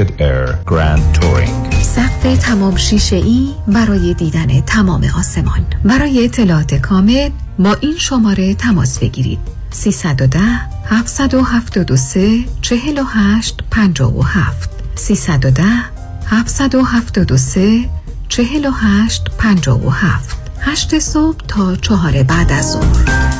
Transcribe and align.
Lucid 0.00 0.20
Air 0.20 0.46
Grand 0.66 1.20
Touring. 1.20 1.82
سقف 1.82 2.38
تمام 2.46 2.76
شیشه 2.76 3.16
ای 3.16 3.54
برای 3.68 4.14
دیدن 4.14 4.60
تمام 4.60 5.04
آسمان. 5.18 5.66
برای 5.84 6.24
اطلاعات 6.24 6.74
کامل 6.74 7.30
با 7.58 7.76
این 7.80 7.96
شماره 7.98 8.54
تماس 8.54 8.98
بگیرید. 8.98 9.38
310 9.70 10.40
773 10.86 12.44
48 12.62 13.60
57 13.70 14.70
310 14.94 15.64
773 16.26 17.88
48 18.28 19.24
57 19.38 20.36
8 20.60 20.98
صبح 20.98 21.36
تا 21.48 21.76
چهار 21.76 22.22
بعد 22.22 22.52
از 22.52 22.72
ظهر. 22.72 23.39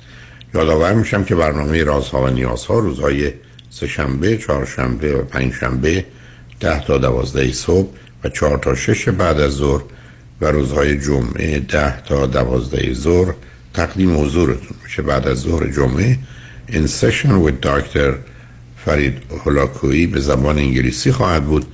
یادآور 0.53 0.93
میشم 0.93 1.23
که 1.23 1.35
برنامه 1.35 1.83
رازها 1.83 2.23
و 2.23 2.27
نیازها 2.27 2.79
روزهای 2.79 3.31
سهشنبه، 3.69 4.37
چهارشنبه 4.37 5.15
و 5.15 5.21
پنجشنبه 5.21 6.05
ده 6.59 6.85
تا 6.85 6.97
دوازده 6.97 7.51
صبح 7.53 7.89
و 8.23 8.29
چهار 8.29 8.57
تا 8.57 8.75
شش 8.75 9.09
بعد 9.09 9.39
از 9.39 9.51
ظهر 9.51 9.81
و 10.41 10.45
روزهای 10.45 10.97
جمعه 10.97 11.59
ده 11.59 12.01
تا 12.01 12.25
دوازده 12.25 12.93
ظهر 12.93 13.33
تقدیم 13.73 14.21
حضورتون 14.21 14.77
میشه. 14.83 15.01
بعد 15.01 15.27
از 15.27 15.37
ظهر 15.37 15.67
جمعه 15.67 16.17
این 16.67 16.87
سشن 16.87 17.45
with 17.45 17.67
دکتر 17.67 18.15
فرید 18.85 19.17
هلاکویی 19.45 20.07
به 20.07 20.19
زبان 20.19 20.57
انگلیسی 20.57 21.11
خواهد 21.11 21.45
بود 21.45 21.65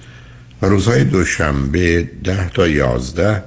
و 0.61 0.65
روزهای 0.65 1.03
دوشنبه 1.03 2.09
ده 2.23 2.49
تا 2.49 2.67
یازده 2.67 3.43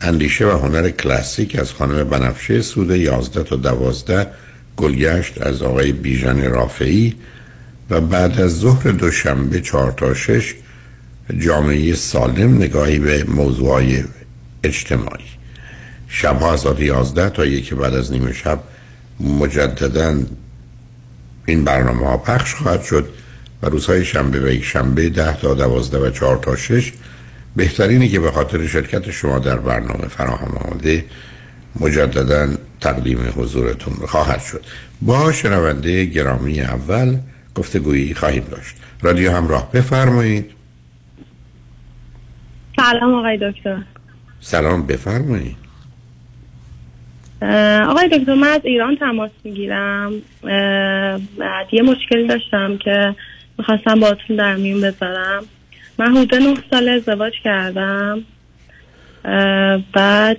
اندیشه 0.00 0.46
و 0.46 0.50
هنر 0.50 0.90
کلاسیک 0.90 1.58
از 1.58 1.72
خانم 1.72 2.04
بنفشه 2.04 2.62
سوده 2.62 2.98
11 2.98 3.42
تا 3.42 3.56
12 3.56 4.26
گلگشت 4.76 5.42
از 5.42 5.62
آقای 5.62 5.92
بیژن 5.92 6.50
رافعی 6.50 7.14
و 7.90 8.00
بعد 8.00 8.40
از 8.40 8.58
ظهر 8.58 8.90
دوشنبه 8.90 9.60
4 9.60 9.92
تا 9.92 10.14
6 10.14 10.54
جامعه 11.38 11.94
سالم 11.94 12.56
نگاهی 12.56 12.98
به 12.98 13.24
موضوعای 13.24 14.04
اجتماعی. 14.64 15.24
شبها 16.08 16.52
از 16.52 16.66
11 16.78 17.30
تا 17.30 17.46
یکی 17.46 17.74
بعد 17.74 17.94
از 17.94 18.12
نیمه 18.12 18.32
شب 18.32 18.60
مجددا 19.20 20.18
این 21.46 21.64
برنامه 21.64 22.06
ها 22.06 22.16
پخش 22.16 22.54
خواهد 22.54 22.82
شد 22.82 23.08
و 23.62 23.68
روزهای 23.68 24.04
شنبه 24.04 24.40
و 24.40 24.48
یک 24.48 24.64
شنبه 24.64 25.08
10 25.08 25.36
تا 25.40 25.54
12 25.54 25.98
و 25.98 26.10
4 26.10 26.36
تا 26.36 26.56
6 26.56 26.92
بهترینی 27.56 28.08
که 28.08 28.20
به 28.20 28.30
خاطر 28.30 28.66
شرکت 28.66 29.10
شما 29.10 29.38
در 29.38 29.56
برنامه 29.56 30.08
فراهم 30.08 30.56
آمده 30.56 31.04
مجددا 31.80 32.48
تقدیم 32.80 33.18
حضورتون 33.36 33.94
خواهد 33.94 34.40
شد. 34.40 34.64
با 35.02 35.32
شنونده 35.32 36.04
گرامی 36.04 36.60
اول 36.60 37.16
گفتگویی 37.54 38.14
خواهیم 38.14 38.44
داشت. 38.50 38.76
رادیو 39.02 39.30
همراه 39.32 39.72
بفرمایید. 39.72 40.50
سلام 42.76 43.14
آقای 43.14 43.38
دکتر. 43.42 43.82
سلام 44.40 44.86
بفرمایید. 44.86 45.56
آقای 47.88 48.08
دکتر 48.08 48.34
من 48.34 48.48
از 48.48 48.60
ایران 48.64 48.96
تماس 48.96 49.30
می‌گیرم. 49.44 50.12
یه 51.72 51.82
مشکلی 51.82 52.26
داشتم 52.28 52.78
که 52.78 53.14
می‌خواستم 53.58 54.00
باتون 54.00 54.36
در 54.36 54.56
میون 54.56 54.80
بذارم. 54.80 55.42
من 56.00 56.16
حدود 56.16 56.34
نه 56.34 56.54
سال 56.70 56.88
ازدواج 56.88 57.32
کردم. 57.44 58.22
بعد 59.92 60.38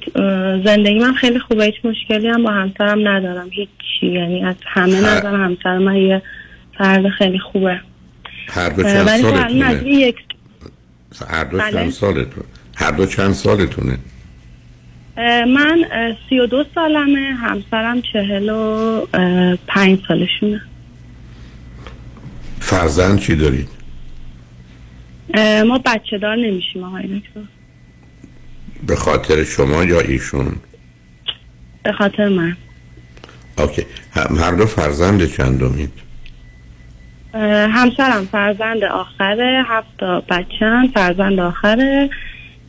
زندگی 0.66 0.99
من 0.99 1.13
خیلی 1.13 1.39
خوبه 1.39 1.66
هیچ 1.66 1.75
مشکلی 1.83 2.27
هم 2.27 2.44
با 2.44 2.51
همسرم 2.51 3.07
ندارم. 3.07 3.49
هیچی 3.49 4.13
یعنی 4.13 4.44
از 4.44 4.55
همه 4.66 4.99
نظر 4.99 5.35
همسر 5.35 5.77
من 5.77 5.95
یه 5.95 6.22
فرد 6.77 7.09
خیلی 7.09 7.39
خوبه. 7.39 7.79
هر 8.47 8.69
دو 8.69 8.83
چند 8.83 9.07
سالتونه؟ 9.07 9.88
یک... 9.88 10.16
هر 11.29 11.44
دو 11.44 11.59
چند 11.59 11.73
بله. 11.73 11.89
سالتون؟ 11.89 12.43
هر 12.75 12.91
دو 12.91 13.05
چند 13.05 13.33
سالتونه؟ 13.33 13.97
من 15.47 15.85
سی 16.29 16.39
و 16.39 16.45
دو 16.45 16.66
سالمه 16.75 17.35
همسرم 17.41 18.01
چهل 18.01 18.49
و 18.49 19.05
پنج 19.67 19.99
سالشونه. 20.07 20.61
فرزند 22.59 23.19
چی 23.19 23.35
دارید؟ 23.35 23.80
ما 25.67 25.81
بچه 25.85 26.17
دار 26.17 26.35
نمیشیم 26.35 26.83
آقای 26.83 27.03
دکتر. 27.03 27.41
به 28.87 28.95
خاطر 28.95 29.43
شما 29.43 29.83
یا 29.83 29.99
ایشون؟ 29.99 30.55
به 31.83 31.91
خاطر 31.91 32.29
من. 32.29 32.57
اوکی. 33.57 33.85
هر 34.15 34.51
دو 34.51 34.65
فرزند 34.65 35.25
چندمید؟ 35.25 35.91
همسرم 37.69 38.27
فرزند 38.31 38.83
آخره 38.83 39.63
هفت 39.67 40.03
بچه 40.29 40.89
فرزند 40.93 41.39
آخره. 41.39 42.09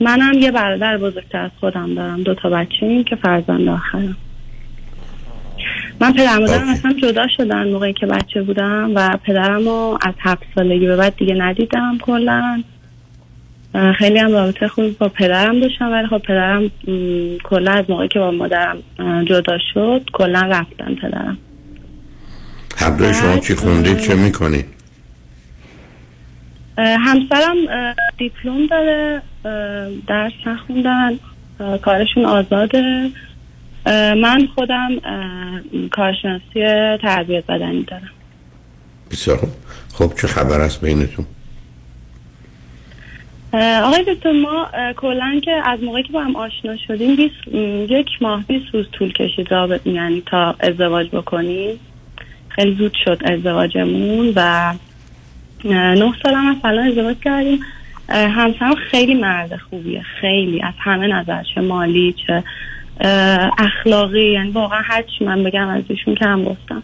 منم 0.01 0.33
یه 0.33 0.51
برادر 0.51 0.99
بزرگتر 0.99 1.39
از 1.39 1.51
خودم 1.61 1.95
دارم 1.95 2.23
دو 2.23 2.35
تا 2.35 2.51
بچه 2.51 3.05
که 3.05 3.17
فرزند 3.17 3.69
آخرم. 3.69 4.17
من 6.01 6.13
پدر 6.13 6.39
مادرم 6.39 6.69
اصلا 6.69 6.93
جدا 6.93 7.27
شدن 7.37 7.69
موقعی 7.69 7.93
که 7.93 8.07
بچه 8.07 8.43
بودم 8.43 8.93
و 8.95 9.19
پدرم 9.25 9.65
رو 9.65 9.99
از 10.03 10.15
هفت 10.21 10.43
سالگی 10.55 10.87
به 10.87 10.97
بعد 10.97 11.17
دیگه 11.17 11.35
ندیدم 11.35 11.99
کلا. 12.03 12.63
خیلی 13.99 14.19
هم 14.19 14.33
رابطه 14.33 14.69
خوب 14.69 14.99
با 14.99 15.09
پدرم 15.09 15.61
داشتم 15.61 15.93
ولی 15.93 16.07
خب 16.07 16.19
پدرم 16.19 16.71
کلا 17.45 17.73
از 17.73 17.85
موقعی 17.89 18.09
که 18.09 18.19
با 18.19 18.31
مادرم 18.31 18.77
جدا 19.25 19.59
شد 19.75 20.03
کلا 20.13 20.41
رفتن 20.41 20.95
پدرم. 20.95 21.39
هر 22.77 22.91
دوی 22.91 23.15
شما 23.15 23.39
چی 23.39 23.55
خوندید؟ 23.55 23.99
چه 23.99 24.15
می‌کنید 24.15 24.65
همسرم 26.79 27.57
دیپلم 28.19 28.67
داره 28.67 29.23
درس 30.09 30.33
نخوندن 30.47 31.19
کارشون 31.83 32.25
آزاده. 32.25 33.11
من 33.87 34.49
خودم 34.55 34.89
کارشناسی 35.91 36.61
تربیت 37.03 37.47
بدنی 37.47 37.83
دارم. 37.83 38.11
بسیار 39.11 39.39
خب 39.95 40.13
چه 40.21 40.27
خبر 40.27 40.61
است 40.61 40.81
بینتون؟ 40.81 41.27
آقای 43.55 44.05
دکتر 44.15 44.33
ما 44.33 44.69
کلا 44.97 45.41
که 45.45 45.63
از 45.65 45.83
موقعی 45.83 46.03
که 46.03 46.13
با 46.13 46.25
هم 46.25 46.37
آشنا 46.37 46.77
شدیم 46.77 47.17
بیس 47.17 47.31
یک 47.91 48.07
ماه 48.21 48.45
20 48.49 48.65
روز 48.75 48.87
طول 48.93 49.13
کشید 49.13 49.53
رابط 49.53 49.87
یعنی 49.87 50.23
تا 50.27 50.55
ازدواج 50.61 51.09
بکنیم. 51.09 51.81
خیلی 52.49 52.75
زود 52.75 52.95
شد 53.05 53.21
ازدواجمون 53.25 54.33
و 54.37 54.75
نه 55.65 56.13
سال 56.23 56.35
هم 56.35 56.61
الان 56.65 56.89
ازدواج 56.89 57.17
کردیم. 57.25 57.61
همسرم 58.09 58.75
خیلی 58.75 59.15
مرد 59.15 59.57
خوبیه. 59.57 60.03
خیلی 60.21 60.63
از 60.63 60.75
همه 60.79 61.07
نظر 61.07 61.43
چه 61.55 61.61
مالی 61.61 62.15
چه 62.27 62.45
اخلاقی 63.59 64.33
یعنی 64.33 64.51
واقعا 64.51 64.81
هر 64.85 65.03
چی 65.03 65.25
من 65.25 65.43
بگم 65.45 65.69
از 65.69 65.83
ایشون 65.89 66.15
کم 66.15 66.45
گفتم. 66.45 66.83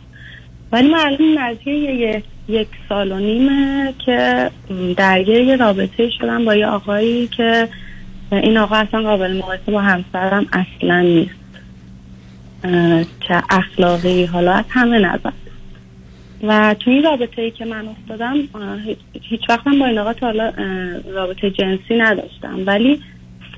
ولی 0.72 0.88
من 0.88 0.98
الان 0.98 1.38
نزدیک 1.38 2.24
یک 2.48 2.68
سال 2.88 3.12
و 3.12 3.18
نیمه 3.18 3.94
که 4.06 4.50
درگیر 4.96 5.36
یه 5.40 5.56
رابطه 5.56 6.10
شدم 6.10 6.44
با 6.44 6.54
یه 6.54 6.66
آقایی 6.66 7.26
که 7.26 7.68
این 8.32 8.56
آقا 8.58 8.76
اصلا 8.76 9.02
قابل 9.02 9.36
مقایسه 9.36 9.72
با 9.72 9.80
همسرم 9.80 10.46
اصلا 10.52 11.00
نیست. 11.00 11.34
چه 13.28 13.42
اخلاقی 13.50 14.24
حالا 14.24 14.52
از 14.52 14.64
همه 14.68 14.98
نظر. 14.98 15.30
و 16.42 16.74
توی 16.80 16.92
این 16.94 17.02
رابطه 17.04 17.42
ای 17.42 17.50
که 17.50 17.64
من 17.64 17.88
افتادم 17.88 18.34
هیچ- 19.22 19.48
وقتم 19.48 19.78
با 19.78 19.86
این 19.86 19.98
آقا 19.98 20.12
تا 20.12 20.26
حالا 20.26 20.52
رابطه 21.14 21.50
جنسی 21.50 21.96
نداشتم. 21.98 22.58
ولی 22.66 23.00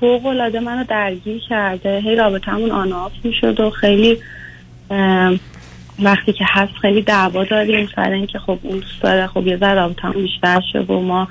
فوق 0.01 0.25
العاده 0.25 0.59
منو 0.59 0.83
درگیر 0.83 1.41
کرده. 1.49 1.99
هی 1.99 2.15
رابطه 2.15 2.51
همون 2.51 2.71
آن 2.71 2.93
آف 2.93 3.11
می‌شد 3.23 3.59
و 3.59 3.69
خیلی 3.69 4.17
وقتی 5.99 6.33
که 6.33 6.45
هست 6.47 6.73
خیلی 6.81 7.01
دعوا 7.01 7.43
داریم 7.43 7.89
سر 7.95 8.11
اینکه 8.11 8.39
خب 8.39 8.59
اون 8.61 8.79
دوست 8.79 9.01
داره 9.01 9.27
خب 9.27 9.47
یه 9.47 9.57
ذره 9.57 9.73
رابطه 9.73 10.01
هم 10.01 10.11
بیشتر 10.11 10.61
شه 10.73 10.79
و 10.79 10.99
ما 10.99 11.27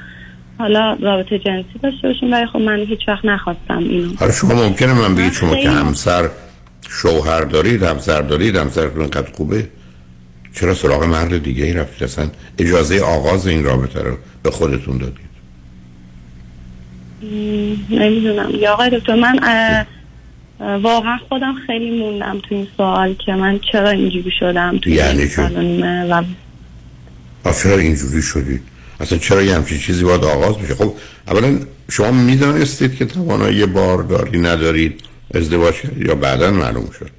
حالا 0.59 0.97
رابطه 1.01 1.39
جنسی 1.39 1.79
داشته 1.83 2.09
باشیم. 2.09 2.33
ولی 2.33 2.47
خب 2.47 2.59
من 2.59 2.79
هیچ 2.79 3.09
وقت 3.09 3.25
نخواستم 3.25 3.79
اینو. 3.79 4.15
حالا 4.19 4.33
شما 4.33 4.55
ممکنه 4.55 4.93
من 4.93 5.15
بگید 5.15 5.33
شما 5.33 5.57
که 5.57 5.71
همسر 5.71 6.29
شوهر 6.91 7.41
دارید 7.41 7.83
همسر 7.83 8.23
دارید 8.23 8.57
همسرتون 8.57 9.01
اینقدر 9.01 9.31
خوبه؟ 9.33 9.69
چرا 10.55 10.75
سراغ 10.75 11.05
مرد 11.05 11.43
دیگه 11.43 11.65
ای 11.65 11.73
رفتید؟ 11.73 12.03
اصلا 12.03 12.29
اجازه 12.59 13.01
آغاز 13.01 13.47
این 13.47 13.65
رابطه 13.65 14.03
رو 14.03 14.17
به 14.43 14.51
خودتون 14.51 14.99
دادید. 14.99 15.30
نمی‌دونم. 17.91 18.51
یا 18.61 18.73
آقای 18.73 18.91
دکتر 18.91 19.15
من 19.15 19.39
واقعا 20.61 21.19
خودم 21.29 21.55
خیلی 21.67 22.01
موندم 22.01 22.41
تو 22.49 22.55
این 22.55 22.67
سوال 22.77 23.15
که 23.15 23.33
من 23.33 23.61
چرا 23.73 23.91
اینجوری 23.91 24.31
شدم 24.41 24.79
تو 24.79 24.91
یعنی 24.91 25.19
این؟ 25.19 25.29
سال 25.29 25.81
و 26.11 26.25
آه، 27.45 27.55
چرا 27.63 27.79
اینجوری 27.79 28.23
شدید 28.23 28.63
اصلا 29.01 29.19
چرا 29.19 29.43
یه 29.43 29.55
همچین 29.55 29.79
چیزی 29.79 30.05
باید 30.05 30.25
آغاز 30.25 30.59
بشه؟ 30.59 30.75
خب 30.75 30.93
اولا 31.29 31.59
شما 31.91 32.11
می‌دانستید 32.11 32.97
که 32.97 33.05
توانایی 33.05 33.67
بارداری 33.67 34.39
ندارید 34.39 35.01
ازدواج 35.35 35.75
کردید 35.75 36.07
یا 36.07 36.15
بعدا 36.15 36.51
معلوم 36.51 36.91
شد؟ 36.99 37.11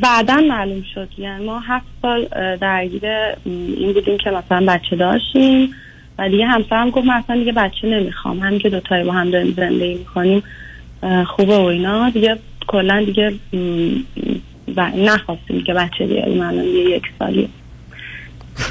بعدا 0.00 0.36
معلوم 0.36 0.84
شد. 0.94 1.08
یعنی 1.18 1.46
ما 1.46 1.60
هفت 1.60 1.86
سال 2.02 2.28
درگیر 2.60 3.02
این 3.44 3.92
بودیم 3.92 4.18
که 4.18 4.30
مثلا 4.30 4.66
بچه 4.66 4.96
داشتیم. 4.96 5.74
و 6.18 6.28
دیگه 6.28 6.46
همسرم 6.46 6.90
گفت 6.90 7.06
من 7.06 7.14
اصلا 7.14 7.36
دیگه 7.36 7.52
بچه 7.52 7.88
نمی‌خوام. 7.88 8.40
همین 8.40 8.58
که 8.58 8.70
دوتایی 8.70 9.04
با 9.04 9.12
هم 9.12 9.30
داریم 9.30 9.54
زندگی 9.56 9.94
می‌کنیم 9.94 10.42
خوبه 11.26 11.56
و 11.56 11.60
اینا. 11.60 12.10
دیگه 12.10 12.38
کلا 12.66 13.04
دیگه 13.04 13.34
و 14.76 14.90
نخواستیم 14.96 15.64
که 15.64 15.74
بچه 15.74 16.06
بیاریم 16.06 16.40
الان 16.40 16.64
یه 16.64 16.84
یک 16.84 17.02
سالی 17.18 17.48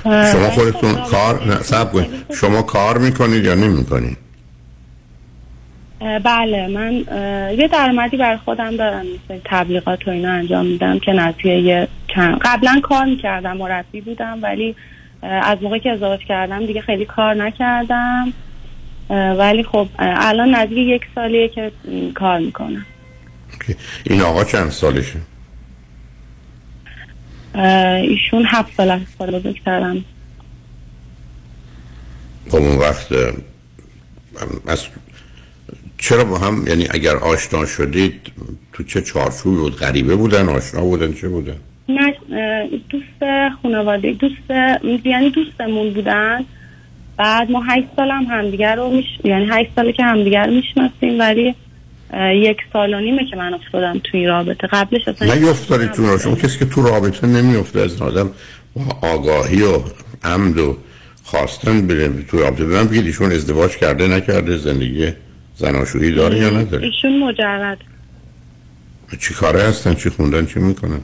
شما 0.03 0.50
خودتون 0.50 0.95
کار 0.95 1.47
نه 1.47 1.56
صبر 1.56 1.92
کنید. 1.92 2.09
شما 2.33 2.62
کار 2.62 2.97
می‌کنید 2.97 3.45
یا 3.45 3.56
نمی‌کنید؟ 3.56 4.18
بله. 6.24 6.68
من 6.68 6.94
یه 7.57 7.68
درآمدی 7.71 8.18
برای 8.18 8.38
خودم 8.38 8.75
دارم. 8.75 9.06
مثل 9.06 9.39
تبلیغات 9.45 10.07
و 10.07 10.12
اینا 10.12 10.31
انجام 10.31 10.65
میدم 10.65 11.00
که 11.00 11.13
نتیجه 11.13 11.56
یه 11.56 11.88
چند 12.07 12.38
قبلا 12.42 12.80
کار 12.83 13.06
می‌کردم 13.06 13.57
مربی 13.57 14.01
بودم 14.01 14.39
ولی 14.42 14.75
از 15.25 15.57
موقعی 15.62 15.80
که 15.80 15.92
ازدواج 15.92 16.19
کردم 16.19 16.66
دیگه 16.66 16.81
خیلی 16.81 17.06
کار 17.06 17.33
نکردم. 17.33 18.33
ولی 19.10 19.63
خب 19.63 19.88
الان 20.00 20.56
نزدیک 20.56 20.77
یک 20.77 21.01
سالیه 21.16 21.50
که 21.50 21.72
کار 22.16 22.39
می‌کنم. 22.39 22.86
این 24.04 24.22
آقا 24.22 24.44
چند 24.44 24.69
سالشه؟ 24.69 25.19
ایشون 28.01 28.45
هفت 28.48 28.74
سال 28.77 28.92
از 28.92 29.01
سال 29.18 29.39
بزرگترم. 29.39 30.06
خب 32.50 32.56
اون 32.56 32.78
وقت 32.78 33.07
از 34.68 34.88
چرا 35.98 36.24
با 36.24 36.38
هم 36.38 36.68
یعنی 36.68 36.88
اگر 36.89 37.16
آشنا 37.16 37.66
شدید 37.66 38.31
تو 38.74 38.83
چه 38.83 39.01
چارچوبی 39.01 39.57
بود؟ 39.57 39.75
غریبه 39.75 40.16
بودن؟ 40.16 40.50
آشنا 40.50 40.81
بودن؟ 40.81 41.13
چه 41.13 41.30
بودن؟ 41.30 41.57
دوست 42.90 43.52
خانواده 43.62 44.12
دوست 44.12 44.50
یعنی 45.06 45.30
دوستمون 45.30 45.94
بودن. 45.94 46.46
بعد 47.18 47.52
ما 47.52 47.64
هشت 47.64 47.88
سال 47.96 48.12
هم 48.12 48.24
همدیگر 48.24 48.76
رو 48.76 48.90
میش... 48.90 49.06
یعنی 49.24 49.46
هشت 49.50 49.70
ساله 49.76 49.92
که 49.92 50.04
همدیگر 50.04 50.50
می‌شناسیم 50.50 51.20
ولی 51.20 51.56
یک 52.34 52.58
سال 52.74 52.94
و 52.94 53.00
نیمه 53.00 53.26
که 53.30 53.36
من 53.36 53.54
افتادم 53.54 54.02
توی 54.04 54.26
رابطه. 54.26 54.68
قبلش 54.68 55.08
اصلا 55.08 55.34
نیفتادید 55.34 55.92
تو 55.92 56.08
رابطه. 56.08 56.24
شما 56.24 56.36
کسی 56.36 56.60
که 56.60 56.66
تو 56.66 56.82
رابطه 56.82 57.28
نمیفته 57.28 57.80
از 57.80 58.02
آدم 58.02 58.31
با 58.76 59.08
آگاهی 59.10 59.62
و 59.62 59.80
عمد 60.24 60.58
و 60.58 60.78
خواستن 61.24 61.88
بره 61.88 62.24
تو 62.24 62.40
رابطه. 62.40 62.64
من 62.64 62.88
بگید 62.88 63.06
ایشون 63.06 63.31
ازدواج 63.31 63.78
کرده 63.78 64.08
نکرده 64.08 64.58
زندگی 64.58 65.08
زناشویی 65.56 66.12
داره 66.12 66.38
یا 66.38 66.50
نداره؟ 66.50 66.86
ایشون 66.86 67.20
مجرد. 67.20 67.78
چی 69.20 69.34
کاره 69.34 69.64
هستن؟ 69.64 69.94
چی 69.94 70.10
خوندن؟ 70.10 70.46
چی 70.46 70.60
می‌کنن؟ 70.60 71.00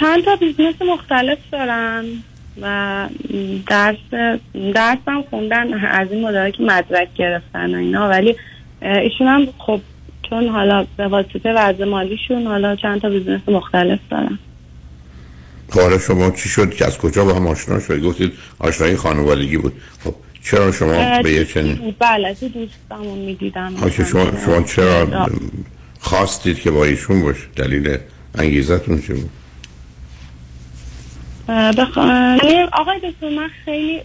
چند 0.00 0.24
تا 0.24 0.36
business 0.36 0.74
مختلف 0.88 1.38
دارن 1.52 2.04
و 2.62 3.08
درس 3.68 3.96
درس 4.74 4.98
هم 5.06 5.22
خوندن 5.30 5.74
از 5.74 6.12
این 6.12 6.26
مدارا 6.26 6.50
که 6.50 6.62
مدرک 6.62 7.08
گرفتن 7.14 7.74
و 7.74 7.78
اینا. 7.78 8.08
ولی 8.08 8.36
ایشون 8.82 9.26
هم 9.26 9.46
خب 9.58 9.80
چون 10.30 10.48
حالا 10.48 10.86
به 10.96 11.08
واسطه 11.08 11.52
وضع 11.52 11.84
مالیشون 11.84 12.46
حالا 12.46 12.76
چند 12.76 13.00
تا 13.00 13.08
business 13.08 13.40
مختلف 13.48 13.98
دارن 14.10 14.38
حالا 15.70 15.98
شما 15.98 16.30
چی 16.30 16.48
شد؟ 16.48 16.74
که 16.74 16.86
از 16.86 16.98
کجا 16.98 17.24
با 17.24 17.34
هم 17.34 17.46
آشنا 17.46 17.80
شد 17.80 18.02
گفتید 18.02 18.32
آشنایی 18.58 18.96
خانوادگی 18.96 19.56
بود. 19.56 19.72
خب 20.04 20.14
چرا 20.42 20.72
شما 20.72 21.22
به 21.22 21.32
یه 21.32 21.44
چنین 21.44 21.94
بله 21.98 22.34
تو 22.34 22.48
دوستمون 22.48 23.18
می‌دیدم. 23.18 23.90
شما, 23.90 24.26
شما 24.44 24.62
چرا 24.62 25.28
خواستید 26.00 26.60
که 26.60 26.70
با 26.70 26.84
ایشون 26.84 27.22
باشه 27.22 27.46
دلیل 27.56 27.96
انگیزتون 28.34 29.00
چی 29.00 29.12
بود؟ 29.12 29.30
بخ... 31.48 31.96
یعنی 31.96 32.62
آقای 32.72 32.98
دکتر 32.98 33.28
من 33.28 33.48
خیلی 33.64 34.00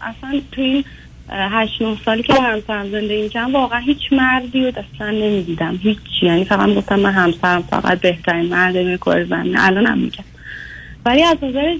اصلا 0.00 0.40
تو 0.52 0.60
این 0.60 0.84
هشت 1.30 1.82
نه 1.82 1.96
سالی 2.04 2.22
که 2.22 2.32
با 2.32 2.40
همسرم 2.40 2.90
زندگی 2.90 3.22
می‌کنم 3.22 3.54
واقعا 3.54 3.78
هیچ 3.78 4.12
مردی 4.12 4.64
رو 4.64 4.68
اصلا 4.68 5.10
نمی‌دیدم. 5.10 5.78
هیچ 5.82 5.98
یعنی 6.22 6.44
فقط 6.44 6.74
گفتم 6.74 7.00
من 7.00 7.12
همسرم 7.12 7.62
فقط 7.62 8.00
بهترین 8.00 8.46
مرد 8.46 8.76
روی 8.76 8.98
کره 8.98 9.24
زمین 9.24 9.58
الان 9.58 9.86
هم 9.86 9.98
میگم. 9.98 10.24
ولی 11.06 11.22
از 11.22 11.36
نظر 11.42 11.76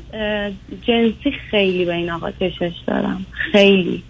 جنسی 0.87 1.30
خیلی 1.50 1.85
به 1.85 1.94
این 1.94 2.11
آقا 2.11 2.30
کشش 2.30 2.73
دارم. 2.87 3.26
خیلی. 3.52 4.02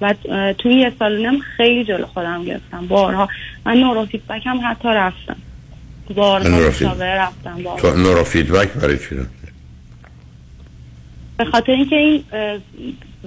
و 0.00 0.14
توی 0.58 0.74
یه 0.74 0.92
سال 0.98 1.12
و 1.12 1.30
نیم 1.30 1.40
خیلی 1.56 1.84
جلو 1.84 2.06
خودم 2.06 2.44
گرفتم. 2.44 2.86
بارها. 2.86 3.28
من 3.66 3.76
نورو 3.76 4.06
فیدبک 4.06 4.46
هم 4.46 4.60
حتی 4.64 4.88
رفتم. 4.88 5.36
بارها 6.14 6.58
رفتم 7.00 7.62
بارها. 7.62 7.76
تو 7.76 7.96
نورو 7.96 8.24
فیدبک 8.24 8.68
برای 8.72 8.98
چی 8.98 9.16
به 11.40 11.46
خاطر 11.46 11.72
اینکه 11.72 11.96
این 11.96 12.24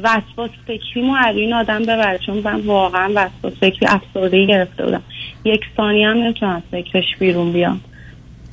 وسواس 0.03 0.49
فکریمو 0.67 1.15
از 1.15 1.35
این 1.35 1.53
آدم 1.53 1.83
ببره 1.83 2.19
چون 2.25 2.37
من 2.37 2.61
واقعا 2.61 3.09
وسواس 3.15 3.53
فکری 3.59 3.87
افسردگی 3.87 4.47
گرفته 4.47 4.85
بودم. 4.85 5.01
یک 5.45 5.61
ثانیه 5.77 6.07
هم 6.07 6.17
نمی‌تونم 6.17 6.55
از 6.55 6.61
فکرش 6.71 7.03
بیرون 7.19 7.53
بیام. 7.53 7.81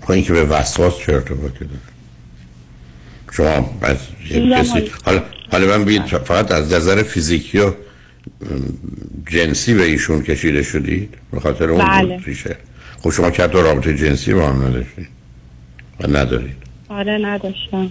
خب 0.00 0.10
این 0.10 0.24
که 0.24 0.32
به 0.32 0.44
وسواس 0.44 0.98
چه 0.98 1.12
ارتباطی 1.12 1.64
داره؟ 1.64 1.80
شما 3.32 3.70
از 3.82 3.96
کسی 4.30 4.90
حالا 5.04 5.22
حالا 5.52 5.66
من 5.66 5.84
بگید 5.84 6.02
فقط 6.02 6.52
از 6.52 6.72
نظر 6.72 7.02
فیزیکی 7.02 7.58
و 7.58 7.72
جنسی 9.30 9.74
به 9.74 9.82
ایشون 9.82 10.22
کشیده 10.22 10.62
شدید؟ 10.62 11.14
به 11.32 11.40
خاطر 11.40 11.70
اون 11.70 11.84
بله. 11.84 12.20
ریشه. 12.26 12.56
خب 13.02 13.10
شما 13.10 13.30
که 13.30 13.46
رابطه 13.46 13.94
جنسی 13.94 14.34
با 14.34 14.48
هم 14.48 14.62
نداشتید؟ 14.62 15.08
و 16.00 16.06
ندارید؟ 16.06 16.56
آره 16.88 17.18
نداشتم. 17.22 17.90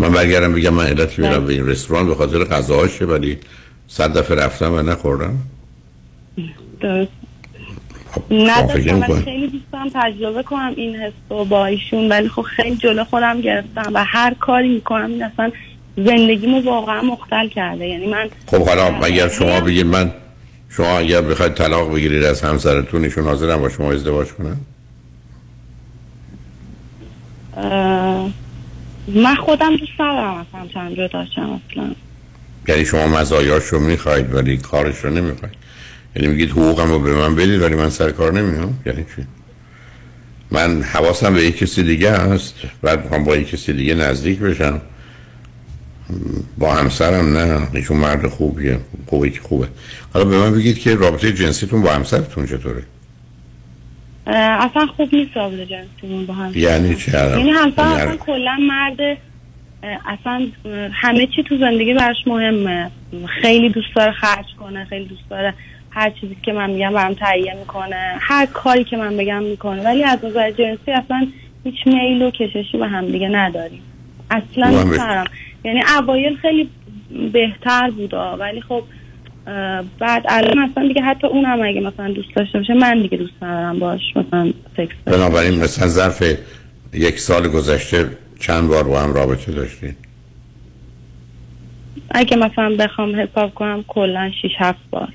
من 0.00 0.12
برگردم 0.12 0.52
بگم 0.52 0.74
من 0.74 0.86
علت 0.86 1.18
میرم 1.18 1.32
بله. 1.32 1.40
به 1.40 1.52
این 1.52 1.66
رستوران 1.66 2.06
به 2.06 2.14
خاطر 2.14 2.44
غذاهاشه 2.44 3.04
ولی 3.04 3.38
صد 3.88 4.18
دفعه 4.18 4.36
رفتم 4.36 4.74
و 4.74 4.82
نخوردم 4.82 5.38
درست 6.80 7.10
خب 8.10 8.22
نداشتم 8.30 8.90
نمی‌کنید؟ 8.90 9.24
خیلی 9.24 9.48
دوست 9.48 9.64
دارم 9.72 9.90
تجربه 9.94 10.42
کنم 10.42 10.72
این 10.76 10.96
حس 10.96 11.12
رو 11.30 11.44
با 11.44 11.66
ایشون 11.66 12.08
ولی 12.08 12.28
خب 12.28 12.42
خیلی 12.42 12.76
جلو 12.76 13.04
خودم 13.04 13.40
گرفتم 13.40 13.90
و 13.94 14.04
هر 14.04 14.34
کاری 14.34 14.68
می‌کنم 14.68 15.06
این 15.06 15.22
اصلا 15.22 15.50
زندگیمو 15.96 16.60
واقعا 16.60 17.02
مختل 17.02 17.48
کرده 17.48 17.86
یعنی 17.86 18.06
من 18.06 18.28
خب 18.46 18.68
حالا 18.68 18.84
اگر 18.84 19.28
شما 19.28 19.60
بگید 19.60 19.86
من 19.86 20.12
شما 20.68 20.98
اگر 20.98 21.20
بخواید 21.20 21.54
طلاق 21.54 21.94
بگیرید 21.94 22.24
از 22.24 22.42
همسرتون 22.42 23.04
ایشون 23.04 23.24
حاضرن 23.24 23.56
با 23.56 23.68
شما 23.68 23.92
ازدواج 23.92 24.28
کنن 24.28 24.56
اه، 27.56 28.30
من 29.14 29.34
خودم 29.34 29.76
دوست 29.76 29.92
ندارم 30.00 30.34
از 30.34 30.46
همسرم 30.54 30.94
جدا 30.94 31.26
شم 31.34 31.60
اصلا. 31.70 31.94
یعنی 32.68 32.84
شما 32.84 33.06
مزایاش 33.06 33.64
رو 33.64 33.80
می‌خواید 33.80 34.34
ولی 34.34 34.56
کارش 34.56 35.04
رو 35.04 35.10
نمی‌خواید. 35.10 35.54
یعنی 36.16 36.28
میگید 36.28 36.50
حقوقم 36.50 36.90
رو 36.90 36.98
به 36.98 37.14
من 37.14 37.34
بدید 37.34 37.62
ولی 37.62 37.74
من 37.74 37.90
سر 37.90 38.10
کار 38.10 38.32
نمیام 38.32 38.78
یعنی 38.86 39.04
چی؟ 39.16 39.26
من 40.50 40.82
حواسم 40.82 41.34
به 41.34 41.42
یک 41.42 41.58
کسی 41.58 41.82
دیگه 41.82 42.12
هست 42.12 42.54
بعد 42.82 43.02
می‌خوام 43.02 43.24
با 43.24 43.36
یک 43.36 43.50
کسی 43.50 43.72
دیگه 43.72 43.94
نزدیک 43.94 44.38
بشم. 44.38 44.80
با 46.58 46.74
همسرم 46.74 47.36
نه. 47.36 47.68
ایشون 47.72 47.96
مرد 47.96 48.26
خوبیه. 48.28 48.78
خوبه 49.06 49.30
که 49.30 49.40
خوبه. 49.40 49.68
حالا 50.14 50.24
به 50.24 50.38
من 50.38 50.54
بگید 50.54 50.78
که 50.78 50.94
رابطه 50.94 51.32
جنسیتون 51.32 51.82
با 51.82 51.90
همسرتون 51.90 52.46
چطوره؟ 52.46 52.82
اصلا 54.26 54.86
خوب 54.86 55.14
نیست 55.14 55.36
رابطه 55.36 55.66
جنسیمون 55.66 56.26
با 56.26 56.34
هم. 56.34 56.52
یعنی 56.54 56.96
چه 56.96 57.12
یعنی 57.12 57.50
همسرم 57.50 57.88
یعنی 57.88 58.00
اصلا 58.00 58.16
کلا 58.16 58.56
مرد 58.60 59.18
اصلا 60.06 60.46
همه 60.92 61.26
چی 61.26 61.42
تو 61.42 61.58
زندگی 61.58 61.94
براش 61.94 62.16
مهمه. 62.26 62.90
خیلی 63.42 63.68
دوست 63.68 63.94
داره 63.96 64.12
خرج 64.12 64.46
کنه 64.60 64.84
خیلی 64.84 65.04
دوست 65.04 65.30
داره 65.30 65.54
هر 65.90 66.10
چیزی 66.10 66.36
که 66.42 66.52
من 66.52 66.70
میگم 66.70 66.92
برام 66.92 67.14
تهیه 67.14 67.54
می‌کنه 67.54 68.14
هر 68.20 68.46
کاری 68.46 68.84
که 68.84 68.96
من 68.96 69.16
بگم 69.16 69.42
می‌کنه. 69.42 69.82
ولی 69.82 70.04
از 70.04 70.24
نظر 70.24 70.50
جنسی 70.50 70.90
اصلا 70.90 71.26
هیچ 71.64 71.86
میل 71.86 72.22
و 72.22 72.30
کششی 72.30 72.78
به 72.78 72.88
هم 72.88 73.06
دیگه 73.06 73.28
نداریم. 73.28 73.82
اصلا 74.30 74.70
ندارم 74.70 75.24
یعنی 75.64 75.82
اوایل 75.98 76.36
خیلی 76.36 76.68
بهتر 77.32 77.90
بود 77.90 78.14
آه، 78.14 78.38
ولی 78.38 78.60
خب 78.60 78.82
بعد 79.98 80.24
الان 80.28 80.58
اصلا 80.58 80.88
دیگه 80.88 81.02
حتی 81.02 81.26
اونم 81.26 81.62
اگه 81.62 81.80
مثلا 81.80 82.12
دوست 82.12 82.34
داشته 82.36 82.58
باشه 82.58 82.74
من 82.74 83.02
دیگه 83.02 83.18
دوست 83.18 83.32
ندارم 83.42 83.78
باش 83.78 84.00
مثلا 84.16 84.52
سکس 84.76 84.94
داشته 85.06 85.18
بنابراین 85.18 85.54
مثلا 85.54 85.88
ظرف 85.88 86.22
یک 86.92 87.18
سال 87.18 87.48
گذشته 87.48 88.10
چند 88.40 88.68
بار 88.68 88.82
با 88.82 89.00
هم 89.00 89.14
رابطه 89.14 89.52
داشتین؟ 89.52 89.94
اگه 92.10 92.36
مثلا 92.36 92.76
بخوام 92.78 93.20
حساب 93.20 93.54
کنم 93.54 93.84
کلا 93.88 94.30
6 94.42 94.48
7 94.58 94.78
بار. 94.90 95.08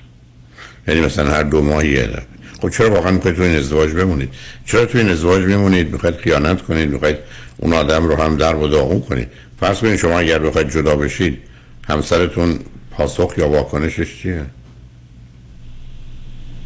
یعنی 0.87 1.01
مثلا 1.01 1.31
هر 1.31 1.43
دو 1.43 1.61
ماه 1.61 1.85
یه 1.85 2.03
دفعه. 2.03 2.25
خب 2.61 2.69
چرا 2.69 2.91
واقعا 2.91 3.11
می‌خواید 3.11 3.37
تو 3.37 3.43
این 3.43 3.55
ازدواج 3.55 3.91
بمونید؟ 3.91 4.29
چرا 4.65 4.85
تو 4.85 4.97
این 4.97 5.09
ازدواج 5.09 5.43
میمونید؟ 5.43 5.91
می‌خواید 5.91 6.15
خیانت 6.15 6.61
کنید؟ 6.61 6.89
می‌خواید 6.89 7.17
اون 7.57 7.73
آدم 7.73 8.07
رو 8.07 8.15
هم 8.15 8.37
در 8.37 8.55
و 8.55 8.67
داغون 8.67 9.01
کنید؟ 9.01 9.27
فرض 9.59 9.79
کنید 9.79 9.95
شما 9.95 10.19
اگر 10.19 10.39
بخواید 10.39 10.69
جدا 10.69 10.95
بشید 10.95 11.37
همسرتون 11.87 12.59
پاسخ 12.97 13.33
یا 13.37 13.49
واکنشش 13.49 14.21
چیه؟ 14.21 14.45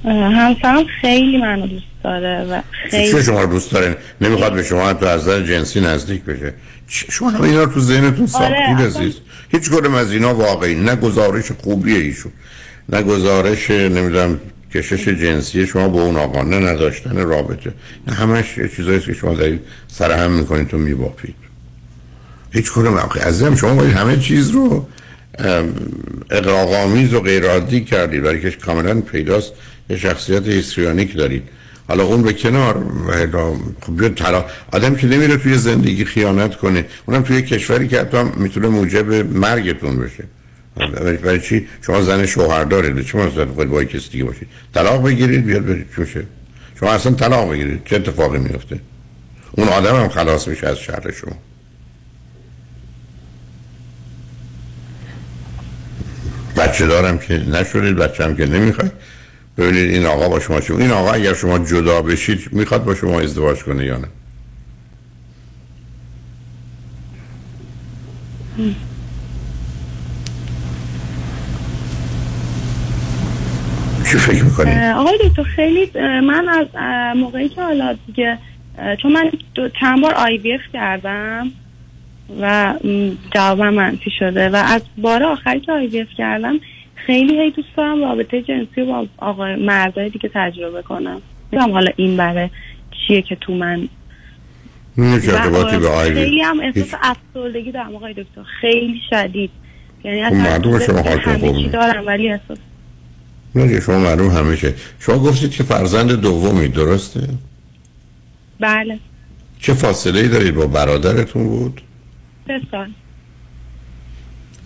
همسرم 0.05 0.85
خیلی 1.01 1.37
منو 1.37 1.67
دوست 1.67 1.85
داره 2.03 2.43
و 2.43 2.61
چه 2.91 2.97
خیلی 2.97 3.23
شما 3.23 3.41
رو 3.41 3.51
دوست 3.51 3.71
دارین 3.71 3.95
نمی‌خواد 4.21 4.53
به 4.53 4.63
شما 4.63 4.89
حتی 4.89 5.05
از 5.05 5.21
نظر 5.21 5.41
جنسی 5.43 5.81
نزدیک 5.81 6.23
بشه. 6.23 6.53
شما 6.87 7.43
اینا 7.43 7.63
رو 7.63 7.71
تو 7.73 7.79
ذهنتون 7.79 8.27
ساختید 8.27 8.55
اصلا- 8.57 8.85
عزیز. 9.01 9.15
هیچ 9.51 9.69
کدوم 9.69 9.93
از 9.93 10.11
اینا 10.11 10.35
واقعی. 10.35 10.75
نه 10.75 10.95
گزارش 10.95 11.51
خوبیه 11.51 11.97
ایشون. 11.97 12.31
نه 12.89 13.01
گزارش 13.03 13.71
نمی‌دونم 13.71 14.39
کشش 14.73 15.07
جنسی 15.07 15.67
شما 15.67 15.89
با 15.89 16.01
اون 16.03 16.15
آقا 16.15 16.43
نه 16.43 16.59
نداشتن 16.59 17.17
رابطه. 17.17 17.73
نه 18.07 18.13
همش 18.13 18.45
چیزایی 18.75 18.99
که 18.99 19.13
شما 19.13 19.33
دارید 19.33 19.61
سر 19.87 20.11
هم 20.23 20.31
می‌کنید 20.31 20.67
تو 20.67 20.77
میبافید. 20.77 21.35
هیچ 22.51 22.71
کدوم 22.71 22.97
عزیزم 22.97 23.55
شما 23.55 23.73
باید 23.75 23.93
همه 23.93 24.17
چیز 24.17 24.49
رو 24.49 24.87
ام، 25.39 25.73
اقراق‌آمیز 26.31 27.13
و 27.13 27.19
غیر 27.19 27.45
عادی 27.45 27.81
کردید. 27.81 28.21
برای 28.23 28.41
که 28.41 28.51
کاملا 28.51 29.01
پیداست. 29.01 29.51
یه 29.89 29.97
شخصیت 29.97 30.47
هیستریانیک 30.47 31.17
دارید. 31.17 31.43
حالا 31.87 32.03
اون 32.03 32.21
به 32.21 32.33
کنار 32.33 32.77
و 33.33 33.55
خب 33.81 34.15
طلاق 34.15 34.49
آدم 34.71 34.95
که 34.95 35.07
نمیره 35.07 35.37
توی 35.37 35.57
زندگی 35.57 36.05
خیانت 36.05 36.55
کنه. 36.55 36.85
اونم 37.05 37.21
توی 37.21 37.41
کشوری 37.41 37.87
که 37.87 37.99
حتی 37.99 38.17
می‌تونه 38.37 38.67
موجب 38.67 39.13
مرگتون 39.13 39.97
بشه. 39.99 40.23
برای- 41.23 41.39
چی؟ 41.41 41.67
شما 41.81 42.01
زن 42.01 42.25
شوهر 42.25 42.63
دارید 42.63 43.05
چه 43.05 43.17
مناسبت 43.17 43.47
خود 43.47 43.69
با 43.69 43.81
یک 43.81 43.89
کسی 43.89 44.09
دیگه 44.09 44.23
باشید؟ 44.23 44.47
طلاق 44.73 45.03
بگیرید 45.03 45.45
بیاد 45.45 45.65
برید 45.65 45.87
چی 45.95 46.01
بشه 46.01 46.23
شما 46.79 46.91
اصلا 46.91 47.11
طلاق 47.11 47.51
بگیرید. 47.51 47.81
چه 47.85 47.95
اتفاقی 47.95 48.37
میفته 48.39 48.79
اون 49.51 49.67
آدم 49.67 49.95
هم 49.95 50.09
خلاص 50.09 50.47
میشه 50.47 50.67
از 50.67 50.77
شر 50.77 51.11
شما. 51.21 51.37
بچه 56.59 56.87
دارم 56.87 57.17
که 57.17 57.33
نشدید 57.33 57.95
بچه 57.95 58.23
هم 58.23 58.35
که 58.35 58.45
نمی‌خواید 58.45 58.91
ببینید 59.57 59.89
این 59.89 60.05
آقا 60.05 60.29
با 60.29 60.39
شما 60.39 60.59
چه 60.59 60.75
این 60.75 60.91
آقا 60.91 61.11
اگر 61.11 61.33
شما 61.33 61.59
جدا 61.59 62.01
بشید 62.01 62.49
می‌خواد 62.51 62.83
با 62.83 62.95
شما 62.95 63.19
ازدواج 63.19 63.63
کنه 63.63 63.85
یا 63.85 63.97
نه 63.97 64.07
چی 74.11 74.17
فکر 74.17 74.43
می‌کنید؟ 74.43 74.77
آقای 74.77 75.17
دکتر 75.29 75.43
خیلی 75.43 75.91
من 76.21 76.49
از 76.49 76.67
موقعی 77.17 77.49
که 77.49 77.61
حالا 77.61 77.95
دیگه 78.07 78.37
چون 79.01 79.11
من 79.11 79.31
چند 79.79 80.01
بار 80.01 80.13
آی 80.13 80.59
کردم 80.73 81.51
و 82.41 82.73
م، 82.83 83.11
جوابم 83.33 83.73
منفی 83.73 84.11
شده 84.19 84.49
و 84.49 84.55
از 84.55 84.81
بار 84.97 85.23
آخری 85.23 85.59
که 85.59 85.71
آی 85.71 85.87
وی 85.87 86.01
اف 86.01 86.07
کردم 86.17 86.59
خیلی 86.95 87.39
هی 87.41 87.51
دوست 87.51 87.67
دارم 87.77 88.01
رابطه 88.01 88.41
جنسی 88.41 88.83
با 88.83 89.07
آقای 89.17 89.55
مردای 89.55 90.09
دیگه 90.09 90.29
تجربه 90.33 90.81
کنم. 90.81 91.21
نمی‌دونم 91.53 91.73
حالا 91.73 91.91
این 91.95 92.17
برای 92.17 92.49
چیه 93.07 93.21
که 93.21 93.35
تو 93.35 93.53
من 93.53 93.89
خیلی 94.97 96.41
هم 96.41 96.59
احساس 96.59 96.99
افسردگی 97.01 97.71
دارم 97.71 97.95
آقای 97.95 98.13
دکتر. 98.13 98.43
خیلی 98.61 99.01
شدید. 99.09 99.51
یعنی 100.03 100.25
خب 100.25 100.33
معلومه 100.33 100.85
شما 100.85 101.01
حالتون. 101.01 101.71
دارم 101.71 102.07
ولی 102.07 102.31
احساس 102.31 102.57
نه 103.55 103.79
شما 103.79 103.99
معلوم 103.99 104.31
همیشه 104.31 104.73
شما 104.99 105.19
گفتید 105.19 105.51
که 105.51 105.63
فرزند 105.63 106.11
دومی 106.11 106.67
درسته؟ 106.67 107.27
بله. 108.59 108.99
چه 109.59 109.73
فاصله 109.73 110.19
ای 110.19 110.27
دارید 110.27 110.55
با 110.55 110.67
برادرتون 110.67 111.47
بود؟ 111.47 111.81
سه 112.49 112.61
سال 112.71 112.89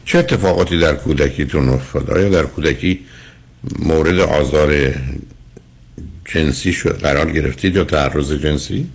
چه 0.06 0.18
اتفاقاتی 0.20 0.80
در 0.80 0.96
کودکیتون 0.96 1.70
افتاد 1.70 2.10
آیا 2.10 2.30
در 2.30 2.44
کودکی 2.44 3.00
مورد 3.80 4.20
آزار 4.20 4.94
جنسی 6.26 6.74
شد 6.74 7.00
قرار 7.00 7.32
گرفتید 7.32 7.76
یا 7.76 7.84
تعرض 7.84 8.32
جنسی؟ 8.34 8.88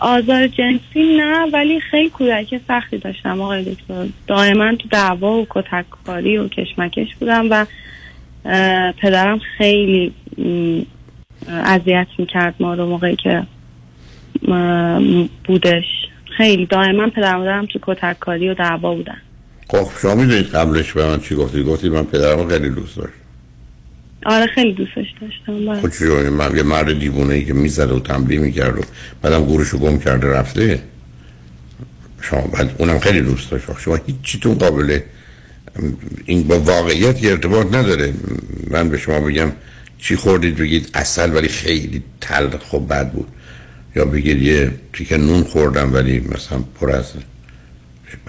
آزار 0.00 0.46
جنسی 0.46 1.16
نه 1.16 1.46
ولی 1.52 1.80
خیلی 1.80 2.10
کودکی 2.10 2.60
سختی 2.68 2.98
داشتم. 2.98 3.40
آقای 3.40 3.74
دکتر 3.74 4.06
دائما 4.26 4.74
تو 4.74 4.88
دعوا 4.88 5.32
و 5.32 5.46
کتککاری 5.50 6.36
و 6.36 6.48
کشمکش 6.48 7.14
بودم 7.14 7.46
و 7.50 7.66
پدرم 9.02 9.38
خیلی 9.58 10.12
اذیت 11.48 12.06
می‌کرد 12.18 12.54
ما 12.60 12.74
رو 12.74 12.86
موقعی 12.86 13.16
که 13.16 13.42
بودش. 15.44 15.99
خیلی. 16.40 16.66
دائما 16.66 17.10
پدر 17.10 17.36
مادرم 17.36 17.66
تو 17.66 17.78
کتککاری 17.82 18.48
و 18.48 18.54
دعوا 18.54 18.94
بودن. 18.94 19.16
خب 19.68 19.88
شما 20.02 20.14
می‌دونید 20.14 20.46
قبلش 20.46 20.92
به 20.92 21.06
من 21.06 21.20
چی 21.20 21.34
گفتید 21.34 21.66
گفتید 21.66 21.92
من 21.92 22.04
پدرم 22.04 22.48
خیلی 22.48 22.68
دوست 22.68 22.96
داشت 22.96 23.12
آره 24.26 24.46
خیلی 24.46 24.72
دوستش 24.72 25.06
داشتم. 25.20 25.66
بله. 25.66 25.80
خب 25.80 25.88
چجوری 25.88 26.28
من 26.28 26.56
یه 26.56 26.62
مرد 26.62 26.98
دیوونه 26.98 27.34
ای 27.34 27.44
که 27.44 27.52
می‌زد 27.52 27.92
و 27.92 28.00
تنبیه 28.00 28.40
می‌کرد 28.40 28.78
و 28.78 28.82
بعدم 29.22 29.44
گورشو 29.44 29.78
گم 29.78 29.98
کرده 29.98 30.28
رفته؟ 30.28 30.82
شما 32.20 32.40
بعد 32.40 32.74
اونم 32.78 32.98
خیلی 32.98 33.20
دوست 33.20 33.50
داشت. 33.50 33.64
شما 33.78 33.98
هیچیتون 34.06 34.54
قابله 34.54 35.04
این 36.26 36.42
با 36.42 36.60
واقعیت 36.60 37.22
یه 37.22 37.30
ارتباط 37.30 37.66
نداره. 37.74 38.12
من 38.70 38.88
به 38.88 38.98
شما 38.98 39.20
بگم 39.20 39.52
چی 39.98 40.16
خوردید 40.16 40.56
بگید 40.56 40.90
اصل 40.94 41.34
ولی 41.34 41.48
خیلی 41.48 42.02
تلخ 42.20 42.72
و 42.72 42.80
بد 42.80 43.12
بود. 43.12 43.28
یا 43.96 44.04
بگید 44.04 44.42
یه 44.42 44.72
تیکه 44.92 45.16
نون 45.16 45.42
خوردم 45.42 45.94
ولی 45.94 46.20
مثلا 46.20 46.58
پر 46.80 46.90
از 46.90 47.04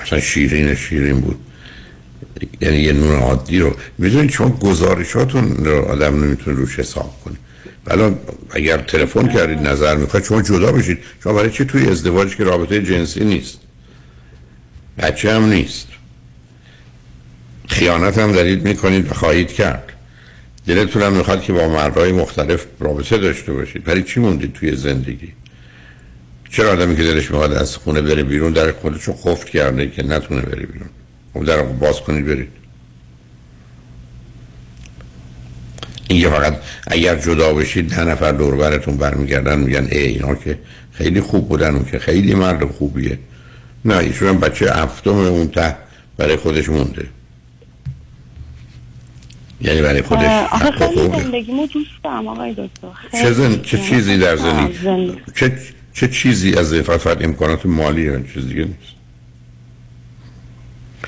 مثلا 0.02 0.20
شیرین 0.20 0.76
شیرین 0.76 1.22
بود. 1.22 1.40
یعنی 2.62 2.78
یه 2.78 2.94
نون 2.94 3.16
عادی 3.16 3.60
رو. 3.60 3.76
می‌دونید 3.98 4.32
شما 4.32 4.50
گزارشاتون 4.50 5.66
رو 5.66 5.82
آدم 5.82 6.24
نمی‌تونه 6.24 6.58
روش 6.58 6.80
حساب 6.80 7.22
کنه. 7.26 7.36
الان 7.88 8.20
اگر 8.50 8.78
تلفن 8.78 9.28
کردید 9.28 9.60
نظر 9.60 9.96
می‌خواید 9.96 10.26
شما 10.26 10.42
جدا 10.42 10.72
بشید. 10.72 10.98
شما 11.24 11.34
برای 11.34 11.52
چی 11.52 11.66
توی 11.66 11.90
ازدواج 11.90 12.36
که 12.36 12.44
رابطه 12.44 12.82
جنسی 12.84 13.26
نیست؟ 13.26 13.60
بچه 14.98 15.34
هم 15.34 15.46
نیست. 15.46 15.88
خیانت 17.68 18.18
هم 18.18 18.32
دارید 18.32 18.68
می‌کنید 18.68 19.12
و 19.12 19.14
خواهید 19.14 19.52
کرد. 19.52 19.84
دلتون 20.68 21.02
هم 21.02 21.14
می‌خواد 21.14 21.42
که 21.42 21.54
با 21.54 21.68
مردهای 21.68 22.12
مختلف 22.12 22.66
رابطه 22.80 23.18
داشته 23.18 23.54
باشید. 23.54 23.84
برای 23.84 24.04
چی 24.04 24.20
موندید 24.20 24.54
توی 24.54 24.76
زندگی؟ 24.76 25.34
چرا 26.52 26.72
آدمی 26.72 26.96
که 26.96 27.04
دلش 27.04 27.32
می‌خواد 27.32 27.54
از 27.54 27.78
خونه 27.78 28.02
بره 28.02 28.24
بیرون؟ 28.24 28.54
در 28.54 28.72
خودشو 28.72 29.14
قفل 29.14 29.48
کرده 29.50 29.90
که 29.90 30.04
نتونه 30.04 30.42
بره 30.42 30.66
بیرون. 30.66 30.90
خب 31.34 31.46
در 31.46 31.62
باز 31.62 32.02
کنید 32.02 32.26
برید. 32.26 32.50
این 36.08 36.30
فقط 36.30 36.58
اگر 36.88 37.16
جدا 37.16 37.54
بشید 37.54 37.90
ده 37.90 38.04
نفر 38.04 38.32
دور 38.32 38.56
براتون 38.56 38.98
برمیگردن 38.98 39.60
میگن 39.60 39.88
ای 39.92 39.98
اینا 39.98 40.36
که 40.36 40.60
خیلی 40.92 41.22
خوب 41.22 41.50
بودن 41.50 41.76
اون 41.76 41.86
که 41.86 42.00
خیلی 42.00 42.34
مرد 42.34 42.72
خوبیه. 42.72 43.20
نه 43.86 43.98
ایشون 43.98 44.28
هم 44.28 44.40
بچه 44.40 44.72
هفتم 44.74 45.10
اون 45.10 45.48
ته 45.48 45.76
برای 46.18 46.36
خودش 46.36 46.70
مونده. 46.70 47.06
یعنی 49.62 49.82
برای 49.82 50.02
خودش 50.02 50.48
آخه 50.52 50.72
خیلی. 50.72 51.22
زندگیمو 51.22 51.68
دوست 51.68 51.90
دارم 52.04 52.28
آقای 52.28 52.52
دکتر. 52.52 52.88
چه, 53.12 53.32
زن... 53.32 53.62
چه. 53.62 53.78
چیزی 53.78 54.18
در 54.18 54.36
زندگی. 54.36 55.18
چه... 55.36 55.58
چه 55.94 56.08
چیزی 56.08 56.54
از 56.54 56.74
فقط 56.74 57.22
امکانات 57.22 57.66
مالی 57.66 58.02
یا 58.02 58.20
چیز 58.20 58.48
دیگه 58.48 58.66
نیست. 58.66 59.02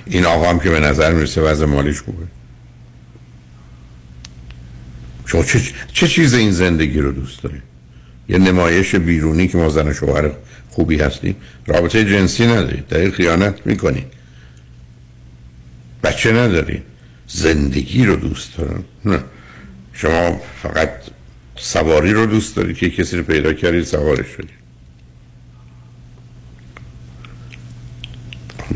این 0.06 0.26
آقا 0.26 0.50
هم 0.50 0.60
که 0.60 0.70
به 0.70 0.80
نظر 0.80 1.14
می‌رسه 1.14 1.42
وضع 1.42 1.66
مالیش 1.66 2.02
خوبه. 2.02 2.26
شما 5.26 5.44
چه... 5.44 5.62
چه 5.94 6.08
چیز 6.08 6.34
این 6.34 6.52
زندگی 6.52 7.00
رو 7.00 7.12
دوست 7.12 7.44
دارید 7.44 7.64
یه 8.30 8.38
نمایش 8.38 8.96
بیرونی 8.96 9.48
که 9.48 9.58
ما 9.58 9.70
زن 9.70 9.94
شوهر 9.94 10.32
خوبی 10.70 11.00
هستیم. 11.00 11.36
رابطه 11.66 12.06
جنسی 12.06 12.46
ندارید 12.46 12.88
در 12.88 13.10
خیانت 13.10 13.56
می‌کنید 13.66 14.06
بچه 16.04 16.32
ندارید 16.32 16.84
زندگی 17.28 18.06
رو 18.06 18.16
دوست 18.16 18.58
دارن 18.58 18.84
نه. 19.06 19.20
شما 19.94 20.42
فقط 20.64 20.90
سواری 21.56 22.14
رو 22.14 22.26
دوست 22.26 22.56
دارید 22.56 22.78
که 22.78 22.90
کسی 22.90 23.18
رو 23.18 23.24
پیدا 23.24 23.54
کردید 23.54 23.84
سوارش 23.84 24.28
شدید 24.28 24.63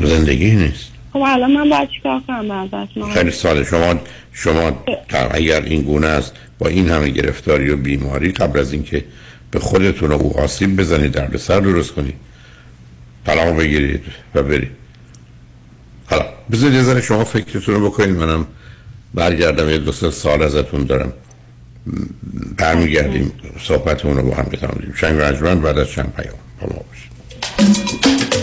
زندگی 0.00 0.50
نیست. 0.50 0.88
خب 1.12 1.22
الان 1.26 1.52
من 1.52 1.70
باید 1.70 1.88
چیکار 1.88 2.20
کنم 2.26 2.68
خیلی 3.14 3.30
ساده 3.30 3.64
شما 3.64 3.94
شما 4.32 4.84
اگر 5.30 5.62
این 5.62 5.82
گونه 5.82 6.06
است 6.06 6.32
با 6.58 6.68
این 6.68 6.88
همه 6.88 7.08
گرفتاری 7.08 7.70
و 7.70 7.76
بیماری 7.76 8.32
قبل 8.32 8.60
از 8.60 8.72
اینکه 8.72 9.04
به 9.50 9.58
خودتون 9.58 10.12
و 10.12 10.14
او 10.14 10.40
آسیب 10.40 10.76
بزنید 10.76 11.12
درد 11.12 11.36
سر 11.36 11.60
درست 11.60 11.92
کنید 11.92 12.14
طلاق 13.26 13.56
بگیرید 13.56 14.00
و 14.34 14.42
برید. 14.42 14.70
حالا 16.06 16.24
بذارید 16.52 16.74
یه 16.74 16.82
ذره 16.82 17.00
شما 17.00 17.24
فکرتون 17.24 17.74
رو 17.74 17.90
بکنید. 17.90 18.16
منم 18.16 18.46
برگردم 19.14 19.70
یه 19.70 19.78
دو 19.78 19.92
سه 19.92 20.10
سال 20.10 20.42
ازتون 20.42 20.84
دارم. 20.84 21.12
برمیگردیم 22.56 23.32
صحبتمون 23.60 24.16
رو 24.16 24.22
با 24.22 24.34
هم 24.34 24.46
بتمامیم. 24.52 24.94
شنگ 24.96 25.20
رجمن 25.20 25.60
بعد 25.60 25.78
از 25.78 25.90
چند 25.90 26.12
پیام. 26.16 26.34
با 26.60 26.66
ما 26.66 26.84
باشید. 26.88 28.37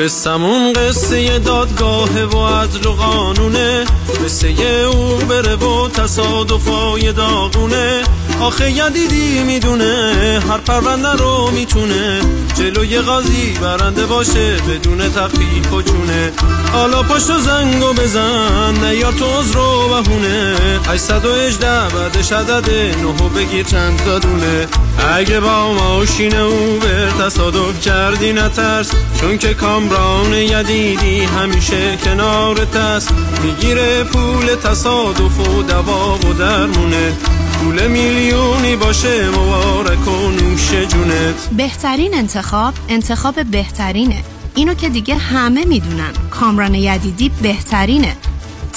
قصمون 0.00 0.72
قصه 0.72 1.38
دادگاه 1.38 2.24
و 2.24 2.46
عدل 2.46 2.86
و 2.86 2.92
قانونه. 2.92 3.84
قصه 4.24 4.48
او 4.92 5.16
بره 5.16 5.56
و 5.56 5.88
تصادفای 5.88 7.12
داغونه. 7.12 8.02
آخه 8.40 8.70
یدیدی 8.70 9.42
می‌دونه 9.42 10.14
هر 10.48 10.58
پرونده 10.58 11.12
رو 11.12 11.50
می‌تونه. 11.50 12.20
جلوی 12.58 13.00
قاضی 13.00 13.58
برنده 13.62 14.06
باشه 14.06 14.56
بدون 14.56 14.98
تخفیف 14.98 15.72
و 15.72 15.82
چونه. 15.82 16.32
حالا 16.72 17.02
پشت 17.02 17.30
و 17.30 17.38
زنگو 17.38 17.92
بزن 17.92 18.74
نه 18.82 18.96
یا 18.96 19.12
تو 19.12 19.24
از 19.24 19.50
رو 19.50 19.88
بهونه. 19.88 20.56
818 20.88 21.88
بعدش 21.88 22.32
عدد 22.32 22.70
نهو 23.02 23.28
بگیر 23.28 23.66
چند 23.66 24.04
تا 24.04 24.18
دونه. 24.18 24.68
اگه 25.00 25.40
با 25.40 25.72
ماشین 25.72 26.36
او 26.36 26.78
بر 26.78 27.10
تصادف 27.26 27.80
کردی 27.80 28.32
نترس 28.32 28.90
چون 29.20 29.38
که 29.38 29.54
کامران 29.54 30.32
یدیدی 30.32 31.20
همیشه 31.20 31.96
کنارت 31.96 32.76
است 32.76 33.14
می‌گیره 33.42 34.04
پول 34.04 34.54
تصادف 34.54 35.48
و 35.48 35.62
دوا 35.62 36.18
و 36.18 36.32
درمونه. 36.32 37.12
پول 37.52 37.86
میلیونی 37.86 38.76
باشه 38.76 39.28
مبارک 39.28 40.08
و 40.08 40.30
نوش 40.30 40.70
جونت. 40.70 41.48
بهترین 41.56 42.14
انتخاب 42.14 42.74
انتخاب 42.88 43.44
بهترینه. 43.44 44.24
اینو 44.54 44.74
که 44.74 44.88
دیگه 44.88 45.14
همه 45.14 45.64
می‌دونن. 45.64 46.12
کامران 46.30 46.74
یدیدی 46.74 47.30
بهترینه. 47.42 48.16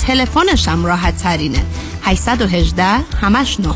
تلفنش 0.08 0.68
هم 0.68 0.86
راحت 0.86 1.18
ترینه 1.18 1.64
818 2.04 2.84
همش 3.22 3.60
نه. 3.60 3.76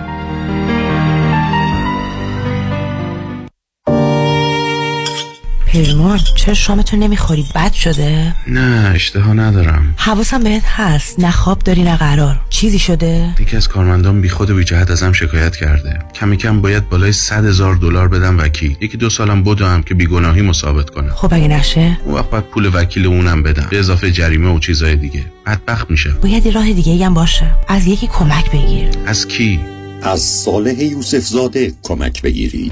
پیمان 5.71 6.19
چرا 6.35 6.53
شامتون 6.53 6.99
نمی‌خوری؟ 6.99 7.45
بد 7.55 7.73
شده؟ 7.73 8.35
نه 8.47 8.91
اشتها 8.95 9.33
ندارم. 9.33 9.93
حواسم 9.97 10.43
بهت 10.43 10.63
هست. 10.65 11.19
نه 11.19 11.31
خواب 11.31 11.59
داری 11.59 11.83
نه 11.83 11.97
قرار. 11.97 12.39
چیزی 12.49 12.79
شده؟ 12.79 13.35
یکی 13.39 13.57
از 13.57 13.67
کارمندان 13.67 14.21
بی 14.21 14.29
خود 14.29 14.49
و 14.49 14.55
بی 14.55 14.63
جهت 14.63 14.91
ازم 14.91 15.11
شکایت 15.11 15.55
کرده. 15.55 15.99
کم 16.15 16.37
کم 16.37 16.61
باید 16.61 16.89
بالای 16.89 17.11
100 17.11 17.45
هزار 17.45 17.75
دلار 17.75 18.07
بدم 18.07 18.37
وکیل. 18.37 18.75
یکی 18.81 18.97
دو 18.97 19.09
سالم 19.09 19.43
بدوم 19.43 19.81
که 19.81 19.93
بیگناهی 19.93 20.53
ثابت 20.53 20.89
کنم. 20.89 21.09
خب 21.15 21.33
اگه 21.33 21.47
نشه؟ 21.47 21.97
اون 22.05 22.15
وقت 22.15 22.29
باید 22.29 22.43
پول 22.43 22.69
وکیل 22.73 23.05
اونم 23.05 23.43
بدم. 23.43 23.67
به 23.69 23.79
اضافه 23.79 24.11
جریمه 24.11 24.49
و 24.49 24.59
چیزای 24.59 24.95
دیگه. 24.95 25.25
بدبخت 25.45 25.91
میشه 25.91 26.09
باید 26.09 26.47
راه 26.47 26.73
دیگه 26.73 27.05
هم 27.05 27.13
باشه. 27.13 27.45
از 27.67 27.87
یکی 27.87 28.07
کمک 28.07 28.51
بگیر. 28.51 28.89
از 29.05 29.27
کی؟ 29.27 29.59
از 30.01 30.21
صالح 30.21 30.83
یوسف 30.83 31.27
زاده 31.27 31.73
کمک 31.83 32.21
بگیرید. 32.21 32.71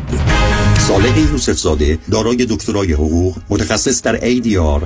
صالح 0.88 1.20
یوسف 1.20 1.58
زاده 1.58 2.00
دارای 2.12 2.46
دکترای 2.50 2.94
حقوق 2.94 3.38
متخصص 3.50 4.02
در 4.02 4.18
ADR 4.18 4.84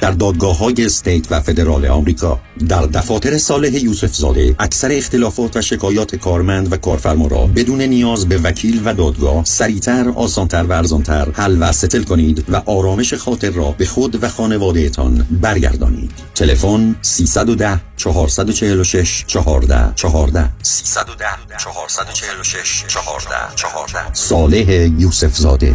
در 0.00 0.10
دادگاه 0.10 0.58
های 0.58 0.74
استیت 0.78 1.32
و 1.32 1.40
فدرال 1.40 1.86
آمریکا. 1.86 2.40
در 2.68 2.82
دفاتر 2.82 3.38
صالح 3.38 3.76
یوسف 3.84 4.14
زاده 4.14 4.56
اکثر 4.58 4.92
اختلافات 4.92 5.56
و 5.56 5.62
شکایات 5.62 6.16
کارمند 6.16 6.72
و 6.72 6.76
کارفرما 6.76 7.26
را 7.26 7.46
بدون 7.46 7.82
نیاز 7.82 8.28
به 8.28 8.38
وکیل 8.38 8.82
و 8.84 8.94
دادگاه 8.94 9.44
سریعتر 9.44 10.08
آسانتر 10.08 10.62
و 10.62 10.72
ارزانتر 10.72 11.28
حل 11.32 11.56
و 11.60 11.72
ستل 11.72 12.02
کنید 12.02 12.44
و 12.48 12.56
آرامش 12.56 13.14
خاطر 13.14 13.50
را 13.50 13.74
به 13.78 13.86
خود 13.86 14.24
و 14.24 14.28
خانوادهتان 14.28 15.26
برگردانید. 15.30 16.10
تلفن 16.34 16.96
310 17.02 17.89
446 18.00 19.24
14 19.26 19.92
14 19.96 20.52
310 20.62 21.58
446 21.58 22.84
14 22.88 23.56
14 23.56 24.14
صالح 24.14 24.68
یوسف 24.98 25.36
زاده 25.36 25.74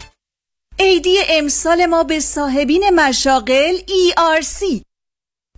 عیدی 0.81 1.17
امسال 1.29 1.85
ما 1.85 2.03
به 2.03 2.19
صاحبین 2.19 2.89
مشاغل 2.89 3.77
ERC 3.77 4.81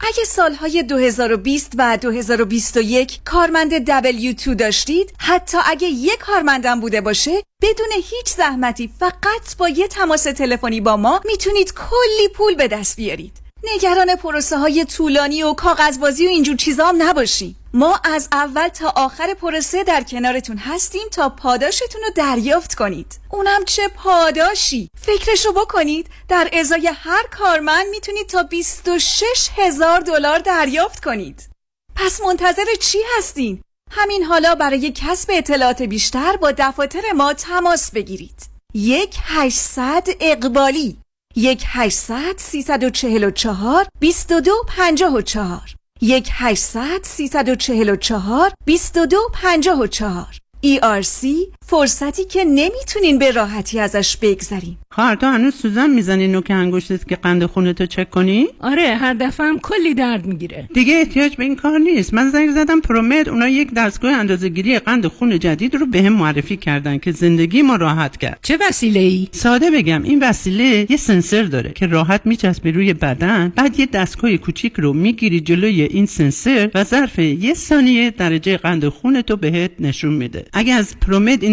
اگه 0.01 0.23
سالهای 0.27 0.83
2020 0.83 1.71
و 1.77 1.97
2021 1.97 3.19
کارمند 3.25 4.01
W2 4.03 4.55
داشتید 4.55 5.13
حتی 5.19 5.57
اگه 5.65 5.87
یک 5.87 6.17
کارمندم 6.17 6.79
بوده 6.79 7.01
باشه 7.01 7.31
بدون 7.61 7.91
هیچ 7.91 8.29
زحمتی 8.37 8.93
فقط 8.99 9.57
با 9.57 9.69
یه 9.69 9.87
تماس 9.87 10.23
تلفنی 10.23 10.81
با 10.81 10.97
ما 10.97 11.21
می‌تونید 11.25 11.73
کلی 11.73 12.27
پول 12.35 12.55
به 12.55 12.67
دست 12.67 12.95
بیارید. 12.95 13.42
نگران 13.63 14.15
پروسه 14.15 14.57
های 14.57 14.85
طولانی 14.85 15.43
و 15.43 15.53
کاغذبازی 15.53 16.27
و 16.27 16.29
اینجور 16.29 16.55
چیزا 16.55 16.85
هم 16.85 17.01
نباشی. 17.01 17.55
ما 17.73 17.99
از 18.03 18.27
اول 18.31 18.67
تا 18.67 18.93
آخر 18.95 19.33
پروسه 19.33 19.83
در 19.83 20.03
کنارتون 20.03 20.57
هستیم 20.57 21.07
تا 21.11 21.29
پاداشتون 21.29 22.01
رو 22.01 22.09
دریافت 22.15 22.75
کنید. 22.75 23.19
اونم 23.31 23.65
چه 23.65 23.87
پاداشی. 23.87 24.89
فکرشو 25.01 25.53
بکنید. 25.53 26.07
در 26.29 26.49
ازای 26.53 26.91
هر 26.93 27.23
کارمند 27.31 27.85
می‌تونید 27.91 28.27
تا 28.27 28.43
26 28.43 29.49
هزار 29.57 29.99
دلار 29.99 30.39
دریافت 30.39 31.03
کنید. 31.03 31.49
پس 31.95 32.21
منتظر 32.21 32.65
چی 32.79 32.99
هستین؟ 33.17 33.61
همین 33.91 34.23
حالا 34.23 34.55
برای 34.55 34.91
کسب 34.95 35.29
اطلاعات 35.33 35.81
بیشتر 35.81 36.37
با 36.37 36.51
دفاتر 36.57 37.11
ما 37.15 37.33
تماس 37.33 37.91
بگیرید. 37.91 38.53
یک 38.73 39.15
800 39.23 40.07
اقبالی. 40.19 41.02
یک 41.35 41.63
800 41.67 42.37
344 42.37 43.87
22 44.01 44.51
54 44.77 45.75
یک 46.01 46.29
800 46.31 47.03
344 47.03 48.53
22 48.65 49.17
54 49.43 50.39
ERC 50.63 51.27
فرصتی 51.65 52.23
که 52.25 52.43
نمی‌تونین 52.43 53.19
به 53.19 53.31
راحتی 53.31 53.79
ازش 53.79 54.17
بگذرین. 54.17 54.77
خواهر 54.91 55.15
تو 55.15 55.27
هنوز 55.27 55.55
سوزن 55.55 55.89
می‌زنی 55.89 56.27
نوک 56.27 56.51
انگشتت 56.51 57.07
که 57.07 57.15
قند 57.15 57.45
خونتو 57.45 57.85
چک 57.85 58.09
کنی؟ 58.09 58.47
آره 58.59 58.95
هر 58.95 59.13
دفعه 59.13 59.47
هم 59.47 59.59
کلی 59.59 59.93
درد 59.93 60.25
می‌گیره. 60.25 60.69
دیگه 60.73 60.93
احتیاج 60.93 61.35
به 61.35 61.43
این 61.43 61.55
کار 61.55 61.79
نیست. 61.79 62.13
من 62.13 62.29
زنگ 62.29 62.51
زدم 62.51 62.81
پرومد 62.81 63.29
اونا 63.29 63.47
یک 63.47 63.73
دستگاه 63.73 64.13
اندازه‌گیری 64.13 64.79
قند 64.79 65.07
خون 65.07 65.39
جدید 65.39 65.75
رو 65.75 65.85
بهم 65.85 66.13
معرفی 66.13 66.57
کردن 66.57 66.97
که 66.97 67.11
زندگی 67.11 67.61
ما 67.61 67.75
راحت 67.75 68.17
کرد. 68.17 68.39
چه 68.41 68.57
وسیله 68.69 68.99
ای؟ 68.99 69.27
ساده 69.31 69.71
بگم 69.71 70.03
این 70.03 70.23
وسیله 70.23 70.85
یه 70.89 70.97
سنسر 70.97 71.43
داره 71.43 71.71
که 71.75 71.87
راحت 71.87 72.21
میچسبه 72.25 72.71
روی 72.71 72.93
بدن 72.93 73.53
بعد 73.55 73.79
یه 73.79 73.85
دستگاه 73.85 74.37
کوچیک 74.37 74.73
رو 74.77 74.93
می‌گیری 74.93 75.39
جلوی 75.39 75.81
این 75.81 76.05
سنسر 76.05 76.71
و 76.75 76.83
ظرف 76.83 77.19
یه 77.19 77.53
ثانیه 77.53 78.11
درجه 78.11 78.57
قند 78.57 78.87
خونتو 78.87 79.35
بهت 79.37 79.71
نشون 79.79 80.13
میده. 80.13 80.45
اگه 80.53 80.73
از 80.73 80.99
پرومد 80.99 81.43
این 81.43 81.52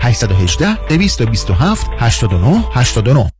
818 0.00 0.76
227 0.88 1.86
89 1.98 2.64
89 2.74 3.30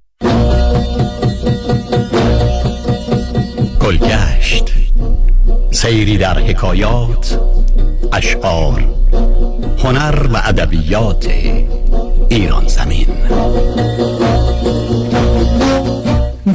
گلگشت. 3.81 4.73
سیری 5.71 6.19
در 6.19 6.39
حکایات 6.39 7.41
اشعار 8.13 8.85
هنر 9.85 10.27
و 10.33 10.37
ادبیات 10.45 11.29
ایران 12.29 12.69
زمین. 12.69 13.07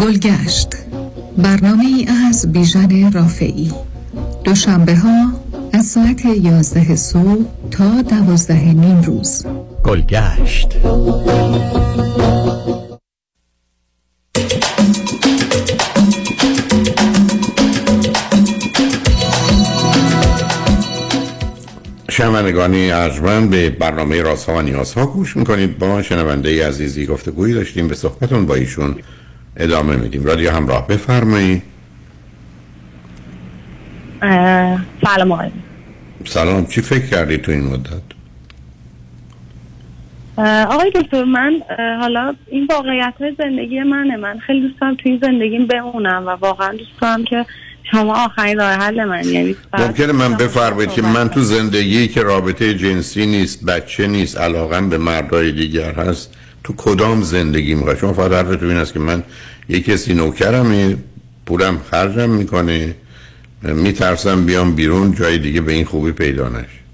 گلگشت. 0.01 0.67
برنامه 1.38 1.86
ای 1.86 2.08
از 2.29 2.51
بیژن 2.51 3.12
رافعی. 3.12 3.71
دوشنبه 4.43 4.95
ها 4.95 5.31
از 5.73 5.86
ساعت 5.86 6.25
11 6.25 6.95
صبح 6.95 7.45
تا 7.71 8.01
12 8.01 8.73
نیم 8.73 9.01
روز. 9.01 9.45
گلگشت 9.86 10.67
شنوندگانی 22.10 22.91
ارجمند 22.91 23.50
به 23.50 23.69
برنامه 23.69 24.21
رازها 24.21 24.56
و 24.56 24.62
نیازها 24.62 25.06
گوش 25.06 25.38
می‌کنید. 25.38 25.80
با 25.80 26.02
شنونده 26.02 26.67
عزیزی 26.67 27.06
گفتگویی 27.06 27.54
داشتیم 27.54 27.88
به 27.88 27.95
صحبتون 27.95 28.45
با 28.45 28.56
ایشون 28.56 28.95
ادامه 29.58 29.95
میدیم. 29.95 30.24
رادیو 30.24 30.52
همراه 30.52 30.88
بفرمایید. 30.88 31.63
سلام 35.04 35.32
آقای 35.32 35.52
سلام. 36.26 36.65
چی 36.65 36.82
فکر 36.82 37.06
کردی 37.08 37.38
تو 37.38 37.52
این 37.52 37.63
مدت؟ 37.63 38.14
آقای 40.38 40.91
دکتر 40.95 41.24
من 41.24 41.62
حالا 42.00 42.36
این 42.48 42.67
واقعیت 42.69 43.13
های 43.19 43.36
زندگی 43.38 43.84
منه. 43.84 44.17
من 44.17 44.39
خیلی 44.39 44.62
دوست 44.67 44.82
دارم 44.82 44.95
تو 44.95 45.10
این 45.10 45.19
زندگیم 45.21 45.67
بمونم 45.67 46.24
و 46.28 46.30
واقعا 46.30 46.71
دوست 46.71 47.02
دارم 47.02 47.24
که 47.24 47.45
شما 47.91 48.26
آخرین 48.26 48.60
راه 48.60 48.71
حل 48.71 49.06
من 49.06 49.24
یعنی 49.24 49.56
ممکنه 49.74 50.12
من 50.12 50.34
بفرمایید 50.34 50.91
که 50.91 51.02
من 51.02 51.30
تو 51.30 51.41
زندگی 51.41 52.08
که 52.08 52.21
رابطه 52.21 52.74
جنسی 52.74 53.26
نیست 53.26 53.65
بچه 53.65 54.08
نیست 54.08 54.38
علاقم 54.38 54.89
به 54.89 54.98
مردای 54.98 55.52
دیگر 55.52 55.91
هست 55.91 56.34
تو 56.63 56.74
کدام 56.78 57.21
زندگی 57.21 57.76
می‌خواد 57.76 57.98
شما 57.98 58.13
فقط 58.13 58.32
حرفتون 58.32 58.69
این 58.69 58.78
است 58.78 58.93
که 58.93 59.00
من 59.00 59.24
یه 59.69 59.80
کسی 59.80 60.13
نوکرمه 60.13 60.98
پولم 61.45 61.80
خرجم 61.91 62.30
می‌کنه 62.30 62.95
میترسم 63.63 64.45
بیام 64.45 64.76
بیرون 64.76 65.13
جای 65.13 65.38
دیگه 65.38 65.62
به 65.62 65.71
این 65.71 65.86
خوبی 65.86 66.12
پیدا 66.12 66.50
نشه. 66.50 66.85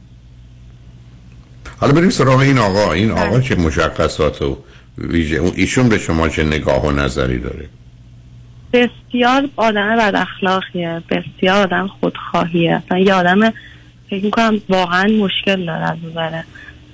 حالا 1.82 1.94
بریم 1.94 2.10
سراغ 2.10 2.40
این 2.40 2.58
آقا. 2.58 2.94
این 2.94 3.12
آقا 3.12 3.40
چه 3.40 3.56
مشخصات 3.56 4.42
و 4.42 4.58
ویژه 4.98 5.42
ایشون 5.56 5.90
به 5.90 5.98
شما 5.98 6.30
چه 6.30 6.44
نگاه 6.44 6.86
و 6.86 6.92
نظری 6.92 7.40
داره؟ 7.40 7.70
بسیار 8.74 9.50
آدم 9.56 9.98
بد 9.98 10.16
اخلاقیه. 10.16 11.02
بسیار 11.10 11.58
آدم 11.58 11.88
خودخواهیه. 11.88 12.82
اصلا 12.86 13.00
یه 13.00 13.14
آدم 13.14 13.54
فکر 14.10 14.26
می‌کنم 14.26 14.62
واقعا 14.70 15.04
مشکل 15.04 15.66
داره 15.66 15.92
از 15.92 15.98
نظر 16.12 16.42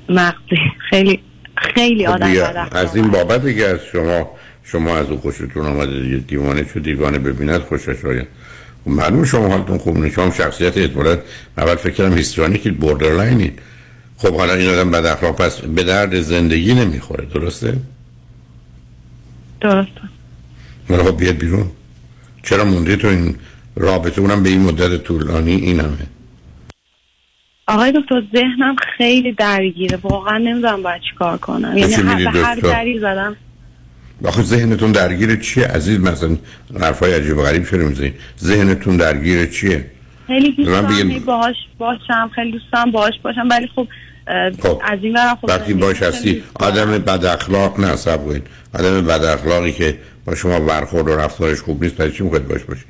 مغزی. 0.10 0.58
خیلی 0.90 1.20
خیلی 1.56 2.08
خب 2.08 2.14
آدم 2.14 2.34
بد 2.34 2.68
از 2.72 2.96
این 2.96 3.08
بابت 3.08 3.46
دیگه 3.46 3.66
از 3.66 3.80
شما 3.92 4.32
شما 4.64 4.98
از 4.98 5.10
او 5.10 5.18
خوشتون 5.18 5.66
آمده 5.66 6.02
دیگه 6.02 6.18
دیوانه 6.18 6.66
شو 6.74 6.80
دیوانه 6.80 7.20
ببیند 7.20 7.62
خوشش 7.62 8.06
آید 8.06 8.28
خب 8.86 8.92
معلوم 8.92 9.26
شما 9.26 9.48
حالتون 9.48 9.78
خوب 9.78 9.98
نیست. 9.98 10.16
شما 10.16 10.32
شخصیت 10.32 10.78
اعتبارات 10.78 11.24
اول 11.58 11.76
فکر 11.76 11.94
کردم 11.94 12.18
هیسترانی 12.18 12.58
که 12.58 12.72
بوردرلاینید 12.72 13.60
خب 14.18 14.36
حالا 14.38 14.54
این 14.54 14.70
آدم 14.70 14.92
بد 14.92 15.06
اخلاق 15.06 15.36
پس 15.36 15.62
به 15.62 15.84
درد 15.84 16.22
زندگی 16.22 16.74
نمی‌خوره 16.74 17.26
درسته؟ 17.26 17.78
درسته. 19.62 20.02
ولی 20.90 21.04
خب 21.04 21.18
بیاد 21.18 21.36
بیرون. 21.36 21.72
چرا 22.44 22.66
مونده 22.66 22.96
تو 22.96 23.08
این 23.08 23.36
رابطه؟ 23.76 24.22
اونم 24.22 24.44
به 24.44 24.50
این 24.50 24.62
مدت 24.62 25.04
طولانی 25.04 25.56
این 25.56 25.80
همه 25.80 25.98
آقای 27.68 27.92
دکتر 27.92 28.24
ذهنم 28.36 28.76
خیلی 28.98 29.32
درگیره. 29.32 30.00
واقعا 30.04 30.38
نمی‌دونم 30.38 30.84
باید 30.84 31.02
چی 31.02 31.16
کار 31.20 31.38
کنم. 31.38 31.78
یعنی 31.78 31.94
هر, 31.94 32.32
به 32.32 32.40
هر؟ 32.40 32.56
دری 32.56 33.00
زدم. 33.00 33.36
آخه 34.26 34.42
ذهنتون 34.42 34.92
درگیر 34.92 35.36
چیه؟ 35.36 35.68
عزیز 35.68 36.00
مثلا 36.00 36.38
حرفای 36.80 37.14
عجیب 37.14 37.38
و 37.38 37.42
غریب 37.42 37.70
چرا 37.70 37.88
می‌زنید 37.88 38.14
ذهنتون 38.40 38.98
درگیر 38.98 39.46
چیه؟ 39.46 39.92
خیلی 40.28 40.52
دوست 40.52 40.70
من 40.70 40.82
دارم. 40.82 41.12
هی 41.12 41.20
باهاش 41.20 41.56
باشم 41.78 42.32
خیلی 42.36 42.52
دوست 42.52 42.66
دارم 42.74 42.92
باهاش 42.92 43.14
باشم. 43.24 43.48
ولی 43.50 43.68
خب 43.76 43.88
خب، 44.64 44.82
از 44.86 45.00
این 45.02 45.14
برم 45.14 45.36
خب 45.36 45.50
وقتی 45.50 45.74
باش 45.74 46.04
هستی. 46.04 46.44
آدم 46.54 46.98
بد 46.98 47.26
اخلاق 47.26 47.80
نه 47.80 48.18
کنید 48.18 48.48
آدم 48.74 49.02
بد 49.02 49.24
اخلاقی 49.24 49.72
که 49.72 49.98
با 50.26 50.36
شما 50.36 50.60
برخورد 50.60 51.08
و 51.08 51.16
رفتارش 51.16 51.62
خوب 51.62 51.84
نیست 51.84 51.96
برای 51.96 52.12
چی 52.12 52.24
می‌خواید 52.24 52.48
باش 52.48 52.64
باشید؟ 52.64 52.86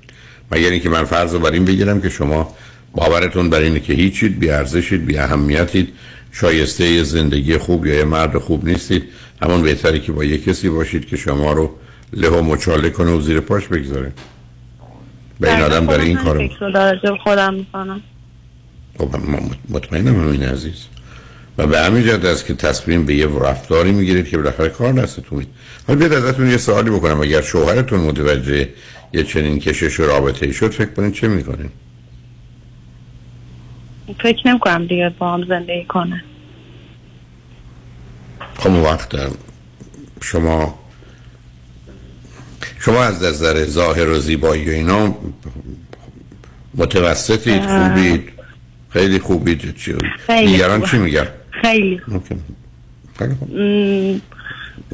مگر 0.51 0.69
اینکه 0.69 0.89
من 0.89 1.03
فرض 1.03 1.33
رو 1.33 1.39
بر 1.39 1.51
این 1.51 1.65
بگیرم 1.65 2.01
که 2.01 2.09
شما 2.09 2.55
باورتون 2.91 3.49
بر 3.49 3.59
اینه 3.59 3.79
که 3.79 3.93
هیچید 3.93 4.39
بی 4.39 4.49
ارزشید 4.49 5.05
بی 5.05 5.17
اهمیتید. 5.17 5.93
شایسته 6.31 6.89
یه 6.89 7.03
زندگی 7.03 7.57
خوب 7.57 7.85
یا 7.85 7.95
یه 7.95 8.03
مرد 8.03 8.37
خوب 8.37 8.67
نیستید. 8.67 9.03
همون 9.41 9.61
بهتره 9.61 9.99
که 9.99 10.11
با 10.11 10.23
یه 10.23 10.37
کسی 10.37 10.69
باشید 10.69 11.07
که 11.07 11.17
شما 11.17 11.51
رو 11.51 11.75
له 12.13 12.29
و 12.29 12.41
مچاله 12.41 12.89
کنه 12.89 13.11
و 13.11 13.21
زیر 13.21 13.39
پاش 13.39 13.67
بگذاره. 13.67 14.11
به 15.39 15.53
این 15.53 15.61
آدم 15.61 15.85
داره 15.85 16.03
این 16.03 16.17
کارو 16.17 16.49
خودم 17.23 17.53
می‌کنم. 17.53 18.01
خب 18.97 19.15
مطمئنم 19.69 20.21
همین 20.21 20.43
عزیز. 20.43 20.85
و 21.57 21.67
به 21.67 21.79
همین 21.79 22.03
جهت 22.03 22.25
است 22.25 22.45
که 22.45 22.53
تصمیم 22.53 23.05
به 23.05 23.15
یه 23.15 23.27
رفتاری 23.39 23.91
می‌گیرید 23.91 24.29
که 24.29 24.37
بالاخره 24.37 24.69
کار 24.69 24.93
دستتون 24.93 25.37
میاد 25.37 25.51
حالا 25.87 25.99
بیاد 25.99 26.13
ازتون 26.13 26.49
یه 26.49 26.57
سوالی 26.57 26.89
بکنم. 26.89 27.21
اگر 27.21 27.41
شوهرتون 27.41 27.99
متوجه 27.99 28.69
یه 29.13 29.23
چنین 29.23 29.59
کشش 29.59 29.99
و 29.99 30.05
رابطه 30.05 30.45
ای 30.45 30.53
شد 30.53 30.71
فکر 30.71 30.93
کنید 30.93 31.13
چه 31.13 31.27
می‌کنید 31.27 31.71
فکر 34.23 34.47
نمی 34.47 34.59
کنم 34.59 34.87
دیگه 34.87 35.13
با 35.19 35.33
هم 35.33 35.45
زندگی 35.47 35.85
کنه. 35.85 36.23
خب 38.57 38.69
وقت 38.69 39.15
شما 40.21 40.79
شما 42.79 43.03
از 43.03 43.23
نظر 43.23 43.65
ظاهر 43.65 44.09
و 44.09 44.19
زیبایی 44.19 44.69
و 44.69 44.73
اینا 44.73 45.15
متوسطید. 46.75 47.61
خوبید؟ 47.65 48.29
خیلی 48.89 49.19
خوبید. 49.19 49.75
چی 49.77 49.95
خیلی 50.27 50.51
دیگران. 50.51 50.81
چی 50.81 50.97
میگن؟ 50.97 51.27
خیلی 51.67 52.01
اوکی. 52.07 52.35
خیلی 53.17 53.35
خوب. 53.35 53.49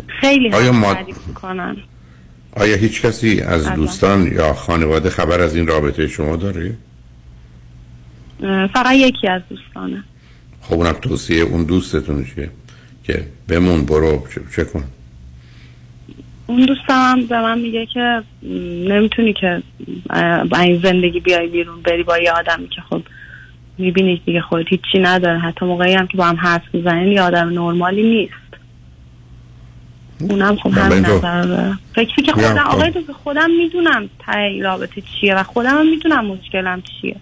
خیلی 0.07 0.53
آیا 0.53 0.71
ما- 0.71 0.95
می‌کنن 1.27 1.77
آیا 2.55 2.75
هیچ 2.75 3.01
کسی 3.01 3.41
از. 3.41 3.73
دوستان 3.73 4.31
یا 4.33 4.53
خانواده 4.53 5.09
خبر 5.09 5.41
از 5.41 5.55
این 5.55 5.67
رابطه 5.67 6.07
شما 6.07 6.35
داره؟ 6.35 6.75
فقط 8.73 8.95
یکی 8.95 9.27
از 9.27 9.41
دوستانه 9.49 10.03
خب 10.61 10.73
اونم 10.73 10.93
توصیه 10.93 11.43
اون 11.43 11.63
دوستتون 11.63 12.25
چیه؟ 12.35 12.49
که 13.03 13.25
بمون 13.47 13.85
برو 13.85 14.27
چه, 14.55 14.63
کن؟ 14.65 14.83
اون 16.47 16.65
دوستم 16.65 16.83
هم 17.11 17.25
به 17.25 17.41
من 17.41 17.59
میگه 17.59 17.85
که 17.85 18.23
نمی‌تونی 18.89 19.33
که 19.33 19.63
این 20.55 20.81
زندگی 20.83 21.19
بیای 21.19 21.47
بیرون 21.47 21.81
بری 21.81 22.03
با 22.03 22.17
یه 22.17 22.31
آدمی 22.31 22.67
که 22.67 22.81
خب 22.89 23.01
می‌بینی 23.77 24.21
دیگه 24.25 24.41
خودت 24.41 24.65
هیچی 24.69 24.99
نداره. 24.99 25.39
حتی 25.39 25.65
موقعی 25.65 25.93
هم 25.93 26.07
که 26.07 26.17
با 26.17 26.25
هم 26.25 26.35
حرف 26.35 26.61
می‌زنین 26.73 27.07
یه 27.07 27.21
آدم 27.21 27.49
نرمالی 27.49 28.03
نیست. 28.03 28.33
اونم 30.19 30.55
خب 30.55 30.71
همین 30.71 31.03
تو- 31.03 31.17
نظر 31.17 31.73
فکر 31.95 32.21
که 32.21 32.31
خودم 32.31 32.63
خب. 32.63 32.75
آقای 32.75 32.89
دکتر 32.89 33.13
خودم 33.13 33.49
می‌دونم 33.51 34.09
ته 34.25 34.59
رابطه 34.61 35.01
چیه 35.01 35.35
و 35.35 35.43
خودم 35.43 35.77
هم 35.77 35.89
می‌دونم 35.89 36.25
مشکلم 36.25 36.81
چیه. 36.81 37.15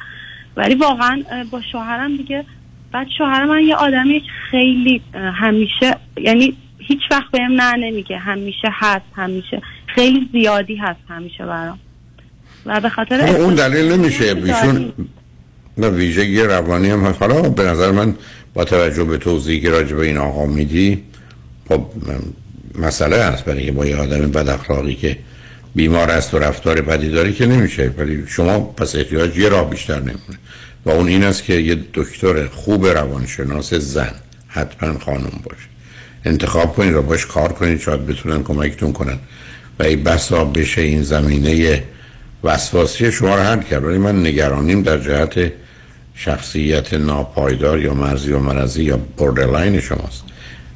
ولی 0.58 0.76
واقعا 0.76 1.24
با 1.52 1.62
شوهرم 1.72 2.18
دیگه 2.18 2.46
بعد 2.92 3.08
شوهر 3.18 3.46
من 3.46 3.62
یه 3.64 3.76
آدمی 3.76 4.24
خیلی 4.52 5.02
همیشه 5.14 5.96
یعنی 6.18 6.54
هیچ 6.80 7.00
وقت 7.12 7.32
بهم 7.32 7.52
نه 7.62 7.76
نمیگه. 7.78 8.18
همیشه 8.18 8.70
هست 8.72 9.06
همیشه. 9.16 9.62
خیلی 9.88 10.30
زیادی 10.32 10.76
هست 10.76 11.00
همیشه 11.10 11.46
برام. 11.46 11.80
و 12.66 12.82
به 12.82 12.90
خاطر 12.90 13.22
حالا 13.22 13.44
اون 13.44 13.56
دلیل 13.56 13.92
نمیشه. 13.92 14.24
ایشون 14.24 14.94
نه 15.78 15.90
ویژگی 15.90 16.42
روانی 16.42 16.90
هم 16.90 17.02
هست. 17.04 17.22
حالا 17.22 17.42
به 17.42 17.64
نظر 17.64 17.92
من 17.92 18.16
با 18.54 18.64
توجه 18.64 19.04
به 19.04 19.18
توضیحی 19.18 19.60
که 19.60 19.70
راجع 19.70 19.96
به 19.96 20.06
این 20.06 20.18
آقا 20.18 20.46
میدی 20.46 21.04
خب 21.70 21.86
مسئله 22.80 23.24
هست 23.24 23.46
برای 23.46 23.66
که 23.66 23.72
با 23.72 23.86
یه 23.86 23.96
آدم 23.96 24.32
بد 24.32 24.50
اخلاقی 24.50 24.96
که 24.96 25.18
بیمار 25.76 26.12
است 26.12 26.34
و 26.34 26.40
رفتار 26.40 26.82
بدی 26.82 27.10
داره 27.10 27.34
که 27.34 27.46
نمیشه. 27.46 27.92
ولی 27.98 28.24
شما 28.28 28.60
پس 28.60 28.96
احتیاج 28.96 29.38
یه 29.38 29.50
راه 29.50 29.70
بیشتر 29.70 30.00
نمونه. 30.00 30.40
و 30.86 30.90
اون 30.90 31.08
این 31.08 31.24
است 31.24 31.44
که 31.44 31.54
یه 31.54 31.78
دکتر 31.94 32.48
خوب 32.48 32.88
روانشناس 32.88 33.74
زن 33.74 34.14
حتما 34.48 35.00
خانم 35.00 35.40
باشه. 35.44 35.68
انتخاب 36.26 36.76
کنید 36.76 36.96
و 36.96 37.02
باش 37.02 37.26
کار 37.26 37.54
کنید 37.54 37.80
شاید 37.80 38.06
بتونن 38.06 38.44
کمکتون 38.44 38.94
کنن. 38.94 39.20
و 39.80 39.84
ای 39.84 39.96
بسا 39.96 40.46
بشه 40.46 40.82
این 40.82 41.04
زمینه 41.04 41.84
وسواسی 42.44 43.12
شما 43.12 43.36
رو 43.36 43.42
حل 43.42 43.62
کرد. 43.62 43.84
ولی 43.84 43.98
من 43.98 44.20
نگرانیم 44.26 44.82
در 44.84 44.98
جهت 44.98 45.52
شخصیت 46.26 46.94
ناپایدار 46.94 47.82
یا 47.82 47.94
مرزی 47.94 48.32
و 48.32 48.40
مرزی 48.40 48.84
یا 48.84 48.98
borderline 49.18 49.80
شماست. 49.80 50.24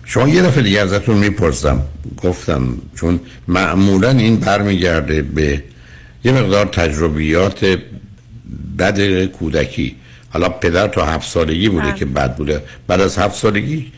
شما 0.05 0.27
یه 0.27 0.41
دفعه 0.41 0.63
دیگه 0.63 0.79
ازتون 0.81 1.17
می‌پرسم. 1.17 1.81
گفتم 2.23 2.77
چون 2.95 3.19
معمولا 3.47 4.09
این 4.09 4.35
برمیگرده 4.35 5.21
به 5.21 5.63
یه 6.23 6.31
مقدار 6.31 6.65
تجربیات 6.65 7.77
بد 8.79 9.25
کودکی. 9.25 9.95
حالا 10.29 10.49
پدر 10.49 10.87
تا 10.87 11.05
هفت 11.05 11.29
سالگی 11.29 11.69
بوده 11.69 11.93
که 11.93 12.05
بد 12.05 12.35
بوده. 12.35 12.63
بعد 12.87 13.01
از 13.01 13.17
هفت 13.17 13.35
سالگی 13.35 13.91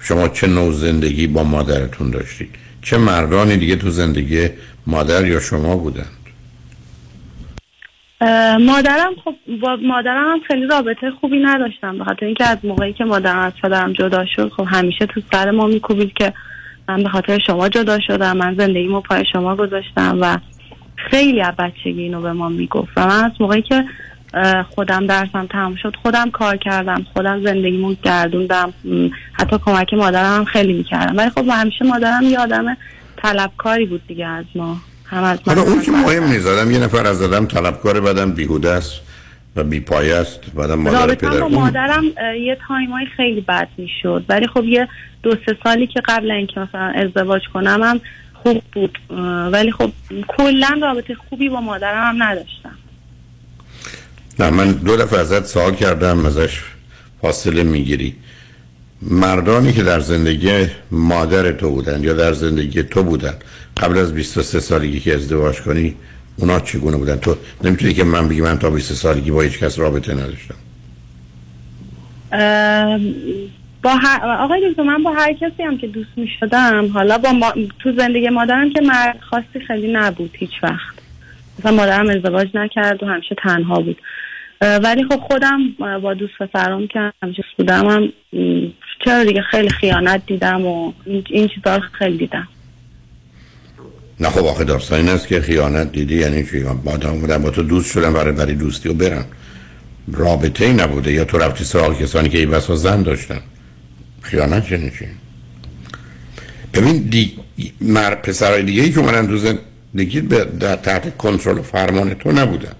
شما 0.00 0.28
چه 0.28 0.46
نوع 0.46 0.72
زندگی 0.72 1.26
با 1.26 1.44
مادرتون 1.44 2.10
داشتید؟ 2.10 2.50
چه 2.82 2.98
مردانی 2.98 3.56
دیگه 3.56 3.76
تو 3.76 3.90
زندگی 3.90 4.48
مادر 4.86 5.26
یا 5.26 5.40
شما 5.40 5.76
بودن؟ 5.76 6.06
مادرم 8.60 9.12
خب 9.24 9.34
با 9.62 9.76
مادرم 9.76 10.32
هم 10.32 10.40
خیلی 10.40 10.66
رابطه 10.66 11.10
خوبی 11.20 11.38
نداشتم 11.38 11.98
به 11.98 12.04
خاطر 12.04 12.26
اینکه 12.26 12.44
از 12.44 12.58
موقعی 12.64 12.92
که 12.92 13.04
مادرم 13.04 13.38
از 13.38 13.52
پدرم 13.62 13.92
جدا 13.92 14.26
شد 14.36 14.52
خب 14.56 14.66
همیشه 14.66 15.06
تو 15.06 15.20
سر 15.32 15.50
ما 15.50 15.66
میکوبید 15.66 16.12
که 16.12 16.32
من 16.88 17.02
به 17.02 17.08
خاطر 17.08 17.38
شما 17.38 17.68
جدا 17.68 17.98
شدم 18.00 18.36
من 18.36 18.54
زندگیمو 18.54 19.00
پای 19.00 19.24
شما 19.32 19.56
گذاشتم 19.56 20.18
و 20.20 20.38
خیلی 20.96 21.40
از 21.40 21.54
بچگی 21.58 22.02
اینو 22.02 22.20
به 22.20 22.32
ما 22.32 22.48
می‌گفت. 22.48 22.92
و 22.96 23.06
من 23.06 23.24
از 23.24 23.32
موقعی 23.40 23.62
که 23.62 23.84
خودم 24.70 25.06
درسم 25.06 25.46
تمام 25.46 25.74
شد 25.74 25.96
خودم 26.02 26.30
کار 26.30 26.56
کردم 26.56 27.06
خودم 27.14 27.44
زندگیمو 27.44 27.94
گردوندم 28.02 28.72
حتی 29.32 29.56
کمک 29.64 29.94
مادرم 29.94 30.36
هم 30.36 30.44
خیلی 30.44 30.72
می‌کردم. 30.72 31.16
ولی 31.16 31.30
خب 31.30 31.44
همیشه 31.50 31.84
مادرم 31.84 32.22
یه 32.22 32.38
طلبکاری 33.16 33.86
بود 33.86 34.06
دیگه 34.06 34.26
از 34.26 34.44
ما. 34.54 34.76
هم 35.10 35.24
از 35.24 35.38
من 35.46 35.54
حالا 35.54 35.70
اون 35.70 35.82
که 35.82 35.90
مهم 35.90 36.24
نیست 36.24 36.46
آدم 36.46 36.70
یه 36.70 36.78
نفر 36.78 37.06
از 37.06 37.22
آدم 37.22 37.46
طلبکار 37.46 38.00
بعدم 38.00 38.32
بیهوده 38.32 38.70
است 38.70 38.92
و 39.56 39.64
بیپایه 39.64 40.14
است 40.14 40.40
بعدم 40.54 40.74
مادر 40.74 40.98
رابطه 40.98 41.28
پدر. 41.28 41.40
با 41.40 41.48
مادرم 41.48 42.04
یه 42.40 42.58
تایمای 42.68 43.06
خیلی 43.16 43.40
بد 43.40 43.68
می‌شد. 43.76 44.24
ولی 44.28 44.46
خب 44.46 44.64
یه 44.64 44.88
دو 45.22 45.36
سه 45.46 45.56
سالی 45.64 45.86
که 45.86 46.02
قبل 46.08 46.30
اینکه 46.30 46.60
مثلا 46.60 46.92
ازدواج 46.94 47.42
کنم 47.54 47.82
هم 47.82 48.00
خوب 48.42 48.62
بود. 48.72 48.98
ولی 49.52 49.72
خب 49.72 49.92
کلا 50.28 50.78
رابطه 50.82 51.14
خوبی 51.14 51.48
با 51.48 51.60
مادرم 51.60 52.14
هم 52.14 52.22
نداشتم. 52.22 52.78
نه 54.38 54.50
من 54.50 54.72
دو 54.72 54.96
دفعه 54.96 55.20
ازت 55.20 55.44
سوال 55.44 55.74
کردم 55.74 56.26
ازش 56.26 56.60
فاصله 57.22 57.62
می‌گیری. 57.62 58.16
مردانی 59.02 59.72
که 59.72 59.82
در 59.82 60.00
زندگی 60.00 60.66
مادر 60.90 61.52
تو 61.52 61.70
بودن 61.70 62.04
یا 62.04 62.12
در 62.12 62.32
زندگی 62.32 62.82
تو 62.82 63.02
بودن 63.02 63.34
قبل 63.80 63.98
از 63.98 64.14
23 64.14 64.60
سالگی 64.60 65.00
که 65.00 65.14
ازدواج 65.14 65.60
کنی 65.60 65.94
اونا 66.36 66.60
چگونه 66.60 66.96
بودن؟ 66.96 67.16
تو 67.16 67.36
نمی‌تونی 67.64 67.94
که 67.94 68.04
من 68.04 68.28
بگی 68.28 68.40
من 68.40 68.58
تا 68.58 68.70
23 68.70 68.94
سالگی 68.94 69.30
با 69.30 69.42
هیچ 69.42 69.58
کس 69.58 69.78
رابطه 69.78 70.14
نداشتم. 70.14 70.54
با 73.82 73.90
هر... 73.90 74.26
آقای 74.44 74.70
دکتر 74.70 74.82
من 74.82 75.02
با 75.02 75.12
هر 75.12 75.32
کسی 75.32 75.62
هم 75.62 75.78
که 75.78 75.86
دوست 75.86 76.10
می 76.16 76.28
شدم 76.40 76.90
حالا 76.94 77.18
با 77.18 77.32
ما... 77.32 77.52
تو 77.78 77.92
زندگی 77.92 78.28
مادرم 78.28 78.70
که 78.70 78.80
مرد 78.80 79.18
خاصی 79.20 79.60
خیلی 79.66 79.92
نبود 79.92 80.30
هیچ 80.38 80.62
وقت. 80.62 80.94
مثلا 81.58 81.72
مادرم 81.72 82.10
ازدواج 82.10 82.48
نکرد 82.54 83.02
و 83.02 83.06
همیشه 83.06 83.34
تنها 83.42 83.80
بود. 83.80 83.96
ولی 84.60 85.04
خب 85.04 85.20
خودم 85.20 85.58
با 86.02 86.14
دوست 86.14 86.32
پسرام 86.40 86.86
که 86.86 87.12
همیشه 87.22 87.42
بودم 87.58 87.86
هم 87.86 88.12
چرا 89.04 89.24
دیگه 89.24 89.42
خیلی 89.42 89.68
خیانت 89.68 90.26
دیدم 90.26 90.66
و 90.66 90.92
این, 91.06 91.50
رو 91.64 91.80
خیلی 91.92 92.16
دیدم. 92.16 92.48
نه 94.20 94.28
خب 94.28 94.44
آخه 94.44 94.64
داستان 94.64 94.98
این 94.98 95.08
است 95.08 95.28
که 95.28 95.40
خیانت 95.40 95.92
دیدی 95.92 96.18
یعنی 96.18 96.46
چی؟ 96.46 96.60
با 96.60 96.92
آدم 96.92 97.18
بودن 97.18 97.38
با 97.38 97.50
تو 97.50 97.62
دوست 97.62 97.90
شدن 97.90 98.12
برای 98.12 98.32
برای 98.32 98.54
دوستی 98.54 98.88
و 98.88 98.94
برن 98.94 99.24
رابطه 100.12 100.64
ای 100.64 100.72
نبوده. 100.72 101.12
یا 101.12 101.24
تو 101.24 101.38
رفتی 101.38 101.64
سراغ 101.64 102.02
کسانی 102.02 102.28
که 102.28 102.38
این 102.38 102.50
بسا 102.50 102.76
زن 102.76 103.02
داشتن. 103.02 103.40
خیانت 104.22 104.72
یعنی 104.72 104.90
چی؟ 104.90 105.04
ببین 106.74 106.96
دی... 106.96 107.36
مر 107.80 108.14
پسرای 108.14 108.62
دیگه 108.62 108.82
ای 108.82 108.92
که 108.92 109.00
اومدن 109.00 109.26
تو 109.26 109.36
زندگی 109.36 110.20
به 110.20 110.44
در 110.44 110.76
تحت 110.76 111.16
کنترل 111.16 111.58
و 111.58 111.62
فرمان 111.62 112.14
تو 112.14 112.32
نبودن. 112.32 112.72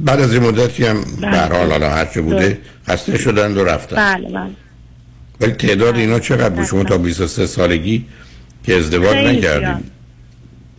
بعد 0.00 0.20
از 0.20 0.34
یه 0.34 0.40
مدتی 0.40 0.84
هم 0.84 1.00
بله. 1.00 1.30
به 1.30 1.36
هر 1.36 1.52
حال 1.52 1.70
حالا 1.70 1.90
هر 1.90 2.04
چه 2.04 2.20
بوده 2.20 2.58
خسته 2.88 3.18
شدن 3.18 3.52
و 3.52 3.64
رفتن. 3.64 3.96
بله 3.96 4.28
بله. 4.28 4.50
ولی 5.40 5.52
تعداد 5.52 5.96
اینا 5.96 6.18
چقدر 6.18 6.48
بود؟ 6.48 6.64
شما 6.64 6.84
تا 6.84 6.98
23 6.98 7.46
سالگی 7.46 8.06
که 8.64 8.76
ازدواج 8.76 9.16
خیلی 9.16 9.38
نکردید 9.38 9.93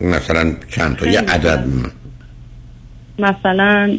مثلا 0.00 0.56
چند 0.68 0.96
تا؟ 0.96 1.06
یه 1.06 1.20
عدد 1.20 1.64
مثلا 3.18 3.98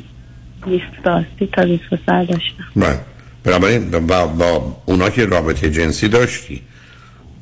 20 0.66 0.84
تا 1.04 1.24
30 1.40 1.50
تا 1.54 1.66
20 1.66 1.84
پسر 1.84 2.24
داشتم. 2.24 2.64
بله. 2.76 3.00
بنابراین 3.44 3.90
با, 3.90 4.28
با 4.28 4.78
اونا 4.86 5.10
که 5.10 5.26
رابطه 5.26 5.72
جنسی 5.72 6.08
داشتی. 6.08 6.62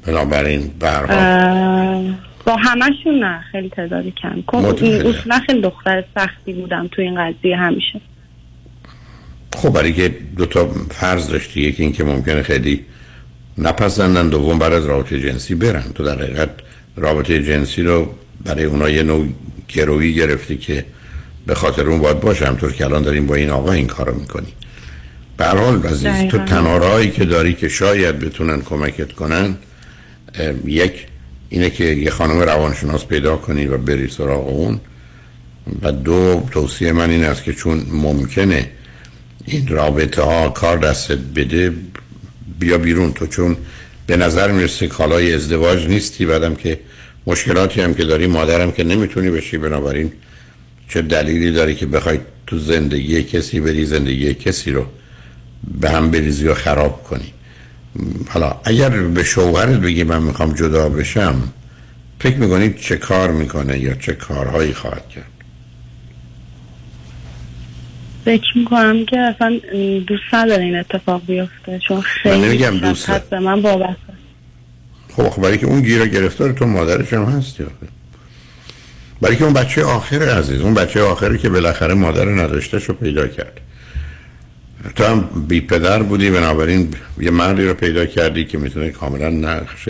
بنابراین 0.06 0.72
اه، 0.82 2.04
با 2.46 2.56
همشون 2.56 3.20
نه. 3.20 3.44
خیلی 3.52 3.70
تعدادی 3.70 4.12
کم. 4.12 4.44
اصولا 4.58 5.40
خیلی 5.48 5.62
دختر 5.62 6.04
سختی 6.16 6.54
بودم 6.54 6.88
تو 6.92 7.02
این 7.02 7.16
قضیه 7.16 7.58
همیشه. 7.58 8.02
خب 9.56 9.70
برای 9.70 9.94
که 9.94 10.16
دو 10.38 10.46
تا 10.46 10.68
فرض 10.92 11.30
داشتی. 11.30 11.62
یکی 11.62 11.84
این 11.84 11.92
که 11.92 12.04
ممکنه 12.04 12.44
خیلی 12.44 12.86
نپسندن 13.58 14.30
دوم 14.30 14.60
بعد 14.60 14.74
از 14.74 14.86
رابطه 14.86 15.20
جنسی 15.20 15.56
برن. 15.56 15.84
تو 15.96 16.04
در 16.04 16.16
حقیقت 16.16 16.50
رابطه 16.96 17.44
جنسی 17.44 17.84
رو 17.84 18.14
برای 18.46 18.64
اونا 18.64 18.90
یه 18.90 19.04
نوع 19.04 19.28
گرویی 19.68 20.14
گرفتی 20.14 20.58
که 20.58 20.86
به 21.46 21.56
خاطر 21.56 21.88
اون 21.88 22.00
باید 22.00 22.20
باشه. 22.20 22.46
همطور 22.46 22.72
که 22.72 22.86
الان 22.86 23.04
داریم 23.04 23.26
با 23.26 23.36
این 23.36 23.50
آقا 23.50 23.72
این 23.72 23.88
کارو 23.88 24.20
می‌کنی. 24.20 24.54
به 25.38 25.46
حال 25.46 25.84
عزیز 25.84 26.32
تو. 26.32 26.38
تنها 26.38 26.78
راهی 26.78 27.12
که 27.12 27.26
داری 27.26 27.54
که 27.54 27.70
شاید 27.70 28.20
بتونن 28.20 28.62
کمکت 28.62 29.12
کنن 29.12 29.58
یک 30.66 31.08
اینه 31.50 31.70
که 31.70 31.84
یه 31.84 32.10
خانم 32.10 32.40
روانشناس 32.40 33.06
پیدا 33.06 33.38
کنی 33.38 33.68
و 33.68 33.78
بری 33.78 34.08
سراغ 34.08 34.48
اون. 34.48 34.80
و 35.82 35.92
دو 35.92 36.48
توصیه 36.52 36.92
من 36.92 37.10
این 37.10 37.24
است 37.24 37.44
که 37.44 37.54
چون 37.54 37.86
ممکنه 37.92 38.70
این 39.46 39.68
رابطه 39.68 40.22
ها 40.22 40.50
کار 40.50 40.78
دستت 40.78 41.18
بده 41.36 41.74
بیا 42.60 42.78
بیرون. 42.78 43.14
تو 43.14 43.28
چون 43.28 43.58
به 44.08 44.18
نظر 44.18 44.52
می‌رسه 44.52 44.88
کالای 44.88 45.34
ازدواج 45.34 45.88
نیستی 45.88 46.26
بعدم 46.26 46.56
که 46.56 46.80
مشکلاتی 47.28 47.82
هم 47.82 47.94
که 47.94 48.04
داری 48.04 48.28
مادرم 48.28 48.72
که 48.72 48.84
نمی‌تونی 48.84 49.30
بشی 49.30 49.58
بنابراین 49.58 50.12
چه 50.90 51.02
دلیلی 51.02 51.52
داری 51.52 51.76
که 51.76 51.86
بخوای 51.86 52.20
تو 52.48 52.58
زندگی 52.60 53.24
کسی 53.24 53.60
بری 53.60 53.86
زندگی 53.86 54.34
کسی 54.34 54.72
رو 54.72 54.86
به 55.82 55.90
هم 55.90 56.12
بریزی 56.12 56.48
و 56.48 56.54
خراب 56.54 57.04
کنی؟ 57.04 57.34
حالا 58.30 58.56
اگر 58.64 58.90
به 58.90 59.24
شوهرت 59.24 59.80
بگی 59.80 60.04
من 60.04 60.24
می‌خوام 60.24 60.54
جدا 60.54 60.90
بشم 60.90 61.54
فکر 62.20 62.38
می‌کنید 62.38 62.78
چه 62.78 62.98
کار 62.98 63.32
می‌کنه 63.32 63.80
یا 63.80 63.94
چه 63.94 64.14
کارهایی 64.14 64.74
خواهد 64.74 65.10
کرد؟ 65.10 65.32
فکر 68.26 68.58
می‌کنم 68.58 69.06
که 69.06 69.20
اصلا 69.20 69.60
دوست 70.08 70.34
نداره 70.34 70.64
این 70.64 70.76
اتفاق 70.76 71.22
بیفته 71.28 71.80
چون 71.88 72.02
خیلی 72.02 72.46
نمیگم 72.46 72.78
دوست 72.78 73.30
به 73.30 73.40
من 73.40 73.60
وابسته. 73.60 74.15
خب 75.16 75.30
خب 75.30 75.42
برای 75.42 75.58
که 75.58 75.66
اون 75.66 75.82
گیر 75.82 76.06
گرفتار 76.06 76.52
تو 76.52 76.66
مادرش 76.66 77.14
هم 77.14 77.24
هستی 77.24 77.64
آخه 77.64 77.74
برای 79.22 79.36
که 79.36 79.44
اون 79.44 79.54
بچه 79.54 79.84
آخر 79.84 80.22
عزیز 80.22 80.62
اون 80.62 80.74
بچه 80.74 81.02
آخری 81.02 81.38
که 81.38 81.50
بالاخره 81.50 81.94
مادر 81.94 82.26
نداشتش 82.26 82.84
رو 82.84 82.94
پیدا 82.94 83.28
کرد. 83.28 83.62
تو 84.96 85.04
هم 85.04 85.46
بی 85.48 85.62
پدر 85.62 86.04
بودی 86.04 86.30
بنابراین 86.30 86.94
یه 87.20 87.32
مردی 87.32 87.66
رو 87.66 87.74
پیدا 87.74 88.06
کردی 88.06 88.46
که 88.46 88.58
می‌تونه 88.58 88.90
کاملا 88.90 89.30
نقش 89.30 89.90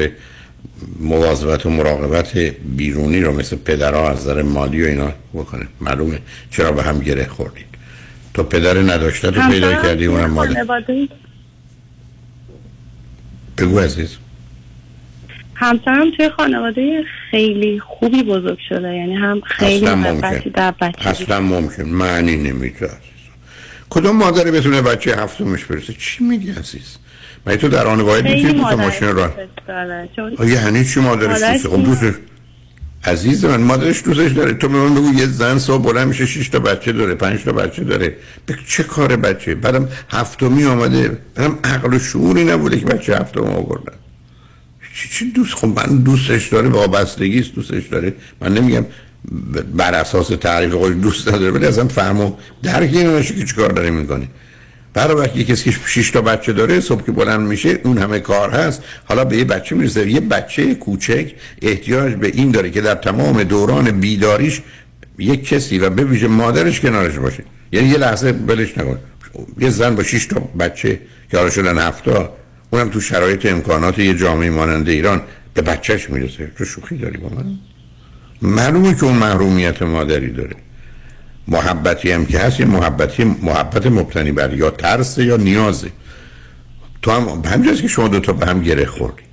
مواظبت 0.99 1.65
و 1.65 1.69
مراقبت 1.69 2.37
بیرونی 2.77 3.21
رو 3.21 3.31
مثل 3.31 3.55
پدرها 3.55 4.09
از 4.09 4.17
نظر 4.17 4.41
مالی 4.41 4.83
و 4.83 4.85
اینا 4.85 5.11
بکنه. 5.33 5.67
معلومه 5.81 6.19
چرا 6.51 6.71
به 6.71 6.83
هم 6.83 6.99
گره 6.99 7.27
خوردید. 7.27 7.65
تو 8.33 8.43
پدر 8.43 8.77
نداشته 8.77 9.31
تو 9.31 9.49
پیدا 9.49 9.81
کردی 9.81 10.05
اونم 10.05 10.31
مادر. 10.31 10.65
بگو 13.57 13.79
عزیز. 13.79 14.09
همسرم 15.55 16.11
توی 16.11 16.29
خانواده 16.29 17.03
خیلی 17.31 17.79
خوبی 17.79 18.23
بزرگ 18.23 18.57
شده. 18.69 18.95
یعنی 18.95 19.15
هم 19.15 19.41
خیلی 19.41 19.85
محبتی 19.95 20.49
در 20.49 20.73
بچه 20.81 21.09
اصلا 21.09 21.39
ممکن. 21.39 21.83
معنی 21.83 22.37
نمیده 22.37 22.89
کدوم 23.89 24.15
مادری 24.15 24.51
بتونه 24.51 24.81
بچه 24.81 25.15
هفتمش 25.15 25.65
برسه؟ 25.65 25.93
چی 25.99 26.23
میگی 26.23 26.51
عزیز؟ 26.51 26.97
مگه 27.47 27.57
تو 27.57 27.67
در 27.67 27.87
آن 27.87 28.01
واحد 28.01 28.23
می‌تونی 28.23 28.65
تو 28.69 28.77
ماشین 28.77 29.11
دوست 29.11 30.39
آه، 30.39 30.49
یعنی 30.49 30.85
چی 30.85 30.99
مادرش 30.99 31.41
مادرش 31.41 31.51
دوسته 31.51 31.69
خب 31.69 31.83
دوستش 31.83 32.13
عزیز 33.03 33.45
من 33.45 33.61
مادرش 33.61 34.03
دوستش 34.03 34.31
داره. 34.31 34.53
تو 34.53 34.67
به 34.67 34.77
من 34.77 34.95
بگو 34.95 35.13
یه 35.13 35.25
زن 35.25 35.57
صبح 35.57 35.83
بلند 35.83 36.07
میشه 36.07 36.25
شش 36.25 36.49
تا 36.49 36.59
بچه 36.59 36.91
داره 36.91 37.15
پنج 37.15 37.43
تا 37.43 37.51
بچه 37.51 37.83
داره. 37.83 38.15
بگو 38.47 38.59
چه 38.67 38.83
کار 38.83 39.15
بچه؟ 39.15 39.55
بعدم 39.55 39.89
هفتمی 40.09 40.65
آمده. 40.65 41.17
بعدم 41.35 41.59
عقل 41.63 41.93
و 41.93 41.99
شعوری 41.99 42.43
نبوده 42.43 42.79
که 42.79 42.85
بچه 42.85 43.17
هفتم 43.17 43.43
آوردن. 43.43 43.93
چی, 44.95 45.09
چی 45.09 45.31
دوست 45.31 45.53
خب 45.53 45.67
من 45.67 45.97
دوستش 45.97 46.47
داره 46.47 46.69
وابستگی 46.69 47.39
است 47.39 47.53
دوستش 47.55 47.83
داره. 47.87 48.13
من 48.41 48.53
نمیگم 48.53 48.85
بر 49.73 49.93
اساس 49.93 50.27
تعریف 50.27 50.73
خودش 50.73 50.95
دوست 50.95 51.27
نداره 51.27 51.51
ولی 51.51 51.65
اصلا 51.65 51.87
فهم 51.87 52.21
و 52.21 52.31
درکی 52.63 53.03
نمیشه 53.03 53.35
که 53.35 53.45
چیکار 53.45 53.71
داره 53.71 53.89
می‌کنه. 53.89 54.27
برای 54.93 55.15
وقتی 55.15 55.43
کسی 55.43 55.71
که 55.71 55.77
6 55.85 56.11
تا 56.11 56.21
بچه 56.21 56.53
داره 56.53 56.79
صبح 56.79 57.05
که 57.05 57.11
بلند 57.11 57.47
میشه 57.47 57.79
اون 57.83 57.97
همه 57.97 58.19
کار 58.19 58.49
هست. 58.49 58.83
حالا 59.05 59.25
به 59.25 59.37
یه 59.37 59.43
بچه 59.43 59.75
می‌رسه. 59.75 60.11
یه 60.11 60.19
بچه 60.19 60.75
کوچک 60.75 61.31
احتیاج 61.61 62.13
به 62.13 62.27
این 62.27 62.51
داره 62.51 62.69
که 62.69 62.81
در 62.81 62.95
تمام 62.95 63.43
دوران 63.43 63.91
بیداریش 63.91 64.61
یک 65.17 65.47
کسی 65.47 65.79
و 65.79 65.89
به 65.89 66.03
ویژه 66.03 66.27
مادرش 66.27 66.79
کنارش 66.79 67.15
باشه. 67.15 67.43
یعنی 67.71 67.89
یه 67.89 67.97
لحظه 67.97 68.31
بلش 68.31 68.77
نکن. 68.77 68.99
یه 69.59 69.69
زن 69.69 69.95
با 69.95 70.03
6 70.03 70.25
تا 70.25 70.39
بچه 70.39 70.99
که 71.31 71.37
حالا 71.37 71.49
شدن 71.49 71.77
هفتا 71.77 72.33
اونم 72.75 72.89
تو 72.89 73.01
شرایط 73.01 73.45
امکانات 73.45 73.99
یه 73.99 74.13
جامعه 74.13 74.49
مانند 74.49 74.89
ایران 74.89 75.21
به 75.53 75.61
بچهش 75.61 76.09
می‌رسه. 76.09 76.51
تو 76.57 76.65
شوخی 76.65 76.97
داری 76.97 77.17
با 77.17 77.29
من؟ 77.29 77.45
معلومه 78.41 78.95
که 78.95 79.03
اون 79.03 79.15
محرومیت 79.15 79.81
مادری 79.81 80.31
داره. 80.31 80.55
محبتی 81.47 82.11
هم 82.11 82.25
که 82.25 82.39
هست 82.39 82.59
یه 82.59 82.65
محبتی 82.65 83.23
محبت 83.23 83.87
مبتنی 83.87 84.31
بر 84.31 84.53
یا 84.53 84.69
ترس 84.69 85.17
یا 85.17 85.37
نیازه 85.37 85.91
تو 87.01 87.11
هم 87.11 87.41
همجاست 87.45 87.81
که 87.81 87.87
شما 87.87 88.07
دوتا 88.07 88.33
به 88.33 88.45
هم 88.45 88.61
گره 88.63 88.85
خوردید. 88.85 89.25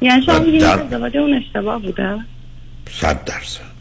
یعنی 0.00 0.22
شما 0.22 0.38
در- 0.38 1.18
اون 1.18 1.34
اشتباه 1.34 1.82
بوده؟ 1.82 2.16
صد 2.90 3.24
درصد. 3.24 3.75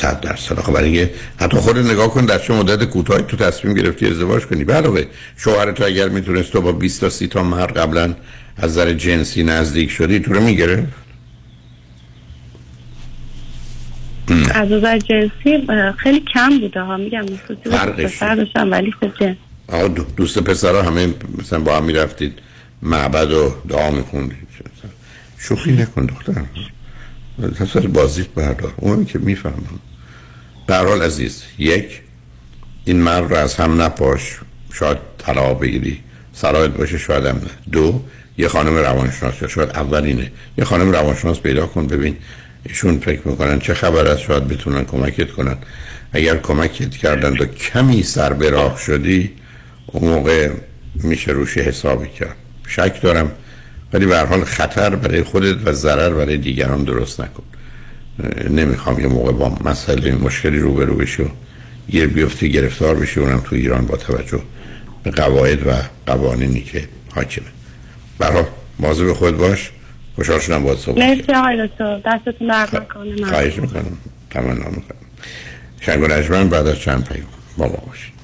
صد 0.00 0.20
درصد. 0.20 0.58
آخه 0.58 0.72
برای 0.72 1.08
حتی 1.40 1.56
خود 1.56 1.78
نگاه 1.78 2.08
کن 2.08 2.24
در 2.24 2.38
چه 2.38 2.54
مدت 2.54 2.84
کوتاهی 2.84 3.22
تو 3.22 3.36
تصمیم 3.36 3.74
گرفتی 3.74 4.06
ازدواج 4.06 4.42
کنی. 4.46 4.64
علاوه 4.64 5.04
شوهر 5.36 5.72
تو 5.72 5.84
اگر 5.84 6.08
می‌تونست 6.08 6.52
تو 6.52 6.60
با 6.60 6.72
20 6.72 7.00
تا 7.00 7.08
30 7.08 7.26
تا 7.26 7.42
مرد 7.42 7.78
قبلا 7.78 8.14
از 8.56 8.70
نظر 8.70 8.92
جنسی 8.92 9.42
نزدیک 9.42 9.90
شدی 9.90 10.20
تو 10.20 10.32
رو 10.32 10.40
می‌گیره 10.40 10.86
از 14.54 14.72
نظر 14.72 14.98
جنسی 14.98 15.66
خیلی 15.98 16.20
کم 16.34 16.60
بوده 16.60 16.80
ها 16.80 16.96
میگم 16.96 17.26
پسر 17.98 18.34
داشتم 18.34 18.70
ولی 18.70 18.92
خب 18.92 19.10
جنس 19.20 19.36
دوست 20.16 20.38
پسرها 20.38 20.82
همه 20.82 21.14
مثلا 21.38 21.60
با 21.60 21.76
هم 21.76 21.84
می‌رفتید 21.84 22.38
معبد 22.82 23.32
و 23.32 23.54
دعا 23.68 23.90
میخوندید. 23.90 24.48
شوخی 25.38 25.72
نکن 25.72 26.06
دختر. 26.06 26.42
تصور 27.58 27.86
بازیت 27.86 28.28
بردار. 28.28 28.72
اونم 28.76 29.04
که 29.04 29.18
می‌فهمم. 29.18 29.80
به 30.68 30.74
هر 30.74 30.84
حال 30.84 31.02
عزیز 31.02 31.42
یک 31.58 32.00
این 32.84 33.00
مرد 33.00 33.30
رو 33.30 33.36
از 33.36 33.54
هم 33.54 33.82
نپاش 33.82 34.38
شاید 34.72 34.98
طلا 35.18 35.54
بگیری 35.54 36.00
سرایت 36.32 36.70
باشه 36.70 36.98
شاید 36.98 37.26
هم 37.26 37.36
نه. 37.36 37.70
دو 37.72 38.00
یه 38.38 38.48
خانم 38.48 38.76
روانشناس 38.76 39.34
شاید 39.44 39.70
اولینه 39.70 40.32
یه 40.58 40.64
خانم 40.64 40.92
روانشناس 40.92 41.40
پیدا 41.40 41.66
کن 41.66 41.86
ببین 41.86 42.16
ایشون 42.64 42.98
فکر 42.98 43.28
می‌کنن 43.28 43.58
چه 43.58 43.74
خبر 43.74 44.06
است 44.06 44.20
شاید 44.20 44.48
بتونن 44.48 44.84
کمکت 44.84 45.30
کنن. 45.30 45.56
اگر 46.12 46.36
کمکت 46.36 46.96
کردن 46.96 47.32
و 47.32 47.44
کمی 47.44 48.02
سر 48.02 48.32
به 48.32 48.50
راه 48.50 48.78
شدی 48.78 49.32
اون 49.86 50.10
موقع 50.10 50.50
میشه 50.94 51.32
روش 51.32 51.58
حسابی 51.58 52.08
کرد. 52.08 52.36
شک 52.66 53.02
دارم 53.02 53.32
ولی 53.92 54.06
به 54.06 54.18
حال 54.18 54.44
خطر 54.44 54.96
برای 54.96 55.22
خودت 55.22 55.56
و 55.64 55.72
ضرر 55.72 56.10
برای 56.10 56.36
دیگران 56.36 56.84
درست 56.84 57.20
نکن. 57.20 57.42
نمی‌خوام 58.50 59.00
یه 59.00 59.06
موقع 59.06 59.32
با 59.32 59.58
مسئله 59.64 60.14
مشکلی 60.14 60.58
روبرو 60.58 60.96
بشی 60.96 61.22
و 61.22 61.26
گیر 61.90 62.06
بیفتی 62.06 62.52
گرفتار 62.52 62.94
بشی 62.94 63.20
اونم 63.20 63.40
تو 63.40 63.56
ایران 63.56 63.86
با 63.86 63.96
توجه 63.96 64.40
به 65.02 65.10
قواعد 65.10 65.66
و 65.66 65.72
قوانینی 66.06 66.60
که 66.60 66.88
حاکمه. 67.14 67.46
برای 68.18 68.44
مواظب 68.78 69.12
خود 69.12 69.36
باش. 69.36 69.70
خوشحال 70.14 70.40
شدم 70.40 70.62
باید 70.62 70.78
صحبت. 70.78 70.98
مرسی 70.98 71.32
آقای 71.32 71.66
دکتر. 71.66 72.00
دستتون 72.06 72.48
درد 72.48 72.76
نکنه. 72.76 73.20
من 73.20 73.28
خواهش 73.28 73.56
می‌کنم. 73.56 73.98
تمنا 74.30 74.52
می‌کنم. 74.54 74.98
شنگ 75.80 76.02
و 76.02 76.44
بعد 76.44 76.66
از 76.66 76.78
چند 76.78 77.08
پیام 77.08 77.26
با 77.56 77.66
ما 77.66 77.82
باشید. 77.86 78.18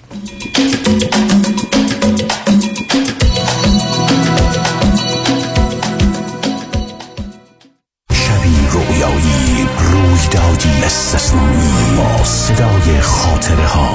خاطره 13.04 13.66
ها 13.66 13.88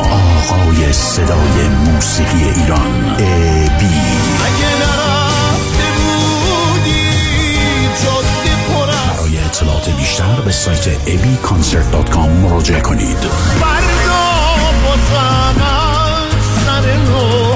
آقای 0.50 0.93
صدای 0.93 1.67
موسیقی 1.86 2.43
ایران 2.43 3.15
ای 3.19 3.69
بی 3.80 4.00
اگه 4.45 4.69
نرفته 4.82 5.88
بودی 5.98 7.10
جاده 8.04 8.56
پر 8.69 8.89
از 8.89 9.17
برای 9.17 9.38
اطلاعات 9.45 9.89
بیشتر 9.89 10.41
به 10.45 10.52
سایت 10.52 10.88
abconcert.com 11.08 12.17
مراجعه 12.17 12.82
کنید. 12.82 13.17
فردا 13.60 14.30
بازم 14.86 15.62
از 15.62 16.63
سر 16.65 16.93
نو 16.98 17.56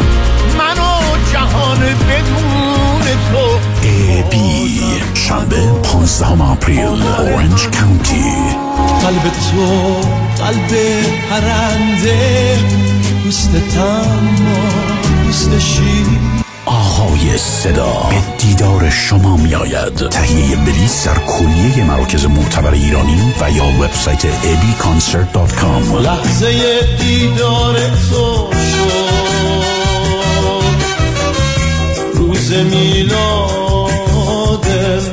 من 0.58 0.78
و 0.78 1.32
جهان 1.34 1.80
بدون 1.80 3.02
تو. 3.32 3.60
ای 3.82 4.24
بی 4.24 4.93
شنبه 5.16 5.72
15 5.84 6.44
آپریل 6.44 7.04
اورنج 7.20 7.68
کانتی 7.68 8.24
قلب 9.02 9.24
تو 9.24 9.96
قلب 10.44 10.72
پرنده 11.30 12.58
دوست 13.24 13.52
تم 13.52 14.36
دوست 15.26 15.60
شیر. 15.60 16.08
آقای 16.66 17.38
صدا 17.38 18.10
به 18.10 18.16
دیدار 18.38 18.90
شما 18.90 19.38
می 19.38 19.56
آید 19.56 20.10
تهیه 20.10 20.56
بلیط 20.56 21.06
در 21.06 21.18
کلیه 21.18 21.84
مراکز 21.84 22.26
معتبر 22.26 22.72
ایرانی 22.72 23.34
و 23.42 23.52
یا 23.52 23.66
وبسایت 23.66 24.22
abconcert.com 24.24 25.96
لحظه 26.02 26.80
دیدار 27.00 27.76
تو 28.10 28.50
شد. 28.54 28.94
روز 32.14 32.52
میلاد. 32.52 33.63
سلام 34.74 35.13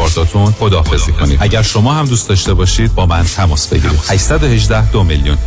کارتاتون 0.01 0.51
خداحافظی 0.51 1.11
کنید 1.11 1.37
اگر 1.41 1.61
شما 1.61 1.93
هم 1.93 2.05
دوست 2.05 2.29
داشته 2.29 2.53
باشید 2.53 2.95
با 2.95 3.05
من 3.05 3.23
تماس 3.23 3.67
بگیرید. 3.67 3.99
818 4.09 4.91
دو 4.91 5.03
میلیون. 5.03 5.37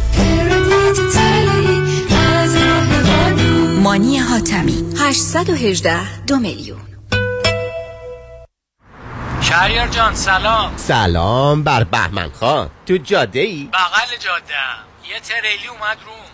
مانی 3.82 4.18
حاتمی. 4.18 4.84
818 4.98 6.24
دو 6.26 6.36
میلیون. 6.36 6.80
شهریار 9.40 9.88
جان 9.88 10.14
سلام. 10.14 10.72
سلام 10.76 11.62
بر 11.62 11.84
بهمن 11.84 12.30
خان. 12.40 12.70
تو 12.86 12.96
جاده 12.96 13.40
ای؟ 13.40 13.68
بغل 13.72 14.16
جاده 14.20 14.54
یه 15.10 15.20
تریلی 15.20 15.68
اومد 15.68 15.98
روم. 16.06 16.33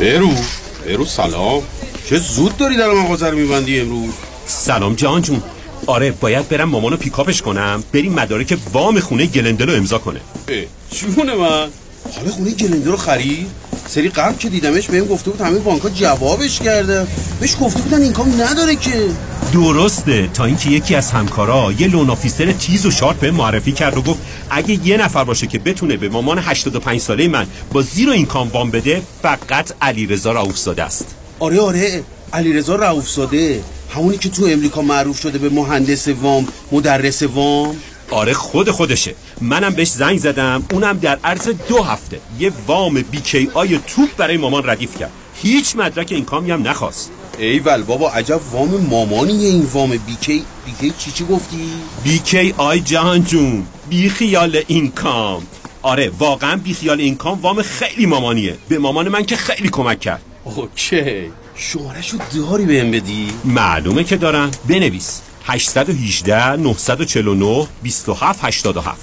برو 0.00 0.30
برو 0.86 1.04
سلام. 1.04 1.62
چه 2.08 2.18
زود 2.18 2.56
داری 2.56 2.76
در 2.76 2.90
مغازه 2.90 3.30
رو 3.30 3.38
میبندی 3.38 3.80
امروز؟ 3.80 4.14
سلام 4.46 4.94
جهان 4.94 5.22
جون. 5.22 5.42
آره 5.86 6.10
باید 6.10 6.48
برم 6.48 6.68
مامانو 6.68 6.96
pick 6.96 7.19
up 7.19 7.30
ش 7.30 7.42
کنم. 7.42 7.84
بریم 7.92 8.12
مدارک 8.12 8.58
وام 8.72 9.00
خونه 9.00 9.26
گلندلو 9.26 9.76
امضا 9.76 9.98
کنه. 9.98 10.20
جون 10.90 11.34
من؟ 11.34 11.68
حالا 12.16 12.30
خونه 12.30 12.50
گلنده 12.50 12.90
رو 12.90 12.96
خرید؟ 12.96 13.46
سری 13.88 14.08
قبل 14.08 14.36
که 14.36 14.48
دیدمش 14.48 14.88
بهم 14.88 15.04
گفته 15.04 15.30
بود 15.30 15.40
همه 15.40 15.58
بانک‌ها 15.58 15.88
جوابش 15.88 16.58
کرده 16.58 17.06
بهش 17.40 17.56
گفته 17.60 17.82
بودن 17.82 18.02
income 18.02 18.42
نداره 18.42 18.76
که. 18.76 19.08
درسته. 19.52 20.28
تا 20.34 20.44
اینکه 20.44 20.70
یکی 20.70 20.94
از 20.94 21.10
همکارا 21.10 21.72
یه 21.78 21.88
loan 21.88 22.10
officer 22.10 22.52
تیز 22.52 22.86
و 22.86 22.90
sharp 22.90 23.20
بهم 23.20 23.30
معرفی 23.30 23.72
کرد 23.72 23.96
و 23.96 24.02
گفت 24.02 24.20
اگه 24.50 24.86
یه 24.86 24.96
نفر 24.96 25.24
باشه 25.24 25.46
که 25.46 25.58
بتونه 25.58 25.96
به 25.96 26.08
مامان 26.08 26.38
85 26.38 27.00
ساله 27.00 27.28
من 27.28 27.46
با 27.72 27.82
zero 27.82 28.12
income 28.12 28.48
وام 28.48 28.70
بده 28.70 29.02
فقط 29.22 29.72
علیرضا 29.82 30.32
رؤوفزاده 30.32 30.82
است. 30.82 31.06
آره 31.38 31.60
آره. 31.60 32.02
علیرضا 32.32 32.76
رؤوفزاده. 32.76 33.60
همونی 33.94 34.18
که 34.18 34.28
تو 34.28 34.46
امریکا 34.46 34.82
معروف 34.82 35.20
شده 35.20 35.38
به 35.38 35.48
مهندس 35.48 36.08
وام 36.08 36.48
مدرس 36.72 37.22
وام. 37.22 37.76
آره 38.10 38.32
خود 38.32 38.70
خودشه. 38.70 39.14
منم 39.40 39.70
بهش 39.70 39.88
زنگ 39.88 40.18
زدم 40.18 40.64
اونم 40.72 40.98
در 40.98 41.18
عرض 41.24 41.48
دو 41.68 41.82
هفته. 41.82 42.20
یه 42.38 42.52
وام 42.66 43.02
BKI 43.02 43.78
توپ 43.86 44.16
برای 44.16 44.36
مامان 44.36 44.70
ردیف 44.70 44.98
کرد. 44.98 45.10
هیچ 45.42 45.76
مدرک 45.76 46.12
income 46.12 46.24
ی 46.24 46.50
هم 46.50 46.68
نخواست. 46.68 47.10
ایول 47.38 47.82
بابا 47.82 48.10
عجب 48.10 48.40
وام 48.52 48.68
مامانیه 48.90 49.48
این 49.48 49.68
وام 49.72 49.90
BK 49.90 50.44
BK 50.66 50.94
چی 50.98 51.10
چی 51.10 51.24
گفتی؟ 51.24 51.70
BKI 52.04 52.80
جهان 52.80 53.24
جون 53.24 53.66
بی 53.88 54.08
خیال 54.08 54.62
income. 54.66 55.42
آره 55.82 56.12
واقعا 56.18 56.56
بی 56.56 56.74
خیال 56.74 57.00
income 57.00 57.40
وام 57.40 57.62
خیلی 57.62 58.06
مامانیه. 58.06 58.56
به 58.68 58.78
مامان 58.78 59.08
من 59.08 59.24
که 59.24 59.36
خیلی 59.36 59.68
کمک 59.68 60.00
کرد. 60.00 60.22
OK. 60.44 61.30
شمارشو 61.56 62.16
داری 62.34 62.64
بهم 62.64 62.90
بدی؟ 62.90 63.28
معلومه 63.44 64.04
که 64.04 64.16
دارم. 64.16 64.50
بنویس. 64.68 65.20
818 65.48 66.56
949 66.56 67.66
27 67.82 68.44
87 68.44 69.00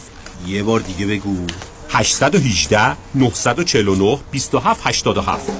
یه 0.48 0.64
بار 0.64 0.80
دیگه 0.80 1.06
بگو. 1.06 1.48
818 1.90 2.98
949 3.16 4.20
27 4.32 4.88
87 4.88 5.52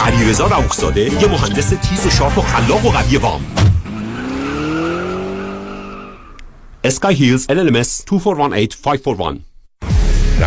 علیرضا 0.00 0.46
رؤوفزاده 0.46 1.00
یه 1.00 1.26
مهندس 1.28 1.68
تیز 1.68 2.06
و 2.06 2.10
sharp 2.10 2.38
و 2.38 2.40
خلاق 2.40 2.86
و 2.86 2.88
قوی 2.88 3.16
وام. 3.16 3.40
اسکای 6.84 7.14
هیلز 7.14 7.46
LLMS 7.46 8.04
2418541 8.06 9.40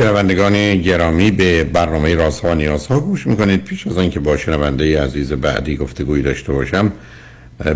شنوندگان 0.00 0.76
گرامی 0.76 1.30
به 1.30 1.64
برنامه 1.64 2.14
رازها 2.14 2.50
و 2.50 2.54
نیازها 2.54 3.00
گوش 3.00 3.26
می‌کنید. 3.26 3.64
پیش 3.64 3.86
از 3.86 3.98
آنکه 3.98 4.20
با 4.20 4.36
شنونده 4.36 5.02
عزیز 5.02 5.32
بعدی 5.32 5.76
گفتگویی 5.76 6.22
داشته 6.22 6.52
باشم 6.52 6.92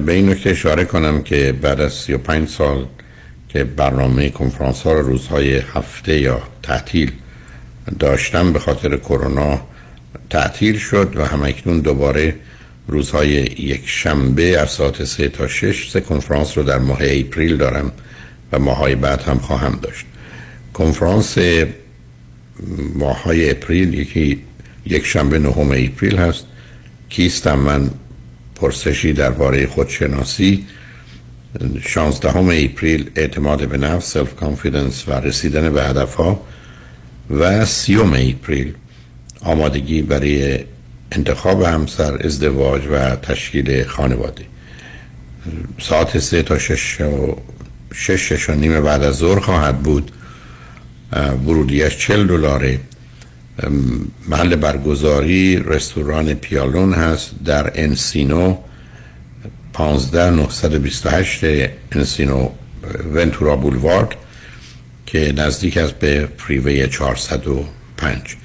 به 0.07 0.12
این 0.12 0.29
نکته 0.29 0.51
اشاره 0.51 0.85
کنم 0.85 1.22
که 1.22 1.55
بعد 1.62 1.81
از 1.81 1.93
35 1.93 2.49
سال 2.49 2.87
که 3.49 3.64
برنامه 3.64 4.29
کنفرانس 4.29 4.83
ها 4.83 4.93
رو 4.93 5.07
روزهای 5.07 5.57
هفته 5.57 6.20
یا 6.20 6.43
تعطیل 6.62 7.12
داشتم 7.99 8.53
به 8.53 8.59
خاطر 8.59 8.97
کرونا 8.97 9.61
تعطیل 10.31 10.79
شد 10.79 11.12
و 11.16 11.25
هم 11.24 11.40
اکنون 11.40 11.80
دوباره 11.81 12.35
روزهای 12.89 13.31
یک 13.59 13.83
شنبه 13.87 14.59
از 14.59 14.70
ساعت 14.70 15.05
سه 15.05 15.29
تا 15.29 15.49
شش 15.49 15.91
سه 15.91 16.01
کنفرانس 16.01 16.59
رو 16.59 16.64
در 16.64 16.79
ماه 16.79 16.99
اپریل 17.01 17.57
دارم 17.57 17.93
و 18.53 18.59
ماهای 18.59 18.95
بعد 18.95 19.22
هم 19.22 19.39
خواهم 19.39 19.79
داشت. 19.83 20.07
کنفرانس 20.75 21.39
ماهای 22.94 23.50
اپریل 23.50 23.94
یکی 23.94 24.42
یک 24.86 25.07
شنبه 25.07 25.38
نهم 25.38 25.70
اپریل 25.70 26.18
هست. 26.18 26.44
کیستم 27.09 27.59
من 27.59 27.90
پرسشی 28.55 29.12
درباره 29.12 29.66
خودشناسی. 29.66 30.66
شانزدهم 31.82 32.48
اپریل 32.48 33.11
اعتماد 33.16 33.68
به 33.68 33.78
نفس 33.78 34.12
self 34.12 34.34
confidence 34.34 35.09
و 35.09 35.12
رسیدن 35.12 35.72
به 35.72 35.84
هدفها. 35.84 36.40
و 37.30 37.64
سیوم 37.64 38.12
اپریل 38.12 38.74
آمادگی 39.40 40.02
برای 40.02 40.64
انتخاب 41.12 41.62
همسر 41.62 42.26
ازدواج 42.26 42.82
و 42.90 43.16
تشکیل 43.16 43.84
خانواده. 43.84 44.44
ساعت 45.80 46.18
سه 46.18 46.42
تا 46.42 46.59
شش 46.59 47.00
و 47.00 47.36
شش 47.94 48.32
شش 48.32 48.50
و 48.50 48.55
نیم 48.55 48.82
بعد 48.82 49.02
از 49.02 49.14
ظهر 49.14 49.40
خواهد 49.40 49.82
بود. 49.82 50.12
ورودیش 51.14 51.96
چل 51.98 52.26
دلاره. 52.26 52.80
ام، 53.62 54.08
محل 54.28 54.56
برگزاری 54.56 55.56
رستوران 55.56 56.34
پیالون 56.34 56.92
هست 56.92 57.30
در 57.44 57.72
انسینو 57.74 58.56
15 59.72 60.30
928 60.30 61.44
انسینو 61.92 62.48
ونتورا 63.14 63.56
بولوارد 63.56 64.14
که 65.06 65.32
نزدیک 65.36 65.76
است 65.76 65.94
به 65.94 66.28
فریوی 66.38 66.88
405 66.88 68.36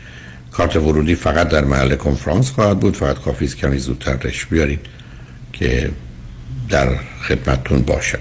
کارت 0.52 0.76
ورودی 0.76 1.16
فقط 1.16 1.50
در 1.50 1.66
محل 1.66 1.96
کنفرانس 1.96 2.52
خواهد 2.52 2.80
بود 2.80 2.96
فقط 2.96 3.20
کافی 3.20 3.46
است 3.46 3.58
کمی 3.58 3.78
زودتر 3.78 4.16
رش 4.16 4.46
بیارید 4.46 4.80
که 5.54 5.92
در 6.70 6.96
خدمتتون 7.28 7.82
باشم. 7.82 8.20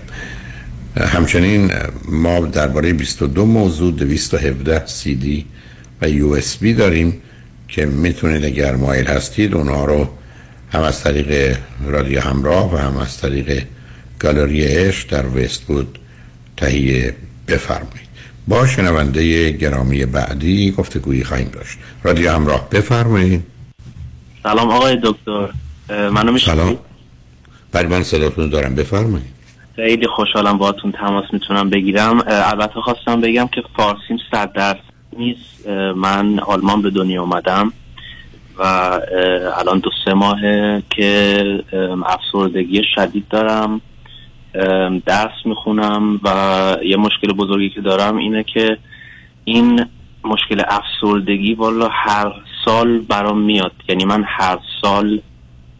همچنین 0.96 1.72
ما 2.08 2.40
درباره 2.40 2.92
22 2.92 3.46
موضوع 3.46 3.92
217 3.92 4.86
سی 4.86 5.14
دی 5.14 5.46
و 6.02 6.08
یو 6.08 6.28
اس 6.28 6.56
بی 6.56 6.74
داریم 6.74 7.22
که 7.68 7.86
می‌تونید 7.86 8.44
اگر 8.44 8.76
مایل 8.76 9.06
هستید 9.06 9.54
اونها 9.54 9.84
رو 9.84 10.08
هم 10.72 10.82
از 10.82 11.02
طریق 11.02 11.58
رادیو 11.86 12.20
همراه 12.20 12.74
و 12.74 12.76
هم 12.76 12.96
از 12.96 13.18
طریق 13.18 13.62
گالری 14.18 14.64
عشق 14.64 15.10
در 15.10 15.26
وست 15.26 15.62
بود 15.62 15.98
تهیه 16.56 17.14
بفرمایید. 17.48 18.08
با 18.48 18.66
شنونده 18.66 19.50
گرامی 19.50 20.06
بعدی 20.06 20.70
گفتگویی 20.70 21.24
خواهیم 21.24 21.48
داشت. 21.48 21.78
رادیو 22.02 22.32
همراه 22.32 22.70
بفرمایید. 22.70 23.42
سلام 24.42 24.70
آقای 24.70 25.00
دکتر. 25.04 25.48
منو 26.10 26.32
میشه 26.32 26.46
سلام. 26.50 26.78
بله 27.72 27.88
من 27.88 28.02
صداتون 28.02 28.48
دارم. 28.48 28.74
بفرمایید. 28.74 29.37
خیلی 29.78 30.06
خوشحالم 30.06 30.58
باهاتون 30.58 30.92
تماس 30.92 31.24
می‌تونم 31.32 31.70
بگیرم. 31.70 32.22
البته 32.26 32.80
خواستم 32.80 33.20
بگم 33.20 33.46
که 33.46 33.62
فارسیم 33.76 34.18
صد 34.30 34.52
درصد 34.52 34.80
نیست. 35.18 35.68
من 35.96 36.38
آلمان 36.38 36.82
به 36.82 36.90
دنیا 36.90 37.22
اومدم 37.22 37.72
و 38.58 38.62
الان 39.56 39.78
دو 39.78 39.90
سه 40.04 40.14
ماهه 40.14 40.82
که 40.90 41.64
افسردگی 42.06 42.82
شدید 42.94 43.28
دارم. 43.28 43.80
درس 45.06 45.32
می‌خونم 45.44 46.20
و 46.24 46.76
یه 46.84 46.96
مشکل 46.96 47.32
بزرگی 47.32 47.70
که 47.70 47.80
دارم 47.80 48.16
اینه 48.16 48.44
که 48.44 48.78
این 49.44 49.86
مشکل 50.24 50.62
افسردگی 50.68 51.54
والا 51.54 51.88
هر 51.92 52.32
سال 52.64 52.98
برام 52.98 53.40
میاد. 53.40 53.72
یعنی 53.88 54.04
من 54.04 54.24
هر 54.26 54.58
سال 54.82 55.20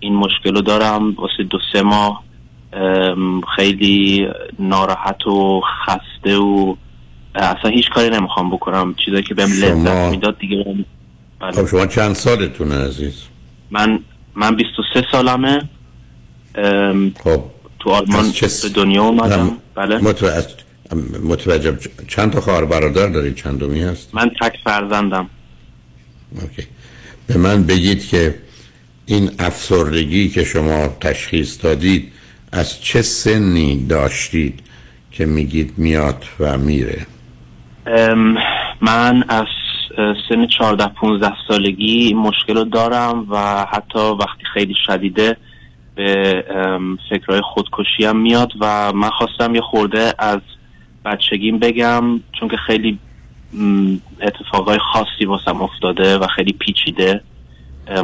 این 0.01 0.15
مشکل 0.15 0.55
رو 0.55 0.61
دارم. 0.61 1.11
واسه 1.11 1.43
دو 1.51 1.59
سه 1.73 1.83
ماه 1.83 2.28
خیلی 3.57 4.29
ناراحت 4.59 5.27
و 5.27 5.61
خسته 5.87 6.37
و 6.37 6.75
اصلا 7.35 7.71
هیچ 7.71 7.91
کاری 7.91 8.11
نمی‌خوام 8.11 8.51
بکنم. 8.51 8.95
چیزایی 9.05 9.23
که 9.23 9.35
بهم 9.35 9.53
لذت 9.53 10.11
می‌داد 10.11 10.39
دیگه 10.39 10.65
بله. 11.41 11.53
خب 11.53 11.67
شما 11.67 11.87
چند 11.87 12.15
سالتونه 12.15 12.75
عزیز؟ 12.75 13.23
من 13.71 14.01
من 14.35 14.57
23 14.57 15.07
سالمه. 15.13 15.63
خب 17.25 17.43
تو 17.79 17.91
آلمان 17.91 18.33
چه 18.33 18.47
به 18.63 18.69
دنیا 18.69 19.03
اومدم. 19.03 19.57
بله. 19.75 19.99
متوجه 19.99 20.55
متوجه 21.25 21.79
چند 22.09 22.33
تا 22.33 22.41
خواهر 22.41 22.65
برادر 22.65 23.07
دارید 23.07 23.35
چندمی 23.35 23.83
هست 23.83 24.15
من 24.15 24.31
تک 24.41 24.59
فرزندم. 24.65 25.31
اوکی. 26.43 26.63
به 27.27 27.39
من 27.39 27.67
بگید 27.67 28.09
که 28.09 28.35
این 29.07 29.31
افسردگی 29.39 30.29
که 30.29 30.45
شما 30.45 30.89
تشخیص 31.01 31.65
دادید 31.65 32.13
از 32.53 32.83
چه 32.83 33.03
سنی 33.03 33.87
داشتید 33.87 34.63
که 35.11 35.27
میگید 35.27 35.73
میاد 35.77 36.25
و 36.41 36.59
میره؟ 36.59 37.07
من 38.81 39.25
از 39.29 39.47
سن 40.29 40.47
14 40.59 40.87
15 40.87 41.33
سالگی 41.49 42.07
این 42.07 42.17
مشکل 42.17 42.55
رو 42.55 42.65
دارم 42.65 43.27
و 43.31 43.67
حتی 43.71 43.99
وقتی 43.99 44.45
خیلی 44.55 44.75
شدیده 44.87 45.37
به 45.95 46.45
فکرهای 47.11 47.41
خودکشی 47.41 48.05
هم 48.05 48.17
میاد 48.17 48.53
و 48.61 48.93
من 48.93 49.11
خواستم 49.11 49.55
یه 49.55 49.61
خورده 49.61 50.15
از 50.19 50.41
بچگیم 51.05 51.59
بگم 51.59 52.21
چون 52.41 52.49
که 52.49 52.57
خیلی 52.67 52.99
اتفاقای 54.23 54.79
خاصی 54.93 55.25
واسم 55.27 55.63
افتاده 55.63 56.19
و 56.19 56.27
خیلی 56.27 56.53
پیچیده. 56.53 57.21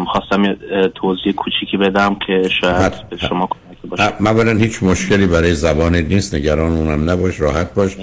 خواستم 0.06 0.44
یه 0.44 0.56
توضیح 0.94 1.32
کوچیکی 1.32 1.76
بدم 1.76 2.16
که 2.26 2.48
شاید 2.60 3.08
به 3.10 3.16
شما 3.16 3.46
کمک 3.46 3.73
باشه. 3.86 4.02
اولا 4.02 4.52
هیچ 4.52 4.82
مشکلی 4.82 5.26
برای 5.26 5.54
زبانت 5.54 6.04
نیست 6.04 6.34
نگران 6.34 6.72
اونم 6.72 7.10
نباش 7.10 7.40
راحت 7.40 7.74
باش. 7.74 7.96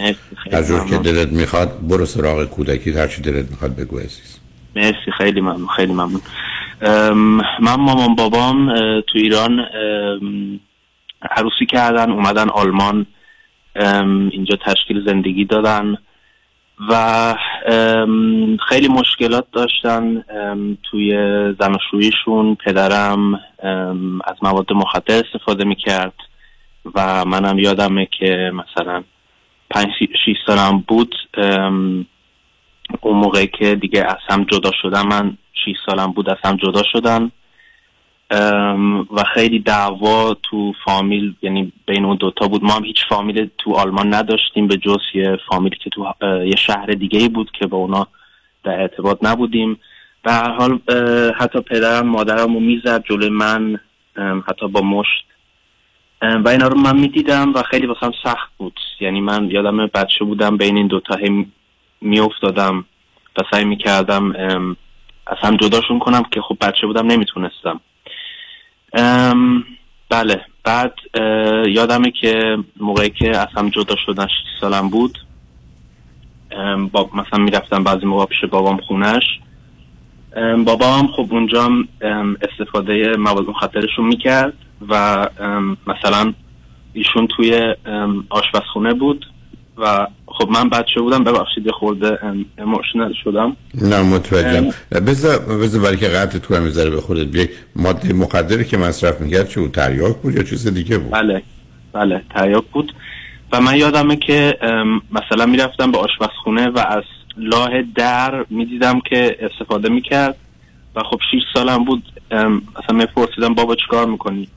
هر 0.52 0.64
جور 0.64 0.86
که. 0.90 0.98
دلت 0.98 1.32
می‌خواد 1.32 1.88
برو 1.88 2.06
سراغ 2.06 2.46
کودکی 2.46 2.92
هر 2.92 3.08
چی 3.08 3.22
دلت 3.22 3.52
می‌خواد 3.52 3.76
بگو 3.76 3.98
عزیز. 3.98 4.38
مرسی 4.76 5.12
خیلی 5.18 5.42
ممنون 5.42 5.68
خیلی 5.76 5.94
ممنون. 5.94 6.22
من 7.60 7.76
مامان 7.80 8.16
بابام 8.16 8.68
تو 9.02 9.18
ایران 9.18 9.60
عروسی 11.38 11.66
کردن 11.70 12.12
اومدن 12.12 12.50
آلمان 12.50 13.06
اینجا 14.32 14.58
تشکیل 14.66 15.06
زندگی 15.06 15.46
دادن. 15.46 15.98
و 16.90 17.36
خیلی 18.70 18.88
مشکلات 18.88 19.46
داشتن 19.52 20.24
توی 20.84 21.14
زناشوییشون. 21.60 22.56
پدرم 22.56 23.34
از 24.24 24.36
مواد 24.42 24.74
مخدر 24.74 25.24
استفاده 25.26 25.64
می‌کرد 25.64 26.14
و 26.96 27.26
منم 27.26 27.60
یادمه 27.60 28.08
که 28.20 28.52
مثلا 28.54 29.04
پنج 29.70 29.90
شیش 30.00 30.38
سالم 30.46 30.84
بود. 30.88 31.16
اون 33.02 33.18
موقع 33.18 33.46
که 33.46 33.76
دیگه 33.76 34.04
از 34.04 34.18
هم 34.30 34.44
جدا 34.44 34.72
شدم 34.82 35.08
من 35.08 35.38
6 35.66 35.76
سالم 35.86 36.12
بود 36.12 36.30
از 36.30 36.38
هم 36.44 36.56
جدا 36.56 36.84
شدن. 36.92 37.32
و 39.12 39.24
خیلی 39.34 39.60
دعوا 39.60 40.34
تو 40.44 40.74
فامیل 40.86 41.36
یعنی 41.42 41.74
بین 41.88 42.06
اون 42.06 42.16
دوتا 42.16 42.48
بود. 42.48 42.64
ما 42.64 42.74
هم 42.74 42.86
هیچ 42.86 42.98
فامیل 43.10 43.50
تو 43.58 43.74
آلمان 43.74 44.14
نداشتیم 44.14 44.68
به 44.68 44.78
جز 44.78 45.00
یه 45.14 45.38
فامیلی 45.50 45.76
که 45.84 45.90
تو 45.90 46.14
یه 46.46 46.56
شهر 46.56 46.86
دیگه 46.86 47.20
ای 47.20 47.30
بود 47.30 47.52
که 47.52 47.68
با 47.68 47.78
اونا 47.78 48.08
در 48.64 48.82
ارتباط 48.82 49.18
نبودیم. 49.22 49.80
به 50.24 50.32
هر 50.32 50.52
حال 50.52 50.80
حتی 51.38 51.62
پدرم 51.62 52.08
مادرم 52.08 52.54
رو 52.54 52.60
می‌زد 52.60 53.04
جلوی 53.04 53.30
من 53.30 53.80
حتی 54.48 54.68
با 54.68 54.82
مشت. 54.82 55.26
و 56.22 56.50
اینا 56.50 56.68
رو 56.68 56.78
من 56.78 57.00
می‌دیدم 57.00 57.54
و 57.54 57.62
خیلی 57.62 57.88
واسم 57.88 58.12
سخت 58.24 58.52
بود. 58.58 58.80
یعنی 59.00 59.22
من 59.22 59.52
یادم 59.52 59.88
بچه 59.88 60.26
بودم 60.26 60.58
بین 60.58 60.78
این 60.78 60.88
دوتا 60.88 61.18
میافتادم 62.02 62.86
و 63.38 63.42
سعی 63.52 63.66
می‌کردم 63.66 64.32
از 65.28 65.38
هم 65.42 65.58
جداشون 65.58 66.00
کنم 66.00 66.24
که 66.24 66.42
خب 66.42 66.58
بچه 66.62 66.88
بودم 66.88 67.08
نمی‌تونستم. 67.08 67.80
بله. 70.10 70.42
بعد 70.64 70.94
یادمه 71.68 72.12
که 72.12 72.58
موقعی 72.80 73.10
که 73.10 73.38
از 73.38 73.48
هم 73.56 73.70
جدا 73.70 73.96
شدن 74.06 74.28
6 74.28 74.32
سالم 74.62 74.90
بود 74.90 75.18
ام، 76.52 76.88
با 76.88 77.10
مثلا 77.14 77.40
می‌رفتم 77.40 77.84
بعضی 77.84 78.06
موقع 78.06 78.26
پیش 78.26 78.46
بابام 78.46 78.78
خونش 78.78 79.24
ام، 80.36 80.64
بابام 80.64 81.08
خب 81.08 81.28
اونجا 81.32 81.66
ام، 82.02 82.38
استفاده 82.52 83.16
مواد 83.18 83.50
مخدرشون 83.50 84.06
می‌کرد 84.06 84.54
و 84.90 84.94
ام، 85.40 85.78
مثلا 85.88 86.34
ایشون 86.94 87.28
توی 87.28 87.76
ام، 87.86 88.26
آشپزخونه 88.30 88.94
بود. 88.94 89.26
و 89.82 90.08
خب 90.28 90.50
من 90.50 90.70
بچه 90.70 91.02
بودم 91.02 91.24
ببخشید 91.24 91.66
یه 91.66 91.72
خورده 91.72 92.20
اموشنال 92.58 93.14
شدم. 93.24 93.56
نه 93.76 94.02
متوجهم. 94.02 94.70
بذار 94.92 95.40
بذار 95.40 95.82
برای 95.82 95.98
که 95.98 96.08
قطع 96.08 96.40
تو 96.40 96.56
هم 96.56 96.64
می‌ذاره 96.64 96.90
به 96.90 97.02
خودت 97.02 97.28
بیای 97.28 97.50
ماده 97.76 98.14
مخدری 98.14 98.66
که 98.66 98.78
مصرف 98.78 99.22
می‌کرد 99.22 99.50
چه 99.50 99.62
بود؟ 99.62 99.72
تریاک 99.72 100.18
بود 100.18 100.36
یا 100.36 100.44
چیز 100.44 100.68
دیگه 100.68 100.98
بود؟ 100.98 101.12
بله 101.12 101.44
بله 101.94 102.22
تریاک 102.30 102.64
بود. 102.74 102.94
و 103.52 103.62
من 103.62 103.76
یادمه 103.76 104.16
که 104.16 104.58
مثلا 105.12 105.46
می‌رفتم 105.46 105.92
به 105.92 105.98
آشپزخونه 105.98 106.70
و 106.70 106.80
از 106.80 107.04
لاه 107.38 107.82
در 107.96 108.46
می‌دیدم 108.50 109.00
که 109.10 109.38
استفاده 109.40 109.90
می‌کرد. 109.90 110.36
و 110.96 111.04
خب 111.04 111.20
6 111.32 111.38
سالم 111.54 111.84
بود. 111.84 112.04
مثلا 112.32 112.98
میپرسیدم 112.98 113.54
بابا 113.54 113.76
چیکار 113.76 114.06
می‌کنی؟ 114.08 114.48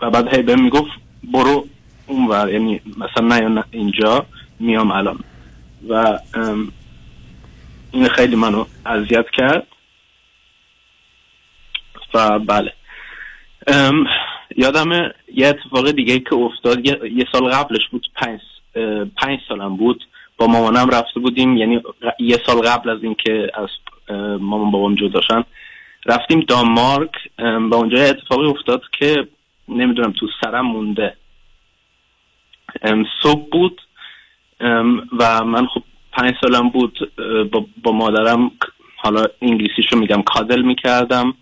و 0.00 0.10
بعد 0.10 0.34
هی 0.34 0.42
بهم 0.42 0.62
می‌گفت 0.62 0.90
برو 1.32 1.66
اونور 2.06 2.52
یعنی 2.52 2.80
مثلا 2.96 3.48
نه 3.48 3.64
اینجا 3.70 4.26
میام 4.60 4.90
الان. 4.90 5.18
و 5.88 6.18
این 7.92 8.08
خیلی 8.08 8.36
منو 8.36 8.64
اذیت 8.86 9.26
کرد. 9.30 9.66
و 12.14 12.38
بله. 12.38 12.72
یادم 14.56 15.12
یه 15.34 15.46
اتفاق 15.48 15.90
دیگه 15.90 16.18
که 16.18 16.34
افتاد. 16.34 16.86
یه, 16.86 17.26
سال 17.32 17.50
قبلش 17.50 17.88
بود 17.90 18.06
پنج, 18.14 18.40
پنج 19.16 19.38
سالم 19.48 19.76
بود. 19.76 20.04
با 20.36 20.46
مامانم 20.46 20.90
رفته 20.90 21.20
بودیم. 21.20 21.56
یعنی 21.56 21.82
یه 22.18 22.40
سال 22.46 22.62
قبل 22.62 22.90
از 22.90 23.02
اینکه 23.02 23.50
از 23.54 23.68
مامان 24.40 24.70
بابام 24.70 24.94
جداشن 24.94 25.44
رفتیم 26.06 26.40
دانمارک. 26.40 27.10
و 27.38 27.74
اونجا 27.74 28.02
اتفاقی 28.02 28.46
افتاد 28.46 28.82
که 28.98 29.28
نمی‌دونم 29.68 30.12
تو 30.12 30.28
سرم 30.40 30.66
مونده. 30.66 31.16
صبح 33.22 33.48
بود. 33.52 33.80
و 35.18 35.44
من 35.44 35.66
خب 35.66 35.82
پنج 36.12 36.34
سالم 36.40 36.68
بود 36.68 37.12
با, 37.82 37.92
مادرم 37.92 38.50
حالا 38.96 39.26
انگلیسیشو 39.42 39.96
میگم 39.96 40.22
کادل 40.22 40.62
می‌کردم. 40.62 41.34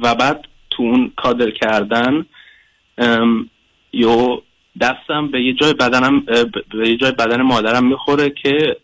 و 0.00 0.14
بعد 0.14 0.44
تو 0.70 0.82
اون 0.82 1.12
کادل 1.16 1.50
کردن 1.50 2.26
یو 3.92 4.40
دستم 4.80 5.28
به 5.28 5.42
یه 5.42 5.52
جای 5.52 5.72
بدنم 5.72 6.20
به 6.70 6.88
یه 6.88 6.96
جای 6.96 7.12
بدن 7.12 7.42
مادرم 7.42 7.86
می‌خوره 7.86 8.30
که 8.30 8.76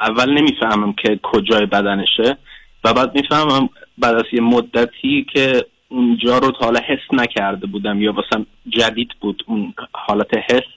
اول 0.00 0.30
نمی‌فهمم 0.30 0.92
که 0.92 1.20
کجای 1.22 1.66
بدنشه. 1.66 2.38
و 2.84 2.94
بعد 2.94 3.14
می‌فهمم 3.14 3.68
بعد 3.98 4.14
از 4.14 4.24
یه 4.32 4.40
مدتی 4.40 5.26
که 5.32 5.66
اونجا 5.92 6.38
رو 6.38 6.50
تا 6.50 6.64
حالا 6.64 6.80
حس 6.80 7.12
نکرده 7.12 7.66
بودم 7.66 8.02
یا 8.02 8.12
واسم 8.12 8.46
جدید 8.68 9.10
بود 9.20 9.44
اون 9.46 9.74
حالت 9.92 10.36
حس 10.50 10.68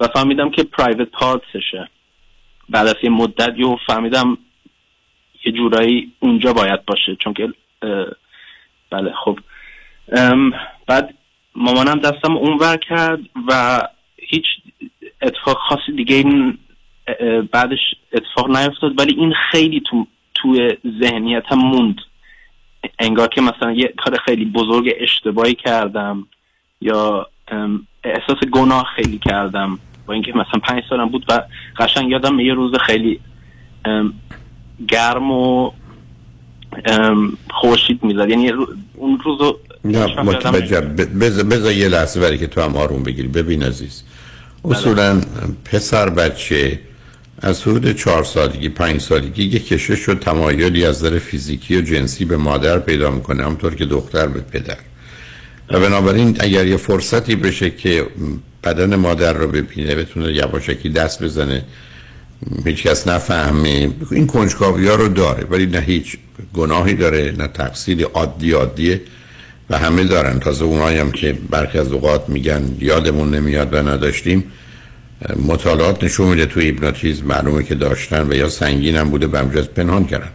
و 0.00 0.08
فهمیدم 0.14 0.50
که 0.50 0.62
پرایوت 0.62 1.08
پارتسشه 1.08 1.88
بعد 2.68 2.86
از 2.86 2.94
یه 3.02 3.10
مدت 3.10 3.52
یو 3.56 3.76
فهمیدم 3.86 4.38
یه 5.44 5.52
جورایی 5.52 6.12
اونجا 6.20 6.52
باید 6.52 6.84
باشه 6.84 7.16
چون 7.16 7.34
که 7.34 7.48
بله 8.90 9.12
خب. 9.24 9.38
بعد 10.86 11.14
مامانم 11.54 11.98
دستم 11.98 12.36
اونور 12.36 12.76
کرد 12.76 13.20
و 13.48 13.80
هیچ 14.16 14.44
اتفاق 15.22 15.58
خاصی 15.58 15.92
دیگه 15.96 16.24
بعدش 17.52 17.78
اتفاق 18.12 18.56
نیفتاد 18.56 19.00
ولی 19.00 19.14
این 19.14 19.34
خیلی 19.50 19.82
تو 19.90 20.06
توی 20.34 20.76
ذهنیتم 21.02 21.56
موند. 21.56 21.96
انگار 22.98 23.28
که 23.28 23.40
مثلا 23.40 23.72
یه 23.72 23.94
کار 24.04 24.18
خیلی 24.24 24.44
بزرگ 24.44 24.94
اشتباهی 25.00 25.54
کردم 25.54 26.26
یا 26.80 27.26
احساس 28.04 28.38
گناه 28.52 28.86
خیلی 28.96 29.18
کردم. 29.18 29.78
با 30.06 30.14
اینکه 30.14 30.30
مثلا 30.32 30.60
پنج 30.62 30.82
سالم 30.90 31.08
بود 31.08 31.24
و 31.28 31.42
قشنگ 31.76 32.10
یادم 32.10 32.40
یه 32.40 32.54
روز 32.54 32.72
خیلی 32.86 33.20
گرم 34.88 35.30
و 35.30 35.70
خورشید 37.50 38.04
می‌زد. 38.04 38.28
یعنی 38.28 38.52
اون 38.94 39.18
متوجه 40.24 40.80
بذار 40.80 41.44
بذار 41.44 41.72
یه 41.72 41.88
لحظه 41.88 42.20
برای 42.20 42.38
که 42.38 42.46
تو 42.46 42.60
هم 42.60 42.76
آروم 42.76 43.02
بگیری. 43.02 43.28
ببین 43.28 43.62
عزیز. 43.62 44.02
اصولا 44.64 45.20
پسر 45.64 46.10
بچه 46.10 46.80
از 47.42 47.62
حدود 47.62 47.96
چهار 47.96 48.24
سالگی 48.24 48.68
پنج 48.68 49.00
سالگی 49.00 49.44
یه 49.44 49.58
کشش 49.58 50.08
و 50.08 50.14
تمایلی 50.14 50.84
از 50.84 51.04
نظر 51.04 51.18
فیزیکی 51.18 51.76
و 51.76 51.80
جنسی 51.80 52.24
به 52.24 52.36
مادر 52.36 52.78
پیدا 52.78 53.10
می‌کنه 53.10 53.44
همطور 53.44 53.74
که 53.74 53.84
دختر 53.84 54.26
به 54.26 54.40
پدر. 54.40 54.76
و 55.70 55.80
بنابراین 55.80 56.36
اگر 56.40 56.66
یه 56.66 56.76
فرصتی 56.76 57.36
بشه 57.36 57.70
که 57.70 58.06
بدن 58.64 58.96
مادر 58.96 59.32
رو 59.32 59.48
ببینه 59.48 59.94
بتونه 59.94 60.32
یواشکی 60.32 60.88
دست 60.88 61.22
بزنه 61.22 61.64
هیچ 62.64 62.82
کس 62.82 63.08
نفهمه 63.08 63.90
این 64.10 64.26
کنجکاوی 64.26 64.88
ها 64.88 64.94
رو 64.94 65.08
داره 65.08 65.44
ولی 65.50 65.66
نه 65.66 65.80
هیچ 65.80 66.16
گناهی 66.54 66.94
داره 66.94 67.34
نه 67.38 67.46
تقصیری 67.46 68.02
عادی 68.02 68.52
عادیه 68.52 69.00
و 69.70 69.78
همه 69.78 70.04
دارن. 70.04 70.38
تازه 70.38 70.64
اونایی 70.64 70.98
هم 70.98 71.12
که 71.12 71.38
برخی 71.50 71.78
از 71.78 71.92
اوقات 71.92 72.28
میگن 72.28 72.76
یادمون 72.80 73.34
نمیاد 73.34 73.74
و 73.74 73.76
نداشتیم. 73.76 74.44
مطالعات 75.46 76.04
نشون 76.04 76.28
میده 76.28 76.46
توی 76.46 76.64
هیپنوتیزم 76.64 77.26
معلومه 77.26 77.62
که 77.62 77.74
داشتن 77.74 78.28
و 78.28 78.34
یا 78.34 78.48
سنگین 78.48 78.96
هم 78.96 79.10
بوده 79.10 79.26
به 79.26 79.62
پنهان 79.62 80.04
کردن. 80.04 80.28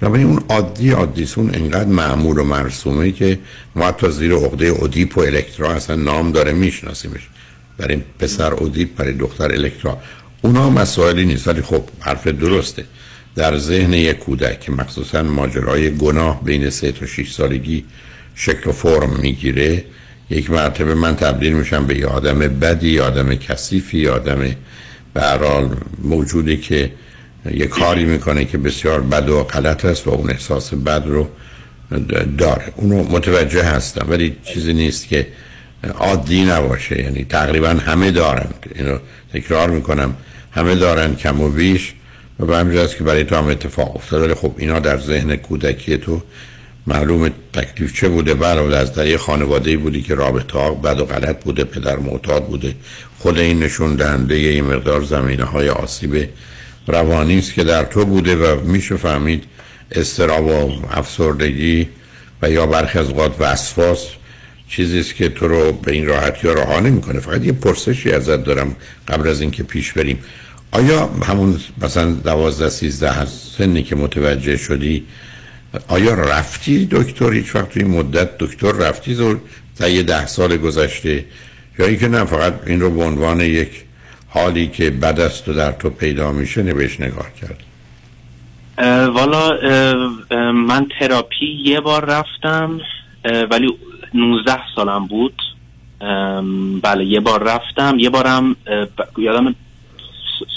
بنابراین 0.00 0.26
اون 0.26 0.44
عادی 0.48 0.90
عادی 0.90 1.28
اون 1.36 1.54
انقدر 1.54 1.88
معمول 1.88 2.38
و 2.38 2.44
مرسومه 2.44 3.12
که 3.12 3.38
ما 3.76 3.86
حتی 3.86 4.10
زیر 4.10 4.32
عقده 4.34 4.66
اودیپ 4.66 5.18
و 5.18 5.20
الکترا 5.20 5.72
اصلا 5.72 5.96
نام 5.96 6.32
داره 6.32 6.52
میشناسیمش. 6.52 7.28
برای 7.78 7.98
پسر 8.18 8.54
اودیپ 8.54 8.96
برای 8.96 9.12
دختر 9.12 9.52
الکترا. 9.52 9.98
اونا 10.42 10.70
مسائلی 10.70 11.24
نیست 11.24 11.48
ولی 11.48 11.62
خب 11.62 11.82
حرف 12.00 12.26
درسته. 12.26 12.84
در 13.36 13.58
ذهن 13.58 13.92
یک 13.92 14.18
کودک 14.18 14.60
که 14.60 14.72
مخصوصا 14.72 15.22
ماجرای 15.22 15.96
گناه 15.96 16.44
بین 16.44 16.70
سه 16.70 16.92
تا 16.92 17.06
6 17.06 17.32
سالگی 17.32 17.84
شکل 18.34 18.70
و 18.70 18.72
فرم 18.72 19.10
می‌گیره 19.22 19.84
یک 20.34 20.50
مرتبه 20.50 20.94
من 20.94 21.16
تبدیل 21.16 21.52
میشم 21.52 21.86
به 21.86 21.98
یه 21.98 22.06
آدم 22.06 22.38
بدی 22.38 22.92
یه 22.92 23.02
آدم 23.02 23.34
کثیفی 23.34 23.98
یه 23.98 24.10
آدم 24.10 24.56
حال 25.16 25.76
موجودی 26.02 26.56
که 26.56 26.90
یه 27.50 27.66
کاری 27.66 28.04
می‌کنه 28.04 28.44
که 28.44 28.58
بسیار 28.58 29.00
بد 29.00 29.28
و 29.28 29.42
غلط 29.42 29.84
است 29.84 30.06
و 30.06 30.10
اون 30.10 30.30
احساس 30.30 30.74
بد 30.74 31.02
رو 31.06 31.28
داره. 32.38 32.72
اونو 32.76 33.02
متوجه 33.02 33.62
هستم 33.62 34.06
ولی 34.08 34.36
چیزی 34.44 34.72
نیست 34.72 35.08
که 35.08 35.26
عادی 35.98 36.44
نباشه. 36.44 37.02
یعنی 37.02 37.24
تقریبا 37.24 37.68
همه 37.68 38.10
دارن. 38.10 38.48
اینو 38.74 38.98
تکرار 39.32 39.70
می‌کنم. 39.70 40.14
همه 40.50 40.74
دارن 40.74 41.14
کم 41.14 41.40
و 41.40 41.48
بیش. 41.48 41.92
و 42.40 42.46
به 42.46 42.56
همین 42.56 42.74
جهت 42.74 42.96
که 42.96 43.04
برای 43.04 43.24
تو 43.24 43.36
هم 43.36 43.46
اتفاق 43.46 43.96
افتاد 43.96 44.22
ولی 44.22 44.34
خب 44.34 44.54
اینا 44.58 44.78
در 44.80 44.98
ذهن 44.98 45.36
کودکی 45.36 45.96
تو 45.96 46.22
معلوم 46.86 47.30
تکلیف 47.52 47.94
چه 47.94 48.08
بوده؟ 48.08 48.34
بله 48.34 48.76
از 48.76 48.94
در 48.94 49.06
یه 49.06 49.16
خانواده 49.16 49.76
بودی 49.76 50.02
که 50.02 50.14
رابطه 50.14 50.58
ها 50.58 50.74
بد 50.74 51.00
و 51.00 51.04
غلط 51.04 51.44
بوده 51.44 51.64
پدر 51.64 51.96
معتاد 51.96 52.46
بوده. 52.46 52.74
خود 53.18 53.38
این 53.38 53.62
نشون 53.62 53.94
دهنده 53.94 54.38
یه 54.38 54.62
مقدار 54.62 55.02
زمینه 55.02 55.44
های 55.44 55.68
آسیب 55.68 56.28
روانی 56.86 57.38
است 57.38 57.54
که 57.54 57.64
در 57.64 57.84
تو 57.84 58.04
بوده 58.04 58.36
و 58.36 58.60
میشه 58.60 58.96
فهمید 58.96 59.44
استراب 59.92 60.46
و 60.46 60.72
افسردگی 60.90 61.88
و 62.42 62.50
یا 62.50 62.66
برخی 62.66 62.98
از 62.98 63.08
اوقات 63.08 63.36
وسواس 63.38 64.06
چیزی 64.68 65.00
است 65.00 65.14
که 65.14 65.28
تو 65.28 65.48
رو 65.48 65.72
به 65.72 65.92
این 65.92 66.06
راحتی 66.06 66.48
ها 66.48 66.54
رها 66.54 66.80
نمی‌کنه. 66.80 67.20
فقط 67.20 67.44
یه 67.44 67.52
پرسشی 67.52 68.12
ازت 68.12 68.44
دارم 68.44 68.76
قبل 69.08 69.28
از 69.28 69.40
اینکه 69.40 69.62
پیش 69.62 69.92
بریم. 69.92 70.18
آیا 70.72 71.06
همون 71.06 71.60
مثلا 71.82 72.10
دوازده 72.10 72.68
سیزده 72.68 73.26
سنی 73.58 73.82
که 73.82 73.96
متوجه 73.96 74.56
شدی 74.56 75.04
آیا 75.88 76.14
رفتی 76.14 76.88
دکتر؟ 76.90 77.32
هیچ 77.32 77.54
وقت 77.54 77.76
این 77.76 77.86
مدت 77.86 78.38
دکتر 78.38 78.72
رفتی 78.72 79.14
زور 79.14 79.40
تا 79.78 79.88
یه 79.88 80.02
ده 80.02 80.26
سال 80.26 80.56
گذشته؟ 80.56 81.24
یا 81.78 81.86
اینکه 81.86 82.08
نه 82.08 82.24
فقط 82.24 82.54
این 82.66 82.80
رو 82.80 82.90
به 82.90 83.04
عنوان 83.04 83.40
یک 83.40 83.84
حالی 84.28 84.68
که 84.68 84.90
بد 84.90 85.20
است 85.20 85.48
و 85.48 85.52
در 85.52 85.72
تو 85.72 85.90
پیدا 85.90 86.32
میشه 86.32 86.62
نبش 86.62 87.00
نگاه 87.00 87.26
کرد. 87.40 87.60
والا 89.08 89.52
اه، 89.52 90.50
من 90.50 90.86
تراپی 91.00 91.46
یه 91.64 91.80
بار 91.80 92.04
رفتم 92.04 92.80
ولی 93.50 93.78
19 94.14 94.58
سالم 94.76 95.06
بود. 95.06 95.42
بله 96.82 97.04
یه 97.04 97.20
بار 97.20 97.42
رفتم. 97.42 97.96
یه 97.98 98.10
بارم 98.10 98.56
یادم 99.18 99.54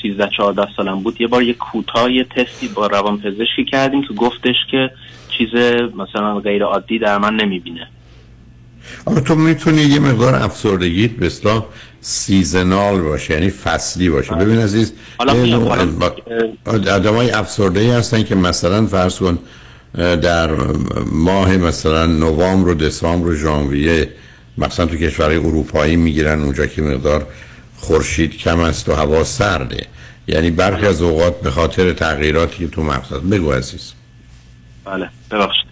13 0.02 0.30
14 0.38 0.68
سالم 0.78 1.04
بود. 1.04 1.22
یه 1.22 1.28
بار 1.28 1.44
یه 1.44 1.54
کوتاه 1.54 2.24
تستی 2.24 2.68
با 2.68 2.88
روان 2.88 3.18
پزشکی 3.18 3.66
کردیم 3.66 4.02
که 4.02 4.14
گفتش 4.14 4.56
که 4.72 4.92
چیز 5.38 5.50
مثلا 5.96 6.40
غیر 6.40 6.64
عادی 6.64 7.00
در 7.00 7.18
من 7.18 7.36
نمی‌بینه. 7.36 7.88
اما 9.08 9.20
تو 9.20 9.36
می‌تونی 9.36 9.82
یه 9.82 10.00
مقدار 10.00 10.36
افسردگیت 10.36 11.12
به 11.12 11.26
اصطلاح 11.26 11.66
سیزنال 12.02 13.02
باشه 13.02 13.34
یعنی 13.34 13.50
فصلی 13.50 14.10
باشه. 14.10 14.36
ببین 14.36 14.58
عزیز 14.58 14.94
با- 16.00 16.16
آدمای 16.72 17.32
افسرده 17.32 17.80
ای 17.80 17.90
هستن 17.92 18.24
که 18.24 18.36
مثلا 18.36 18.86
فرض 18.86 19.20
کن 19.20 19.40
در 19.98 20.50
ماه 21.12 21.58
مثلا 21.58 22.06
نوامبر 22.06 22.70
و 22.70 22.74
دسامبر 22.74 23.28
و 23.28 23.36
ژانویه 23.36 24.10
مثلا 24.58 24.86
تو 24.86 24.96
کشورهای 24.96 25.38
اروپایی 25.38 25.96
می‌گیرن 25.96 26.42
اونجا 26.42 26.66
که 26.66 26.82
مقدار 26.82 27.28
خورشید 27.78 28.38
کم 28.38 28.60
است 28.60 28.90
و 28.90 28.94
هوا 28.94 29.24
سرده. 29.24 29.88
یعنی 30.28 30.52
برخی 30.52 30.86
از 30.86 31.02
اوقات 31.02 31.42
به 31.42 31.52
خاطر 31.52 31.94
تغییراتی 31.94 32.58
که 32.58 32.68
تو 32.68 32.84
مغز. 32.84 33.14
بگو 33.14 33.52
عزیز. 33.52 33.94
بله 34.92 35.10
ببخشید. 35.32 35.68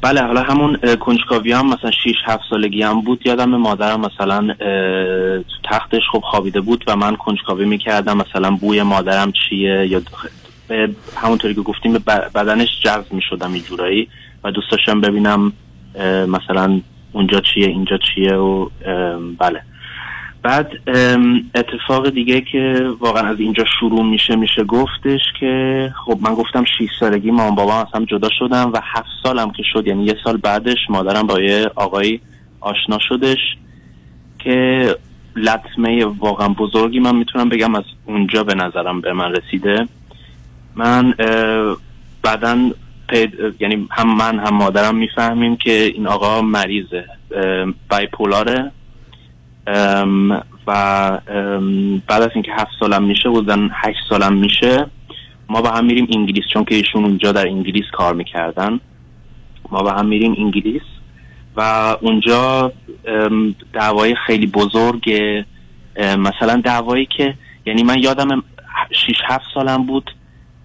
بله 0.00 0.22
حالا 0.22 0.42
همون 0.42 0.76
کنجکاوی 1.00 1.52
هم 1.52 1.66
مثلا 1.66 1.90
6 1.90 2.14
7 2.24 2.42
سالگی 2.50 2.82
هم 2.82 3.00
بود. 3.00 3.26
یادم 3.26 3.56
مادرم 3.56 4.00
مثلا 4.00 4.54
تو 5.42 5.68
تختش 5.70 6.02
خب 6.12 6.22
خوابیده 6.30 6.60
بود 6.60 6.84
و 6.86 6.96
من 6.96 7.16
کنجکاوی 7.16 7.64
می‌کردم. 7.64 8.16
مثلا 8.16 8.50
بوی 8.50 8.82
مادرم 8.82 9.32
چیه 9.32 9.86
یا 9.86 10.02
به 10.68 10.90
همونطوری 11.16 11.54
که 11.54 11.60
گفتیم 11.60 11.92
بدنش 12.34 12.68
جذب 12.84 13.12
می‌شدم 13.12 13.56
یه 13.56 13.62
جورایی 13.62 14.08
و 14.44 14.50
دوست 14.50 14.70
داشتم 14.70 15.00
ببینم 15.00 15.52
مثلا 16.28 16.80
اونجا 17.12 17.40
چیه 17.40 17.66
اینجا 17.66 17.98
چیه 18.14 18.34
و 18.34 18.68
بله. 19.38 19.62
بعد 20.42 20.70
اتفاق 21.54 22.10
دیگه 22.10 22.40
که 22.40 22.90
واقعا 23.00 23.28
از 23.28 23.40
اینجا 23.40 23.64
شروع 23.80 24.04
میشه 24.04 24.36
میشه 24.36 24.64
گفتش 24.64 25.20
که 25.40 25.94
خب 26.06 26.18
من 26.20 26.34
گفتم 26.34 26.64
6 26.64 26.88
سالگی 27.00 27.30
مامان 27.30 27.54
بابا 27.54 27.80
از 27.80 27.86
هم 27.94 28.04
جدا 28.04 28.28
شدم 28.38 28.70
و 28.72 28.80
هفت 28.82 29.08
سالم 29.22 29.50
که 29.50 29.62
شد 29.72 29.86
یعنی 29.86 30.04
یه 30.04 30.16
سال 30.24 30.36
بعدش 30.36 30.78
مادرم 30.88 31.26
با 31.26 31.40
یه 31.40 31.70
آقایی 31.74 32.20
آشنا 32.60 32.98
شدش 33.08 33.38
که 34.38 34.88
لطمه 35.36 36.04
واقعا 36.04 36.48
بزرگی 36.48 37.00
من 37.00 37.16
می‌تونم 37.16 37.48
بگم 37.48 37.74
از 37.74 37.84
اونجا 38.06 38.44
به 38.44 38.54
نظرم 38.54 39.00
به 39.00 39.12
من 39.12 39.32
رسیده. 39.32 39.88
من 40.76 41.14
بعدا 42.22 42.70
یعنی 43.60 43.88
هم 43.90 44.16
من 44.16 44.38
هم 44.38 44.54
مادرم 44.54 44.96
می‌فهمیم 44.96 45.56
که 45.56 45.72
این 45.72 46.06
آقا 46.06 46.42
مریضه 46.42 47.04
بایپولاره. 47.90 48.70
و 50.66 51.20
بعد 52.06 52.22
از 52.22 52.30
اینکه 52.34 52.52
هفت 52.52 52.70
سالم 52.80 53.02
میشه 53.02 53.28
بودن 53.28 53.70
هشت 53.72 53.98
سالم 54.08 54.36
میشه 54.36 54.86
ما 55.48 55.62
با 55.62 55.70
هم 55.70 55.84
میریم 55.84 56.06
انگلیس 56.10 56.44
چون 56.52 56.64
که 56.64 56.74
ایشون 56.74 57.04
اونجا 57.04 57.32
در 57.32 57.46
انگلیس 57.46 57.84
کار 57.92 58.14
می‌کردن. 58.14 58.80
ما 59.70 59.82
با 59.82 59.92
هم 59.92 60.06
میریم 60.06 60.34
انگلیس 60.38 60.82
و 61.56 61.60
اونجا 62.00 62.72
دعوای 63.72 64.16
خیلی 64.26 64.46
بزرگ 64.46 65.10
مثلا 65.98 66.60
دعوایی 66.64 67.08
که 67.16 67.34
یعنی 67.66 67.82
من 67.82 67.98
یادم 67.98 68.42
شیش 69.06 69.16
هفت 69.28 69.44
سالم 69.54 69.86
بود 69.86 70.10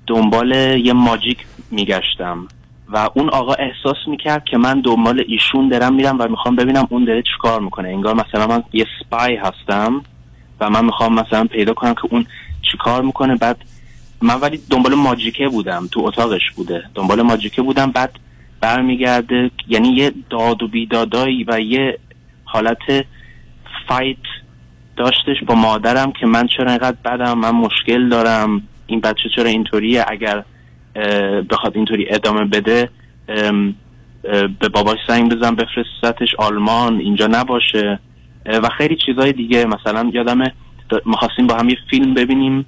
دنبال 0.08 0.52
یه 0.52 0.94
ماجیک 0.94 1.38
میگشتم. 1.72 2.48
و 2.90 3.10
اون 3.14 3.30
آقا 3.30 3.54
احساس 3.54 3.98
می‌کرد 4.08 4.46
که 4.46 4.58
من 4.58 4.82
دنبال 4.82 5.24
ایشون 5.28 5.70
دارم 5.70 5.94
میرم 5.94 6.18
و 6.20 6.28
می‌خوام 6.28 6.56
ببینم 6.56 6.88
اون 6.90 7.06
داره 7.06 7.22
چیکار 7.22 7.62
می‌کنه. 7.62 7.90
انگار 7.90 8.16
مثلا 8.16 8.48
من 8.48 8.64
یه 8.74 8.86
سپای 9.00 9.36
هستم 9.36 10.02
و 10.60 10.70
من 10.70 10.86
می‌خوام 10.86 11.14
مثلا 11.14 11.46
پیدا 11.46 11.74
کنم 11.74 11.94
که 11.94 12.06
اون 12.12 12.26
چیکار 12.72 13.02
می‌کنه. 13.02 13.36
بعد 13.36 13.58
من 14.22 14.36
ولی 14.36 14.60
دنبال 14.70 14.96
ماجیکه 14.96 15.48
بودم 15.48 15.88
تو 15.92 16.06
اتاقش 16.06 16.52
بوده. 16.56 16.84
دنبال 16.96 17.22
ماجیکه 17.22 17.62
بودم 17.62 17.92
بعد 17.92 18.20
برمیگرده 18.62 19.52
یعنی 19.68 19.88
یه 19.90 20.14
داد 20.30 20.64
و 20.64 20.68
بیدادایی 20.68 21.46
و 21.48 21.60
یه 21.60 22.00
حالت 22.46 23.06
فایت 23.88 24.18
داشتش 24.98 25.44
با 25.48 25.56
مادرم 25.56 26.12
که 26.12 26.26
من 26.26 26.48
چرا 26.48 26.70
اینقدر 26.72 26.98
بدم 27.06 27.38
من 27.38 27.52
مشکل 27.52 28.10
دارم 28.10 28.62
این 28.88 29.00
بچه 29.00 29.30
چرا 29.36 29.50
اینطوریه 29.50 30.06
اگر 30.08 30.44
بخواد 31.50 31.76
اینطوری 31.76 32.06
ادامه 32.10 32.46
بده 32.46 32.90
به 34.60 34.70
باباش 34.74 34.98
زنگ 35.08 35.36
بزن 35.36 35.56
بفرستتش 35.56 36.36
آلمان 36.38 37.00
اینجا 37.00 37.28
نباشه. 37.28 38.00
و 38.46 38.70
خیلی 38.78 38.96
چیزای 39.06 39.34
دیگه. 39.34 39.66
مثلا 39.66 40.10
یادمه 40.14 40.54
ما 41.06 41.18
خواستیم 41.18 41.48
با 41.48 41.56
هم 41.56 41.70
یه 41.70 41.78
فیلم 41.90 42.14
ببینیم 42.14 42.66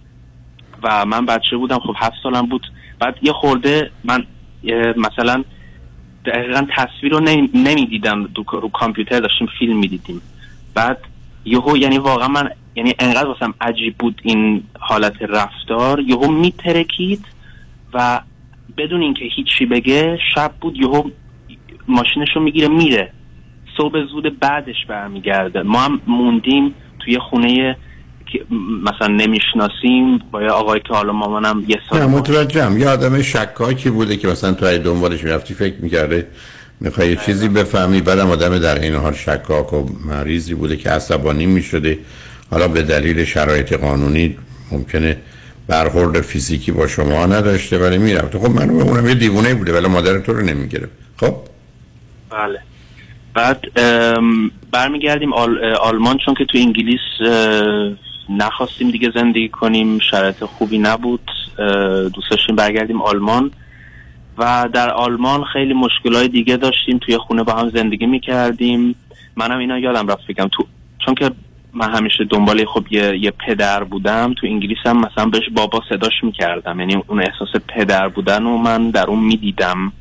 و 0.83 1.05
من 1.05 1.25
بچه 1.25 1.57
بودم 1.57 1.79
خب 1.79 1.93
هفت 1.97 2.15
سالم 2.23 2.45
بود. 2.45 2.67
بعد 2.99 3.17
یه 3.21 3.33
خورده 3.33 3.91
من 4.03 4.25
مثلا 4.97 5.43
دقیقا 6.25 6.67
تصویر 6.75 7.11
رو 7.11 7.19
نمی- 7.19 7.49
نمی‌دیدم 7.53 8.29
رو 8.51 8.69
کامپیوتر 8.69 9.19
داشتیم 9.19 9.47
فیلم 9.59 9.77
می‌دیدیم. 9.77 10.21
بعد 10.73 10.97
یهو 11.45 11.77
یعنی 11.77 11.97
واقعا 11.97 12.27
من 12.27 12.49
یعنی 12.75 12.93
انقدر 12.99 13.27
واسم 13.27 13.53
عجیب 13.61 13.95
بود 13.97 14.21
این 14.23 14.63
حالت 14.79 15.21
رفتار 15.21 15.99
یهو 15.99 16.31
میترکید. 16.31 17.25
و 17.93 18.21
بدون 18.77 19.01
اینکه 19.01 19.25
هیچی 19.35 19.65
بگه 19.65 20.17
شب 20.35 20.51
بود 20.61 20.77
یهو 20.77 21.03
ماشینش 21.87 22.27
رو 22.35 22.41
می‌گیره 22.41 22.67
میره. 22.67 23.11
صبح 23.77 24.05
زود 24.11 24.39
بعدش 24.39 24.85
برمیگرده. 24.87 25.61
ما 25.61 25.79
هم 25.79 26.01
موندیم 26.07 26.73
توی 26.99 27.19
خونه 27.19 27.77
که 28.31 28.45
مثلا 28.83 29.07
نمی‌شناسیم 29.07 30.17
با 30.31 30.41
یه 30.41 30.49
آقایی 30.49 30.81
که 30.87 30.93
حالا 30.93 31.13
مامانم 31.13 31.65
یه 31.67 31.75
نه 31.75 31.81
سال 31.89 32.05
متوجهم. 32.05 32.77
یه 32.77 32.89
آدم 32.89 33.21
شکاکی 33.21 33.89
بوده 33.89 34.17
که 34.17 34.27
مثلا 34.27 34.53
تو 34.53 34.77
دنبالش 34.77 35.23
می‌رفتی 35.23 35.53
فکر 35.53 35.75
می‌کرده 35.81 36.27
می‌خوای 36.79 37.09
یه 37.09 37.15
چیزی 37.15 37.49
بفهمی. 37.49 38.01
بعدم 38.01 38.29
آدم 38.29 38.59
در 38.59 38.79
این 38.79 38.95
حال 38.95 39.13
شکاک 39.13 39.73
و 39.73 39.85
مریضی 40.05 40.53
بوده 40.53 40.77
که 40.77 40.89
عصبانی 40.89 41.45
می‌شده. 41.45 41.99
حالا 42.51 42.67
به 42.67 42.81
دلیل 42.81 43.23
شرایط 43.23 43.73
قانونی 43.73 44.37
ممکنه 44.71 45.17
برخورد 45.69 46.21
فیزیکی 46.21 46.71
با 46.71 46.87
شما 46.87 47.25
نداشته 47.25 47.77
ولی 47.77 47.97
می‌رفته. 47.97 48.39
خب 48.39 48.49
من 48.49 48.69
اونم 48.69 49.07
یه 49.07 49.15
دیوونه 49.15 49.53
بوده 49.53 49.73
ولی 49.73 49.87
مادر 49.87 50.19
تو 50.19 50.33
رو 50.33 50.45
نمی‌گرفت. 50.45 50.91
خب؟ 51.17 51.35
بله. 52.29 52.59
بعد 53.33 53.61
برمیگردیم 54.71 55.33
آل، 55.33 55.63
آلمان 55.81 56.17
چون 56.25 56.33
که 56.33 56.45
تو 56.45 56.57
انگلیس 56.57 56.99
نخواستیم 58.29 58.91
دیگه 58.91 59.11
زندگی 59.15 59.49
کنیم 59.49 59.99
شرایط 59.99 60.43
خوبی 60.43 60.77
نبود 60.77 61.31
دوست 62.13 62.31
داشتیم 62.31 62.55
برگردیم 62.55 63.01
آلمان. 63.01 63.51
و 64.37 64.69
در 64.73 64.89
آلمان 64.89 65.43
خیلی 65.43 65.73
مشکلات 65.73 66.31
دیگه 66.31 66.57
داشتیم 66.57 66.97
توی 66.97 67.17
خونه 67.17 67.43
با 67.43 67.53
هم 67.53 67.69
زندگی 67.69 68.05
می‌کردیم. 68.05 68.95
منم 69.35 69.57
اینا 69.57 69.79
یادم 69.79 70.07
رفت 70.07 70.27
بگم 70.27 70.47
تو 70.51 70.65
چون 71.05 71.15
که 71.15 71.31
من 71.73 71.95
همیشه 71.95 72.23
دنبال 72.23 72.65
خب 72.65 72.85
یه, 72.89 73.17
یه 73.17 73.31
پدر 73.31 73.83
بودم. 73.83 74.33
تو 74.33 74.47
انگلیس 74.47 74.77
هم 74.85 74.97
مثلا 74.97 75.25
بهش 75.25 75.49
بابا 75.51 75.81
صداش 75.89 76.23
می‌کردم. 76.23 76.79
یعنی 76.79 76.95
اون 77.07 77.19
احساس 77.19 77.61
پدر 77.67 78.07
بودن 78.07 78.43
و 78.43 78.57
من 78.57 78.89
در 78.89 79.05
اون 79.05 79.19
می‌دیدم. 79.19 79.91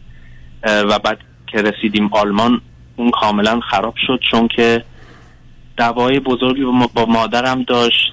و 0.63 0.99
بعد 0.99 1.19
که 1.47 1.63
رسیدیم 1.63 2.09
آلمان 2.13 2.61
اون 2.97 3.11
کاملا 3.11 3.61
خراب 3.61 3.95
شد 4.07 4.21
چون 4.31 4.49
که 4.49 4.85
دعوای 5.77 6.21
بزرگی 6.21 6.65
با 6.65 6.73
ما- 6.73 6.91
با 6.95 7.07
مادرم 7.07 7.63
داشت. 7.63 8.13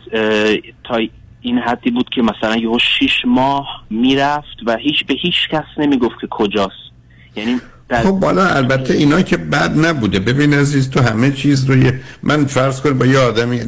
تا 0.83 1.01
این 1.41 1.57
حدی 1.57 1.91
بود 1.91 2.09
که 2.09 2.21
مثلا 2.21 2.55
یهو 2.55 2.79
شیش 2.79 3.25
ماه 3.25 3.83
می‌رفت 3.89 4.57
و 4.65 4.77
هیچ 4.77 5.05
به 5.05 5.13
هیچ 5.13 5.49
کس 5.51 5.63
نمی‌گفت 5.77 6.21
که 6.21 6.27
کجاست. 6.27 6.91
یعنی 7.35 7.59
خب 7.91 8.11
بالا 8.11 8.45
البته 8.45 8.93
اینا 8.93 9.21
که 9.21 9.37
بد 9.37 9.85
نبوده. 9.85 10.19
ببین 10.19 10.53
عزیز 10.53 10.89
تو 10.89 11.01
همه 11.01 11.31
چیز 11.31 11.65
رو 11.65 11.77
یه 11.77 11.99
من 12.23 12.45
فرض 12.45 12.81
کن 12.81 12.97
با 12.97 13.05
یه 13.05 13.19
آدمی 13.19 13.61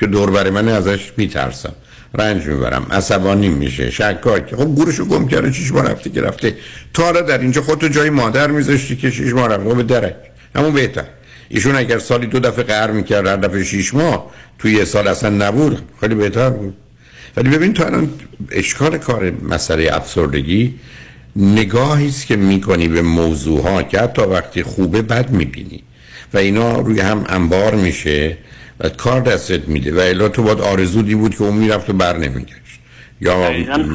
که 0.00 0.06
دور 0.06 0.30
بر 0.30 0.50
من 0.50 0.68
ازش 0.68 1.12
میترسم. 1.16 1.72
رنج 2.18 2.46
می‌برم. 2.46 2.86
عصبانی 2.90 3.48
میشه 3.48 3.90
شکاک. 3.90 4.54
خب 4.54 4.64
گورشو 4.64 5.04
گم 5.04 5.28
کرده 5.28 5.50
چیش 5.50 5.72
ماه 5.72 5.90
رفته 5.90 6.10
که 6.10 6.22
رفته 6.22 6.56
تو 6.94 7.02
حالا 7.02 7.20
در 7.20 7.38
اینجا 7.38 7.62
خودتو 7.62 7.88
جای 7.88 8.10
مادر 8.10 8.50
میذاشتی 8.50 8.96
که 8.96 9.10
شیش 9.10 9.32
ماه 9.32 9.48
رفته 9.48 9.70
خب 9.70 9.76
به 9.76 9.82
درک. 9.82 10.16
همون 10.56 10.72
بهتر. 10.72 11.04
ایشون 11.48 11.76
اگر 11.76 11.98
سالی 11.98 12.26
دو 12.26 12.40
دفعه 12.40 12.64
قهر 12.64 12.90
می‌کرد 12.90 13.26
هر 13.26 13.36
دفعه 13.36 13.64
شیش 13.64 13.94
ماه 13.94 14.30
توی 14.58 14.72
یه 14.72 14.84
سال 14.84 15.08
اصلا 15.08 15.30
نبود. 15.30 15.78
خیلی 16.00 16.14
بهتر 16.14 16.50
بود. 16.50 16.74
ولی 17.36 17.48
ببین 17.48 17.72
تو 17.72 17.86
الان 17.86 18.10
اشکال 18.50 18.98
کار 18.98 19.32
مسئله 19.48 19.90
افسردگی 19.92 20.74
نگاهی 21.36 22.06
است 22.06 22.26
که 22.26 22.36
می‌کنی 22.36 22.88
به 22.88 23.02
موضوع 23.02 23.62
ها 23.62 23.82
که 23.82 24.00
حتی 24.00 24.22
وقتی 24.22 24.62
خوبه 24.62 25.02
بد 25.02 25.30
می‌بینی. 25.30 25.82
و 26.34 26.38
اینا 26.38 26.80
روی 26.80 27.00
هم 27.00 27.24
انبار 27.28 27.74
میشه 27.74 28.38
و 28.80 28.88
کار 28.88 29.20
دستت 29.20 29.68
میده. 29.68 29.94
و 29.94 29.98
الا 29.98 30.28
تو 30.28 30.42
باید 30.42 30.60
آرزودی 30.60 31.14
بود 31.14 31.34
که 31.34 31.42
اون 31.42 31.54
می‌رفت 31.54 31.90
و 31.90 31.92
بر 31.92 32.16
نمیگشت. 32.16 32.80
یا 33.20 33.50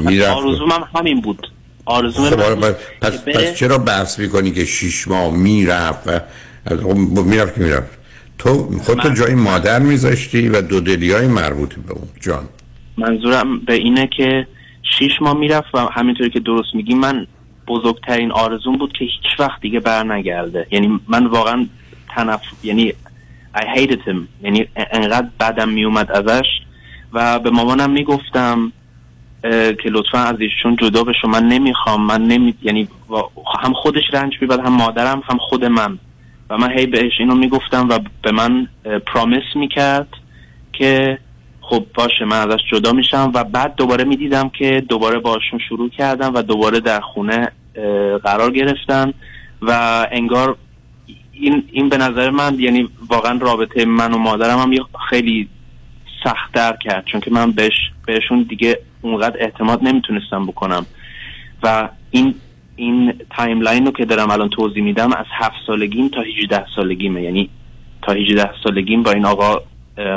می‌رفت. 0.06 0.36
آرزوم 0.36 0.72
هم 0.72 0.84
همین 0.96 1.22
بود. 1.22 1.48
آرزوم 1.86 2.30
خب 2.30 2.40
من 2.40 2.44
آره، 2.44 2.56
بود 2.56 2.76
پس, 3.02 3.14
پس 3.14 3.54
چرا 3.54 3.78
بحث 3.78 4.20
می‌کنی 4.20 4.52
که 4.52 4.66
شیش 4.66 5.08
ماه 5.08 5.36
می‌رفت 5.36 6.08
و 6.08 6.20
خب 6.66 6.98
می‌رفت 7.26 7.56
که 7.56 7.62
می‌رفت. 7.62 7.98
تو 8.38 8.80
خودتو 8.84 9.10
جای 9.10 9.36
مادر 9.36 9.80
میذاشتی 9.80 10.50
و 10.50 10.62
دو 10.62 10.80
دلی 10.80 11.12
های 11.12 11.28
مربوط 11.28 11.74
به 11.74 11.94
اون. 11.94 12.08
جان. 12.22 12.50
منظورم 12.98 13.60
به 13.60 13.74
اینه 13.74 14.10
که 14.18 14.48
شیش 14.98 15.22
ماه 15.22 15.38
می‌رفت 15.38 15.76
و 15.76 15.80
همینطوری 15.80 16.30
که 16.30 16.40
درست 16.40 16.76
میگی 16.76 16.94
من 16.94 17.28
بزرگترین 17.68 18.32
آرزوم 18.32 18.78
بود 18.78 18.94
که 18.94 19.06
هیچ 19.06 19.40
وقت 19.40 19.62
دیگه 19.62 19.80
بر 19.80 20.04
نگرده 20.04 20.68
یعنی 20.72 21.00
من 21.08 21.26
واقعا 21.26 21.66
تنف 22.16 22.42
یعنی 22.64 22.94
I 23.56 23.66
hated 23.78 24.02
him. 24.10 24.18
یعنی 24.44 24.68
انقدر 24.76 25.28
بدم 25.40 25.70
میومد 25.70 26.12
ازش 26.12 26.48
و 27.14 27.40
به 27.40 27.50
مامانم 27.50 27.90
می‌گفتم 27.90 28.72
که 29.84 29.90
لطفا 29.90 30.18
از 30.18 30.36
ایشون 30.40 30.76
جدا 30.76 31.04
بشو. 31.04 31.28
من 31.28 31.44
نمی‌خوام 31.44 32.02
من 32.02 32.22
نمی 32.22 32.54
یعنی 32.64 32.88
هم 33.62 33.74
خودش 33.74 34.04
رنج 34.14 34.34
می‌برد 34.42 34.60
هم 34.60 34.74
مادرم 34.74 35.24
هم 35.30 35.38
خود 35.38 35.66
من. 35.66 36.00
و 36.50 36.58
من 36.58 36.72
هی 36.72 36.86
بهش 36.86 37.14
اینو 37.20 37.36
می‌گفتم 37.36 37.90
و 37.90 38.00
به 38.22 38.32
من 38.32 38.68
پرامیس 39.06 39.44
می‌کرد 39.56 40.08
که 40.74 41.20
خب 41.70 41.86
باشه 41.94 42.26
من 42.26 42.50
ازش 42.50 42.60
جدا 42.72 42.92
میشم 42.92 43.32
و 43.34 43.44
بعد 43.44 43.76
دوباره 43.76 44.04
می‌دیدم 44.04 44.50
که 44.50 44.84
دوباره 44.90 45.20
باشون 45.20 45.60
شروع 45.70 45.90
کردم 45.90 46.34
و 46.34 46.42
دوباره 46.42 46.80
در 46.80 47.00
خونه 47.00 47.52
قرار 48.24 48.52
گرفتن 48.52 49.14
و 49.62 50.08
انگار 50.12 50.58
این 51.32 51.64
این 51.72 51.90
به 51.90 51.98
نظر 51.98 52.30
من 52.30 52.60
یعنی 52.60 52.90
واقعا 53.10 53.38
رابطه 53.42 53.86
من 53.86 54.14
و 54.14 54.18
مادرم 54.18 54.60
هم 54.60 54.72
خیلی 55.10 55.50
سختتر 56.24 56.78
کرد 56.82 57.06
چون 57.06 57.22
که 57.22 57.32
من 57.32 57.52
بهش 57.52 57.74
بهشون 58.06 58.42
دیگه 58.50 58.80
اونقدر 59.02 59.38
اعتماد 59.40 59.84
نمی‌تونستم 59.84 60.46
بکنم. 60.46 60.86
و 61.64 61.90
این 62.12 62.36
این 62.76 63.14
timeline 63.38 63.86
رو 63.86 63.92
که 63.92 64.06
دارم 64.06 64.30
الان 64.32 64.50
توضیح 64.50 64.84
میدم 64.84 65.14
از 65.14 65.26
هفت 65.32 65.56
سالگیم 65.68 66.08
تا 66.08 66.22
18 66.22 66.66
سالگیمه. 66.76 67.22
یعنی 67.22 67.50
تا 68.02 68.14
18 68.14 68.50
سالگیم 68.64 69.04
با 69.04 69.12
این 69.12 69.26
آقا 69.26 69.62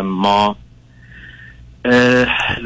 ما 0.03 0.57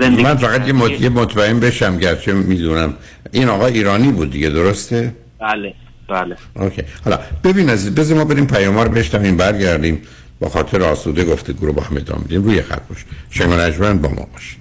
زندگی 0.00 0.22
من 0.22 0.34
فقط 0.36 0.66
یه, 0.66 0.72
مط... 0.72 0.90
یه 1.00 1.08
مطمئن 1.08 1.60
بشم 1.60 1.98
گرچه 1.98 2.32
می‌دونم. 2.32 2.94
این 3.32 3.48
آقا 3.48 3.66
ایرانی 3.66 4.12
بود 4.12 4.30
دیگه 4.30 4.48
درسته؟ 4.48 5.14
بله 5.40 5.74
بله. 6.08 6.36
اوکی. 6.54 6.82
حالا 7.04 7.18
ببین 7.44 7.70
عزیز 7.70 7.94
بذار 7.94 8.18
ما 8.18 8.24
بریم 8.24 8.46
پیام 8.46 8.78
رو 8.78 8.90
بشنویم 8.90 9.36
برگردیم. 9.36 10.02
با 10.40 10.48
خاطر 10.48 10.82
آسوده 10.82 11.24
گفته 11.24 11.52
گروه 11.52 11.74
با 11.74 11.82
هم 11.82 11.96
ادامه 11.96 12.24
روی 12.30 12.62
خط 12.62 12.82
باش. 12.88 13.04
شنگ 13.30 13.52
نجمن 13.52 13.98
با 13.98 14.08
ما 14.08 14.28
باش. 14.32 14.56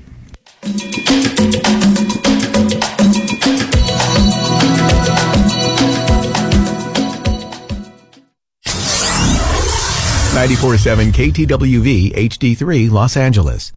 947 10.33 11.11
KTWV 11.11 11.89
HD3 12.29 12.89
Los 12.89 13.15
Angeles. 13.17 13.71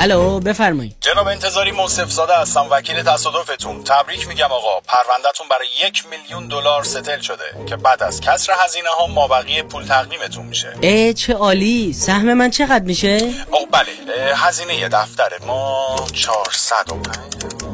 الو 0.00 0.40
بفرمایید. 0.40 0.96
جناب 1.00 1.28
انتظاری 1.28 1.72
موصف 1.72 2.10
زاده 2.10 2.32
هستم 2.40 2.66
وکیل 2.70 3.02
تصادفتون. 3.02 3.84
تبریک 3.84 4.28
میگم 4.28 4.44
آقا. 4.44 4.80
پروندهتون 4.80 5.46
برای 5.50 5.66
یک 5.86 6.04
میلیون 6.10 6.48
دلار 6.48 6.84
ستل 6.84 7.20
شده 7.20 7.66
که 7.66 7.76
بعد 7.76 8.02
از 8.02 8.20
کسر 8.20 8.52
هزینه 8.64 8.88
ها 8.98 9.06
مابقی 9.06 9.62
پول 9.62 9.84
تقدیمتون 9.84 10.46
میشه. 10.46 10.74
اه 10.82 11.12
چه 11.12 11.34
عالی. 11.34 11.92
سهم 11.92 12.34
من 12.34 12.50
چقدر 12.50 12.84
میشه؟ 12.84 13.18
او 13.50 13.66
بله 13.72 14.34
هزینه 14.36 14.88
دفتر 14.88 15.30
ما 15.46 15.96
405 16.12 17.73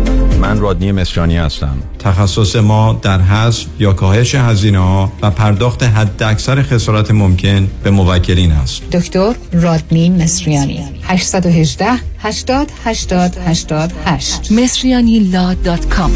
من 0.41 0.59
رادنی 0.59 0.91
مصریانی 0.91 1.37
هستم. 1.37 1.77
تخصص 1.99 2.55
ما 2.55 2.99
در 3.01 3.21
حذف 3.21 3.65
یا 3.79 3.93
کاهش 3.93 4.35
هزینه 4.35 4.79
ها 4.79 5.11
و 5.21 5.31
پرداخت 5.31 5.83
حداکثر 5.83 6.61
خسارت 6.61 7.11
ممکن 7.11 7.67
به 7.83 7.91
موکلین 7.91 8.51
است. 8.51 8.89
دکتر 8.89 9.35
رادنی 9.53 10.09
مصریانی. 10.09 10.79
818 11.03 11.87
80 12.19 12.71
80 12.85 13.37
88 13.47 14.51
مصریانی 14.51 15.19
law 15.19 15.53
dot 15.53 15.85
com. 15.89 16.11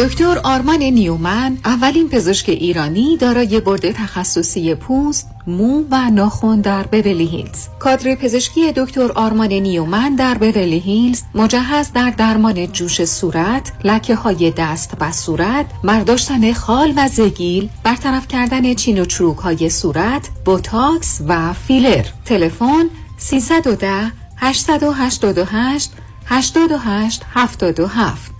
دکتر 0.00 0.40
آرمان 0.44 0.82
نیومن 0.82 1.58
اولین 1.64 2.08
پزشک 2.08 2.48
ایرانی 2.48 3.16
دارای 3.16 3.60
board 3.60 3.90
تخصصی 3.90 4.74
پوست، 4.74 5.30
مو 5.46 5.84
و 5.90 6.10
ناخن 6.10 6.60
در 6.60 6.82
بورلی 6.82 7.26
هیلز. 7.26 7.68
کادر 7.78 8.14
پزشکی 8.14 8.72
دکتر 8.72 9.12
آرمان 9.12 9.52
نیومن 9.52 10.14
در 10.14 10.34
بورلی 10.34 10.78
هیلز 10.78 11.22
مجهز 11.34 11.92
در 11.92 12.10
درمان 12.10 12.66
جوش 12.66 13.04
صورت، 13.04 13.72
لکه 13.84 14.14
های 14.14 14.50
دست 14.50 14.94
و 15.00 15.12
صورت، 15.12 15.66
برداشتن 15.84 16.52
خال 16.52 16.92
و 16.96 17.08
زگیل، 17.08 17.68
برطرف 17.84 18.28
کردن 18.28 18.74
چین 18.74 19.00
و 19.00 19.04
چروک 19.04 19.38
های 19.38 19.70
صورت، 19.70 20.28
بوتاکس 20.44 21.20
و 21.28 21.52
فیلر. 21.52 22.04
تلفن 22.24 22.86
310 23.18 24.12
888 24.36 25.92
88 26.26 27.22
77 27.34 28.39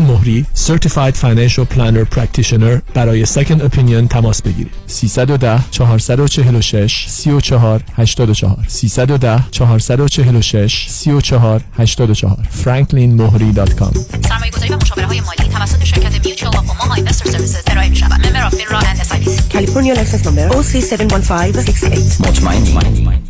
مهری 0.00 0.46
Certified 0.66 1.14
Financial 1.14 1.64
Planner 1.74 2.16
Practitioner 2.16 2.94
برای 2.94 3.26
Second 3.26 3.60
Opinion 3.60 4.08
تماس 4.10 4.42
بگیرید. 4.42 4.72
310 4.86 5.60
446 5.70 7.06
34 7.08 7.82
84 7.96 8.64
310 8.68 9.44
446 9.50 10.86
34 10.88 11.62
84 11.78 12.36
franklinmohri.com 12.64 13.98
سرمایه 14.28 14.50
گذاری 14.52 14.72
و 14.72 14.76
مشاوره 14.76 15.06
های 15.06 15.20
مالی 15.20 15.50
توسط 15.52 15.84
شرکت 15.84 16.26
میوچوال 16.26 16.56
آفوما 16.56 16.94
اینوستر 16.94 17.30
سرویسز 17.30 17.62
ارائه 17.66 17.88
می 17.88 17.96
شود. 17.96 18.26
member 18.26 18.46
of 18.46 18.54
FINRA 18.54 18.78
and 18.78 19.00
S 19.00 19.10
California 19.50 19.94
license 19.94 20.24
number 20.24 20.50
OC71568 20.52 22.20
مطمئنی. 22.20 23.29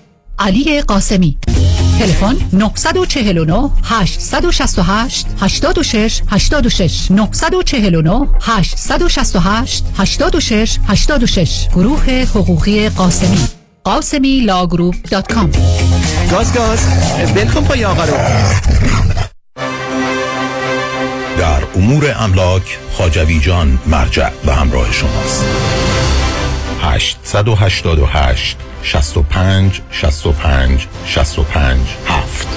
علی 0.41 0.81
قاسمی. 0.81 1.37
تلفن 1.99 2.37
949 2.53 3.69
868 3.83 5.25
86 5.41 6.21
86 6.29 7.11
949 7.11 8.27
868 8.41 9.83
86 9.97 10.77
86 10.87 11.67
گروه 11.67 12.03
حقوقی 12.09 12.89
قاسمی. 12.89 13.47
قاسمی 13.83 14.39
law 14.39 14.60
group 14.60 14.95
dot 15.11 15.33
com 15.33 15.51
گاز 16.31 16.53
گاز 16.53 16.79
ولکن 17.35 17.63
پای 17.63 17.85
آقا 17.85 18.03
رو. 18.03 18.17
در 21.37 21.63
امور 21.75 22.15
املاک 22.19 22.79
خاجوی 22.97 23.39
جان 23.39 23.79
مرجع 23.87 24.29
و 24.45 24.55
همراه 24.55 24.91
شماست. 24.91 25.45
888 26.81 28.57
65 28.83 29.81
65 29.91 30.87
65 31.05 31.79
7 32.07 32.47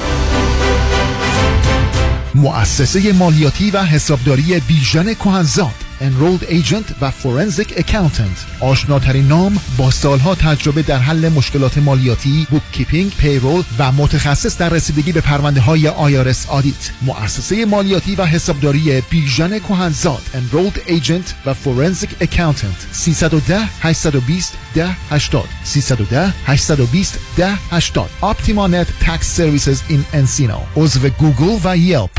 مؤسسه 2.35 3.13
مالیاتی 3.13 3.71
و 3.71 3.79
حسابداری 3.79 4.61
بیژن 4.61 5.15
کهنزاد. 5.15 5.84
Enrolled 6.01 6.45
Agent 6.45 6.95
و 7.01 7.11
Forensic 7.11 7.69
Accountant. 7.69 8.61
آشناترین 8.61 9.29
نام 9.29 9.61
با 9.77 9.91
سالها 9.91 10.35
تجربه 10.35 10.83
در 10.83 10.99
حل 10.99 11.29
مشکلات 11.29 11.79
مالیاتی 11.79 12.47
bookkeeping، 12.51 13.13
payroll 13.13 13.63
و 13.79 13.93
متخصص 13.93 14.59
در 14.59 14.69
رسیدگی 14.69 15.13
به 15.13 15.21
پرونده 15.21 15.61
های 15.61 15.89
IRS 15.89 16.47
audit 16.49 16.91
مؤسسه 17.03 17.65
مالیاتی 17.65 18.15
و 18.15 18.25
حسابداری 18.25 19.03
بیژن 19.11 19.59
کهنزاد 19.59 20.23
Enrolled 20.35 20.89
Agent 20.89 21.47
و 21.47 21.55
Forensic 21.55 22.25
Accountant. 22.25 22.93
310 22.93 23.69
820 23.81 24.53
1080 24.77 25.49
310 25.65 26.35
820 26.47 27.19
1080 27.39 28.11
Optima 28.23 28.69
Net 28.69 28.89
Tax 29.05 29.27
Services 29.37 29.79
in 29.91 30.05
Encino. 30.15 30.59
عضو 30.77 31.09
گوگل 31.09 31.59
و 31.65 31.77
Yelp 31.77 32.11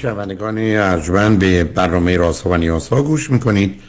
شنوندگان 0.00 0.58
ارجمند 0.58 1.38
به 1.38 1.64
برنامه 1.64 2.16
رازها 2.16 2.50
و 2.50 2.56
نیازها 2.56 3.02
گوش 3.02 3.30
می‌کنید. 3.30 3.82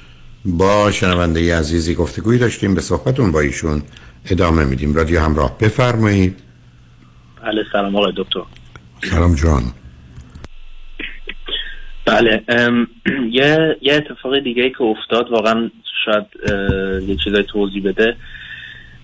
با 0.46 0.92
شنونده 0.92 1.58
عزیزی 1.58 1.96
گفتگوی 1.96 2.38
داشتیم 2.38 2.76
به 2.76 2.82
صحبتون 2.82 3.32
با 3.32 3.40
ایشون 3.40 3.82
ادامه 4.30 4.66
میدیم. 4.66 4.96
رادیو 4.96 5.20
همراه 5.20 5.58
بفرمایید. 5.58 6.40
بله 7.44 7.64
سلام 7.72 7.96
آقای 7.96 8.14
دکتر. 8.18 8.40
سلام 9.04 9.36
جان 9.36 9.64
بله 12.06 12.44
یه 13.32 13.78
یه 13.82 13.94
اتفاق 13.94 14.40
دیگه 14.40 14.64
ای 14.64 14.70
که 14.70 14.82
افتاد 14.82 15.32
واقعا 15.32 15.72
شاید 16.06 16.26
یه 17.10 17.18
چیزای 17.24 17.44
توضیح 17.44 17.84
بده. 17.84 18.18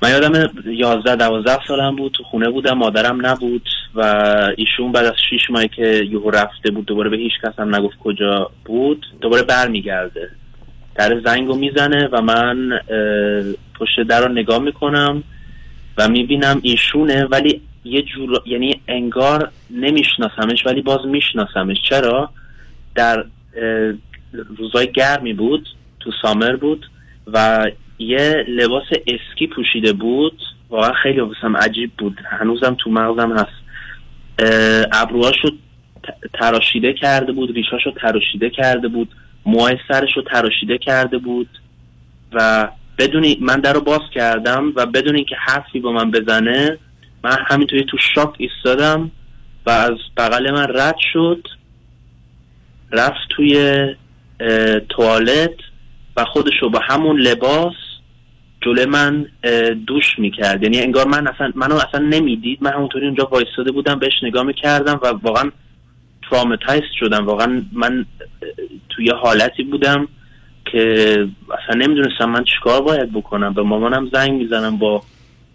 من 0.01 0.09
یادم 0.09 0.49
11 0.65 1.15
12 1.15 1.59
سالم 1.67 1.95
بود 1.95 2.11
تو 2.11 2.23
خونه 2.23 2.49
بودم 2.49 2.77
مادرم 2.77 3.25
نبود 3.25 3.69
و 3.95 4.01
ایشون 4.57 4.91
بعد 4.91 5.05
از 5.05 5.13
6 5.29 5.49
ماهی 5.49 5.67
که 5.67 6.07
یهو 6.11 6.29
رفته 6.29 6.71
بود 6.71 6.85
دوباره 6.85 7.09
به 7.09 7.17
هیچ 7.17 7.33
کس 7.43 7.59
هم 7.59 7.75
نگفت 7.75 7.97
کجا 7.97 8.51
بود 8.65 9.05
دوباره 9.21 9.43
برمیگرده. 9.43 10.29
در 10.95 11.21
زنگو 11.25 11.55
می‌زنه 11.55 12.09
و 12.11 12.21
من 12.21 12.79
پشت 13.79 14.01
در 14.01 14.21
رو 14.21 14.31
نگاه 14.31 14.59
می‌کنم 14.59 15.23
و 15.97 16.07
می‌بینم 16.09 16.59
ایشونه 16.63 17.25
ولی 17.25 17.61
یه 17.83 18.01
جور 18.01 18.41
یعنی 18.45 18.81
انگار 18.87 19.51
نمیشناسمش 19.71 20.65
ولی 20.65 20.81
باز 20.81 21.05
میشناسمش. 21.05 21.77
چرا؟ 21.89 22.29
در 22.95 23.25
روزای 24.57 24.91
گرمی 24.91 25.33
بود 25.33 25.67
تو 25.99 26.11
سامر 26.21 26.55
بود 26.55 26.85
و 27.33 27.65
یه 27.99 28.45
لباس 28.47 28.83
اسکی 29.07 29.47
پوشیده 29.47 29.93
بود. 29.93 30.41
واقعا 30.69 30.93
خیلی 31.03 31.19
واسم 31.19 31.57
عجیب 31.57 31.91
بود. 31.97 32.19
هنوزم 32.25 32.75
تو 32.79 32.89
مغزم 32.89 33.31
هست. 33.31 33.67
ابروهاشو 34.91 35.47
تراشیده 36.33 36.93
کرده 36.93 37.31
بود 37.31 37.55
ریشاشو 37.55 37.91
تراشیده 37.91 38.49
کرده 38.49 38.87
بود 38.87 39.15
موهای 39.45 39.77
سرشو 39.87 40.21
تراشیده 40.21 40.77
کرده 40.77 41.17
بود. 41.17 41.49
و 42.33 42.67
بدون 42.97 43.35
من 43.41 43.59
در 43.59 43.73
رو 43.73 43.81
باز 43.81 44.01
کردم 44.13 44.73
و 44.75 44.85
بدون 44.85 45.15
اینکه 45.15 45.35
حرفی 45.35 45.79
با 45.79 45.91
من 45.91 46.11
بزنه 46.11 46.77
من 47.23 47.37
همینطوری 47.47 47.85
تو 47.85 47.97
شاک 48.15 48.35
ایستادم 48.37 49.11
و 49.65 49.69
از 49.69 49.97
بغل 50.17 50.51
من 50.51 50.67
رد 50.75 50.95
شد. 51.13 51.47
رفت 52.91 53.27
توی 53.29 53.85
توالت 54.89 55.55
و 56.17 56.25
خودشو 56.25 56.69
با 56.69 56.79
همون 56.79 57.19
لباس 57.19 57.73
جلوی 58.67 58.85
من 58.85 59.25
دوش 59.87 60.19
می‌کرد. 60.19 60.63
یعنی 60.63 60.79
انگار 60.79 61.07
من 61.07 61.27
اصلا 61.27 61.51
منو 61.55 61.75
اصلا 61.75 61.99
نمی‌دید. 61.99 62.57
من 62.61 62.73
همونطوری 62.73 63.05
اونجا 63.05 63.27
وایستاده 63.31 63.71
بودم 63.71 63.99
بهش 63.99 64.23
نگاه 64.23 64.43
می‌کردم 64.43 64.99
و 65.03 65.07
واقعا 65.07 65.51
ترامتایز 66.29 66.83
شدم. 66.99 67.25
واقعا 67.25 67.61
من 67.73 68.05
توی 68.89 69.09
حالتی 69.09 69.63
بودم 69.63 70.07
که 70.71 71.27
اصلا 71.43 71.81
نمی‌دونستم 71.85 72.29
من 72.29 72.43
چیکار 72.43 72.81
باید 72.81 73.13
بکنم. 73.13 73.53
به 73.53 73.61
مامانم 73.61 74.09
زنگ 74.13 74.31
می‌زنم 74.31 74.77
با 74.77 75.03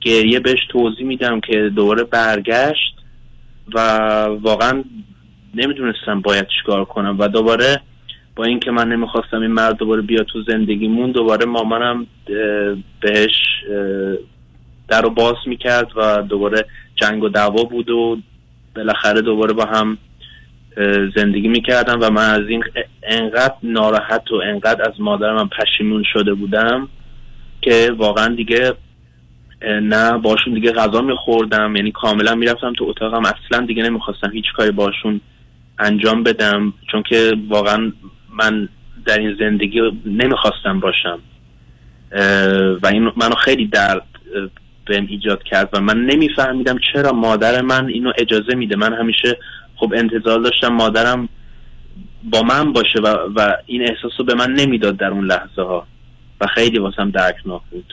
گریه 0.00 0.40
بهش 0.40 0.66
توضیح 0.68 1.06
میدم 1.06 1.40
که 1.40 1.70
دوباره 1.76 2.04
برگشت 2.04 2.94
و 3.74 3.78
واقعا 4.40 4.84
نمی‌دونستم 5.54 6.20
باید 6.20 6.46
چیکار 6.58 6.84
کنم 6.84 7.16
و 7.18 7.28
دوباره 7.28 7.80
با 8.36 8.44
اینکه 8.44 8.70
من 8.70 8.88
نمی‌خواستم 8.88 9.40
این 9.40 9.50
مرد 9.50 9.76
دوباره 9.76 10.02
بیاد 10.02 10.26
تو 10.26 10.42
زندگیمون 10.42 11.10
دوباره 11.10 11.46
مامانم 11.46 12.06
بهش 13.00 13.64
در 14.88 15.02
رو 15.02 15.10
باز 15.10 15.36
می‌کرد 15.46 15.88
و 15.96 16.22
دوباره 16.22 16.64
جنگ 16.96 17.22
و 17.22 17.28
دعوا 17.28 17.64
بود 17.64 17.90
و 17.90 18.18
بالاخره 18.76 19.20
دوباره 19.20 19.52
با 19.52 19.64
هم 19.64 19.98
زندگی 21.16 21.48
می‌کردم 21.48 21.98
و 22.02 22.10
من 22.10 22.30
از 22.30 22.48
این 22.48 22.64
انقدر 23.02 23.54
ناراحت 23.62 24.30
و 24.30 24.34
انقدر 24.34 24.90
از 24.90 25.00
مادرم 25.00 25.48
پشیمون 25.48 26.04
شده 26.12 26.34
بودم 26.34 26.88
که 27.60 27.92
واقعا 27.96 28.34
دیگه 28.34 28.74
نه 29.62 30.18
باشون 30.18 30.54
دیگه 30.54 30.72
غذا 30.72 31.00
میخوردم 31.00 31.76
یعنی 31.76 31.92
کاملا 31.92 32.34
می‌رفتم 32.34 32.72
تو 32.72 32.84
اتاقم. 32.84 33.22
اصلا 33.24 33.66
دیگه 33.66 33.82
نمی‌خواستم 33.82 34.30
هیچ 34.30 34.44
کاری 34.56 34.70
باشون 34.70 35.20
انجام 35.78 36.22
بدم 36.22 36.72
چون 36.92 37.02
که 37.02 37.36
واقعا 37.48 37.92
من 38.32 38.68
در 39.06 39.18
این 39.18 39.36
زندگی 39.38 39.80
نمی‌خواستم 40.06 40.80
باشم. 40.80 41.18
و 42.82 42.86
این 42.86 43.02
منو 43.16 43.34
خیلی 43.44 43.66
درد 43.66 44.02
بهم 44.86 45.06
ایجاد 45.06 45.42
کرد 45.42 45.68
و 45.72 45.80
من 45.80 45.98
نمیفهمیدم 46.04 46.78
چرا 46.92 47.12
مادر 47.12 47.60
من 47.60 47.88
اینو 47.88 48.12
اجازه 48.18 48.54
میده. 48.54 48.76
من 48.76 48.92
همیشه 48.92 49.38
خب 49.76 49.92
انتظار 49.96 50.40
داشتم 50.40 50.68
مادرم 50.68 51.28
با 52.30 52.42
من 52.42 52.72
باشه 52.72 53.00
و, 53.00 53.06
و 53.36 53.56
این 53.66 53.82
احساس 53.82 54.12
رو 54.18 54.24
به 54.24 54.34
من 54.34 54.52
نمی‌داد 54.52 54.96
در 54.96 55.08
اون 55.08 55.24
لحظه 55.24 55.62
ها 55.62 55.86
و 56.40 56.46
خیلی 56.46 56.78
واسم 56.78 57.10
دردناک 57.10 57.62
بود 57.70 57.92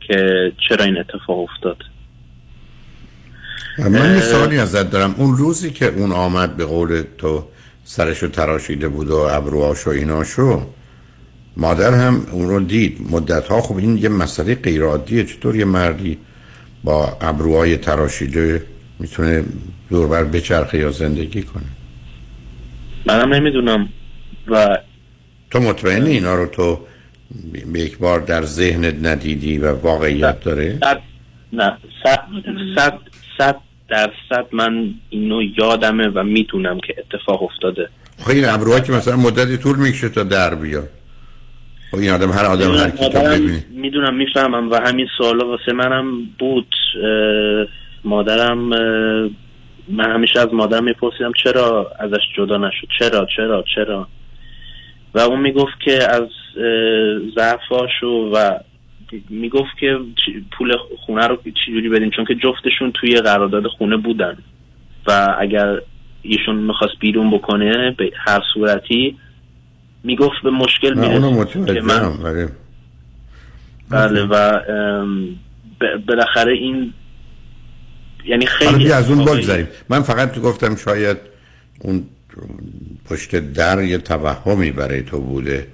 که 0.00 0.52
چرا 0.68 0.84
این 0.84 0.98
اتفاق 0.98 1.38
افتاد. 1.38 1.76
من 3.78 4.14
یه 4.14 4.20
سوالی 4.20 4.58
ازت 4.58 4.90
دارم. 4.90 5.14
اون 5.18 5.36
روزی 5.36 5.70
که 5.70 5.86
اون 5.86 6.12
آمد 6.12 6.56
به 6.56 6.64
قول 6.64 7.02
تو 7.18 7.48
سرشو 7.84 8.28
تراشیده 8.28 8.88
بود 8.88 9.10
و 9.10 9.16
ابروهاشو 9.16 9.90
ایناشو. 9.90 10.66
مادر 11.56 11.94
هم 11.94 12.26
اون 12.32 12.48
رو 12.48 12.60
دید. 12.60 12.98
مدت 13.10 13.48
ها 13.48 13.60
خب 13.60 13.76
این 13.76 13.98
یه 13.98 14.08
مسئله 14.08 14.54
غیر 14.54 14.82
عادیه 14.82 15.24
چطور 15.24 15.56
یه 15.56 15.64
مردی 15.64 16.18
با 16.84 17.16
ابروهای 17.20 17.76
تراشیده 17.76 18.62
می‌تونه 18.98 19.44
دوربر 19.90 20.24
بچرخه 20.24 20.78
یا 20.78 20.90
زندگی 20.90 21.42
کنه؟ 21.42 21.64
منم 23.06 23.34
نمی‌دونم. 23.34 23.88
و 24.48 24.78
تو 25.50 25.60
مطمئنی 25.60 26.10
اینا 26.10 26.34
رو 26.34 26.46
تو 26.46 26.80
به 27.72 27.80
یک 27.80 27.98
بار 27.98 28.20
در 28.20 28.44
ذهنت 28.44 28.94
ندیدی 29.02 29.58
و 29.58 29.72
واقعیت 29.72 30.40
داره؟ 30.40 30.78
صد 30.80 31.00
صد 32.74 32.98
صد 33.38 33.56
درصد 33.94 34.46
من 34.52 34.94
اینو 35.10 35.42
یادمه 35.58 36.08
و 36.08 36.22
می‌دونم 36.22 36.80
که 36.80 36.94
اتفاق 36.98 37.42
افتاده. 37.42 37.88
خب 38.18 38.30
این 38.30 38.44
ابروها 38.44 38.80
که 38.80 38.92
مثلا 38.92 39.16
مدتی 39.16 39.56
طول 39.56 39.76
می‌کشه 39.76 40.08
تا 40.08 40.22
در 40.22 40.54
بیاد. 40.54 40.88
خب 41.90 41.98
این 41.98 42.10
آدم 42.10 42.30
هر 42.30 42.44
آدم 42.44 42.70
هر 42.70 42.90
تو 42.90 43.10
ببینی. 43.10 43.64
می‌دونم 43.70 44.14
می‌فهمم 44.14 44.70
و 44.70 44.80
همین 44.86 45.08
سوالا 45.18 45.48
واسه 45.48 45.72
منم 45.72 46.24
بود. 46.38 46.74
مادرم 48.04 48.58
من 49.88 50.14
همیشه 50.14 50.40
از 50.40 50.48
مادرم 50.52 50.84
میپرسیدم 50.84 51.32
چرا 51.44 51.92
ازش 51.98 52.22
جدا 52.36 52.56
نشد؟ 52.56 52.88
چرا 52.98 53.26
چرا 53.36 53.64
چرا؟ 53.74 54.08
و 55.14 55.18
اون 55.18 55.40
می‌گفت 55.40 55.80
که 55.84 55.98
از 56.10 56.28
ضعفاشو 57.36 58.30
و 58.34 58.58
می‌گفت 59.28 59.78
که 59.80 59.98
پول 60.58 60.76
خونه 61.06 61.26
رو 61.26 61.38
چجوری 61.66 61.88
بدیم؟ 61.88 62.10
چون 62.10 62.24
که 62.24 62.34
جفتشون 62.34 62.92
توی 62.92 63.20
قرارداد 63.20 63.66
خونه 63.66 63.96
بودن. 63.96 64.36
و 65.06 65.36
اگر 65.40 65.78
ایشون 66.22 66.56
می‌خواست 66.56 66.94
بیرون 67.00 67.30
بکنه 67.30 67.90
به 67.98 68.10
هر 68.26 68.40
صورتی 68.54 69.16
می‌گفت 70.04 70.42
به 70.42 70.50
مشکل 70.50 70.94
که 71.74 71.80
من 71.80 72.04
ولی 72.22 72.46
بله 73.90 74.22
و 74.22 74.60
بالاخره 76.06 76.52
این 76.52 76.92
یعنی 78.26 78.46
خیلی 78.46 78.92
از 78.92 79.10
اون 79.10 79.24
بگذاریم 79.24 79.68
من 79.88 80.02
فقط 80.02 80.32
تو 80.32 80.40
گفتم 80.40 80.76
شاید 80.76 81.16
اون 81.80 82.04
پشت 83.10 83.36
در 83.36 83.82
یه 83.82 83.98
توهمی 83.98 84.70
برای 84.70 85.02
تو 85.02 85.20
بوده. 85.20 85.66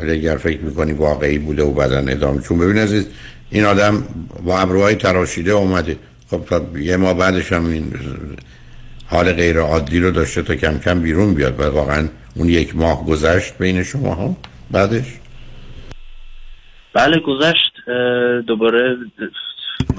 ولی 0.00 0.12
اگر 0.12 0.36
فکر 0.36 0.60
می‌کنی 0.60 0.92
واقعی 0.92 1.38
بوده 1.38 1.62
و 1.62 1.72
بعدا 1.72 1.98
ادامه 1.98 2.42
چون 2.42 2.58
ببین 2.58 2.78
عزیز 2.78 3.06
این 3.50 3.64
آدم 3.64 4.02
با 4.44 4.58
ابروهای 4.58 4.94
تراشیده 4.94 5.50
اومده. 5.52 5.96
خب 6.30 6.40
تا 6.48 6.78
یه 6.78 6.96
ماه 6.96 7.14
بعدش 7.14 7.52
هم 7.52 7.66
این 7.66 7.92
حال 9.06 9.32
غیر 9.32 9.58
عادی 9.58 10.00
رو 10.00 10.10
داشته 10.10 10.42
تا 10.42 10.54
کم 10.54 10.78
کم 10.78 11.00
بیرون 11.00 11.34
بیاد 11.34 11.60
و 11.60 11.62
واقعا 11.62 12.08
اون 12.34 12.48
یک 12.48 12.76
ماه 12.76 13.06
گذشت 13.06 13.58
بین 13.58 13.82
شما 13.82 14.14
ها 14.14 14.36
بعدش؟ 14.70 15.04
بله 16.94 17.18
گذشت. 17.26 17.72
دوباره 18.46 18.96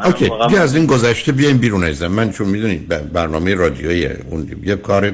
اوکی 0.05 0.25
واقعا- 0.27 0.47
بیا 0.47 0.61
از 0.63 0.75
این 0.75 0.85
گذشته 0.85 1.31
بیایم 1.31 1.57
بیرون 1.57 1.83
عزیزم. 1.83 2.07
من 2.07 2.31
چون 2.31 2.47
می‌دونید 2.49 2.87
برنامه 3.13 3.55
رادیویی 3.55 4.05
اون 4.05 4.47
یه 4.63 4.75
کار 4.75 5.11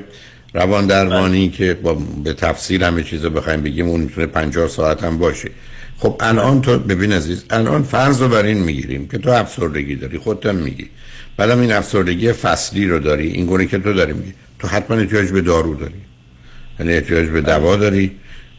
روان 0.53 0.87
درمانی 0.87 1.49
که 1.49 1.73
با 1.73 1.97
به 2.23 2.33
تفصیل 2.33 2.83
همه 2.83 3.03
چیز 3.03 3.23
رو 3.23 3.29
بخوایم 3.29 3.61
بگیم 3.61 3.87
اون 3.87 4.01
می‌تونه 4.01 4.27
50 4.27 4.67
ساعت 4.67 5.03
هم 5.03 5.17
باشه. 5.17 5.49
خب 5.97 6.15
الان 6.19 6.61
تو 6.61 6.79
ببین 6.79 7.13
عزیز 7.13 7.45
الان 7.49 7.83
فرض 7.83 8.21
رو 8.21 8.27
بر 8.27 8.43
این 8.43 8.57
می‌گیریم 8.57 9.07
که 9.07 9.17
تو 9.17 9.29
افسردگی 9.29 9.95
داری 9.95 10.17
خودت 10.17 10.45
هم 10.45 10.55
میگی 10.55 10.89
بعدم 11.37 11.59
این 11.59 11.71
افسردگی 11.71 12.31
فصلی 12.31 12.87
رو 12.87 12.99
داری 12.99 13.27
این 13.27 13.45
گونه 13.45 13.65
که 13.65 13.77
تو 13.77 13.93
داری 13.93 14.13
میگی. 14.13 14.33
تو 14.59 14.67
حتما 14.67 14.97
احتیاج 14.97 15.31
به 15.31 15.41
دارو 15.41 15.75
داری. 15.75 16.01
یعنی 16.79 16.93
احتیاج 16.93 17.27
به 17.27 17.41
دوا 17.41 17.75
داری 17.75 18.11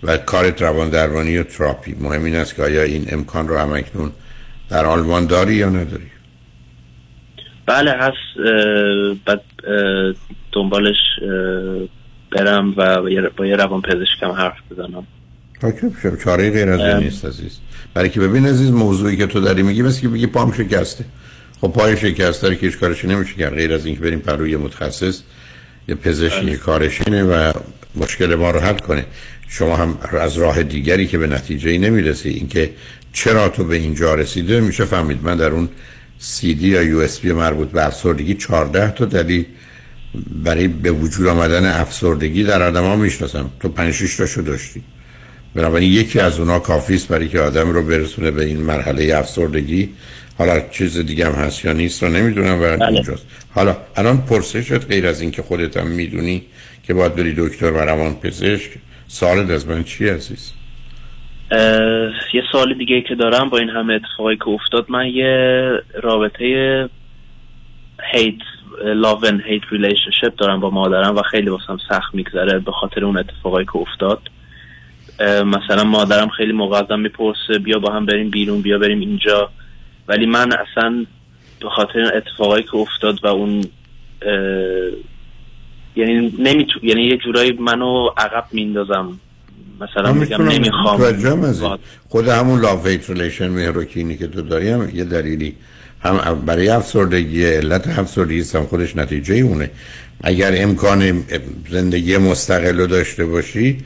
و 0.03 0.17
کارت 0.17 0.63
روان 0.63 0.91
درمانی 0.91 1.39
و 1.39 1.43
تراپی. 1.43 1.97
مهم 2.01 2.25
این 2.25 2.37
است 2.37 2.55
که 2.55 2.63
آیا 2.63 2.83
این 2.83 3.07
امکان 3.09 3.49
رو 3.49 3.59
همکنون 3.59 4.11
در 4.71 4.87
آلمان 4.87 5.27
داری 5.27 5.55
یا 5.55 5.69
نداری؟ 5.69 6.11
بله 7.67 7.93
هست 7.93 8.17
دنبالش 10.59 10.97
برم 12.33 12.75
و 12.77 13.03
با 13.03 13.11
یه- 13.11 13.31
یه 13.49 13.57
روان 13.57 13.83
پزشکم 13.83 14.31
حرف 14.31 14.55
بزنم. 14.71 15.07
اوکی 15.63 15.87
شب 16.03 16.19
چاره 16.25 16.51
غیر 16.51 16.69
از 16.69 16.81
این. 16.81 16.97
نیست 16.97 17.25
عزیز. 17.25 17.59
برای 17.95 18.09
که 18.11 18.21
ببین 18.21 18.47
عزیز 18.47 18.71
موضوعی 18.71 19.17
که 19.17 19.27
تو 19.27 19.41
داری 19.41 19.63
میگی 19.63 19.83
مثل 19.83 20.01
که 20.01 20.09
بگی 20.09 20.27
پام 20.27 20.53
شکسته. 20.53 21.05
خب 21.61 21.69
پای 21.69 21.97
شکسته 21.97 22.49
رو 22.49 22.55
که 22.55 22.67
هیچ 22.67 22.79
کارش 22.79 23.05
نمیشه 23.05 23.35
کرد. 23.35 23.55
غیر 23.55 23.73
از 23.75 23.87
اینکه 23.87 24.01
بریم 24.01 24.19
پروی 24.19 24.57
متخصص 24.57 25.23
یه 25.89 25.95
پزشکی 25.95 26.47
بله. 26.47 26.57
کارش 26.57 27.01
اینه 27.07 27.23
و 27.25 27.53
مشکل 27.97 28.35
ما 28.35 28.51
رو 28.51 28.61
حل 28.61 28.79
کنه. 28.79 29.05
شما 29.49 29.77
هم 29.77 29.99
از 30.21 30.39
راه 30.39 30.63
دیگری 30.63 31.07
که 31.07 31.19
به 31.19 31.27
نتیجه 31.27 31.71
ای 31.71 31.79
نمی‌رسی 31.79 32.29
اینکه 32.29 32.71
چرا 33.13 33.49
تو 33.49 33.65
به 33.65 33.77
اینجا 33.77 34.15
رسیده 34.15 34.61
میشه 34.61 34.85
فهمید. 34.85 35.19
من 35.23 35.37
در 35.37 35.51
اون 35.51 35.69
سی 36.19 36.55
دی 36.55 36.69
یا 36.69 36.83
یو 36.83 36.99
اس 36.99 37.21
بی 37.21 37.33
مربوط 37.33 37.69
به 37.69 37.87
افسردگی 37.87 38.35
14 38.35 38.91
تا 38.91 39.05
دلیل 39.05 39.45
برای 40.45 40.69
به 40.69 40.91
وجود 40.91 41.27
آمدن 41.27 41.67
افسردگی 41.81 42.45
در 42.45 42.63
آدم 42.63 42.85
ها 42.85 42.97
می‌شناسم. 42.97 43.51
تو 43.61 43.69
5 43.69 43.93
6 43.95 44.17
تاشو 44.17 44.41
داشتی. 44.41 44.83
بنابراین 45.55 45.93
یکی 45.93 46.21
از 46.21 46.41
اونا 46.41 46.59
کافی 46.59 46.95
است 46.95 47.09
برای 47.09 47.29
که 47.29 47.41
آدم 47.41 47.71
رو 47.71 47.83
برسونه 47.83 48.31
به 48.31 48.45
این 48.45 48.63
مرحله 48.63 49.17
افسردگی. 49.17 49.89
حالا 50.39 50.61
چیز 50.71 50.99
دیگه 50.99 51.27
هم 51.27 51.33
هست 51.33 51.65
یا 51.65 51.73
نیست 51.73 52.03
رو 52.03 52.09
نمی‌دونم 52.09 52.63
و 52.63 52.83
اینجاست. 52.83 53.27
حالا 53.55 53.77
الان 53.97 54.19
پرسشت 54.19 54.87
غیر 54.87 55.07
از 55.07 55.21
اینکه 55.21 55.43
خودت 55.43 55.77
هم 55.77 55.87
می‌دونی 55.87 56.43
که 56.83 56.95
باید 56.95 57.15
بری 57.15 57.35
دکتر 57.39 57.73
و 57.73 57.79
روان 57.79 58.15
پزشک 58.15 58.71
سوالت 59.09 59.51
از 59.51 59.69
من 59.69 59.85
چی 59.85 60.09
عزیز؟ 60.09 60.53
یه 62.35 62.43
سوال 62.53 62.75
دیگه 62.75 63.01
که 63.09 63.15
دارم 63.15 63.49
با 63.49 63.59
این 63.59 63.69
همه 63.69 63.95
اتفاقی 63.95 64.37
که 64.37 64.49
افتاد 64.49 64.87
من 64.89 65.07
یه 65.07 65.71
رابطه 66.03 66.89
hate 68.13 68.35
love 68.85 69.21
and 69.21 69.41
hate 69.47 69.63
relationship 69.71 70.37
دارم 70.37 70.61
با 70.61 70.71
مادرم 70.71 71.17
و 71.17 71.23
خیلی 71.23 71.51
واسم 71.51 71.79
سخت 71.89 72.15
میگذره 72.15 72.59
به 72.59 72.73
خاطر 72.73 73.05
اون 73.05 73.19
اتفاقایی 73.19 73.67
که 73.67 73.77
افتاد. 73.77 74.21
مثلا 75.45 75.85
مادرم 75.85 76.29
خیلی 76.29 76.53
موقع 76.53 76.79
ازم 76.79 77.01
می‌پرسه 77.01 77.59
بیا 77.65 77.79
با 77.79 77.93
هم 77.93 78.07
بریم 78.07 78.31
بیرون 78.31 78.63
بیا 78.63 78.79
بریم 78.79 79.01
اینجا. 79.01 79.51
ولی 80.09 80.27
من 80.27 80.53
اصلا 80.53 81.07
به 81.61 81.69
خاطر 81.69 82.17
اتفاقایی 82.17 82.65
که 82.65 82.77
افتاد 82.77 83.25
و 83.25 83.27
اون 83.27 83.65
یعنی 85.97 86.35
نمیتو 86.39 86.81
یعنی 86.83 87.03
یه 87.03 87.17
جورایی 87.17 87.53
منو 87.53 88.09
عقب 88.17 88.45
میندازم 88.53 89.21
مثلا 89.81 90.13
میگم 90.13 90.43
نمی‌خوام. 90.43 91.15
خود 92.09 92.29
همون 92.29 92.61
love 92.61 92.85
hate 92.85 93.11
relation 93.11 93.49
مهر 93.49 93.72
و 93.72 93.79
کینی 93.79 94.17
که 94.17 94.27
تو 94.27 94.43
داری 94.43 94.69
هم 94.69 94.91
یه 94.95 95.05
دلیلی 95.05 95.57
هم 96.03 96.43
برای 96.47 96.69
افسردگی 96.69 97.45
علت 97.45 97.99
افسردگی 97.99 98.45
هم 98.55 98.67
خودش 98.67 98.97
نتیجه 98.97 99.35
اونه 99.35 99.71
اگر 100.23 100.63
امکان 100.63 101.25
زندگی 101.71 102.17
مستقل 102.17 102.79
رو 102.79 102.87
داشته 102.87 103.25
باشی 103.27 103.79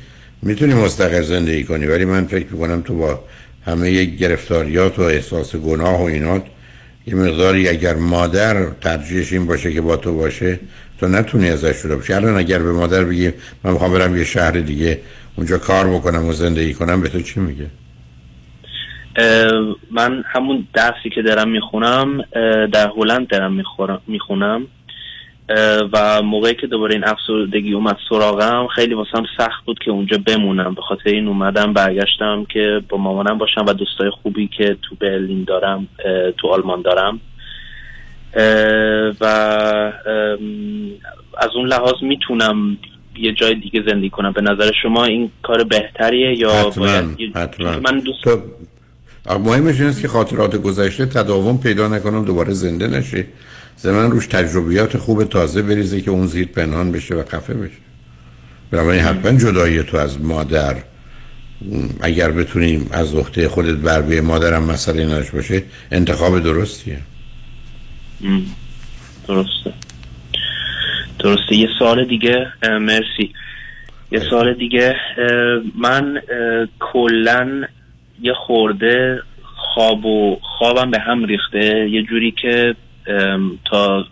می‌تونی 0.43 0.75
مستقل 0.75 1.23
زندگی 1.23 1.65
کنی. 1.65 1.87
ولی 1.87 2.05
من 2.05 2.27
فکر 2.27 2.47
می‌کنم 2.51 2.83
تو 2.83 2.95
با 2.95 3.25
همه 3.67 4.05
گرفتاریات 4.05 4.99
و 4.99 5.03
احساس 5.03 5.57
گناه 5.57 6.01
و 6.01 6.05
اینات 6.05 6.43
یه 7.07 7.15
مقداری 7.15 7.69
اگر 7.69 7.95
مادر 7.95 8.67
ترجیحش 8.81 9.33
این 9.33 9.47
باشه 9.47 9.73
که 9.73 9.81
با 9.81 9.97
تو 9.97 10.17
باشه 10.17 10.61
تو 11.01 11.09
نتونی 11.09 11.49
ازش 11.49 11.83
جدا 11.85 11.97
بشی. 11.97 12.13
الان 12.13 12.37
اگر 12.37 12.59
به 12.59 12.73
مادر 12.73 13.05
بگی 13.05 13.31
من 13.65 13.73
می‌خوام 13.73 13.93
برم 13.93 14.17
یه 14.17 14.25
شهر 14.25 14.51
دیگه 14.51 15.01
اونجا 15.37 15.59
کار 15.59 15.89
بکنم 15.89 16.27
و 16.27 16.33
زندگی 16.33 16.75
کنم 16.75 17.01
به 17.01 17.09
تو 17.09 17.21
چی 17.21 17.41
میگه؟ 17.41 17.67
من 19.91 20.25
همون 20.27 20.67
درسی 20.75 21.11
که 21.15 21.23
دارم 21.23 21.49
می‌خونم 21.49 22.25
در 22.73 22.91
هلند 22.97 23.29
دارم 23.29 23.65
می‌خونم. 24.07 24.67
و 25.93 26.23
موقعی 26.23 26.55
که 26.55 26.67
دوباره 26.67 26.95
این 26.95 27.05
افسردگی 27.05 27.73
اومد 27.73 27.97
سراغم 28.09 28.67
خیلی 28.67 28.95
واسم 28.95 29.25
سخت 29.37 29.65
بود 29.65 29.79
که 29.79 29.91
اونجا 29.91 30.19
بمونم. 30.27 30.75
به 30.75 30.83
خاطر 30.83 31.11
این 31.11 31.29
اومدم 31.29 31.73
برگشتم 31.73 32.45
که 32.45 32.83
با 32.89 32.99
مامانم 32.99 33.39
باشم 33.39 33.65
و 33.67 33.73
دوستای 33.73 34.11
خوبی 34.11 34.49
که 34.49 34.77
تو 34.83 34.97
برلین 35.01 35.45
دارم 35.45 35.89
تو 36.39 36.49
آلمان 36.49 36.83
دارم. 36.83 37.21
و 39.21 39.25
از 41.39 41.51
اون 41.55 41.67
لحاظ 41.67 42.03
می‌تونم 42.03 42.79
یه 43.17 43.33
جای 43.33 43.55
دیگه 43.55 43.83
زندگی 43.87 44.11
کنم. 44.11 44.33
به 44.33 44.41
نظر 44.41 44.71
شما 44.83 45.05
این 45.05 45.31
کار 45.43 45.65
بهتریه 45.65 46.39
یا 46.39 46.53
حتما 46.53 46.85
باید 46.85 47.37
حتما. 47.37 47.71
من 47.71 47.99
دوست 47.99 48.25
تو 48.25 48.41
مهمش 49.27 49.81
این 49.81 49.89
است 49.89 50.01
که 50.01 50.09
خاطرات 50.09 50.57
گذشته 50.57 51.07
تداوم 51.07 51.59
پیدا 51.59 51.89
نکنم 51.89 52.25
دوباره 52.25 52.53
زنده 52.53 52.87
نشه 52.89 53.27
زمان 53.77 54.11
روش 54.11 54.27
تجربیات 54.27 54.97
خوب 54.97 55.25
تازه 55.25 55.63
بریزه 55.63 56.01
که 56.01 56.11
اون 56.11 56.27
زیر 56.27 56.47
پنهان 56.47 56.93
بشه 56.93 57.15
و 57.15 57.23
خفه 57.25 57.55
بشه. 57.55 57.79
بنابراین 58.71 59.03
حتما 59.03 59.39
جدایی 59.39 59.83
تو 59.83 59.97
از 59.97 60.21
مادر. 60.21 60.77
اگر 62.01 62.31
بتونیم 62.31 62.89
از 62.93 63.15
عهده 63.15 63.49
خودت 63.49 63.77
بر 63.77 64.03
بیای 64.03 64.21
مادرم 64.21 64.63
مسئله 64.63 65.07
نداشت 65.07 65.33
باشه 65.33 65.63
انتخاب 65.93 66.41
درستیه. 66.41 66.99
درسته. 69.29 69.73
درسته. 71.19 71.57
یه 71.57 71.69
سال 71.79 72.09
دیگه 72.09 72.47
مرسی. 72.63 73.33
یه 74.13 74.23
سال 74.31 74.55
دیگه 74.55 74.97
من 75.79 76.23
کلا 76.81 77.65
یه 78.23 78.33
خورده 78.47 79.23
خواب 79.75 80.05
و 80.07 80.39
خوابم 80.59 80.91
به 80.91 80.99
هم 80.99 81.25
ریخته. 81.25 81.91
یه 81.91 82.03
جوری 82.03 82.35
که 82.43 82.75
تا 83.71 84.05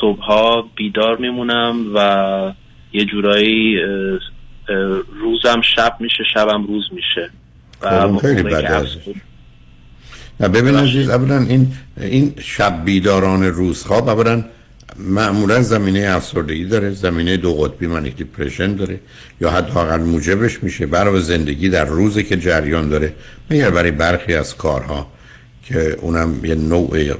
صبحها 0.00 0.68
بیدار 0.76 1.16
میمونم 1.16 1.76
و 1.94 2.52
یه 2.92 3.04
جورایی 3.04 3.76
روزم 5.20 5.60
شب 5.76 5.96
میشه 6.00 6.24
شبم 6.34 6.66
روز 6.66 6.84
میشه. 6.92 7.30
خب، 7.80 8.06
اون 8.06 8.18
خیلی 8.18 8.42
بده 8.42 8.86
نه 10.40 10.48
ببین 10.48 10.74
عزیز 10.76 11.10
اولا 11.10 11.38
این 11.38 11.66
این 11.96 12.34
شب 12.40 12.84
بیداران 12.84 13.42
روزخواب 13.44 14.08
اولا 14.08 14.44
معمولا 14.96 15.62
زمینه 15.62 16.00
افسردگی 16.08 16.64
داره 16.64 16.90
زمینه 16.90 17.36
دو 17.36 17.54
قطبی 17.54 17.86
منیک 17.86 18.16
دیپرشن 18.16 18.74
داره 18.74 19.00
یا 19.40 19.50
حداقل 19.50 20.00
موجبش 20.00 20.62
میشه. 20.62 20.86
برای 20.86 21.22
زندگی 21.22 21.68
در 21.68 21.84
روزی 21.84 22.22
که 22.22 22.36
جریان 22.36 22.88
داره 22.88 23.14
مگر 23.50 23.70
برای 23.70 23.90
برخی 23.90 24.34
از 24.34 24.56
کارها 24.56 25.12
که 25.62 25.96
اونم 26.00 26.44
یه 26.44 26.54
نوع 26.54 27.14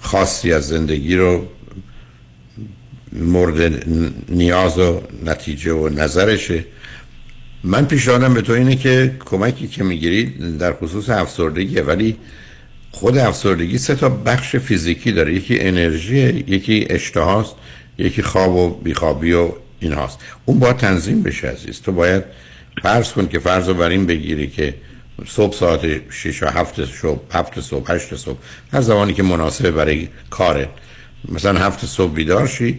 خاصی 0.00 0.52
از 0.52 0.68
زندگی 0.68 1.16
رو 1.16 1.46
مورد 3.12 3.88
نیاز 4.28 4.78
و 4.78 5.02
نتیجه 5.24 5.72
و 5.72 5.88
نظرشه. 5.88 6.64
من 7.64 7.84
پیشنهادم 7.84 8.34
به 8.34 8.42
تو 8.42 8.52
اینه 8.52 8.76
که 8.76 9.16
کمکی 9.24 9.68
که 9.68 9.84
می‌گیری 9.84 10.24
در 10.58 10.72
خصوص 10.72 11.10
افسردگیه 11.10 11.82
ولی 11.82 12.16
خود 12.96 13.18
افسردگی 13.18 13.78
سه 13.78 13.94
تا 13.94 14.08
بخش 14.08 14.56
فیزیکی 14.56 15.12
داره. 15.12 15.34
یکی 15.34 15.60
انرژی 15.60 16.44
یکی 16.46 16.86
اشتهاست 16.90 17.54
یکی 17.98 18.22
خواب 18.22 18.54
و 18.54 18.70
بیخوابی 18.70 19.32
و 19.32 19.50
این 19.80 19.92
هاست. 19.92 20.18
اون 20.44 20.58
باید 20.58 20.76
تنظیم 20.76 21.22
بشه 21.22 21.48
عزیز. 21.48 21.82
تو 21.82 21.92
باید 21.92 22.24
فرض 22.82 23.12
کن 23.12 23.28
که 23.28 23.38
فرض 23.38 23.68
رو 23.68 23.74
بر 23.74 23.88
این 23.88 24.06
بگیری 24.06 24.46
که 24.46 24.74
صبح 25.26 25.56
ساعت 25.56 26.10
6 26.10 26.42
و 26.42 26.46
7 26.46 26.84
صبح 26.84 27.20
7 27.30 27.60
صبح 27.60 27.92
8 27.92 28.14
صبح 28.14 28.38
هر 28.72 28.80
زمانی 28.80 29.14
که 29.14 29.22
مناسب 29.22 29.70
برای 29.70 30.08
کاره 30.30 30.68
مثلا 31.28 31.58
هفت 31.58 31.86
صبح 31.86 32.12
بیدار 32.12 32.46
شی 32.46 32.78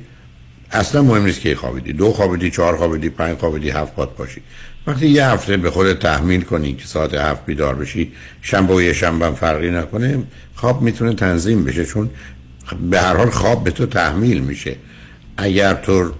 اصلا 0.71 1.01
مهم 1.01 1.25
نیست 1.25 1.41
که 1.41 1.55
خوابیدی. 1.55 1.93
دو 1.93 2.11
خوابیدی 2.11 2.51
چهار 2.51 2.77
خوابیدی 2.77 3.09
پنج 3.09 3.37
خوابیدی 3.37 3.69
هفت 3.69 3.95
باد 3.95 4.15
باشی 4.15 4.41
وقتی 4.87 5.07
یه 5.07 5.25
هفته 5.25 5.57
به 5.57 5.71
خودت 5.71 5.99
تحمیل 5.99 6.41
کنی 6.41 6.73
که 6.73 6.85
ساعت 6.85 7.13
هفت 7.13 7.45
بیدار 7.45 7.75
بشی 7.75 8.11
شنبه 8.41 8.73
و 8.73 8.81
یه 8.81 8.93
شنبه 8.93 9.31
فرقی 9.31 9.71
نکنه 9.71 10.23
خواب 10.55 10.81
می‌تونه 10.81 11.13
تنظیم 11.13 11.63
بشه 11.63 11.85
چون 11.85 12.09
به 12.89 13.01
هر 13.01 13.17
حال 13.17 13.29
خواب 13.29 13.63
به 13.63 13.71
تو 13.71 13.85
تحمیل 13.85 14.39
میشه. 14.39 14.75
اگر 15.37 15.73
تو 15.73 16.11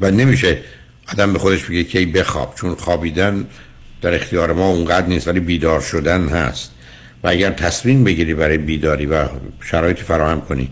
و 0.00 0.10
نمیشه 0.10 0.58
آدم 1.12 1.32
به 1.32 1.38
خودش 1.38 1.64
بگه 1.64 1.84
کی 1.84 2.06
بخواب 2.06 2.54
چون 2.54 2.74
خوابیدن 2.74 3.46
در 4.02 4.14
اختیار 4.14 4.52
ما 4.52 4.68
اونقدر 4.68 5.06
نیست 5.06 5.28
ولی 5.28 5.40
بیدار 5.40 5.80
شدن 5.80 6.28
هست. 6.28 6.70
و 7.24 7.28
اگر 7.28 7.50
تصمیم 7.50 8.04
بگیری 8.04 8.34
برای 8.34 8.58
بیداری 8.58 9.06
و 9.06 9.28
شرایطی 9.60 10.02
فراهم 10.02 10.40
کنی 10.40 10.70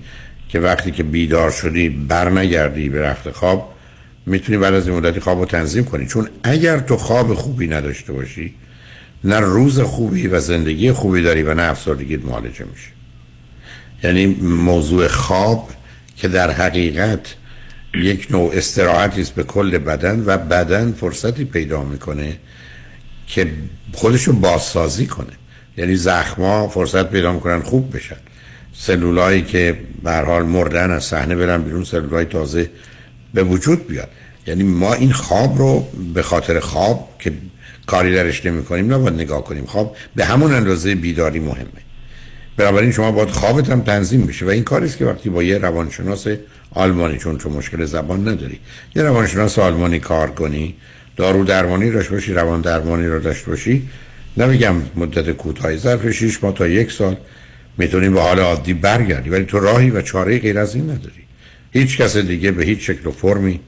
که 0.53 0.61
وقتی 0.61 0.91
که 0.91 1.03
بیدار 1.03 1.51
شدی 1.51 1.89
بر 1.89 2.31
نگردی 2.31 2.89
به 2.89 3.03
رخت 3.03 3.31
خواب 3.31 3.75
می‌تونی 4.27 4.59
بعد 4.59 4.75
از 4.75 4.89
این 4.89 4.97
مدتی 4.97 5.21
خواب 5.21 5.39
رو 5.39 5.45
تنظیم 5.45 5.85
کنی. 5.85 6.07
چون 6.07 6.29
اگر 6.43 6.79
تو 6.79 6.97
خواب 6.97 7.35
خوبی 7.35 7.67
نداشته 7.67 8.13
باشی 8.13 8.55
نه 9.25 9.41
روز 9.41 9.81
خوبی 9.81 10.27
و 10.27 10.41
زندگی 10.41 10.93
خوبی 10.93 11.23
داری 11.23 11.43
و 11.43 11.55
نه 11.55 11.63
افسردگیت 11.63 12.25
معالجه 12.25 12.65
میشه. 12.65 12.89
یعنی 14.05 14.27
موضوع 14.43 15.09
خواب 15.09 15.71
که 16.17 16.29
در 16.29 16.51
حقیقت 16.51 17.35
یک 17.95 18.27
نوع 18.31 18.53
استراحتی 18.55 19.21
است 19.21 19.35
به 19.35 19.43
کل 19.43 19.79
بدن 19.79 20.23
و 20.27 20.39
بدن 20.39 20.93
فرصتی 20.93 21.45
پیدا 21.45 21.85
می‌کنه 21.85 22.37
که 23.27 23.53
خودشو 23.93 24.33
بازسازی 24.33 25.07
کنه. 25.07 25.33
یعنی 25.77 25.97
زخما 25.97 26.69
فرصت 26.69 27.11
پیدا 27.11 27.33
می‌کنن 27.33 27.61
خوب 27.61 27.97
بشن. 27.97 28.17
سلولایی 28.75 29.43
که 29.43 29.79
به 30.05 30.13
حال 30.13 30.43
مردن 30.43 30.91
از 30.91 31.05
صحنه 31.05 31.37
برن 31.37 31.63
بیرون 31.63 31.85
سلولای 31.85 32.25
تازه 32.25 32.71
به 33.35 33.45
وجود 33.45 33.87
بیاد. 33.89 34.09
یعنی 34.47 34.63
ما 34.63 34.95
این 34.95 35.13
خواب 35.13 35.59
رو 35.59 35.89
به 36.15 36.23
خاطر 36.23 36.61
خواب 36.61 37.09
که 37.19 37.33
کاری 37.87 38.15
درش 38.15 38.47
نمی 38.47 38.65
کنیم 38.65 38.95
نباید 38.95 39.15
نگاه 39.15 39.45
کنیم. 39.45 39.65
خواب 39.65 39.97
به 40.17 40.25
همون 40.25 40.55
اندازه 40.55 40.95
بیداری 40.95 41.41
مهمه. 41.41 41.83
بنابراین 42.57 42.93
شما 42.93 43.13
باید 43.13 43.31
خوابت 43.31 43.71
هم 43.71 43.81
تنظیم 43.81 44.27
بشه 44.27 44.47
و 44.47 44.49
این 44.49 44.65
کاری 44.65 44.87
است 44.87 44.99
که 44.99 45.05
وقتی 45.05 45.31
با 45.31 45.43
یه 45.43 45.59
روانشناس 45.59 46.27
آلمانی 46.75 47.19
چون 47.19 47.39
تو 47.39 47.51
مشکل 47.51 47.85
زبان 47.85 48.29
نداری 48.29 48.59
یه 48.97 49.03
روانشناس 49.03 49.59
آلمانی 49.59 49.99
کار 49.99 50.31
کنی 50.31 50.75
دارو 51.17 51.45
درمانی 51.45 51.91
داشته 51.91 52.13
باشی 52.13 52.35
روان 52.35 52.61
درمانی 52.61 53.07
رو 53.07 53.21
داشته 53.21 53.51
باشی 53.51 53.89
نمیگم 54.37 54.75
مدت 54.97 55.31
کوتاهی 55.31 55.77
ظرف 55.77 56.11
6 56.11 56.45
ماه 56.45 56.55
تا 56.55 56.69
یک 56.69 56.93
سال 56.93 57.17
می‌تونی 57.79 58.09
به 58.09 58.21
حال 58.21 58.39
عادی 58.39 58.75
برگردی 58.75 59.31
ولی 59.31 59.45
تو 59.45 59.61
راهی 59.61 59.91
و 59.91 60.03
چاره 60.03 60.39
غیر 60.39 60.59
از 60.59 60.75
این 60.75 60.85
نداری. 60.85 61.23
هیچ 61.71 61.99
کس 61.99 62.17
دیگه 62.17 62.51
به 62.51 62.65
هیچ 62.65 62.91
شکل 62.91 63.07
و 63.07 63.11
فرمی 63.11 63.61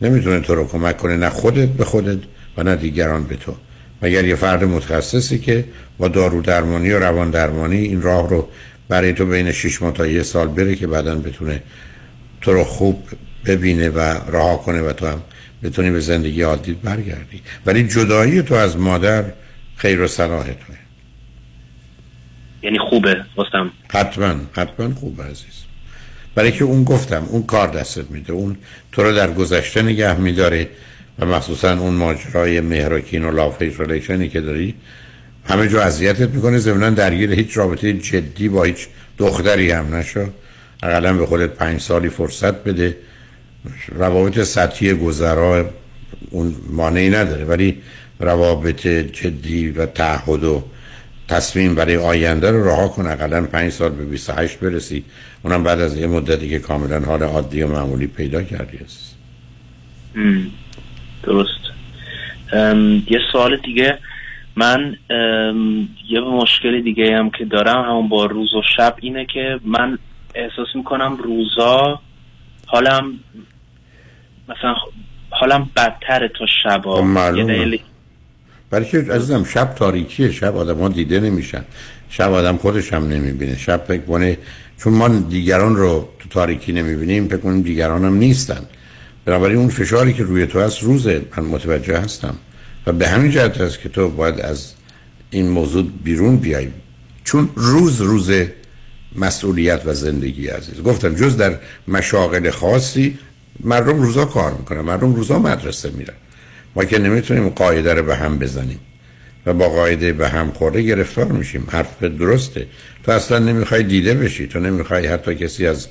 نمی‌تونه 0.00 0.40
تو 0.40 0.54
رو 0.54 0.68
کمک 0.68 0.96
کنه 0.96 1.16
نه 1.16 1.30
خودت 1.30 1.68
به 1.68 1.84
خودت 1.84 2.18
و 2.56 2.62
نه 2.62 2.76
دیگران 2.76 3.24
به 3.24 3.36
تو. 3.36 3.56
مگر 4.02 4.24
یه 4.24 4.34
فرد 4.34 4.64
متخصصی 4.64 5.38
که 5.38 5.64
با 5.98 6.08
دارو 6.08 6.42
درمانی 6.42 6.90
و 6.90 6.98
روان 6.98 7.30
درمانی 7.30 7.76
این 7.76 8.02
راه 8.02 8.30
رو 8.30 8.48
برای 8.88 9.12
تو 9.12 9.26
بین 9.26 9.52
6 9.52 9.82
ماه 9.82 9.92
تا 9.92 10.06
یه 10.06 10.22
سال 10.22 10.48
بره 10.48 10.74
که 10.74 10.86
بعدا 10.86 11.14
بتونه 11.14 11.62
تو 12.40 12.52
رو 12.52 12.64
خوب 12.64 13.02
ببینه 13.46 13.88
و 13.88 14.00
رها 14.32 14.56
کنه 14.56 14.82
و 14.82 14.92
تو 14.92 15.06
هم 15.06 15.22
بتونی 15.62 15.90
به 15.90 16.00
زندگی 16.00 16.42
عادی 16.42 16.72
برگردی. 16.72 17.42
ولی 17.66 17.88
جدایی 17.88 18.42
تو 18.42 18.54
از 18.54 18.76
مادر 18.76 19.24
خیر 19.76 20.00
و 20.00 20.06
صلاح 20.06 20.44
توه. 20.44 20.85
یعنی 22.62 22.78
خوبه 22.78 23.24
واسم 23.36 23.70
حتما 23.88 24.34
حتما 24.52 24.94
خوبه 24.94 25.22
عزیز. 25.22 25.64
برای 26.34 26.52
که 26.52 26.64
اون 26.64 26.84
گفتم 26.84 27.24
اون 27.30 27.42
کار 27.42 27.68
دستت 27.68 28.10
میده. 28.10 28.32
اون 28.32 28.56
تو 28.92 29.02
رو 29.02 29.12
در 29.12 29.32
گذشته 29.32 29.82
نگه 29.82 30.20
میداره 30.20 30.68
و 31.18 31.26
مخصوصا 31.26 31.78
اون 31.78 31.94
ماجرای 31.94 32.60
مهراکین 32.60 33.24
و 33.24 33.30
لافیش 33.30 33.80
ریلیشنی 33.80 34.28
که 34.28 34.40
داری 34.40 34.74
همه 35.44 35.68
جو 35.68 35.78
اذیتت 35.78 36.30
می‌کنه. 36.30 36.58
ضمنا 36.58 36.90
درگیر 36.90 37.32
هیچ 37.32 37.56
رابطه 37.56 37.92
جدی 37.92 38.48
با 38.48 38.64
هیچ 38.64 38.86
دختری 39.18 39.70
هم 39.70 39.94
نشو. 39.94 40.26
اقلا 40.82 41.12
به 41.12 41.26
خودت 41.26 41.50
پنج 41.50 41.80
سالی 41.80 42.08
فرصت 42.08 42.64
بده. 42.64 42.96
روابط 43.88 44.42
سطحی 44.42 44.94
گذرا 44.94 45.70
اون 46.30 46.56
مانعی 46.70 47.10
نداره 47.10 47.44
ولی 47.44 47.82
روابط 48.20 48.86
جدی 48.86 49.68
و 49.68 49.86
تعهد 49.86 50.44
و 50.44 50.64
تصمیم 51.28 51.74
برای 51.74 51.96
آینده 51.96 52.50
رو 52.50 52.64
رها 52.64 52.88
کن. 52.88 53.06
اقلا 53.06 53.46
پنج 53.46 53.72
سال 53.72 53.90
به 53.90 54.04
28 54.04 54.60
برسی. 54.60 55.04
اونم 55.42 55.62
بعد 55.62 55.80
از 55.80 55.98
یه 55.98 56.06
مدتی 56.06 56.48
که 56.48 56.58
کاملا 56.58 57.00
حال 57.00 57.22
عادی 57.22 57.62
و 57.62 57.66
معمولی 57.68 58.06
پیدا 58.06 58.42
کردی 58.42 58.78
است 58.78 59.16
درست. 61.22 61.60
یه 63.10 63.20
سوال 63.32 63.56
دیگه. 63.56 63.98
من 64.56 64.96
یه 66.08 66.20
مشکل 66.20 66.82
دیگه 66.82 67.16
هم 67.16 67.30
که 67.30 67.44
دارم 67.44 67.84
همون 67.84 68.08
با 68.08 68.26
روز 68.26 68.54
و 68.54 68.62
شب 68.76 68.96
اینه 69.00 69.26
که 69.26 69.60
من 69.64 69.98
احساس 70.34 70.68
می‌کنم 70.74 71.16
روزا 71.16 72.00
حالم 72.66 73.12
مثلا 74.48 74.74
حالم 75.30 75.70
بدتره 75.76 76.28
تا 76.28 76.46
شبا. 76.62 76.96
خب، 76.96 77.02
معلومه. 77.02 77.52
یه 77.52 77.64
دلیل 77.64 77.80
برای 78.70 78.86
که 78.86 78.98
عزیزم 78.98 79.44
شب 79.44 79.74
تاریکیه 79.74 80.32
شب 80.32 80.56
آدم 80.56 80.78
ها 80.78 80.88
دیده 80.88 81.20
نمیشن. 81.20 81.64
شب 82.08 82.32
آدم 82.32 82.56
خودش 82.56 82.92
هم 82.92 83.08
نمی‌بینه. 83.08 83.58
شب 83.58 83.84
فکر 83.88 84.02
کنه 84.02 84.38
چون 84.78 84.92
ما 84.92 85.08
دیگران 85.08 85.76
رو 85.76 86.08
تو 86.18 86.28
تاریکی 86.28 86.72
نمی‌بینیم 86.72 87.28
فکر 87.28 87.36
کنیم 87.36 87.62
دیگران 87.62 88.04
هم 88.04 88.14
نیستن. 88.14 88.60
بنابراین 89.24 89.58
اون 89.58 89.68
فشاری 89.68 90.12
که 90.12 90.22
روی 90.22 90.46
تو 90.46 90.60
هست 90.60 90.82
روزه 90.82 91.22
من 91.36 91.44
متوجه 91.44 91.98
هستم. 91.98 92.34
و 92.86 92.92
به 92.92 93.08
همین 93.08 93.30
جهت 93.30 93.60
هست 93.60 93.80
که 93.80 93.88
تو 93.88 94.08
باید 94.08 94.40
از 94.40 94.72
این 95.30 95.48
موضوع 95.48 95.86
بیرون 96.04 96.36
بیای. 96.36 96.68
چون 97.24 97.48
روز 97.54 98.00
روز 98.00 98.30
مسئولیت 99.16 99.82
و 99.84 99.94
زندگی 99.94 100.46
عزیز. 100.46 100.82
گفتم 100.82 101.14
جز 101.14 101.36
در 101.36 101.58
مشاغل 101.88 102.50
خاصی 102.50 103.18
مردم 103.60 104.02
روزا 104.02 104.24
کار 104.24 104.52
می‌کنن 104.52 104.80
مردم 104.80 105.14
روزا 105.14 105.38
مدرسه 105.38 105.90
میرن. 105.90 106.14
ما 106.76 106.84
که 106.84 106.98
نمی‌تونیم 106.98 107.48
قاعده 107.48 107.94
رو 107.94 108.02
به 108.02 108.16
هم 108.16 108.38
بزنیم 108.38 108.78
و 109.46 109.52
با 109.52 109.68
قاعده 109.68 110.12
به 110.12 110.28
هم 110.28 110.50
خورده 110.50 110.82
گرفتار 110.82 111.24
میشیم. 111.24 111.66
حرف 111.70 112.02
درسته. 112.02 112.66
تو 113.04 113.12
اصلا 113.12 113.38
نمی‌خوای 113.38 113.82
دیده 113.82 114.14
بشی. 114.14 114.46
تو 114.46 114.60
نمی‌خوای 114.60 115.06
حتی 115.06 115.34
کسی 115.34 115.66
از 115.66 115.86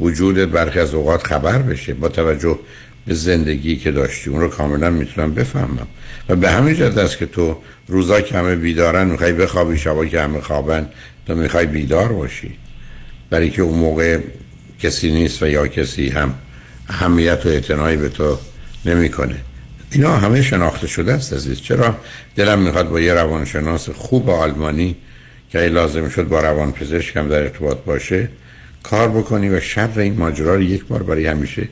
وجودت 0.00 0.48
برخی 0.48 0.78
از 0.78 0.94
اوقات 0.94 1.26
خبر 1.26 1.58
بشه. 1.58 1.94
با 1.94 2.08
توجه 2.08 2.58
به 3.06 3.14
زندگی 3.14 3.76
که 3.76 3.90
داشتی. 3.90 4.30
اون 4.30 4.40
رو 4.40 4.48
کاملا 4.48 4.90
می‌تونم 4.90 5.34
بفهمم. 5.34 5.86
و 6.28 6.36
به 6.36 6.50
همین 6.50 6.74
جهت 6.74 6.98
است 6.98 7.18
که 7.18 7.26
تو 7.26 7.56
روزا 7.88 8.20
که 8.20 8.38
همه 8.38 8.56
بیدارن 8.56 9.06
می‌خوای 9.06 9.32
بخوابی. 9.32 9.78
شبا 9.78 10.06
که 10.06 10.20
همه 10.20 10.40
خوابن 10.40 10.88
تو 11.26 11.34
می‌خوای 11.34 11.66
بیدار 11.66 12.12
باشی. 12.12 12.50
برای 13.30 13.50
که 13.50 13.62
اون 13.62 13.78
موقع 13.78 14.18
کسی 14.78 15.10
نیست 15.10 15.42
و 15.42 15.46
یا 15.48 15.66
کسی 15.66 16.08
هم 16.08 16.34
اهمیت 16.88 17.46
و 17.46 17.48
اعتنایی 17.48 17.96
به 17.96 18.08
تو 18.08 18.38
نمی‌کنه. 18.84 19.36
اینا 19.92 20.16
همه 20.16 20.42
شناخته 20.42 20.86
شده 20.86 21.12
است 21.12 21.32
عزیز. 21.32 21.60
چرا؟ 21.60 21.96
دلم 22.36 22.58
می‌خواد 22.58 22.88
با 22.88 23.00
یه 23.00 23.14
روانشناس 23.14 23.90
خوب 23.90 24.30
آلمانی 24.30 24.96
که 25.50 25.58
لازم 25.58 26.08
شد 26.08 26.28
با 26.28 26.40
روان 26.40 26.72
پزشک 26.72 27.14
در 27.14 27.42
ارتباط 27.42 27.76
باشه 27.76 28.28
کار 28.82 29.08
بکنی 29.08 29.48
و 29.48 29.60
شر 29.60 30.00
این 30.00 30.14
ماجرا 30.14 30.54
رو 30.54 30.62
یک 30.62 30.84
بار 30.84 31.02
برای 31.02 31.26
همیشه 31.26 31.68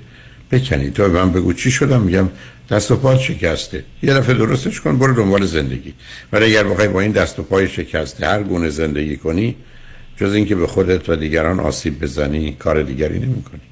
بکنی. 0.53 0.91
تو 0.91 1.09
من 1.09 1.33
بگو 1.33 1.53
چی 1.53 1.71
شدم؟ 1.71 2.01
میگم 2.01 2.29
دست 2.71 2.91
و 2.91 2.97
پات 2.97 3.21
شکسته. 3.21 3.85
یه 4.03 4.15
دفعه 4.15 4.35
درستش 4.35 4.81
کن 4.81 4.99
برو 4.99 5.15
دنبال 5.15 5.47
زندگی. 5.47 5.95
ولی 6.33 6.45
اگر 6.45 6.65
بخوای 6.65 6.89
با 6.89 7.01
این 7.01 7.13
دست 7.13 7.39
و 7.39 7.43
پای 7.43 7.69
شکسته 7.69 8.27
هر 8.27 8.43
گونه 8.43 8.69
زندگی 8.69 9.17
کنی 9.17 9.57
جز 10.17 10.35
اینکه 10.35 10.55
به 10.55 10.67
خودت 10.67 11.09
و 11.09 11.17
دیگران 11.17 11.61
آسیب 11.61 12.01
بزنی 12.01 12.57
کار 12.59 12.83
دیگری 12.83 13.19
نمی‌کنی. 13.19 13.68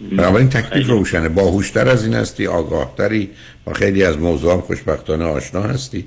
بنابراین 0.00 0.48
تکلیف 0.48 0.86
روشنه. 0.86 1.28
باهوشتر 1.28 1.88
از 1.88 2.04
این 2.04 2.14
هستی 2.14 2.46
آگاهتری. 2.46 3.30
با 3.64 3.72
خیلی 3.72 4.04
از 4.04 4.18
موضوعات 4.18 4.60
خوشبختانه 4.60 5.24
آشنا 5.24 5.62
هستی. 5.62 6.04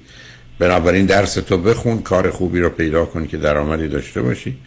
بنابراین 0.60 1.06
درس 1.06 1.34
تو 1.34 1.58
بخون 1.58 2.02
کار 2.02 2.30
خوبی 2.30 2.60
رو 2.60 2.70
پیدا 2.70 3.06
کن 3.06 3.28
که 3.28 3.38
درآمدی 3.38 3.88
داشته 3.88 4.22
باشی. 4.22 4.58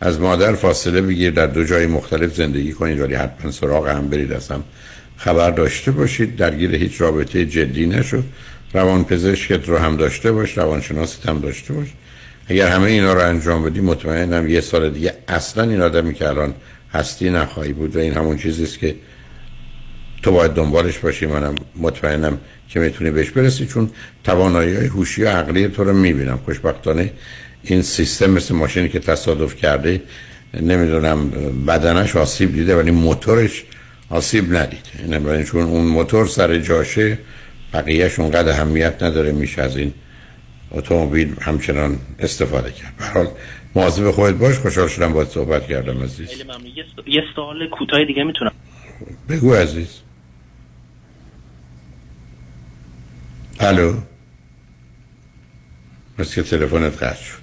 از 0.00 0.20
مادر 0.20 0.54
فاصله 0.54 1.02
بگیر 1.02 1.30
در 1.30 1.46
دو 1.46 1.64
جای 1.64 1.86
مختلف 1.86 2.34
زندگی 2.34 2.72
کنید 2.72 3.00
ولی 3.00 3.14
حتما 3.14 3.50
سراغ 3.50 3.88
هم 3.88 4.08
برید 4.08 4.32
از 4.32 4.48
هم 4.48 4.64
خبر 5.16 5.50
داشته 5.50 5.90
باشید. 5.90 6.36
درگیر 6.36 6.74
هیچ 6.74 7.00
رابطه 7.00 7.44
جدی 7.44 7.86
نشد 7.86 8.24
روان 8.74 9.04
پزشکت 9.04 9.68
رو 9.68 9.78
هم 9.78 9.96
داشته 9.96 10.32
باش 10.32 10.58
روانشناست 10.58 11.26
هم 11.26 11.40
داشته 11.40 11.74
باش. 11.74 11.88
اگر 12.48 12.68
همه 12.68 12.84
اینا 12.84 13.12
رو 13.12 13.20
انجام 13.20 13.64
بدی 13.64 13.80
مطمئنم 13.80 14.48
یه 14.48 14.60
سال 14.60 14.90
دیگه 14.90 15.14
اصلا 15.28 15.70
این 15.70 15.80
آدمی 15.80 16.14
که 16.14 16.28
الان 16.28 16.54
هستی 16.92 17.30
نخواهی 17.30 17.72
بود 17.72 17.96
و 17.96 17.98
این 17.98 18.14
همون 18.14 18.36
چیزی 18.36 18.64
است 18.64 18.78
که 18.78 18.94
تو 20.22 20.32
باید 20.32 20.52
دنبالش 20.52 20.98
باشی. 20.98 21.26
منم 21.26 21.54
مطمئنم 21.76 22.38
که 22.68 22.80
می‌تونی 22.80 23.10
بهش 23.10 23.30
برسی 23.30 23.66
چون 23.66 23.90
توانایی 24.24 24.76
های 24.76 24.86
هوشی 24.86 25.22
و 25.22 25.28
عقلی 25.28 25.68
تو 25.68 25.84
رو 25.84 25.92
می‌بینم. 25.92 26.40
خوشبختانه 26.44 27.12
این 27.62 27.82
سیستم 27.82 28.30
مثل 28.30 28.54
ماشینی 28.54 28.88
که 28.88 28.98
تصادف 28.98 29.56
کرده 29.56 30.02
نمی‌دونم 30.60 31.30
بدنش 31.66 32.16
آسیب 32.16 32.54
دیده 32.54 32.76
ولی 32.76 32.90
موتورش 32.90 33.64
آسیب 34.10 34.56
ندیده 34.56 35.18
یعنی 35.30 35.44
چون 35.44 35.62
اون 35.62 35.86
موتور 35.86 36.26
سر 36.26 36.58
جاشه 36.58 37.18
بقیهش 37.72 38.18
اونقدر 38.18 38.52
اهمیت 38.52 39.02
نداره 39.02 39.32
میشه 39.32 39.62
از 39.62 39.76
این 39.76 39.92
اتومبیل 40.70 41.34
همچنان 41.40 41.98
استفاده 42.18 42.70
کرد. 42.70 42.94
به 42.94 43.30
مواظب 43.74 44.10
خودت 44.10 44.34
باش 44.34 44.58
خوشحال 44.58 44.88
شدم 44.88 45.12
باید 45.12 45.28
صحبت 45.28 45.66
کردم 45.66 46.02
عزیز. 46.02 46.28
خیلی 46.28 46.42
ممنون. 46.42 46.72
یه 47.06 47.22
سوال 47.34 47.68
کوتاه 47.68 48.04
دیگه 48.04 48.24
می‌تونم. 48.24 48.52
بگو 49.28 49.54
عزیز. 49.54 49.88
الو. 53.60 53.94
مثل 56.18 56.34
که 56.34 56.42
تلفنت 56.42 57.02
قطع 57.02 57.22
شد. 57.22 57.38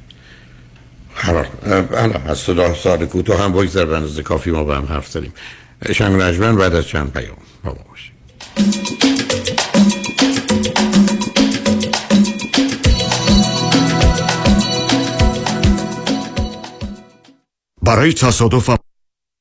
هر 1.16 1.34
حال 1.34 1.46
الان 1.94 2.28
از 2.28 2.38
صدا 2.38 2.74
سال 2.74 3.06
کوتاه 3.06 3.44
هم 3.44 3.54
بگذر 3.54 3.86
به 3.86 4.24
کافی 4.24 4.52
ما 4.52 4.64
با 4.64 4.76
هم 4.76 4.86
حرف 4.86 5.08
زدیم. 5.08 5.34
شنگ 5.92 6.22
رجمن 6.22 6.56
بعد 6.56 6.76
از 6.76 6.88
چند 6.88 7.14
پیام. 7.14 7.38
با 7.64 7.72
ما 7.72 7.86
برای 17.86 18.14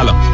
سلام 0.00 0.29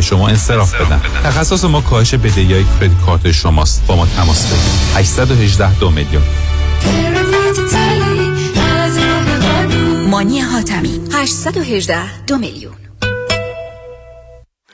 شما 0.00 0.28
انصراف 0.28 0.74
بدن. 0.74 1.00
تخصص 1.24 1.64
ما 1.64 1.80
کاهش 1.80 2.14
بدهی 2.14 2.52
های 2.52 2.64
کردیت 2.80 3.00
کارت 3.06 3.32
شماست. 3.32 3.86
با 3.86 3.96
ما 3.96 4.06
تماس 4.06 4.46
بگیرید. 4.46 4.96
818 4.96 5.78
دو 5.78 5.90
میلیون. 5.90 6.22
مانی 10.10 10.40
حاتمی. 10.40 11.00
818 11.12 12.24
دو 12.26 12.38
میلیون. 12.38 12.74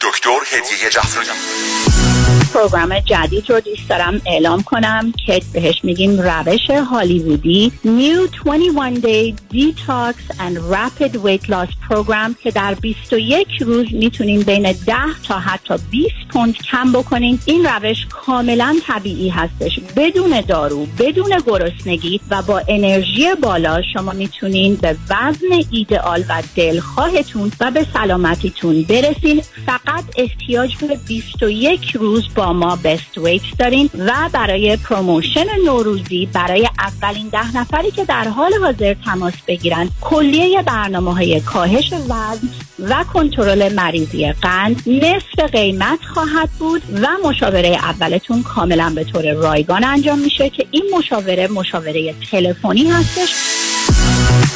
دکتر 0.01 0.39
هدیه 0.53 0.91
جعفری. 0.91 2.24
program 2.55 3.01
جدید 3.01 3.51
رو 3.51 3.61
دوست 3.61 3.89
دارم 3.89 4.21
اعلام 4.27 4.63
کنم 4.63 5.13
که 5.27 5.43
بهش 5.53 5.81
میگیم 5.83 6.21
روش 6.21 6.71
هالیوودی. 6.71 7.73
New 7.85 8.29
21 8.45 9.01
Day 9.01 9.35
Detox 9.55 10.15
and 10.39 10.57
Rapid 10.75 11.15
Weight 11.25 11.49
Loss 11.49 11.71
Program 11.89 12.43
که 12.43 12.51
در 12.51 12.75
21 12.75 13.49
روز 13.61 13.87
می‌تونین 13.93 14.43
بین 14.43 14.63
10 14.73 14.95
تا 15.29 15.39
حتی 15.39 15.75
20 15.91 16.15
پوند 16.31 16.55
کم 16.55 16.93
بکنین 16.93 17.39
این 17.45 17.67
روش 17.67 18.07
کاملا 18.11 18.77
طبیعی 18.87 19.29
هستش. 19.29 19.81
بدون 19.97 20.41
دارو 20.41 20.87
بدون 20.99 21.39
گرسنگی 21.47 22.21
و 22.31 22.43
با 22.43 22.63
انرژی 22.69 23.35
بالا 23.43 23.83
شما 23.95 24.13
می‌تونین 24.13 24.75
به 24.75 24.97
وزن 25.11 25.65
ایدئال 25.71 26.25
و 26.29 26.43
دلخواهتون 26.57 27.53
و 27.61 27.71
به 27.71 27.87
سلامتیتون 27.95 28.83
برسین. 28.83 29.43
فقط 29.67 30.05
احتیاج 30.17 30.77
به 30.77 30.99
21 31.09 31.91
روز 31.97 32.25
با 32.35 32.44
ما 32.53 32.79
Best 32.85 33.19
Weight 33.19 33.43
داریم 33.59 33.91
و 33.99 34.13
برای 34.33 34.77
promotion 34.77 35.45
نوروزی 35.67 36.29
برای 36.33 36.69
اولین 36.79 37.29
ده 37.29 37.57
نفری 37.57 37.91
که 37.91 38.05
در 38.05 38.29
حال 38.29 38.53
حاضر 38.63 38.95
تماس 39.05 39.35
بگیرن 39.47 39.91
کلیه 40.01 40.63
برنامه 40.63 41.15
های 41.15 41.41
کاهش 41.41 41.93
وزن 41.93 42.49
و 42.79 43.05
کنترل 43.15 43.73
مریضی 43.73 44.33
قند 44.33 44.83
نصف 44.87 45.53
قیمت 45.53 45.99
خواهد 46.15 46.51
بود 46.59 46.83
و 47.03 47.29
مشاوره 47.29 47.69
اولتون 47.69 48.43
کاملا 48.43 48.93
به 48.95 49.05
طور 49.05 49.33
رایگان 49.33 49.85
انجام 49.85 50.19
میشه 50.19 50.51
که 50.51 50.67
این 50.71 50.85
مشاوره 50.99 51.49
مشاوره 51.49 52.15
تلفنی 52.31 52.91
هستش. 52.91 53.64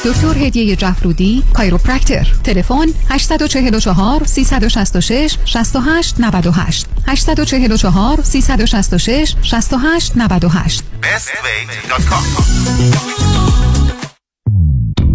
دکتر 0.05 0.37
هدیه 0.37 0.75
جفرودی 0.75 1.43
کایروپرکتر. 1.53 2.27
تلفن 2.43 2.87
844 3.09 4.25
366 4.25 5.37
68 5.45 6.19
98 6.19 6.85
844 7.07 8.21
366 8.23 9.35
68 9.41 10.15
98 10.15 10.83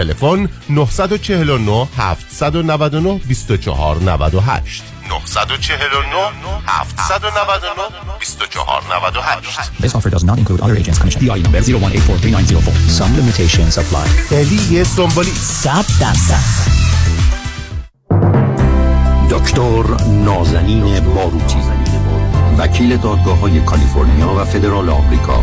تلفن 0.00 0.48
949 0.68 1.88
799 1.96 3.20
2498 3.28 4.82
949 5.08 6.32
799 6.66 7.92
2498 8.20 9.60
اسفیدز 9.84 10.24
نان 10.24 10.38
انکلود 10.38 10.60
اور 10.60 10.76
01843904 10.76 10.80
دکتر 19.30 19.84
نازنین 20.24 20.98
ماروچی 20.98 21.56
وکیل 22.58 22.96
دادگاه 22.96 23.38
های 23.38 23.60
کالیفرنیا 23.60 24.34
و 24.34 24.44
فدرال 24.44 24.88
آمریکا. 24.88 25.42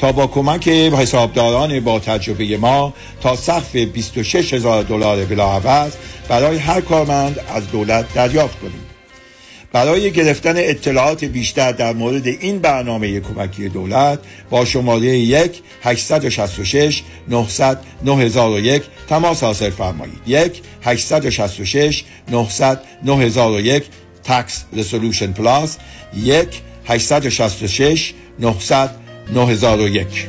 تا 0.00 0.12
با 0.12 0.26
کمک 0.26 0.68
حسابداران 0.68 1.80
با 1.80 1.98
تجربه 1.98 2.56
ما 2.56 2.94
تا 3.20 3.36
سقف 3.36 3.76
26 3.76 4.54
هزار 4.54 4.82
دلار 4.82 5.24
بلاعوض 5.24 5.92
برای 6.28 6.58
هر 6.58 6.80
کارمند 6.80 7.40
از 7.54 7.70
دولت 7.70 8.14
دریافت 8.14 8.60
کنید 8.60 8.90
برای 9.72 10.10
گرفتن 10.10 10.54
اطلاعات 10.56 11.24
بیشتر 11.24 11.72
در 11.72 11.92
مورد 11.92 12.26
این 12.26 12.58
برنامه 12.58 13.20
کمکی 13.20 13.68
دولت 13.68 14.18
با 14.50 14.64
شماره 14.64 15.06
1 15.06 15.62
866 15.82 17.02
900 17.28 17.78
9001 18.04 18.82
تماس 19.08 19.42
حاصل 19.42 19.70
فرمایید. 19.70 20.20
1 20.26 20.62
866 20.82 22.04
900 22.28 22.80
9001 23.04 23.84
تکس 24.24 24.64
رسولوشن 24.72 25.32
پلاس 25.32 25.76
1 26.16 26.48
866 26.86 28.14
900 28.38 29.09
9001 29.32 30.28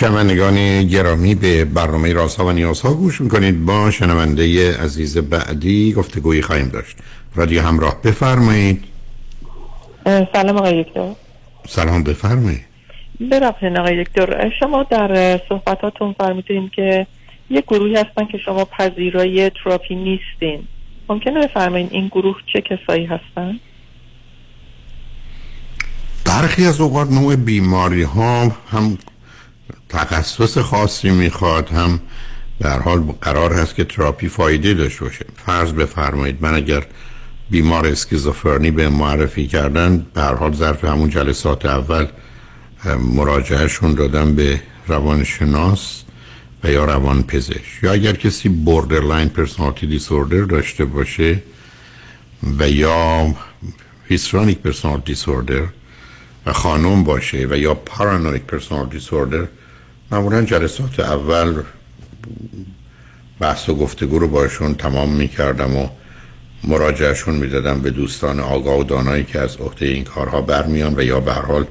شنوندگان 0.00 0.86
گرامی 0.86 1.34
به 1.34 1.64
برنامه 1.64 2.12
رازها 2.12 2.46
و 2.46 2.52
نیازها 2.52 2.94
گوش 2.94 3.20
می‌کنید. 3.20 3.64
با 3.64 3.90
شنونده 3.90 4.76
عزیز 4.76 5.18
بعدی 5.18 5.92
گفتگویی 5.92 6.42
خواهیم 6.42 6.68
داشت. 6.68 6.96
رادیو 7.34 7.62
همراه 7.62 8.02
بفرمایید. 8.02 8.84
سلام 10.04 10.56
آقای 10.56 10.84
دکتر. 10.84 11.12
سلام 11.68 12.02
بفرمایید. 12.02 12.64
ببخشید 13.30 13.76
آقای 13.76 14.04
دکتر. 14.04 14.52
شما 14.60 14.82
در 14.82 15.40
صحبتاتون 15.48 16.14
فرمودین 16.18 16.70
که 16.76 17.06
یه 17.50 17.60
گروهی 17.60 17.94
هستن 17.94 18.24
که 18.32 18.38
شما 18.44 18.64
پذیرای 18.64 19.50
تراپی 19.50 19.94
نیستین. 19.94 20.64
ممکنه 21.08 21.46
بفرمایید 21.46 21.88
این 21.92 22.08
گروه 22.08 22.36
چه 22.52 22.60
کسایی 22.60 23.06
هستن؟ 23.06 23.60
برخی 26.24 26.66
از 26.66 26.80
اوقات 26.80 27.10
نوع 27.10 27.36
بیماری 27.36 28.02
ها 28.02 28.52
هم 28.70 28.98
تخصص 29.88 30.58
خاصی 30.58 31.10
می‌خواد 31.10 31.68
هم 31.70 32.00
در 32.60 32.78
حال 32.78 33.00
قرار 33.20 33.52
هست 33.52 33.74
که 33.74 33.84
تراپی 33.84 34.28
فایده 34.28 34.74
داشته 34.74 35.04
باشه. 35.04 35.26
فرض 35.46 35.72
بفرمایید 35.72 36.36
من 36.40 36.54
اگر 36.54 36.86
بیمار 37.50 37.86
اسکیزوفرنی 37.86 38.70
بهم 38.70 38.88
معرفی 38.88 39.46
کردن 39.46 40.06
به 40.14 40.20
هر 40.20 40.34
حال 40.34 40.52
ظرف 40.52 40.84
همون 40.84 41.10
جلسات 41.10 41.66
اول 41.66 42.06
مراجعهشون 43.14 43.94
دادم 43.94 44.34
به 44.34 44.60
روانشناس 44.86 46.02
و 46.64 46.70
یا 46.70 46.84
روان 46.84 47.22
پزشک 47.22 47.82
یا 47.82 47.92
اگر 47.92 48.12
کسی 48.12 48.48
borderline 48.48 49.28
personality 49.28 49.86
disorder 49.86 50.42
داشته 50.42 50.84
باشه 50.84 51.42
و 52.58 52.70
یا 52.70 53.34
histrionic 54.08 54.58
personality 54.58 55.12
disorder 55.12 55.64
و 56.46 56.52
خانم 56.52 57.04
باشه 57.04 57.46
و 57.50 57.56
یا 57.56 57.74
paranoic 57.74 58.42
personality 58.42 58.98
disorder 58.98 59.48
معمولا 60.10 60.42
جلسات 60.42 61.00
اول 61.00 61.62
بحث 63.40 63.68
و 63.68 63.74
گفتگو 63.74 64.18
رو 64.18 64.28
باشون 64.28 64.74
تمام 64.74 65.12
می‌کردم 65.12 65.76
و 65.76 65.88
مراجعهشون 66.64 67.34
می‌دادم 67.34 67.80
به 67.80 67.90
دوستان 67.90 68.40
آگاه 68.40 68.78
و 68.78 68.84
دانایی 68.84 69.24
که 69.24 69.40
از 69.40 69.56
عهده 69.56 69.86
این 69.86 70.04
کارها 70.04 70.40
برمیان 70.40 70.94
و 70.96 71.02
یا 71.02 71.20
به 71.20 71.32
حال 71.32 71.66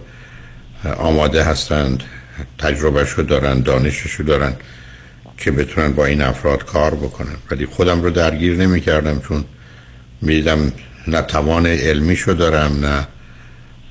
آماده 0.97 1.43
هستند 1.43 2.03
تجربهشو 2.57 3.21
دارن 3.21 3.59
دانششو 3.59 4.23
دارن 4.23 4.53
که 5.37 5.51
بتونن 5.51 5.93
با 5.93 6.05
این 6.05 6.21
افراد 6.21 6.65
کار 6.65 6.95
بکنن. 6.95 7.37
ولی 7.51 7.65
خودم 7.65 8.01
رو 8.01 8.09
درگیر 8.09 8.55
نمی‌کردم 8.55 9.19
چون 9.19 9.45
می‌دیدم 10.21 10.71
نه 11.07 11.21
توان 11.21 11.65
علمیشو 11.65 12.33
دارم 12.33 12.85
نه 12.85 13.07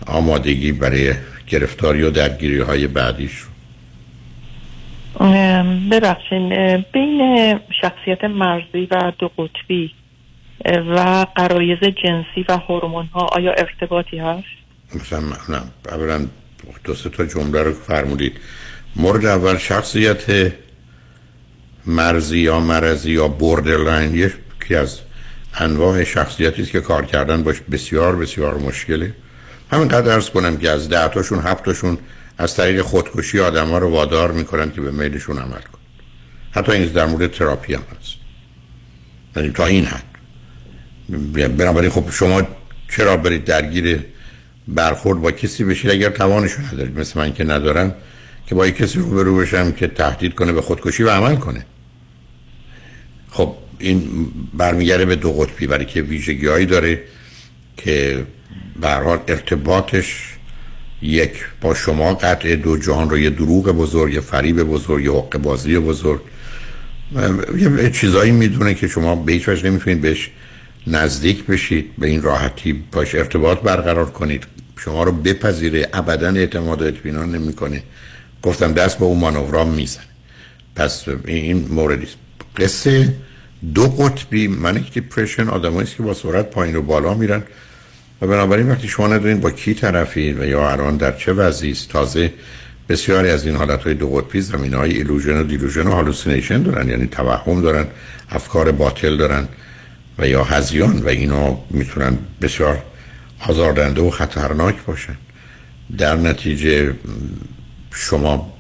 آمادگی 0.07 0.73
برای 0.73 1.15
گرفتاری 1.47 2.03
و 2.03 2.11
درگیری 2.11 2.61
های 2.61 2.87
بعدیش 2.87 3.39
رو 3.39 3.56
ببخشین 5.91 6.77
بین 6.93 7.61
شخصیت 7.81 8.25
مرزی 8.25 8.89
و 8.91 9.13
دو 9.19 9.31
قطبی 9.39 9.91
و 10.65 11.27
قرایز 11.37 11.79
جنسی 11.79 12.45
و 12.49 12.57
هورمون 12.57 13.07
ها 13.07 13.21
آیا 13.21 13.53
ارتباطی 13.53 14.19
هست؟ 14.19 14.45
مثلا 14.95 15.21
نه 15.49 15.63
اولا 15.89 16.27
دو 16.85 16.95
سه 16.95 17.09
تا 17.09 17.25
جمله 17.25 17.63
رو 17.63 17.73
فرمودید 17.73 18.41
مورد 18.97 19.25
اول 19.25 19.57
شخصیت 19.57 20.53
مرزی 21.87 22.39
یا 22.39 22.61
مرزی 22.61 23.13
یا 23.13 23.29
borderline 23.29 24.15
یکی 24.15 24.75
از 24.75 25.01
انواع 25.55 26.05
شخصیتی 26.05 26.63
است 26.63 26.71
که 26.71 26.81
کار 26.81 27.05
کردن 27.05 27.43
باش 27.43 27.61
بسیار 27.61 28.17
بسیار 28.17 28.59
مشکله 28.59 29.15
همین 29.73 29.89
قدر 29.89 30.13
عرض 30.13 30.31
کنم 30.31 30.57
که 30.57 30.71
از 30.71 30.89
ده 30.89 31.09
تاشون 31.09 31.39
هفت 31.39 31.65
تاشون 31.65 31.99
از 32.39 32.55
طریق 32.55 32.83
خودکشی 32.83 33.41
آدم 33.41 33.69
ها 33.69 33.79
رو 33.79 33.91
وادار 33.91 34.33
می‌کنن 34.33 34.73
که 34.73 34.81
به 34.81 34.91
میلشون 34.91 35.39
عمل 35.39 35.61
کنن 35.61 35.79
حتی 36.51 36.73
این 36.73 36.85
در 36.85 37.07
مورد 37.07 37.31
تراپی 37.31 37.75
هم 37.75 37.83
هست. 38.01 38.15
یعنی 39.37 39.51
تا 39.51 39.67
این 39.67 39.85
حد. 39.85 40.05
بنابراین 41.57 41.91
خب 41.91 42.11
شما 42.11 42.43
چرا 42.91 43.17
برید 43.17 43.45
درگیر 43.45 44.05
برخورد 44.69 45.21
با 45.21 45.31
کسی 45.33 45.65
بشید 45.65 45.91
اگر 45.91 46.11
توانشو 46.11 46.63
ندارید؟ 46.63 46.99
مثل 46.99 47.21
من 47.21 47.33
که 47.33 47.45
ندارم 47.45 47.95
که 48.47 48.55
با 48.55 48.71
کسی 48.71 48.99
رو 48.99 49.11
برو 49.11 49.37
بشم 49.37 49.73
که 49.73 49.87
تهدید 49.87 50.35
کنه 50.35 50.53
به 50.53 50.63
خودکشی 50.63 51.03
و 51.03 51.11
عمل 51.11 51.37
کنه. 51.37 51.67
خب 53.31 53.55
این 53.79 54.29
برمیگره 54.55 55.05
به 55.05 55.17
دو 55.17 55.33
قطبی 55.33 55.67
برای 55.67 55.85
که 55.85 56.03
ویژگی 56.03 56.67
داره 56.67 57.03
که 57.77 58.27
به 58.81 58.97
ارتباطش 59.07 60.36
یک 61.07 61.33
با 61.61 61.75
شما 61.75 62.15
قطع 62.15 62.57
دو 62.57 62.77
جهان 62.77 63.11
رو 63.11 63.19
یه 63.19 63.31
دروغ 63.31 63.65
بزرگ 63.65 64.15
یه 64.15 64.21
فریب 64.21 64.63
بزرگ 64.63 65.05
یه 65.05 65.13
حق 65.13 65.39
بازی 65.39 65.79
بزرگ. 65.79 66.21
یه 67.59 67.91
چیزایی 67.91 68.33
می‌دونه 68.33 68.75
که 68.75 68.89
شما 68.89 69.17
به 69.17 69.33
هیچ 69.33 69.49
وجه 69.49 69.71
نمی‌تونید 69.71 70.01
بهش 70.01 70.31
نزدیک 70.87 71.45
بشید 71.45 71.91
به 71.99 72.07
این 72.07 72.23
راحتی 72.23 72.73
باش 72.93 73.15
ارتباط 73.15 73.61
برقرار 73.61 74.11
کنید. 74.11 74.45
شما 74.79 75.03
رو 75.03 75.13
بپذیره 75.13 75.89
ابدا 75.93 76.29
اعتماد 76.29 76.83
و 76.83 76.85
اطمینان 76.85 77.35
نمی‌کنه. 77.35 77.83
گفتم 78.43 78.73
دست 78.73 78.99
به 78.99 79.05
اون 79.05 79.19
مانورام 79.19 79.75
می‌زنه. 79.75 80.05
پس 80.77 81.05
این 81.27 81.69
موردی 81.71 82.07
قصه 82.57 83.15
دو 83.75 83.89
قطبی 83.89 84.49
manic 84.49 84.93
depression 84.93 85.49
آدمایی 85.49 85.89
که 85.97 86.03
با 86.03 86.15
سرعت 86.15 86.51
پایین 86.51 86.77
و 86.77 86.83
بالا 86.83 87.15
میرن. 87.15 87.43
و 88.23 88.27
بنابراین 88.27 88.69
وقتی 88.69 88.89
شما 88.89 89.09
ندونید 89.09 89.41
با 89.41 89.51
کی 89.51 89.75
طرفید 89.75 90.41
و 90.41 90.45
یا 90.45 90.71
الان 90.71 90.97
در 90.97 91.13
چه 91.13 91.33
وضعی 91.33 91.71
است 91.71 91.89
تازه 91.89 92.33
بسیاری 92.89 93.29
از 93.31 93.47
این 93.47 93.57
حالت 93.57 93.83
های 93.83 93.95
دو 93.95 94.11
قطبی 94.11 94.41
زمینه 94.41 94.75
های 94.75 94.93
illusion 94.93 95.41
و 95.41 95.43
delusion 95.43 95.87
و 95.87 95.93
hallucination 95.93 96.63
دارن 96.63 96.89
یعنی 96.89 97.07
توهم 97.07 97.61
دارن 97.61 97.87
افکار 98.31 98.73
باطل 98.73 99.17
دارن 99.17 99.49
و 100.19 100.29
یا 100.29 100.45
هزیان 100.45 100.99
و 100.99 101.09
اینا 101.09 101.59
می‌تونن 101.71 102.19
بسیار 102.43 102.83
آزاردنده 103.49 104.01
و 104.01 104.11
خطرناک 104.11 104.77
باشن. 104.87 105.17
در 105.99 106.17
نتیجه 106.17 106.95
شما 107.91 108.53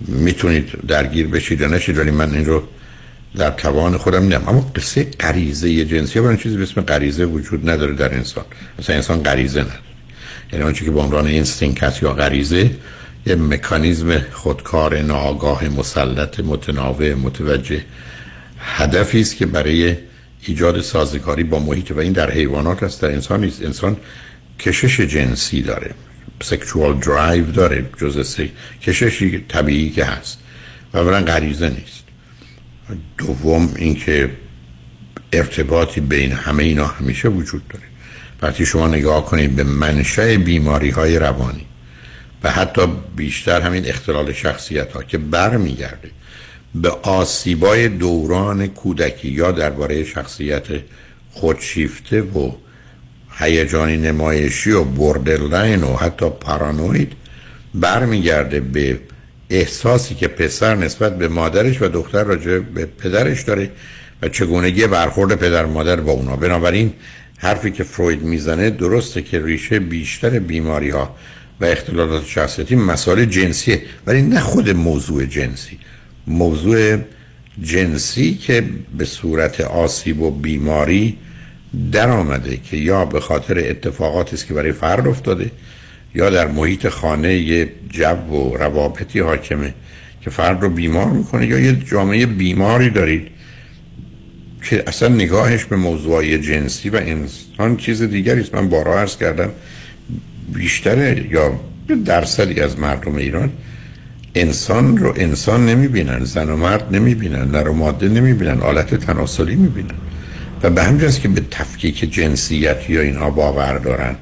می‌تونید 0.00 0.86
درگیر 0.88 1.26
بشید 1.26 1.60
یا 1.60 1.66
نشید 1.66 1.98
ولی 1.98 2.10
من 2.10 2.34
این 2.34 2.44
رو 2.44 2.62
در 3.38 3.50
توان 3.50 3.96
خودم 3.96 4.22
نیم. 4.22 4.48
اما 4.48 4.70
قصه 4.76 5.04
غریزه 5.20 5.84
جنسی 5.84 6.20
برای 6.20 6.36
چیزی 6.36 6.56
به 6.56 6.62
اسم 6.62 6.80
غریزه 6.80 7.24
وجود 7.24 7.70
نداره 7.70 7.94
در 7.94 8.14
انسان. 8.14 8.44
مثلا 8.78 8.96
انسان 8.96 9.22
غریزه 9.22 9.60
نداره. 9.60 9.78
یعنی 10.52 10.64
آنچه 10.64 10.84
که 10.84 10.90
به 10.90 11.00
عنوان 11.00 11.26
اینستینکت 11.26 12.02
یا 12.02 12.12
غریزه 12.12 12.70
یه 13.26 13.34
مکانیزم 13.34 14.18
خودکار 14.18 15.02
ناآگاه 15.02 15.68
مسلط 15.68 16.40
متناوع 16.40 17.14
متوجه 17.14 17.84
هدفی 18.58 19.20
است 19.20 19.36
که 19.36 19.46
برای 19.46 19.96
ایجاد 20.42 20.80
سازگاری 20.80 21.44
با 21.44 21.58
محیط 21.58 21.90
و 21.90 21.98
این 21.98 22.12
در 22.12 22.30
حیوانات 22.30 22.82
هست 22.82 23.02
در 23.02 23.08
انسان 23.08 23.40
نیست. 23.40 23.62
انسان 23.62 23.96
کشش 24.58 25.00
جنسی 25.00 25.62
داره. 25.62 25.90
سکشوال 26.42 26.98
درایو 26.98 27.44
داره 27.44 27.84
جز 28.00 28.40
کششی 28.82 29.44
طبیعی 29.48 29.90
که 29.90 30.04
هست. 30.04 30.38
و 30.92 30.98
اولا 30.98 31.20
غریزه 31.20 31.68
نیست. 31.68 32.07
دوم 33.18 33.74
اینکه 33.76 34.30
ارتباطی 35.32 36.00
بین 36.00 36.32
همه 36.32 36.64
اینا 36.64 36.86
همیشه 36.86 37.28
وجود 37.28 37.68
داره. 37.68 37.84
وقتی 38.42 38.66
شما 38.66 38.88
نگاه 38.88 39.24
کنید 39.24 39.56
به 39.56 39.64
منشأ 39.64 40.36
بیماری 40.36 40.90
های 40.90 41.18
روانی 41.18 41.66
و 42.42 42.50
حتی 42.50 42.82
بیشتر 43.16 43.60
همین 43.60 43.86
اختلال 43.86 44.32
شخصیت 44.32 44.92
ها 44.92 45.02
که 45.02 45.18
برمیگرده 45.18 46.10
به 46.74 46.90
آسیبای 46.90 47.88
دوران 47.88 48.66
کودکی 48.66 49.28
یا 49.28 49.52
درباره 49.52 50.04
شخصیت 50.04 50.66
خودشیفته 51.30 52.22
و 52.22 52.52
هیجانی 53.38 53.96
نمایشی 53.96 54.70
و 54.70 54.84
بردرلاین 54.84 55.82
و 55.82 55.96
حتی 55.96 56.30
پارانوید 56.30 57.12
برمیگرده 57.74 58.60
به 58.60 58.98
احساسی 59.50 60.14
که 60.14 60.28
پسر 60.28 60.74
نسبت 60.74 61.18
به 61.18 61.28
مادرش 61.28 61.82
و 61.82 61.88
دختر 61.88 62.24
راجع 62.24 62.58
به 62.58 62.86
پدرش 62.86 63.42
داره 63.42 63.70
و 64.22 64.28
چگونگی 64.28 64.86
برخورد 64.86 65.34
پدر 65.34 65.66
مادر 65.66 65.96
با 65.96 66.12
اونا. 66.12 66.36
بنابراین 66.36 66.92
حرفی 67.38 67.70
که 67.70 67.84
فروید 67.84 68.22
می‌زنه 68.22 68.70
درسته 68.70 69.22
که 69.22 69.44
ریشه 69.44 69.78
بیشتر 69.78 70.38
بیماری 70.38 70.90
ها 70.90 71.16
و 71.60 71.64
اختلالات 71.64 72.26
شخصیتی 72.26 72.76
مسائل 72.76 73.24
جنسیه 73.24 73.82
ولی 74.06 74.22
نه 74.22 74.40
خود 74.40 74.70
موضوع 74.70 75.24
جنسی. 75.24 75.78
موضوع 76.26 76.98
جنسی 77.62 78.34
که 78.34 78.64
به 78.98 79.04
صورت 79.04 79.60
آسیب 79.60 80.22
و 80.22 80.30
بیماری 80.30 81.16
در 81.92 82.10
آمده 82.10 82.56
که 82.56 82.76
یا 82.76 83.04
به 83.04 83.20
خاطر 83.20 83.58
اتفاقاتی 83.58 84.36
است 84.36 84.46
که 84.46 84.54
برای 84.54 84.72
فرد 84.72 85.08
افتاده 85.08 85.50
یا 86.14 86.30
در 86.30 86.46
محیط 86.46 86.88
خانه 86.88 87.34
یه 87.34 87.68
جو 87.90 88.34
و 88.34 88.56
روابطی 88.56 89.20
حاکمه 89.20 89.74
که 90.20 90.30
فرد 90.30 90.62
رو 90.62 90.68
بیمار 90.68 91.10
می‌کنه 91.10 91.46
یا 91.46 91.58
یه 91.58 91.72
جامعه 91.72 92.26
بیماری 92.26 92.90
دارید 92.90 93.28
که 94.62 94.84
اصلا 94.86 95.08
نگاهش 95.08 95.64
به 95.64 95.76
موضوع 95.76 96.36
جنسی 96.36 96.88
و 96.88 96.96
انسان 96.96 97.76
چیز 97.76 98.02
دیگری 98.02 98.40
است. 98.40 98.54
من 98.54 98.68
بارها 98.68 98.98
عرض 98.98 99.16
کردم 99.16 99.50
بیشتره 100.54 101.26
یا 101.30 101.60
درصدی 102.04 102.60
از 102.60 102.78
مردم 102.78 103.16
ایران 103.16 103.52
انسان 104.34 104.96
رو 104.96 105.14
انسان 105.16 105.66
نمی‌بینن 105.66 106.24
زن 106.24 106.50
و 106.50 106.56
مرد 106.56 106.94
نمی‌بینن 106.94 107.50
نر 107.50 107.68
و 107.68 107.72
ماده 107.72 108.08
نمی‌بینن 108.08 108.60
آلت 108.60 108.94
تناسلی 108.94 109.56
می‌بینن. 109.56 109.94
و 110.62 110.70
به 110.70 110.82
همجاست 110.82 111.20
که 111.20 111.28
به 111.28 111.42
تفکیک 111.50 112.12
جنسیت 112.12 112.90
یا 112.90 113.00
اینها 113.00 113.30
باور 113.30 113.78
دارن. 113.78 114.16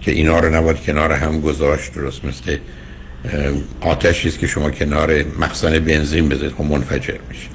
که 0.00 0.10
اینا 0.10 0.38
رو 0.40 0.54
نباید 0.54 0.80
کنار 0.80 1.12
هم 1.12 1.40
گذاشت 1.40 1.94
درست 1.94 2.24
مثل 2.24 2.56
آتشی 3.80 4.28
است 4.28 4.38
که 4.38 4.46
شما 4.46 4.70
کنار 4.70 5.24
مخزن 5.38 5.78
بنزین 5.78 6.28
بذارید 6.28 6.52
خب 6.52 6.64
منفجر 6.64 7.18
میشه. 7.28 7.48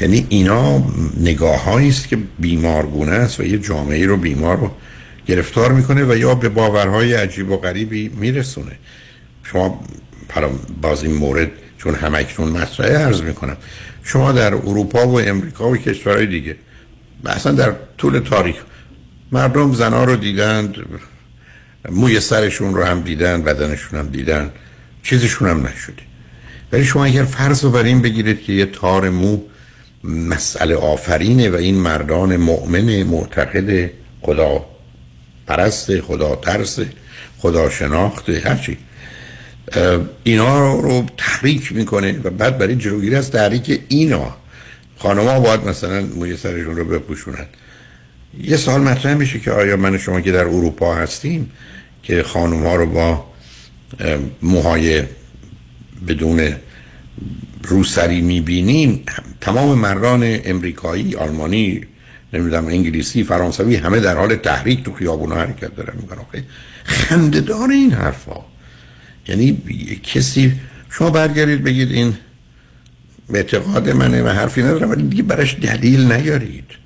یعنی 0.00 0.26
اینا 0.28 0.82
نگاه 1.20 1.68
است 1.68 2.08
که 2.08 2.18
بیمارگونه 2.38 3.12
است 3.12 3.40
و 3.40 3.44
یه 3.44 3.58
جامعه 3.58 4.06
رو 4.06 4.16
بیمار 4.16 4.56
رو 4.56 4.70
گرفتار 5.26 5.72
می‌کنه 5.72 6.04
و 6.04 6.16
یا 6.16 6.34
به 6.34 6.48
باورهای 6.48 7.14
عجیب 7.14 7.50
و 7.50 7.56
غریبی 7.56 8.08
میرسونه. 8.08 8.72
شما 9.42 9.80
باز 10.82 11.04
این 11.04 11.14
مورد 11.14 11.50
چون 11.78 11.94
همکنون 11.94 12.48
مطرحه 12.48 12.96
عرض 12.96 13.22
می‌کنم. 13.22 13.56
شما 14.04 14.32
در 14.32 14.54
اروپا 14.54 15.08
و 15.08 15.20
امریکا 15.20 15.70
و 15.70 15.76
کشورهای 15.76 16.26
دیگه 16.26 16.56
اصلا 17.26 17.52
در 17.52 17.72
طول 17.98 18.18
تاریخ 18.18 18.56
مردم 19.32 19.74
زنها 19.74 20.04
رو 20.04 20.16
دیدند 20.16 20.76
موی 21.88 22.20
سرشون 22.20 22.74
رو 22.74 22.84
هم 22.84 23.00
دیدن 23.00 23.42
بدنشون 23.42 23.98
هم 23.98 24.08
دیدن. 24.08 24.50
چیزشون 25.02 25.48
هم 25.48 25.66
نشده. 25.66 26.02
ولی 26.72 26.84
شما 26.84 27.04
اگر 27.04 27.24
فرض 27.24 27.64
رو 27.64 27.70
بر 27.70 27.82
این 27.82 28.02
بگیرید 28.02 28.42
که 28.42 28.52
یه 28.52 28.66
تار 28.66 29.10
مو 29.10 29.42
مسئله 30.04 30.74
آفرینه 30.74 31.50
و 31.50 31.54
این 31.54 31.74
مردان 31.74 32.36
مؤمن 32.36 33.02
معتقد 33.02 33.90
خدا 34.22 34.66
پرست 35.46 36.00
خدا 36.00 36.36
ترس 36.36 36.78
خدا 37.38 37.70
شناخته 37.70 38.42
هرچی 38.44 38.78
اینا 40.24 40.80
رو 40.80 41.06
تحریک 41.16 41.72
می‌کنه 41.72 42.20
و 42.24 42.30
بعد 42.30 42.58
برای 42.58 42.76
جلوگیری 42.76 43.14
از 43.14 43.30
تحریک 43.30 43.80
اینا 43.88 44.36
خانم 44.98 45.28
ها 45.28 45.40
باید 45.40 45.64
مثلا 45.64 46.00
موی 46.00 46.36
سرشون 46.36 46.76
رو 46.76 46.84
بپوشونن. 46.84 47.46
یه 48.38 48.56
سال 48.56 48.80
مطرح 48.80 49.14
میشه 49.14 49.38
که 49.38 49.50
آیا 49.50 49.76
من 49.76 49.98
شما 49.98 50.20
که 50.20 50.32
در 50.32 50.44
اروپا 50.44 50.94
هستیم 50.94 51.50
که 52.02 52.22
خانم 52.22 52.66
ها 52.66 52.74
رو 52.76 52.86
با 52.86 53.24
موهای 54.42 55.02
بدون 56.08 56.54
روسری 57.62 58.20
می‌بینیم 58.20 59.02
تمام 59.40 59.78
مردان 59.78 60.38
امریکایی 60.44 61.16
آلمانی 61.16 61.80
نمی‌دونم 62.32 62.66
انگلیسی 62.66 63.24
فرانسوی 63.24 63.76
همه 63.76 64.00
در 64.00 64.16
حال 64.16 64.36
تحریک 64.36 64.84
تو 64.84 64.92
خیابونا 64.92 65.34
حرکت 65.34 65.76
دارن 65.76 65.96
می‌کنن. 65.96 66.44
خندهدار 66.84 67.70
این 67.70 67.92
حرفا. 67.92 68.40
یعنی 69.28 69.62
کسی 70.02 70.52
شما 70.90 71.10
برگردید 71.10 71.64
بگید 71.64 71.92
این 71.92 72.14
اعتقاد 73.34 73.90
منه 73.90 74.22
و 74.22 74.28
حرفی 74.28 74.62
ندارم 74.62 74.90
ولی 74.90 75.02
دیگه 75.02 75.22
براش 75.22 75.56
دلیل 75.62 76.12
نیارید. 76.12 76.79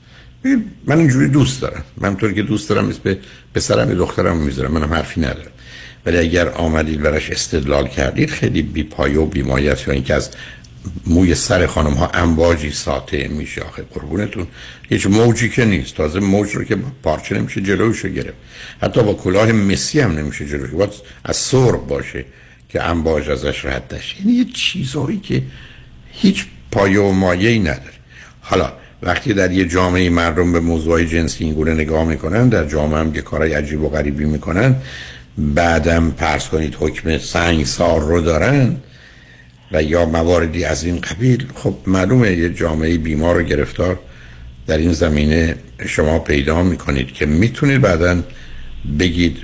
من 0.86 0.98
اینجوری 0.98 1.28
دوست 1.28 1.62
دارم. 1.62 1.84
من 1.96 2.16
طوری 2.16 2.34
که 2.34 2.42
دوست 2.42 2.68
دارم 2.68 2.92
به 3.02 3.18
پسرم 3.54 3.88
به 3.88 3.94
دخترم 3.94 4.36
می‌ذارم. 4.36 4.72
منم 4.72 4.94
حرفی 4.94 5.20
ندارم. 5.20 5.50
ولی 6.06 6.18
اگر 6.18 6.48
آمدید 6.48 7.02
براش 7.02 7.30
استدلال 7.30 7.88
کردید 7.88 8.30
خیلی 8.30 8.62
بی 8.62 8.82
پایه 8.82 9.18
و 9.18 9.26
بی 9.26 9.40
یا 9.40 9.76
اینکه 9.88 10.14
از 10.14 10.30
موی 11.06 11.34
سر 11.34 11.66
خانم 11.66 11.92
ها 11.92 12.10
امواجی 12.14 12.70
ساته 12.70 13.28
میشه 13.28 13.62
آخه. 13.62 13.82
قربونتون. 13.82 14.46
هیچ 14.88 15.06
موجی 15.06 15.48
که 15.48 15.64
نیست. 15.64 15.94
تازه 15.94 16.20
موج 16.20 16.50
رو 16.50 16.64
که 16.64 16.76
پارچه 17.02 17.38
نمیشه 17.38 17.60
جلوشو 17.60 18.08
گرفت. 18.08 18.36
حتی 18.82 19.02
با 19.02 19.14
کلاه 19.14 19.52
مسی 19.52 20.00
هم 20.00 20.18
نمیشه 20.18 20.46
جلوش. 20.46 20.70
باید 20.70 20.90
از 21.24 21.36
سرب 21.36 21.86
باشه 21.86 22.24
که 22.68 22.82
امواج 22.82 23.30
ازش 23.30 23.64
رد 23.64 24.00
یعنی 24.20 24.32
یه 24.32 24.44
چیزهایی 24.44 25.20
که 25.20 25.42
هیچ 26.12 26.46
پایه 26.70 27.00
و 27.00 27.12
مایه 27.12 27.58
نداره. 27.58 27.94
حالا 28.40 28.72
وقتی 29.05 29.35
در 29.35 29.52
یه 29.52 29.64
جامعه 29.64 30.10
مردم 30.10 30.52
به 30.52 30.60
موضوع 30.60 31.05
جنسی 31.05 31.44
اینگونه 31.44 31.74
نگاه 31.74 32.05
می‌کنن 32.05 32.48
در 32.48 32.64
جامعه 32.64 33.01
هم 33.01 33.14
یه 33.14 33.22
کارهای 33.22 33.52
عجیب 33.52 33.82
و 33.82 33.89
غریبی 33.89 34.24
می‌کنن 34.24 34.76
بعدم 35.39 36.10
پرس 36.10 36.48
کنید 36.48 36.76
حکم 36.81 37.18
سنگ 37.18 37.64
سار 37.64 38.01
رو 38.01 38.20
دارن 38.20 38.76
و 39.72 39.82
یا 39.82 40.06
مواردی 40.06 40.64
از 40.64 40.85
این 40.85 41.01
قبیل 41.01 41.47
خب 41.55 41.74
معلومه 41.86 42.32
یه 42.32 42.48
جامعه 42.48 42.98
بیمار 42.98 43.40
و 43.40 43.43
گرفتار 43.43 43.98
در 44.66 44.78
این 44.78 44.93
زمینه 44.93 45.56
شما 45.86 46.18
پیدا 46.18 46.62
می‌کنید 46.62 47.12
که 47.12 47.26
می‌تونید 47.26 47.81
بعدا 47.81 48.22
بگید 48.98 49.36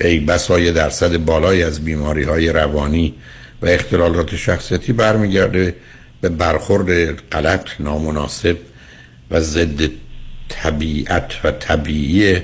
ای 0.00 0.20
بسای 0.20 0.72
درصد 0.72 1.16
بالای 1.16 1.62
از 1.62 1.84
بیماری 1.84 2.22
های 2.22 2.48
روانی 2.48 3.14
و 3.62 3.66
اختلالات 3.66 4.36
شخصیتی 4.36 4.92
برمیگرده 4.92 5.74
به 6.20 6.28
برخورد 6.28 7.20
غلط 7.32 7.68
نامناسب 7.80 8.56
و 9.30 9.40
ضد 9.40 9.90
طبیعت 10.48 11.32
و 11.44 11.50
طبیعی 11.50 12.40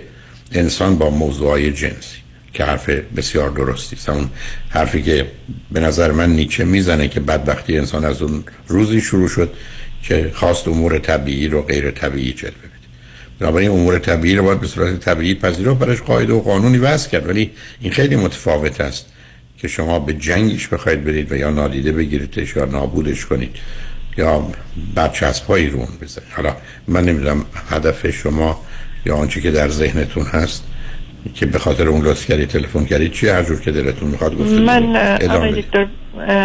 انسان 0.53 0.99
با 0.99 1.11
موضوعای 1.11 1.73
جنسی 1.73 2.17
که 2.55 2.65
حرف 2.65 2.89
بسیار 2.89 3.51
درستی 3.51 3.97
است. 3.97 4.09
اون 4.09 4.31
حرفی 4.69 5.03
که 5.03 5.27
به 5.73 5.81
نظر 5.81 6.13
من 6.13 6.31
نیچه 6.31 6.65
می‌زنه 6.65 7.09
که 7.09 7.21
بدبختی 7.21 7.79
انسان 7.79 8.05
از 8.05 8.23
اون 8.23 8.45
روزی 8.69 9.01
شروع 9.01 9.29
شد 9.29 9.53
که 10.03 10.31
خواست 10.35 10.69
امور 10.69 10.99
طبیعی 10.99 11.49
رو 11.49 11.63
غیر 11.63 11.91
طبیعی 11.91 12.33
جلوه 12.33 12.53
بده. 12.53 12.69
بنابراین 13.39 13.71
امور 13.71 13.99
طبیعی 13.99 14.37
رو 14.37 14.45
باید 14.45 14.61
به 14.61 14.67
صورت 14.67 15.01
طبیعی 15.01 15.35
پذیرفت 15.35 15.79
برش 15.79 16.01
قاعده 16.03 16.33
و 16.33 16.41
قانونی 16.41 16.79
وضع 16.79 17.11
کرد. 17.11 17.29
ولی 17.29 17.51
این 17.81 17.93
خیلی 17.93 18.17
متفاوت 18.17 18.81
است. 18.81 19.07
که 19.63 19.69
شما 19.69 19.99
به 19.99 20.13
جنگش 20.13 20.69
بخواید 20.69 21.05
برید 21.05 21.33
و 21.33 21.37
یا 21.37 21.51
نادیده 21.51 21.93
بگیریدش 21.93 22.57
یا 22.57 22.65
نابودش 22.65 23.27
کنید 23.27 23.57
یا 24.19 24.47
برچسبهایی 24.95 25.67
رو 25.67 25.79
اون 25.79 25.89
بزنید. 26.03 26.29
حالا 26.37 26.57
من 26.89 27.05
نمی‌دونم 27.05 27.45
هدف 27.71 28.11
شما 28.11 28.61
یا 29.07 29.17
آنچه 29.17 29.41
که 29.41 29.51
در 29.51 29.69
ذهنتون 29.69 30.27
هست 30.27 30.65
که 31.35 31.47
به 31.47 31.59
خاطر 31.59 31.89
اون 31.89 32.07
لطف 32.07 32.27
کردی 32.27 32.47
تلفن 32.47 32.85
کردی 32.85 33.09
چی 33.09 33.29
هر 33.29 33.43
جور 33.43 33.61
که 33.61 33.71
دلتون 33.71 34.09
می‌خواد 34.11 34.39
گفت 34.39 34.53
من 34.53 34.97
آقای 35.31 35.63
دکتر 35.63 35.87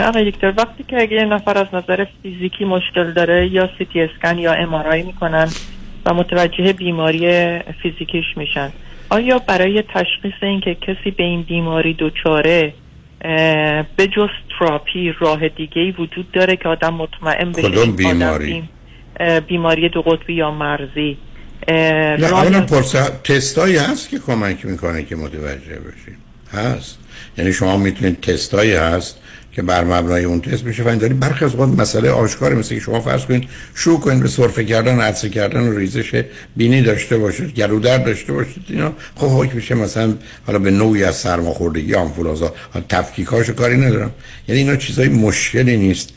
آقای 0.08 0.32
دکتر 0.32 0.54
وقتی 0.58 0.84
که 0.88 1.02
اگه 1.02 1.26
نفر 1.26 1.58
از 1.58 1.68
نظر 1.74 2.06
فیزیکی 2.24 2.66
مشکل 2.66 3.14
داره 3.14 3.48
یا 3.48 3.70
سی 3.78 3.86
تی 3.94 4.02
اسکن 4.02 4.38
یا 4.38 4.54
ام 4.54 5.06
می‌کنن 5.06 5.50
و 6.06 6.14
متوجه 6.14 6.74
بیماری 6.74 7.60
فیزیکیش 7.82 8.26
میشن 8.36 8.70
آیا 9.10 9.40
برای 9.40 9.82
تشخیص 9.82 10.34
اینکه 10.42 10.76
کسی 10.76 11.12
به 11.12 11.24
این 11.24 11.42
بیماری 11.42 11.96
دچاره 12.00 12.74
به 13.98 14.08
جز 14.16 14.30
تراپی 14.60 15.14
راه 15.20 15.48
دیگه 15.48 15.92
وجود 15.92 16.32
داره 16.32 16.56
که 16.56 16.70
آدم 16.70 16.94
مطمئن 16.94 17.52
بشه 17.52 17.70
کدوم 17.70 17.96
بیماری؟ 17.96 18.64
بیماری 19.48 19.90
دو 19.90 20.02
قطبی 20.02 20.34
یا 20.34 20.52
مرزی. 20.52 21.18
نه 21.68 22.34
اولا 22.34 22.62
پرسا 22.62 23.10
تستایی 23.24 23.78
هست 23.78 24.10
که 24.10 24.20
کمک 24.20 24.66
می‌کنه 24.66 25.04
که 25.04 25.16
متوجه 25.16 25.80
بشیم 25.80 26.18
هست. 26.54 27.00
یعنی 27.38 27.54
شما 27.54 27.78
می‌تونید 27.78 28.22
تستایی 28.22 28.74
هست 28.74 29.22
که 29.58 29.64
بر 29.64 29.84
مبنای 29.84 30.24
اون 30.24 30.42
تست 30.42 30.64
میشه. 30.64 30.84
و 30.84 30.96
داری 30.96 31.14
برخی 31.14 31.46
از 31.46 31.56
وقت 31.56 31.70
مسئله 31.70 32.10
آشکاری 32.10 32.56
مثل 32.56 32.76
که 32.76 32.82
شما 32.82 33.02
فرض 33.02 33.26
کنید 33.26 33.50
شروع 33.76 34.00
کنید 34.00 34.24
به 34.24 34.28
سرفه 34.28 34.66
کردن 34.66 35.00
عطسه 35.00 35.30
کردن 35.30 35.68
و 35.68 35.78
ریزش 35.78 36.24
بینی 36.56 36.82
داشته 36.82 37.18
باشید 37.18 37.56
گلودرد 37.56 38.06
داشته 38.06 38.34
باشید 38.34 38.64
اینا. 38.70 38.94
خب 39.16 39.28
حکم 39.28 39.56
میشه 39.56 39.76
مثلا 39.76 40.14
حالا 40.46 40.60
به 40.60 40.72
نوعی 40.72 41.04
از 41.04 41.16
سرماخوردگی 41.16 41.96
آنفولانزا 41.96 42.54
تفکیکاشو 42.90 43.54
کاری 43.54 43.78
ندارم. 43.78 44.12
یعنی 44.48 44.62
اینا 44.62 44.76
چیزای 44.76 45.10
مشکلی 45.10 45.78
نیست 45.78 46.10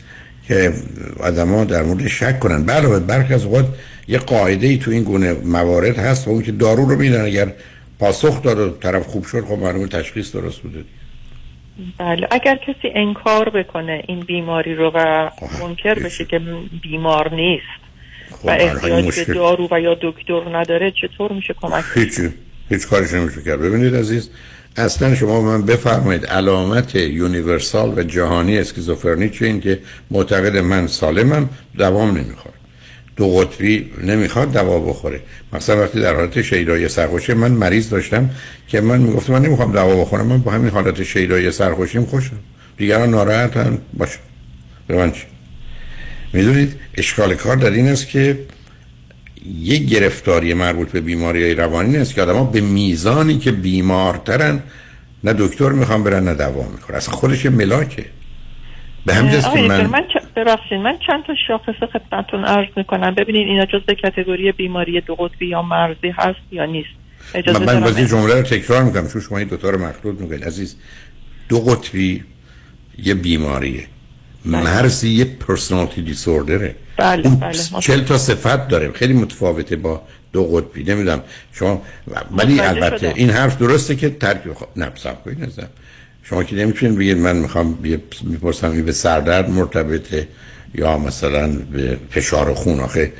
که 0.47 0.73
آدما 1.19 1.63
در 1.63 1.83
مورد 1.83 2.07
شک 2.07 2.39
کنن. 2.39 2.69
علاوه 2.69 2.99
برخی 2.99 3.33
از 3.33 3.43
اوقات 3.43 3.65
یه 4.07 4.17
قاعده 4.17 4.67
ای 4.67 4.77
تو 4.77 4.91
این 4.91 5.03
گونه 5.03 5.33
موارد 5.33 5.99
هست 5.99 6.27
و 6.27 6.31
اون 6.31 6.41
که 6.41 6.51
دارو 6.51 6.85
رو 6.85 6.95
میدن 6.95 7.25
اگر 7.25 7.53
پاسخ 7.99 8.43
داد 8.43 8.59
و 8.59 8.69
طرف 8.69 9.07
خوب 9.07 9.25
شد 9.25 9.45
خب 9.45 9.59
معلومه 9.59 9.87
تشخیص 9.87 10.31
درست 10.31 10.59
بوده. 10.59 10.83
بله. 11.97 12.27
اگر 12.31 12.55
کسی 12.55 12.91
انکار 12.95 13.49
بکنه 13.49 14.03
این 14.07 14.19
بیماری 14.19 14.75
رو 14.75 14.91
و 14.95 15.29
منکر 15.61 15.93
بشه 15.93 16.25
که 16.25 16.41
بیمار 16.81 17.33
نیست 17.33 17.81
خب، 18.31 18.45
و 18.45 18.49
احتیاج 18.49 19.19
به 19.19 19.33
دارو 19.33 19.67
و 19.71 19.81
یا 19.81 19.97
دکتر 20.01 20.57
نداره 20.57 20.91
چطور 21.01 21.31
میشه 21.31 21.55
کمک 21.61 21.83
هیچ 21.95 22.19
هیچ 22.69 22.87
کارش 22.87 23.13
نمیشه 23.13 23.43
کرد 23.43 23.61
ببینید 23.61 23.95
عزیز 23.95 24.29
اصلا 24.77 25.15
شما 25.15 25.41
من 25.41 25.65
بفرمایید 25.65 26.25
علامت 26.25 26.95
یونیورسال 26.95 27.99
و 27.99 28.03
جهانی 28.03 28.57
اسکیزوفرنی 28.57 29.29
چه 29.29 29.45
این 29.45 29.61
که 29.61 29.79
معتقد 30.11 30.57
من 30.57 30.87
سالمم 30.87 31.49
دوام 31.77 32.17
نمی‌خواد. 32.17 32.60
دو 33.15 33.37
قطبی 33.37 33.91
نمی‌خواد 34.03 34.53
دوا 34.53 34.79
بخوره. 34.79 35.19
مثلا 35.53 35.83
وقتی 35.83 36.01
در 36.01 36.15
حالت 36.15 36.41
شیدای 36.41 36.89
سرخوشی 36.89 37.33
من 37.33 37.51
مریض 37.51 37.89
داشتم 37.89 38.29
که 38.67 38.81
من 38.81 39.01
می‌گفتم 39.01 39.33
من 39.33 39.41
نمی‌خوام 39.41 39.71
دوا 39.71 40.01
بخورم 40.01 40.27
من 40.27 40.37
با 40.37 40.51
همین 40.51 40.69
حالت 40.69 41.03
شیدای 41.03 41.51
سرخوشیم 41.51 42.05
خوشم. 42.05 42.35
دیگران 42.77 43.09
ناراحتن 43.09 43.77
باشه. 43.93 44.17
به 44.87 44.95
من 44.95 45.11
چی؟ 45.11 45.23
می‌دونید 46.33 46.75
اشکال 46.97 47.35
کار 47.35 47.55
در 47.55 47.71
این 47.71 47.87
است 47.87 48.09
که 48.09 48.39
یک 49.59 49.85
گرفتاری 49.85 50.53
مربوط 50.53 50.91
به 50.91 51.01
بیماری 51.01 51.53
روانی 51.53 51.97
است 51.97 52.13
که 52.13 52.21
آدم 52.21 52.51
به 52.51 52.61
میزانی 52.61 53.37
که 53.37 53.51
بیمارترن 53.51 54.63
نه 55.23 55.33
دکتر 55.33 55.69
می‌خوام 55.69 56.03
برن 56.03 56.23
نه 56.23 56.33
دوا 56.33 56.67
می‌کنن. 56.67 56.97
اصلا 56.97 57.15
خودش 57.15 57.45
ملاکه. 57.45 58.05
به 59.05 59.13
همین 59.13 59.41
که 59.41 59.47
من 59.47 59.85
من 59.85 60.03
ببخشید 60.35 60.73
من 60.73 60.97
چند 61.07 61.23
تا 61.23 61.33
شاخص 61.47 61.83
خدمتتون 61.93 62.45
عرض 62.45 62.69
می‌کنم. 62.75 63.15
ببینید 63.15 63.47
اینا 63.47 63.65
جزء 63.65 63.93
کاتگوری 64.01 64.51
بیماری 64.51 65.01
دو 65.01 65.15
قطبی 65.15 65.47
یا 65.47 65.61
مرزی 65.61 66.09
هست 66.17 66.39
یا 66.51 66.65
نیست. 66.65 66.89
اجازه 67.35 67.59
من, 67.59 67.75
من 67.75 67.81
بازی 67.81 68.05
جمله 68.05 68.35
رو 68.35 68.41
تکرار 68.41 68.83
می‌کنم 68.83 69.07
چون 69.07 69.21
شما 69.21 69.37
این 69.37 69.47
دوتا 69.47 69.69
رو 69.69 69.85
مخلوط 69.85 70.19
می‌کنید. 70.19 70.43
عزیز 70.43 70.75
دو 71.49 71.59
قطبی 71.59 72.23
یه 72.97 73.13
بیماریه. 73.13 73.83
بله. 74.45 74.63
مرزی 74.63 75.09
یه 75.09 75.25
پرسونالتی 75.25 76.01
دیسوردره 76.01 76.75
بله 76.97 77.29
بله 77.29 77.53
چل 77.79 78.03
تا 78.03 78.17
صفت 78.17 78.67
داره. 78.67 78.91
خیلی 78.91 79.13
متفاوته 79.13 79.75
با 79.75 80.01
دو 80.33 80.43
قطبی. 80.43 80.83
نمی‌دونم 80.83 81.23
شما 81.53 81.81
ولی 82.31 82.59
البته 82.59 82.97
شده. 82.97 83.13
این 83.15 83.29
حرف 83.29 83.57
درسته 83.57 83.95
که 83.95 84.09
ترک 84.09 84.53
خب 84.53 84.67
نه 84.75 84.91
کنید 85.25 85.43
نزد 85.43 85.69
شما 86.31 86.43
که 86.43 86.55
نمی‌تونید 86.55 86.97
بگید 86.97 87.17
من 87.17 87.37
می‌خوام 87.37 87.77
می‌پرسم 88.23 88.71
این 88.71 88.85
به 88.85 88.91
سردرد 88.91 89.49
مرتبطه 89.49 90.27
یا 90.75 90.97
مثلا 90.97 91.47
به 91.47 91.97
فشار 92.09 92.53
خون. 92.53 92.79
آخه 92.79 93.13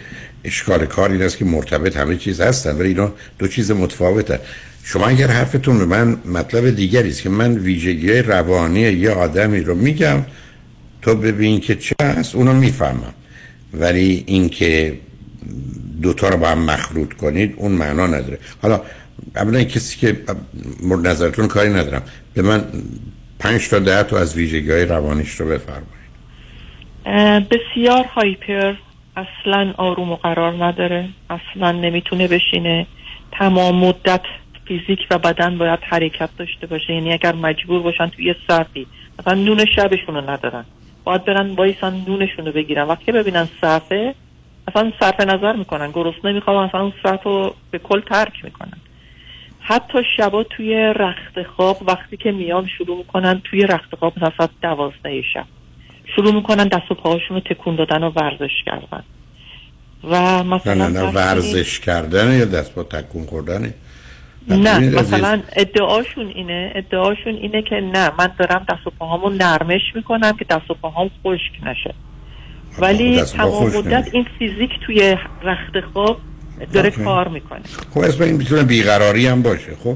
اشکال 0.43 0.85
کار 0.85 1.11
این 1.11 1.21
است 1.21 1.37
که 1.37 1.45
مرتبط 1.45 1.97
همه 1.97 2.17
چیز 2.17 2.41
هستن 2.41 2.75
ولی 2.75 2.87
اینا 2.87 3.13
دو 3.39 3.47
چیز 3.47 3.71
متفاوتن. 3.71 4.39
شما 4.83 5.07
اگر 5.07 5.27
حرفتون 5.27 5.77
به 5.77 5.85
من 5.85 6.17
مطلب 6.25 6.69
دیگری 6.69 7.09
است 7.09 7.21
که 7.21 7.29
من 7.29 7.57
ویژگی 7.57 8.13
روانی 8.13 8.79
یه 8.79 9.11
آدمی 9.11 9.59
رو 9.59 9.75
میگم 9.75 10.25
تو 11.01 11.15
ببین 11.15 11.59
که 11.59 11.75
چه 11.75 11.95
هست 12.01 12.35
اونو 12.35 12.53
می‌فهمم. 12.53 13.13
ولی 13.73 14.23
اینکه 14.27 14.97
دوتا 16.01 16.29
رو 16.29 16.37
با 16.37 16.47
هم 16.47 16.59
مخلوط 16.59 17.13
کنید 17.13 17.53
اون 17.57 17.71
معنا 17.71 18.07
نداره. 18.07 18.39
حالا 18.61 18.81
اولا 19.35 19.63
کسی 19.63 19.97
که 19.97 20.17
مورد 20.83 21.07
نظرتون 21.07 21.47
کاری 21.47 21.69
ندارم. 21.69 22.01
به 22.33 22.41
من 22.41 22.65
پنج 23.39 23.69
تا 23.69 23.79
ده 23.79 24.03
تا 24.03 24.17
از 24.17 24.35
ویژگی 24.35 24.71
های 24.71 24.85
روانیش 24.85 25.31
رو 25.31 25.45
بفرمایید. 25.45 26.01
بسیار 27.49 28.05
هایپر 28.05 28.73
اصلا 29.15 29.73
آروم 29.77 30.11
و 30.11 30.15
قرار 30.15 30.65
نداره. 30.65 31.09
اصلا 31.29 31.71
نمی‌تونه 31.71 32.27
بشینه. 32.27 32.87
تمام 33.31 33.75
مدت 33.75 34.21
فیزیک 34.65 34.99
و 35.11 35.17
بدن 35.17 35.57
باید 35.57 35.79
حرکت 35.81 36.29
داشته 36.37 36.67
باشه. 36.67 36.93
یعنی 36.93 37.13
اگر 37.13 37.35
مجبور 37.35 37.81
باشن 37.81 38.07
توی 38.07 38.35
سرفی 38.47 38.87
مثلا 39.19 39.33
نون 39.33 39.65
شبشون 39.75 40.15
رو 40.15 40.29
ندارن. 40.29 40.65
باید 41.03 41.25
برن 41.25 41.55
بایستن 41.55 42.05
نونشون 42.07 42.45
رو 42.45 42.51
بگیرن. 42.51 42.83
وقتی 42.83 43.11
ببینن 43.11 43.47
صرفه 43.61 44.15
اصلا 44.67 44.91
صرف 44.99 45.19
نظر 45.19 45.55
می‌کنن. 45.55 45.91
گرسنه 45.91 46.31
می‌خوام 46.31 46.57
اصلا 46.57 46.81
اون 46.81 46.93
صرف 47.03 47.23
رو 47.23 47.55
به 47.71 47.79
کل 47.79 48.01
ترک 48.01 48.33
می‌کنن. 48.43 48.77
حتی 49.61 49.97
شبا 50.17 50.43
توی 50.43 50.93
رخت 50.95 51.43
خواب 51.55 51.77
وقتی 51.87 52.17
که 52.17 52.31
میان 52.31 52.67
شروع 52.77 52.97
می‌کنن 52.97 53.41
توی 53.43 53.63
رخت 53.63 53.95
خواب 53.95 54.13
مثلا 54.17 54.47
دوازده 54.61 55.21
شب. 55.33 55.45
شروع 56.15 56.33
می‌کنن 56.33 56.67
دست 56.67 56.91
و 56.91 56.95
پاهاشون 56.95 57.37
رو 57.37 57.39
تکون 57.39 57.75
دادن 57.75 58.03
و 58.03 58.09
ورزش 58.09 58.63
کردن. 58.65 59.03
و 60.03 60.43
مثلا 60.43 60.73
نه 60.73 60.87
نه, 60.87 61.01
نه 61.01 61.11
ورزش 61.11 61.79
کردن 61.79 62.37
یا 62.39 62.45
دست 62.45 62.75
با 62.75 62.83
تکون 62.83 63.25
خوردنه 63.25 63.73
نه 64.47 64.79
مثلا 64.79 65.41
ادعاشون 65.55 66.27
اینه 66.27 66.71
ادعاشون 66.75 67.33
اینه 67.35 67.61
که 67.61 67.75
نه 67.75 68.11
من 68.19 68.29
دارم 68.39 68.65
دست 68.69 68.87
و 68.87 68.89
پاهامو 68.99 69.29
نرمش 69.29 69.81
می‌کنم 69.95 70.31
که 70.31 70.45
دست 70.45 70.71
و 70.71 70.73
پاهام 70.73 71.09
خشک 71.23 71.51
نشه. 71.63 71.93
ولی 72.79 73.21
تمام 73.21 73.63
مدت 73.63 74.09
این 74.13 74.25
فیزیک 74.39 74.69
توی 74.85 75.17
رخت 75.43 75.79
خواب 75.93 76.19
داره 76.65 76.91
کار 76.91 77.27
می‌کنه. 77.27 77.63
خب 77.93 77.99
اسم 77.99 78.23
این 78.23 78.35
می‌تونه 78.35 78.63
بیقراری 78.63 79.27
هم 79.27 79.41
باشه. 79.41 79.75
خب 79.75 79.95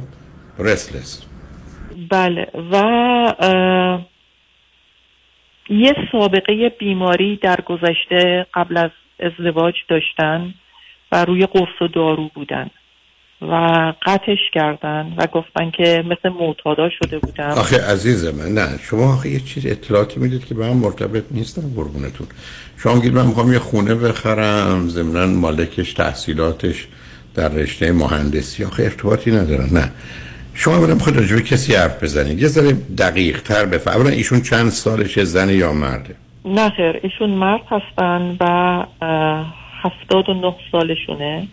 رسلس 0.60 1.26
بله. 2.10 2.48
و 2.72 3.94
یه 5.70 5.96
سابقه 6.12 6.70
بیماری 6.70 7.36
در 7.36 7.62
گذشته 7.62 8.46
قبل 8.54 8.78
از 8.78 8.92
ازدواج 9.20 9.74
داشتن 9.90 10.54
و 11.12 11.26
روی 11.26 11.46
قرص 11.46 11.82
و 11.82 11.88
دارو 11.88 12.30
بودن. 12.36 12.70
و 13.42 13.94
قطعش 14.06 14.40
کردن 14.54 15.14
و 15.18 15.28
گفتن 15.28 15.72
که 15.72 16.04
مثل 16.06 16.36
معتادا 16.40 16.90
شده 16.90 17.20
بودن 17.20 17.50
آخه 17.50 17.92
عزیز 17.92 18.26
من 18.26 18.54
نه 18.54 18.80
شما 18.84 19.14
آخه 19.14 19.30
یه 19.30 19.40
چیز 19.40 19.66
اطلاعاتی 19.66 20.20
می‌دید 20.20 20.46
که 20.46 20.56
به 20.56 20.66
هم 20.66 20.78
مرتبط 20.78 21.24
نیستن 21.32 21.62
قربونتون. 21.76 22.28
شما 22.78 22.96
میگید 22.96 23.14
من 23.14 23.26
می‌خوام 23.26 23.54
یه 23.54 23.60
خونه 23.60 23.96
بخرم 23.96 24.90
ضمنا 24.90 25.26
مالکش 25.28 25.94
تحصیلاتش 25.94 26.88
در 27.36 27.50
رشته 27.50 27.92
مهندسی. 27.92 28.64
آخه 28.64 28.84
ارتباطی 28.84 29.32
ندارن 29.32 29.70
نه. 29.72 29.92
شما 30.54 30.80
برم 30.80 30.98
خود 30.98 31.18
راجبه 31.18 31.42
کسی 31.42 31.76
حرف 31.76 32.04
بزنید. 32.04 32.42
یه 32.42 32.48
ذره 32.48 32.74
دقیق 32.98 33.42
تر 33.42 33.66
بفرمایید 33.66 34.18
ایشون 34.18 34.42
چند 34.42 34.70
سالشه 34.70 35.24
زن 35.24 35.50
یا 35.50 35.74
مرده؟ 35.74 36.16
نه 36.46 36.70
خیر 36.70 37.00
ایشون 37.04 37.30
مرد 37.30 37.62
هستن 37.70 38.38
و 38.40 38.86
هفتاد 39.84 40.30
و 40.30 40.34
نه 40.34 40.56
سالشونه. 40.72 41.48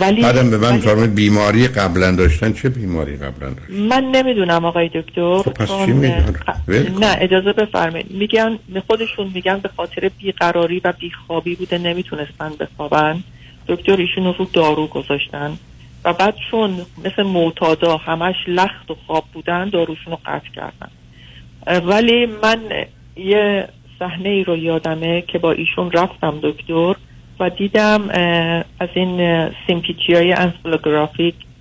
ولی 0.00 0.22
بعدم 0.22 0.50
به 0.50 0.58
من 0.58 0.80
ولی... 0.80 1.06
بیماری 1.06 1.68
قبلا 1.68 2.10
داشتن 2.10 2.52
چه 2.52 2.68
بیماری 2.68 3.16
قبلا 3.16 3.48
داشتن؟ 3.48 3.74
من 3.74 4.04
نمی‌دونم 4.04 4.64
آقای 4.64 4.90
دکتر. 4.94 5.38
خب 5.38 5.52
پس 5.52 5.68
چی 5.68 5.92
نه 7.00 7.16
اجازه 7.20 7.52
بفرمایید. 7.52 8.10
میگن 8.10 8.58
خودشون 8.86 9.30
میگن 9.34 9.58
به 9.58 9.70
خاطر 9.76 10.10
بیقراری 10.18 10.80
و 10.84 10.92
بیخوابی 10.98 11.54
بوده 11.54 11.78
نمی‌تونستن 11.78 12.52
بخوابن. 12.60 13.22
دکتر 13.68 13.96
ایشون 13.96 14.24
رو 14.24 14.46
دارو 14.52 14.86
گذاشتن. 14.86 15.58
و 16.04 16.12
بعد 16.12 16.34
چون 16.50 16.80
مثل 17.04 17.22
معتادا 17.22 17.96
همش 17.96 18.36
لخت 18.46 18.90
و 18.90 18.96
خواب 19.06 19.24
بودن 19.32 19.68
داروشون 19.68 20.12
رو 20.12 20.18
قطع 20.26 20.48
کردن. 20.56 20.90
ولی 21.86 22.26
من 22.26 22.58
یه 23.16 23.68
صحنه 23.98 24.28
ای 24.28 24.44
رو 24.44 24.56
یادمه 24.56 25.24
که 25.28 25.38
با 25.38 25.52
ایشون 25.52 25.90
رفتم 25.90 26.34
دکتر. 26.42 26.94
و 27.40 27.50
دیدم 27.50 28.08
از 28.80 28.88
این 28.94 29.48
سیمپیچی 29.66 30.14
های 30.14 30.36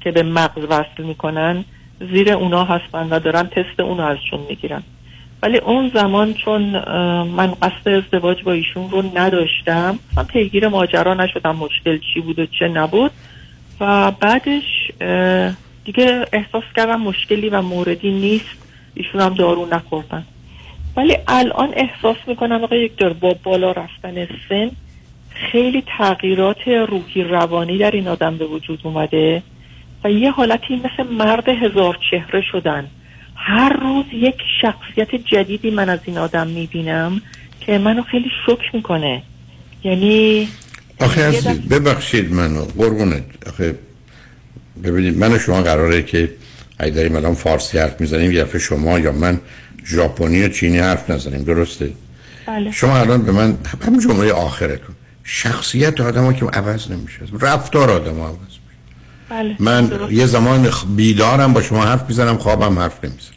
که 0.02 0.12
به 0.12 0.24
مغز 0.24 0.64
وصل 0.70 1.04
می‌کنن 1.04 1.66
زیر 2.12 2.32
اونا 2.32 2.64
هستن 2.64 3.08
و 3.10 3.20
دارن 3.20 3.44
تست 3.44 3.80
اونو 3.80 4.04
ازشون 4.04 4.40
می‌گیرن. 4.50 4.84
ولی 5.44 5.58
اون 5.58 5.92
زمان 5.94 6.34
چون 6.34 6.62
من 7.24 7.48
قصد 7.62 7.90
ازدواج 7.90 8.44
با 8.44 8.52
ایشون 8.52 8.90
رو 8.90 9.04
نداشتم 9.16 10.00
من 10.18 10.24
پیگیر 10.24 10.68
ماجرا 10.68 11.14
نشدم 11.14 11.56
مشکل 11.56 12.00
چی 12.14 12.22
بود 12.22 12.40
و 12.40 12.46
چه 12.46 12.68
نبود. 12.68 13.12
و 13.80 14.12
بعدش 14.12 14.92
دیگه 15.86 16.26
احساس 16.34 16.64
کردم 16.76 17.02
مشکلی 17.02 17.50
و 17.50 17.62
موردی 17.62 18.12
نیست. 18.12 18.66
ایشون 18.96 19.22
هم 19.22 19.34
دارو 19.34 19.68
نخوردن. 19.72 20.26
ولی 20.96 21.18
الان 21.28 21.74
احساس 21.76 22.18
می‌کنم 22.28 22.64
آقا 22.64 22.76
یک 22.76 22.98
دار 22.98 23.14
با 23.14 23.36
بالا 23.44 23.72
رفتن 23.72 24.28
سن 24.50 24.72
خیلی 25.52 25.84
تغییرات 25.98 26.68
روحی 26.68 27.24
روانی 27.24 27.78
در 27.78 27.92
این 27.92 28.08
آدم 28.08 28.38
به 28.38 28.46
وجود 28.46 28.80
اومده 28.84 29.44
و 30.04 30.12
یه 30.12 30.32
حالتی 30.32 30.76
مثل 30.76 31.10
مرد 31.10 31.50
هزار 31.50 31.98
چهره 32.12 32.42
شدن. 32.52 32.88
هر 33.36 33.74
روز 33.74 34.06
یک 34.14 34.36
شخصیت 34.62 35.16
جدیدی 35.16 35.72
من 35.72 35.90
از 35.90 36.00
این 36.06 36.18
آدم 36.18 36.48
می‌بینم 36.48 37.22
که 37.60 37.78
منو 37.78 38.04
خیلی 38.04 38.30
شک 38.46 38.76
می‌کنه. 38.76 39.22
یعنی 39.84 40.48
آخه 41.02 41.22
از 41.22 41.48
ببخشید 41.70 42.34
منو 42.34 42.66
قربونت. 42.78 43.24
آخه 43.48 43.76
ببینید 44.84 45.18
من 45.18 45.34
و 45.34 45.40
شما 45.40 45.62
قراره 45.62 46.04
که 46.04 46.32
اگه 46.80 46.92
داریم 46.92 47.16
الان 47.16 47.34
فارسی 47.34 47.78
حرف 47.78 48.02
می‌زنیم 48.02 48.32
یه 48.32 48.60
شما 48.60 49.00
یا 49.00 49.12
من 49.12 49.40
ژاپنی 49.86 50.44
و 50.44 50.50
چینی 50.50 50.78
حرف 50.78 51.10
نزنیم 51.10 51.44
درسته؟ 51.44 51.92
بله. 52.48 52.72
شما 52.72 52.98
الان 52.98 53.22
به 53.22 53.32
من 53.32 53.58
همین 53.86 54.00
جمله 54.00 54.34
آخرتون 54.34 54.96
شخصیت 55.30 56.02
آدم 56.02 56.24
ها 56.26 56.34
که 56.34 56.46
عوض 56.46 56.92
نمیشه 56.92 57.20
رفتار 57.40 57.92
آدم 57.92 58.20
ها 58.20 58.28
عوض 58.28 58.38
میشه 58.46 58.60
بله. 59.30 59.56
من 59.60 59.86
درست. 59.86 60.12
یه 60.12 60.26
زمان 60.26 60.70
بیدارم 60.96 61.54
با 61.54 61.62
شما 61.62 61.86
حرف 61.86 62.06
می‌زنم 62.08 62.38
خوابم 62.38 62.80
حرف 62.80 63.04
نمی‌زنم 63.04 63.34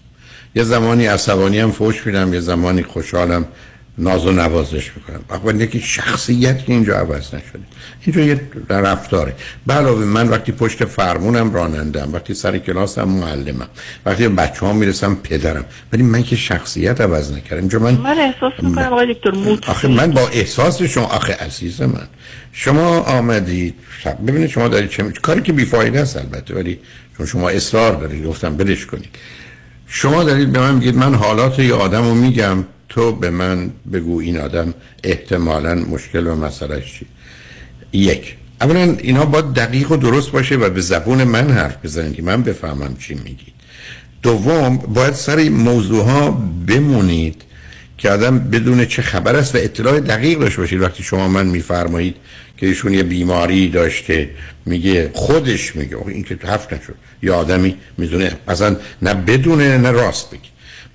یه 0.55 0.65
زمانی 0.65 1.07
عصبانی 1.07 1.59
هم 1.59 1.71
فوش 1.71 2.07
میدم 2.07 2.35
یه 2.35 2.41
زمانی 2.41 2.83
خوشحالم 2.83 3.45
ناز 3.99 4.27
و 4.27 4.33
نوازش 4.33 4.91
می‌کنم. 4.97 5.21
وقتی 5.31 5.67
که 5.67 5.79
شخصیت 5.79 6.65
که 6.65 6.73
اینجا 6.73 6.97
عوض 6.97 7.27
نشده. 7.35 7.61
اینجا 8.01 8.21
یه 8.21 8.41
رفتاره. 8.71 9.35
علاوه 9.69 10.05
من 10.05 10.29
وقتی 10.29 10.53
پشت 10.53 10.85
فرمونم 10.85 11.55
رانندم 11.55 12.13
وقتی 12.13 12.35
سر 12.35 12.59
کلاسم 12.59 13.05
معلمم 13.05 13.69
وقتی 14.07 14.29
بچه 14.29 14.67
ها 14.67 14.73
می‌رسم 14.73 15.15
پدرم. 15.23 15.65
ولی 15.93 16.03
من 16.03 16.23
که 16.23 16.37
شخصیت 16.37 17.01
عوض 17.01 17.33
نکردم. 17.33 17.61
اینجا 17.61 17.79
من 17.79 17.95
من 17.95 18.19
احساس 18.19 18.53
می‌کنم 18.63 18.93
آقای 18.93 19.15
دکتر 19.15 19.31
موت 19.31 19.69
آخه 19.69 19.89
من 19.89 20.11
با 20.11 20.29
احساس 20.29 20.83
شما 20.83 21.05
آخه 21.05 21.33
عزیز 21.33 21.83
من. 21.83 22.09
شما 22.53 23.01
آمدید. 23.01 23.75
ببینید 24.27 24.51
شما 24.51 24.69
دارید 24.69 24.91
چه 24.91 25.03
کاری 25.03 25.43
که 25.43 25.53
بیفایده 25.53 26.01
است 26.01 26.17
البته 26.17 26.55
ولی 26.55 26.81
چون 27.17 27.27
شما 27.27 27.49
اصرار 27.49 27.95
دارید 27.95 28.27
گفتم 28.27 28.57
بلش 28.57 28.87
کنید. 28.87 29.09
شما 29.87 30.25
دارید 30.25 30.53
به 30.53 30.59
من 30.59 30.75
میگید 30.75 30.97
من 30.97 31.15
حالات 31.15 31.59
یه 31.59 31.75
آدم 31.75 32.03
رو 32.03 32.15
میگم. 32.15 32.65
تو 32.91 33.13
به 33.13 33.31
من 33.31 33.71
بگو 33.93 34.21
این 34.21 34.39
آدم 34.39 34.75
احتمالا 35.05 35.75
مشکل 35.75 36.27
و 36.27 36.35
مسئلهش 36.35 36.99
چی؟ 36.99 37.07
یک. 37.93 38.37
اولا 38.61 38.97
اینا 38.99 39.25
باید 39.25 39.45
دقیق 39.45 39.93
و 39.93 39.97
درست 39.97 40.31
باشه 40.31 40.57
و 40.57 40.71
به 40.71 40.81
زبون 40.81 41.25
من 41.25 41.51
حرف 41.51 41.77
بزنید 41.85 42.15
که 42.15 42.23
من 42.23 42.43
بفهمم 42.43 42.97
چی 42.97 43.15
میگید. 43.15 43.55
دوم 44.23 44.77
باید 44.77 45.15
سر 45.15 45.37
این 45.37 45.53
موضوع 45.53 46.05
ها 46.05 46.31
بمونید 46.67 47.43
که 47.99 48.11
آدم 48.11 48.39
بدون 48.39 48.85
چه 48.85 49.03
خبر 49.03 49.37
است 49.37 49.55
و 49.55 49.59
اطلاع 49.59 50.01
دقیق 50.01 50.39
داشته 50.39 50.61
باشید. 50.61 50.81
وقتی 50.81 51.03
شما 51.03 51.29
من 51.29 51.47
میفرمایید 51.47 52.17
که 52.57 52.67
ایشون 52.67 52.95
یه 52.95 53.03
بیماری 53.03 53.69
داشته 53.69 54.31
میگه 54.67 55.11
خودش 55.15 55.77
میگه 55.77 55.97
این 56.07 56.25
که 56.25 56.39
حرف 56.45 56.73
نشد. 56.73 56.95
یا 57.23 57.37
آدمی 57.37 57.77
می‌دونه 57.99 58.33
اصلا 58.49 58.77
نه 59.03 59.15
بدونه 59.15 59.79
نه 59.79 59.91
راست 59.91 60.31
بگه. 60.31 60.41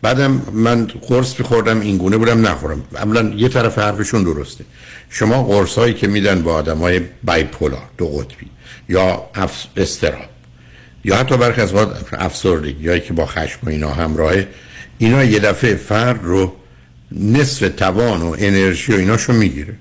بعدم 0.05 0.41
من 0.53 0.85
قرص 0.85 1.39
میخوردم 1.39 1.79
این 1.79 1.97
گونه 1.97 2.17
بودم 2.17 2.47
نخورم. 2.47 2.83
اولا 2.95 3.33
یه 3.35 3.49
طرف 3.49 3.79
حرفشون 3.79 4.23
درسته. 4.23 4.65
شما 5.09 5.43
قرص 5.43 5.77
هایی 5.77 5.93
که 5.93 6.07
میدن 6.07 6.41
با 6.41 6.53
آدم 6.53 6.77
های 6.77 7.01
بایپولار 7.23 7.83
دو 7.97 8.07
قطبی 8.07 8.49
یا 8.89 9.29
استراب 9.77 10.29
یا 11.03 11.15
حتی 11.15 11.37
برخی 11.37 11.61
از 11.61 11.73
اوقات 11.73 12.13
افسردگی 12.13 12.83
یا 12.83 12.99
که 12.99 13.13
با 13.13 13.25
خشم 13.25 13.59
و 13.63 13.69
اینا 13.69 13.89
همراهه 13.89 14.47
اینا 14.97 15.23
یه 15.23 15.39
دفعه 15.39 15.75
فرد 15.75 16.19
رو 16.23 16.53
نصف 17.11 17.69
توان 17.77 18.21
و 18.21 18.35
انرژی 18.39 18.93
و 18.93 18.95
ایناشو 18.95 19.33
می‌گیره. 19.33 19.73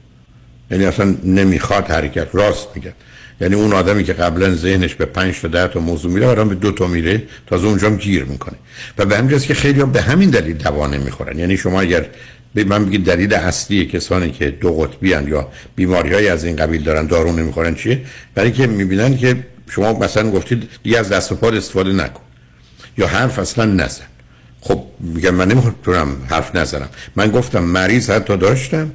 یعنی 0.70 0.84
اصلا 0.84 1.16
نمی‌خواد 1.24 1.86
حرکت 1.86 2.28
راست 2.32 2.68
میگن 2.74 2.92
یعنی 3.40 3.54
اون 3.54 3.72
آدمی 3.72 4.04
که 4.04 4.12
قبلا 4.12 4.54
ذهنش 4.54 4.94
به 4.94 5.04
5 5.04 5.40
تا 5.40 5.48
10 5.48 5.68
تا 5.68 5.80
موضوع 5.80 6.12
میره 6.12 6.28
الان 6.28 6.48
به 6.48 6.54
دو 6.54 6.72
تا 6.72 6.86
میره 6.86 7.22
تازه 7.46 7.66
اونجا 7.66 7.86
هم 7.86 7.96
گیر 7.96 8.24
می‌کنه. 8.24 8.56
و 8.98 9.04
به 9.04 9.16
همین 9.18 9.38
که 9.38 9.54
خیلی 9.54 9.84
به 9.84 10.02
همین 10.02 10.30
دلیل 10.30 10.56
دوا 10.56 10.86
نمی‌خورن 10.86 11.38
یعنی 11.38 11.56
شما 11.56 11.80
اگر 11.80 12.06
به 12.54 12.64
من 12.64 12.84
بگید 12.84 13.04
دلیل 13.04 13.34
اصلی 13.34 13.86
کسانی 13.86 14.30
که 14.30 14.50
دو 14.50 14.72
قطبی 14.72 15.12
هن 15.12 15.28
یا 15.28 15.48
بیماری 15.76 16.14
های 16.14 16.28
از 16.28 16.44
این 16.44 16.56
قبیل 16.56 16.82
دارن 16.82 17.06
دارو 17.06 17.32
نمی‌خورن 17.32 17.74
چیه؟ 17.74 18.00
برای 18.34 18.52
که 18.52 18.66
می‌بینن 18.66 19.16
که 19.16 19.36
شما 19.70 19.92
مثلا 19.92 20.30
گفتید 20.30 20.68
دیگه 20.82 20.98
از 20.98 21.08
دست 21.08 21.32
و 21.32 21.34
پا 21.34 21.48
استفاده 21.48 21.92
نکن. 21.92 22.20
یا 22.98 23.06
حرف 23.06 23.38
اصلا 23.38 23.64
نزن. 23.64 24.04
خب 24.60 24.84
میگم 25.00 25.34
من 25.34 25.48
نمی‌تونم 25.48 26.16
حرف 26.30 26.56
نزنم. 26.56 26.88
من 27.16 27.30
گفتم 27.30 27.64
مریض 27.64 28.10
حتی 28.10 28.36
داشتم 28.36 28.92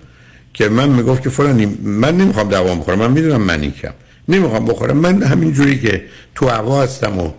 که 0.54 0.70
من 0.70 0.90
می‌گفت 0.90 1.24
که 1.24 1.30
فلانی 1.30 1.78
من 1.84 2.18
نمی‌خوام 2.18 2.50
دوام 2.50 2.80
بخورم 2.80 3.00
من 3.00 3.12
می‌دونم 3.12 3.42
منیکم 3.42 3.94
نمی‌خوام 4.30 4.66
بخورم. 4.66 4.98
من 4.98 5.24
همین 5.24 5.54
جوری 5.54 5.80
که 5.80 6.04
تو 6.36 6.48
هوا 6.48 6.84
هستم 6.84 7.20
و 7.20 7.32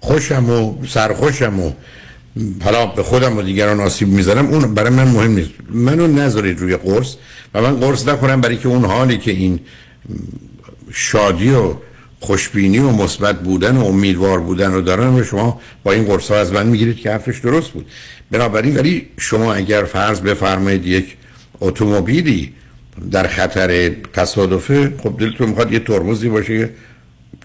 خوشم 0.00 0.50
و 0.50 0.86
سرخوشم 0.86 1.60
و 1.60 1.72
حالا 2.64 2.86
به 2.86 3.02
خودم 3.02 3.36
و 3.36 3.42
دیگران 3.42 3.80
آسیب 3.80 4.08
می‌زنم 4.08 4.46
اون 4.46 4.74
برای 4.74 4.90
من 4.90 5.08
مهم 5.08 5.30
نیست. 5.30 5.50
منو 5.70 6.06
نذارید 6.06 6.60
روی 6.60 6.76
قرص 6.76 7.14
و 7.54 7.62
من 7.62 7.76
قرص 7.76 8.08
نخورم 8.08 8.40
برای 8.40 8.56
که 8.56 8.68
اون 8.68 8.84
حالی 8.84 9.18
که 9.18 9.30
این 9.30 9.60
شادی 10.92 11.50
و 11.50 11.74
خوشبینی 12.20 12.78
و 12.78 12.90
مثبت 12.90 13.40
بودن 13.40 13.76
و 13.76 13.84
امیدوار 13.84 14.40
بودن 14.40 14.72
رو 14.72 14.80
دارن 14.80 15.14
و 15.14 15.24
شما 15.24 15.60
با 15.84 15.92
این 15.92 16.04
قرص 16.04 16.30
ها 16.30 16.36
از 16.36 16.52
من 16.52 16.66
می‌گیرید 16.66 16.96
که 16.96 17.10
حرفش 17.10 17.38
درست 17.38 17.70
بود. 17.70 17.86
بنابراین 18.30 18.76
ولی 18.76 19.08
شما 19.18 19.54
اگر 19.54 19.84
فرض 19.84 20.20
بفرمایید 20.20 20.86
یک 20.86 21.16
اتومبیلی 21.60 22.52
در 23.10 23.26
خطر 23.26 23.90
تصادفه 24.12 24.92
خب 25.02 25.16
دلتون 25.18 25.48
می‌خواد 25.48 25.72
یه 25.72 25.78
ترمزی 25.78 26.28
باشه 26.28 26.70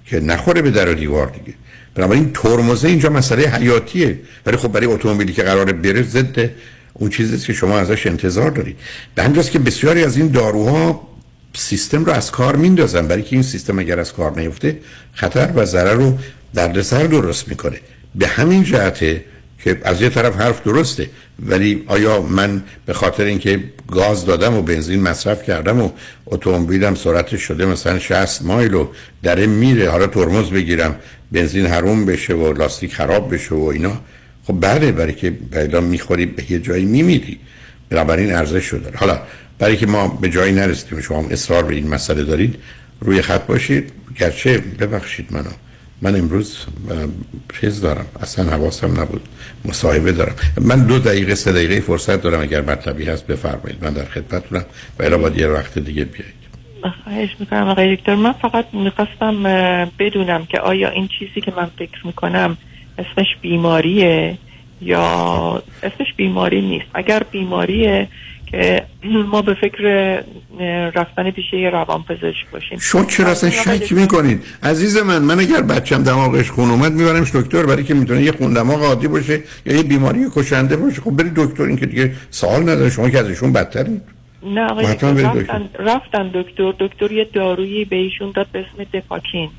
که 0.06 0.19
نخوره 0.19 0.61
به 0.61 0.72
در 0.72 0.90
و 0.90 0.94
دیوار 0.94 1.28
دیگه. 1.28 1.57
بنابراین 1.95 2.32
ترمزه 2.34 2.88
اینجا 2.88 3.10
مسئله 3.10 3.44
حیاتیه. 3.48 4.19
ولی 4.45 4.57
خب 4.57 4.72
برای 4.72 4.86
اتومبیلی 4.86 5.34
که 5.34 5.44
قراره 5.44 5.73
بره 5.73 6.03
ضد 6.03 6.49
اون 6.94 7.10
چیزی 7.10 7.38
که 7.38 7.53
شما 7.53 7.78
ازش 7.78 8.07
انتظار 8.07 8.52
دارید. 8.52 8.78
به 9.15 9.23
همینجاست 9.23 9.52
که 9.52 9.60
بسیاری 9.60 10.03
از 10.03 10.18
این 10.18 10.28
داروها 10.28 11.07
سیستم 11.53 12.06
رو 12.06 12.11
از 12.11 12.32
کار 12.32 12.56
میندازن. 12.56 13.07
برای 13.07 13.23
که 13.23 13.36
این 13.36 13.44
سیستم 13.44 13.80
اگر 13.80 13.99
از 13.99 14.14
کار 14.14 14.40
نیفته 14.40 14.78
خطر 15.14 15.49
و 15.56 15.65
ضرر 15.65 15.94
رو 15.94 16.18
دردسر 16.53 17.03
درست 17.03 17.48
می‌کنه. 17.48 17.80
به 18.15 18.28
همین 18.28 18.64
جهته 18.64 19.23
که 19.64 19.82
از 19.84 20.02
یه 20.02 20.10
طرف 20.10 20.36
حرف 20.36 20.64
درسته 20.64 21.10
ولی 21.46 21.84
آیا 21.88 22.22
من 22.22 22.64
به 22.86 22.94
خاطر 22.94 23.24
اینکه 23.24 23.64
گاز 23.92 24.26
دادم 24.26 24.54
و 24.54 24.62
بنزین 24.62 25.02
مصرف 25.02 25.44
کردم 25.44 25.82
و 25.82 25.90
اتومبیلم 26.26 26.96
سرعتش 26.96 27.42
شده 27.42 27.66
مثلا 27.66 28.00
60 28.00 28.42
مایل 28.42 28.74
و 28.74 28.88
داره 29.24 29.46
میره 29.46 29.90
حالا 29.90 30.08
ترمز 30.08 30.50
بگیرم 30.50 30.96
بنزین 31.32 31.66
حروم 31.66 32.06
بشه 32.06 32.34
و 32.34 32.54
لاستیک 32.54 32.94
خراب 32.94 33.34
بشه 33.34 33.56
و 33.56 33.64
اینا؟ 33.64 34.02
خب 34.48 34.58
بله 34.62 34.92
برای 34.92 35.14
که 35.14 35.30
پیدا 35.30 35.82
می‌خوری 35.82 36.26
به 36.26 36.52
یه 36.52 36.60
جایی 36.60 36.86
میمیری. 36.86 37.40
بنابراین 37.90 38.34
ارزش 38.34 38.66
شده 38.66 38.98
حالا 38.98 39.22
برای 39.60 39.78
که 39.78 39.86
ما 39.86 40.08
به 40.08 40.30
جایی 40.30 40.54
نرسیدیم 40.54 41.02
شما 41.02 41.26
اصرار 41.30 41.64
به 41.64 41.76
این 41.76 41.88
مسئله 41.88 42.24
دارید 42.24 42.56
روی 43.02 43.22
خط 43.22 43.46
باشید. 43.46 43.92
گرچه 44.20 44.58
ببخشید 44.58 45.28
منو. 45.34 45.50
من 46.02 46.15
امروز 46.15 46.65
چیز 47.61 47.82
دارم 47.82 48.06
اصلا 48.22 48.52
حواسم 48.52 49.02
نبود 49.02 49.22
مصاحبه 49.65 50.11
دارم. 50.11 50.36
من 50.61 50.86
دو 50.86 50.99
دقیقه 50.99 51.36
سه 51.36 51.52
دقیقه 51.52 51.80
فرصت 51.80 52.22
دارم 52.22 52.41
اگر 52.41 52.61
مطلبی 52.61 53.06
هست 53.06 53.28
بفرمایید. 53.28 53.84
من 53.84 53.94
در 53.94 54.06
خدمتتونم 54.06 54.65
و 54.99 55.03
الا 55.03 55.18
باید 55.18 55.38
یه 55.38 55.48
وقت 55.48 55.80
دیگه 55.80 56.06
بیایید. 56.06 56.41
خواهش 57.03 57.30
می‌کنم 57.40 57.68
آقای 57.68 57.95
دکتر. 57.95 58.15
من 58.15 58.32
فقط 58.32 58.65
می‌خواستم 58.73 59.44
بدونم 59.99 60.45
که 60.45 60.60
آیا 60.60 60.90
این 60.90 61.10
چیزی 61.19 61.41
که 61.41 61.53
من 61.57 61.69
فکر 61.78 62.07
می‌کنم 62.07 62.57
اسمش 62.98 63.28
بیماریه 63.41 64.38
یا 64.82 65.64
اسمش 65.84 66.14
بیماری 66.18 66.61
نیست. 66.61 66.86
اگر 66.94 67.23
بیماریه 67.32 68.07
که 68.52 68.86
ما 69.32 69.41
به 69.41 69.53
فکر 69.53 69.84
رفتن 70.95 71.32
پیش 71.32 71.53
یه 71.53 71.69
روان 71.69 72.03
پزشک 72.03 72.49
باشیم. 72.52 72.80
شما 72.80 73.06
چرا 73.06 73.32
اصلا 73.32 73.49
شک 73.49 73.94
می‌کنید؟ 73.94 74.44
عزیز 74.64 74.98
من 74.98 75.22
من 75.22 75.40
اگر 75.40 75.61
بچم 75.61 76.03
دماغش 76.03 76.52
خون 76.52 76.69
اومد 76.69 76.91
میبرمش 76.91 77.36
دکتر 77.36 77.65
برای 77.65 77.84
که 77.84 77.94
می‌تونه 77.94 78.22
یه 78.22 78.32
خون 78.32 78.53
دماغ 78.53 78.84
عادی 78.84 79.07
باشه 79.07 79.40
یا 79.65 79.76
یه 79.76 79.84
بیماری 79.84 80.26
کشنده 80.36 80.76
باشه. 80.76 81.02
خب 81.02 81.11
برید 81.11 81.34
دکتر 81.36 81.64
این 81.64 81.78
که 81.78 81.86
دیگه 81.86 82.11
سوال 82.30 82.61
نداره. 82.61 82.90
شما 82.90 83.10
که 83.10 83.19
ازشون 83.19 83.53
بدترید 83.53 84.02
نه 84.44 84.72
آقای 84.72 84.94
دکتر 84.94 85.14
رفتن, 85.14 85.69
رفتن 85.80 86.28
دکتر. 86.34 86.73
دکتر 86.80 87.11
یه 87.11 87.28
دارویی 87.34 87.86
به 87.86 87.95
ایشون 87.95 88.32
داد 88.36 88.48
به 88.52 88.60
اسم 88.60 88.84
دپاکین. 88.94 89.49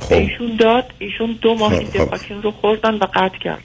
خب. 0.00 0.08
به 0.08 0.16
ایشون 0.16 0.56
داد 0.58 0.84
ایشون 0.98 1.38
دو 1.40 1.54
ماه 1.54 1.78
خب، 1.78 1.84
خب. 1.84 2.04
دپاکین 2.04 2.42
رو 2.42 2.50
خوردن 2.50 2.94
و 2.94 3.06
قطع 3.14 3.38
کردن. 3.38 3.62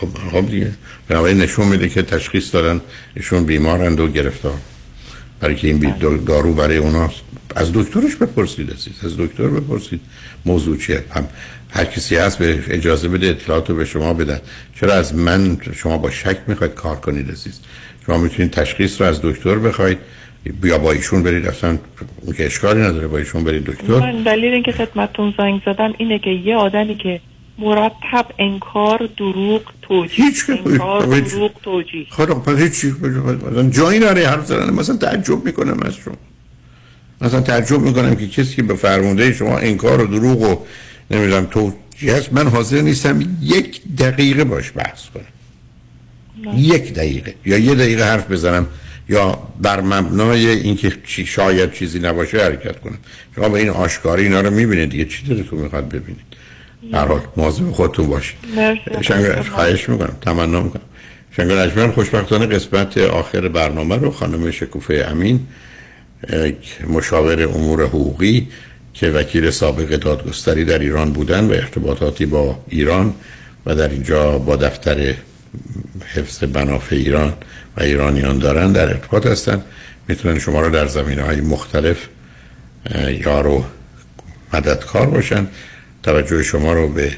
خب 0.00 0.08
خب 0.32 0.50
دیگه 0.50 0.70
بنابراین 1.08 1.38
نشون 1.38 1.68
میده 1.68 1.88
که 1.88 2.02
تشخیص 2.02 2.54
دادن 2.54 2.80
ایشون 3.16 3.44
بیمارند 3.44 4.00
و 4.00 4.08
گرفتار. 4.08 4.54
برای 5.40 5.54
که 5.54 5.66
این 5.66 5.78
بی- 5.78 5.94
دارو 6.26 6.54
برای 6.54 6.76
اوناست. 6.76 7.20
از 7.56 7.72
دکترش 7.72 8.16
بپرسید 8.16 8.70
عزیز 8.70 9.04
از 9.04 9.16
دکتر 9.16 9.46
بپرسید. 9.46 10.00
موضوع 10.46 10.76
چیه؟ 10.76 11.04
هم 11.14 11.28
هر 11.70 11.84
کسی 11.84 12.16
هست 12.16 12.38
به 12.38 12.58
اجازه 12.68 13.08
بده 13.08 13.26
اطلاعات 13.26 13.70
رو 13.70 13.76
به 13.76 13.84
شما 13.84 14.14
بدن 14.14 14.40
چرا 14.80 14.94
از 14.94 15.14
من 15.14 15.58
شما 15.74 15.98
با 15.98 16.10
شک 16.10 16.38
می‌خواید 16.46 16.74
کار 16.74 16.96
کنید 16.96 17.30
عزیز؟ 17.30 17.60
شما 18.06 18.18
می‌تونید 18.18 18.50
تشخیص 18.50 19.00
رو 19.00 19.06
از 19.06 19.20
دکتر 19.22 19.58
بخواید. 19.58 19.98
بیا 20.60 20.78
با 20.78 20.92
ایشون 20.92 21.22
برید 21.22 21.46
اصلا 21.46 21.78
که 22.36 22.46
اشکالی 22.46 22.80
نداره 22.80 23.06
با 23.06 23.18
ایشون 23.18 23.44
برید 23.44 23.64
دکتر. 23.64 23.98
من 23.98 24.22
دلیل 24.22 24.52
اینکه 24.52 24.72
خدمتتون 24.72 25.34
زنگ 25.38 25.62
زدم 25.66 25.94
اینه 25.98 26.18
که 26.18 26.30
یه 26.30 26.56
آدمی 26.56 26.94
که 26.96 27.20
مرتب 27.58 28.26
انکار 28.38 29.08
دروغ 29.18 29.62
توجیه. 29.82 30.24
انکار 30.48 31.20
دروغ 31.20 31.50
توجیه. 31.62 32.06
خدا 32.10 32.34
پس 32.34 32.58
هیچی 32.58 32.94
مثلا 33.50 33.70
جایی 33.70 33.98
نره 33.98 34.28
حرف 34.28 34.46
زدن 34.46 34.74
مثلا 34.74 34.96
تعجب 34.96 35.44
می‌کنم 35.44 35.80
از 35.82 35.94
شما. 35.94 36.14
مثلا 37.20 37.40
تعجب 37.40 37.80
می‌کنم 37.80 38.14
که 38.14 38.28
کسی 38.28 38.56
که 38.56 38.62
به 38.62 38.74
فرمونده 38.74 39.32
شما 39.32 39.58
انکار 39.58 40.00
و 40.00 40.06
دروغ 40.06 40.42
و 40.42 40.64
نمی‌دونم 41.10 41.44
توجیه 41.46 42.14
هست. 42.14 42.32
من 42.32 42.48
حاضر 42.48 42.80
نیستم 42.80 43.20
یک 43.42 43.82
دقیقه 43.98 44.44
باش 44.44 44.72
بحث 44.74 45.06
کنم. 45.08 45.24
یک 46.56 46.94
دقیقه. 46.94 47.34
یا 47.46 47.58
یه 47.58 47.74
دقیقه 47.74 48.04
حرف 48.04 48.30
بزنم. 48.30 48.66
یا 49.08 49.38
بر 49.60 49.80
مبنای 49.80 50.46
اینکه 50.46 50.92
چی 51.06 51.26
شاید 51.26 51.72
چیزی 51.72 51.98
نباشه 51.98 52.44
حرکت 52.44 52.80
کنم. 52.80 52.98
شما 53.36 53.48
به 53.48 53.58
این 53.58 53.68
آشکاری 53.68 54.22
اینا 54.22 54.40
رو 54.40 54.50
می‌بینید 54.50 54.90
دیگه. 54.90 55.04
چی 55.04 55.26
دلتون 55.26 55.58
می‌خواد 55.58 55.88
ببینید؟ 55.88 56.39
در 56.92 57.06
حال 57.06 57.20
مواظب 57.36 57.70
خودتون 57.70 58.06
باشید. 58.06 58.38
شنگ 59.00 59.40
خواهش 59.40 59.88
می‌کنم 59.88 60.16
تمنا 60.20 60.60
می‌کنم. 60.60 60.82
شنگ 61.36 61.50
اجمل 61.50 61.90
خوشبختانه 61.90 62.46
قسمت 62.46 62.98
آخر 62.98 63.48
برنامه 63.48 63.96
رو 63.96 64.10
خانم 64.10 64.50
شکوفه 64.50 65.06
امین 65.10 65.46
مشاور 66.88 67.42
امور 67.42 67.86
حقوقی 67.86 68.48
که 68.94 69.10
وکیل 69.10 69.50
سابق 69.50 69.96
دادگستری 69.96 70.64
در 70.64 70.78
ایران 70.78 71.12
بودن 71.12 71.44
و 71.44 71.52
ارتباطاتی 71.52 72.26
با 72.26 72.58
ایران 72.68 73.14
و 73.66 73.74
در 73.74 73.88
اینجا 73.88 74.38
با 74.38 74.56
دفتر 74.56 75.14
حفظ 76.14 76.44
منافع 76.44 76.96
ایران 76.96 77.32
و 77.76 77.82
ایرانیان 77.82 78.38
دارن 78.38 78.72
در 78.72 78.88
ارتباط 78.88 79.26
هستن. 79.26 79.62
می‌تونن 80.08 80.38
شما 80.38 80.60
رو 80.60 80.70
در 80.70 80.86
زمینه 80.86 81.22
های 81.22 81.40
مختلف 81.40 81.96
یارو 83.24 83.64
مددکار 84.54 85.06
باشن. 85.06 85.46
توجه 86.02 86.42
شما 86.42 86.72
رو 86.72 86.88
به 86.88 87.16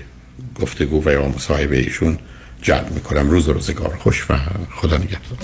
گفتگو 0.60 1.02
و 1.04 1.10
یا 1.10 1.28
مصاحبه 1.28 1.76
ایشون 1.76 2.18
جلب 2.62 2.90
می‌کنم. 2.90 3.30
روز 3.30 3.48
و 3.48 3.52
روزگار 3.52 3.98
خوش 4.02 4.26
و 4.30 4.34
خدا 4.76 4.96
نگهدار. 4.96 5.38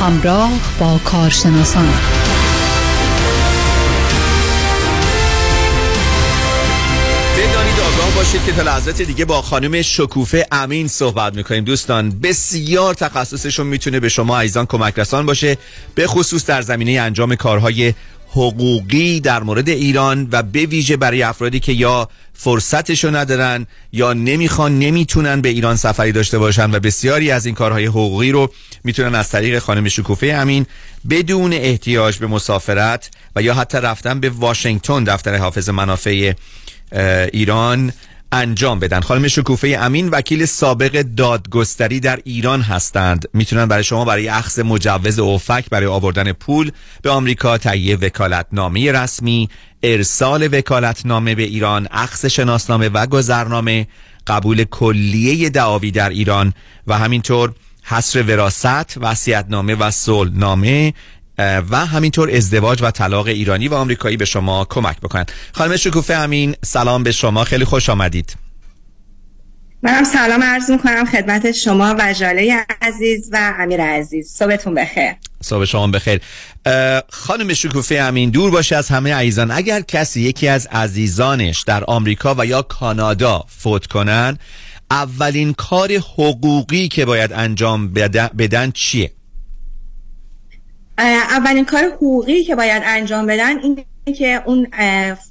همراه 0.00 0.50
با 0.80 1.00
کارشناسان. 1.04 2.17
باشید 8.18 8.44
که 8.44 8.52
تا 8.52 8.62
لحظات 8.62 9.02
دیگه 9.02 9.24
با 9.24 9.42
خانم 9.42 9.82
شکوفه 9.82 10.46
امین 10.52 10.88
صحبت 10.88 11.34
می‌کنیم. 11.34 11.64
دوستان 11.64 12.10
بسیار 12.10 12.94
تخصصشون 12.94 13.66
می‌تونه 13.66 14.00
به 14.00 14.08
شما 14.08 14.40
عزیزان 14.40 14.66
کمک 14.66 14.98
رسان 14.98 15.26
باشه 15.26 15.56
به 15.94 16.06
خصوص 16.06 16.46
در 16.46 16.62
زمینه 16.62 17.00
انجام 17.00 17.34
کارهای 17.34 17.94
حقوقی 18.30 19.20
در 19.20 19.42
مورد 19.42 19.68
ایران 19.68 20.28
و 20.32 20.42
به 20.42 20.66
ویژه 20.66 20.96
برای 20.96 21.22
افرادی 21.22 21.60
که 21.60 21.72
یا 21.72 22.08
فرصتشو 22.34 23.16
ندارن 23.16 23.66
یا 23.92 24.12
نمی‌خوان 24.12 24.78
نمی‌تونن 24.78 25.40
به 25.40 25.48
ایران 25.48 25.76
سفری 25.76 26.12
داشته 26.12 26.38
باشن 26.38 26.70
و 26.74 26.80
بسیاری 26.80 27.30
از 27.30 27.46
این 27.46 27.54
کارهای 27.54 27.86
حقوقی 27.86 28.30
رو 28.30 28.50
می‌تونن 28.84 29.14
از 29.14 29.28
طریق 29.30 29.58
خانم 29.58 29.88
شکوفه 29.88 30.26
امین 30.26 30.66
بدون 31.10 31.52
احتیاج 31.52 32.18
به 32.18 32.26
مسافرت 32.26 33.10
و 33.36 33.42
یا 33.42 33.54
حتی 33.54 33.78
رفتن 33.78 34.20
به 34.20 34.30
واشنگتن 34.30 35.04
دفتر 35.04 35.36
حافظ 35.36 35.68
منافع 35.68 36.32
ایران 37.32 37.92
انجام 38.32 38.78
بدن. 38.78 39.00
خانم 39.00 39.28
شکوفه 39.28 39.78
امین 39.80 40.08
وکیل 40.08 40.44
سابق 40.44 41.02
دادگستری 41.02 42.00
در 42.00 42.20
ایران 42.24 42.60
هستند. 42.60 43.24
می‌تونن 43.34 43.66
برای 43.66 43.84
شما 43.84 44.04
برای 44.04 44.28
اخذ 44.28 44.60
مجوز 44.60 45.18
اوفک 45.18 45.64
برای 45.70 45.86
آوردن 45.86 46.32
پول 46.32 46.72
به 47.02 47.10
آمریکا 47.10 47.58
تهیه 47.58 47.96
وکالتنامه 47.96 48.92
رسمی 48.92 49.48
ارسال 49.82 50.48
وکالتنامه 50.52 51.34
به 51.34 51.42
ایران 51.42 51.88
اخذ 51.90 52.26
شناسنامه 52.26 52.88
و 52.88 53.06
گذرنامه 53.06 53.86
قبول 54.26 54.64
کلیه 54.64 55.50
دعاوی 55.50 55.90
در 55.90 56.08
ایران 56.08 56.52
و 56.86 56.98
همینطور 56.98 57.52
حصر 57.84 58.22
وراست 58.22 58.98
وصیت‌نامه 58.98 59.74
و 59.74 59.90
صلح‌نامه 59.90 60.94
و 61.38 61.86
همینطور 61.86 62.30
ازدواج 62.30 62.82
و 62.82 62.90
طلاق 62.90 63.26
ایرانی 63.26 63.68
و 63.68 63.74
آمریکایی 63.74 64.16
به 64.16 64.24
شما 64.24 64.66
کمک 64.70 65.00
بکنن. 65.00 65.26
خانم 65.52 65.76
شکوفه 65.76 66.14
امین 66.14 66.56
سلام 66.64 67.02
به 67.02 67.12
شما. 67.12 67.44
خیلی 67.44 67.64
خوش 67.64 67.88
آمدید. 67.88 68.36
منم 69.82 70.04
سلام 70.04 70.42
عرض 70.42 70.70
می‌کنم 70.70 71.04
خدمت 71.04 71.52
شما 71.52 71.96
و 71.98 72.12
جاله 72.12 72.66
عزیز 72.82 73.30
و 73.32 73.54
امیر 73.58 73.82
عزیز. 73.82 74.32
صبحتون 74.32 74.74
بخیر. 74.74 75.12
صبح 75.42 75.64
شما 75.64 75.86
بخیر. 75.86 76.20
خانم 77.08 77.54
شکوفه 77.54 77.94
امین 77.94 78.30
دور 78.30 78.50
باشه 78.50 78.76
از 78.76 78.88
همه 78.88 79.14
عزیزان. 79.14 79.50
اگر 79.50 79.80
کسی 79.80 80.20
یکی 80.20 80.48
از 80.48 80.66
عزیزانش 80.66 81.62
در 81.62 81.84
آمریکا 81.84 82.34
و 82.38 82.46
یا 82.46 82.62
کانادا 82.62 83.44
فوت 83.48 83.86
کنن 83.86 84.38
اولین 84.90 85.52
کار 85.52 85.92
حقوقی 85.92 86.88
که 86.88 87.04
باید 87.04 87.32
انجام 87.32 87.92
بدن 88.38 88.70
چیه؟ 88.70 89.12
اولین 90.98 91.64
کار 91.64 91.84
حقوقی 91.84 92.44
که 92.44 92.54
باید 92.54 92.82
انجام 92.86 93.26
بدن 93.26 93.58
این 93.58 93.84
که 94.14 94.42
اون 94.46 94.66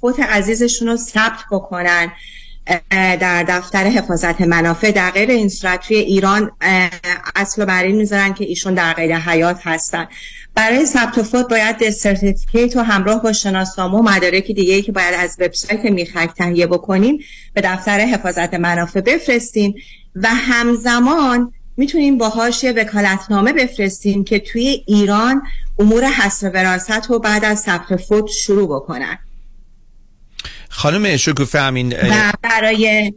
فوت 0.00 0.20
عزیزشون 0.20 0.88
رو 0.88 0.96
ثبت 0.96 1.38
بکنن 1.50 2.12
در 2.90 3.42
دفتر 3.42 3.84
حفاظت 3.84 4.40
منافع. 4.40 4.90
در 4.90 5.10
غیر 5.10 5.30
این 5.30 5.48
صورت 5.48 5.80
توی 5.80 5.96
ایران 5.96 6.50
اصل 7.36 7.64
بر 7.64 7.82
این 7.82 7.96
می‌ذارن 7.96 8.34
که 8.34 8.44
ایشون 8.44 8.74
در 8.74 8.92
غیر 8.92 9.16
حیات 9.16 9.60
هستن. 9.64 10.08
برای 10.54 10.86
ثبت 10.86 11.22
فوت 11.22 11.48
باید 11.48 11.90
سرتیفیکیت 11.90 12.76
و 12.76 12.82
همراه 12.82 13.22
با 13.22 13.32
شناسنامه 13.32 13.98
و 13.98 14.02
مدارک 14.02 14.46
دیگه 14.46 14.82
که 14.82 14.92
باید 14.92 15.14
از 15.18 15.36
وبسایت 15.40 15.84
میخک 15.84 16.30
تهیه 16.38 16.66
بکنین 16.66 17.22
به 17.54 17.60
دفتر 17.60 18.00
حفاظت 18.00 18.54
منافع 18.54 19.00
بفرستین 19.00 19.74
و 20.14 20.28
همزمان 20.28 21.52
می‌تونیم 21.78 22.18
باهاش 22.18 22.64
وکالتنامه 22.76 23.52
بفرستیم 23.52 24.24
که 24.24 24.38
توی 24.38 24.84
ایران 24.86 25.42
امور 25.78 26.04
حسب 26.04 26.50
وراست 26.54 27.10
رو 27.10 27.18
بعد 27.18 27.44
از 27.44 27.60
ثبت 27.60 27.96
فوت 27.96 28.26
شروع 28.26 28.68
بکنن. 28.68 29.18
خانم 30.68 31.16
شکوفه 31.16 31.58
امین 31.58 31.92
و 31.92 32.32
برای 32.42 33.12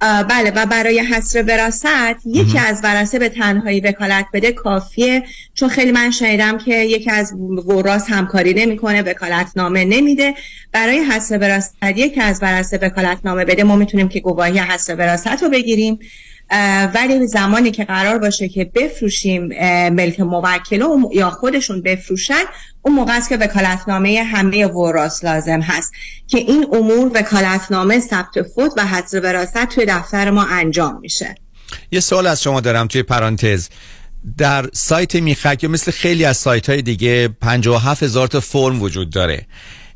بله 0.00 0.50
و 0.56 0.66
برای 0.66 1.00
حصر 1.00 1.42
وراست 1.42 1.86
یکی 2.24 2.58
از 2.58 2.80
ورثه 2.84 3.18
به 3.18 3.28
تنهایی 3.28 3.80
وکالت 3.80 4.26
بده 4.32 4.52
کافیه 4.52 5.22
چون 5.54 5.68
خیلی 5.68 5.92
من 5.92 6.10
شنیدم 6.10 6.58
که 6.58 6.74
یکی 6.74 7.10
از 7.10 7.32
وراث 7.66 8.10
همکاری 8.10 8.54
نمی‌کنه 8.54 9.02
وکالت 9.02 9.52
نامه 9.56 9.84
نمیده. 9.84 10.34
برای 10.72 10.98
حصر 10.98 11.38
وراست 11.38 11.76
یکی 11.96 12.20
از 12.20 12.38
ورثه 12.42 12.78
وکالت 12.82 13.18
نامه 13.24 13.44
بده 13.44 13.64
ما 13.64 13.76
می‌تونیم 13.76 14.08
که 14.08 14.20
گواهی 14.20 14.58
حصر 14.58 14.94
وراست 14.94 15.42
رو 15.42 15.48
بگیریم. 15.48 15.98
ولی 16.94 17.26
زمانی 17.26 17.70
که 17.70 17.84
قرار 17.84 18.18
باشه 18.18 18.48
که 18.48 18.64
بفروشیم 18.64 19.46
ملک 19.88 20.20
موکل 20.20 20.84
یا 21.12 21.30
خودشون 21.30 21.82
بفروشن 21.82 22.42
اون 22.82 22.94
موقع 22.94 23.16
است 23.16 23.28
که 23.28 23.36
وکالتنامه 23.36 24.22
همه 24.22 24.66
وراس 24.66 25.24
لازم 25.24 25.60
هست 25.60 25.92
که 26.26 26.38
این 26.38 26.66
امور 26.72 27.10
وکالتنامه 27.14 28.00
ثبت 28.00 28.42
فوت 28.42 28.72
و 28.76 28.86
حضر 28.86 29.20
وراثت 29.20 29.68
توی 29.68 29.86
دفتر 29.86 30.30
ما 30.30 30.44
انجام 30.44 31.00
میشه. 31.00 31.34
یه 31.92 32.00
سوال 32.00 32.26
از 32.26 32.42
شما 32.42 32.60
دارم 32.60 32.86
توی 32.86 33.02
پرانتز. 33.02 33.68
در 34.38 34.66
سایت 34.72 35.16
میخک 35.16 35.62
یا 35.62 35.70
مثل 35.70 35.92
خیلی 35.92 36.24
از 36.24 36.36
سایت 36.36 36.70
های 36.70 36.82
دیگه 36.82 37.28
57 37.28 38.02
هزار 38.02 38.28
تا 38.28 38.40
فرم 38.40 38.82
وجود 38.82 39.10
داره. 39.10 39.46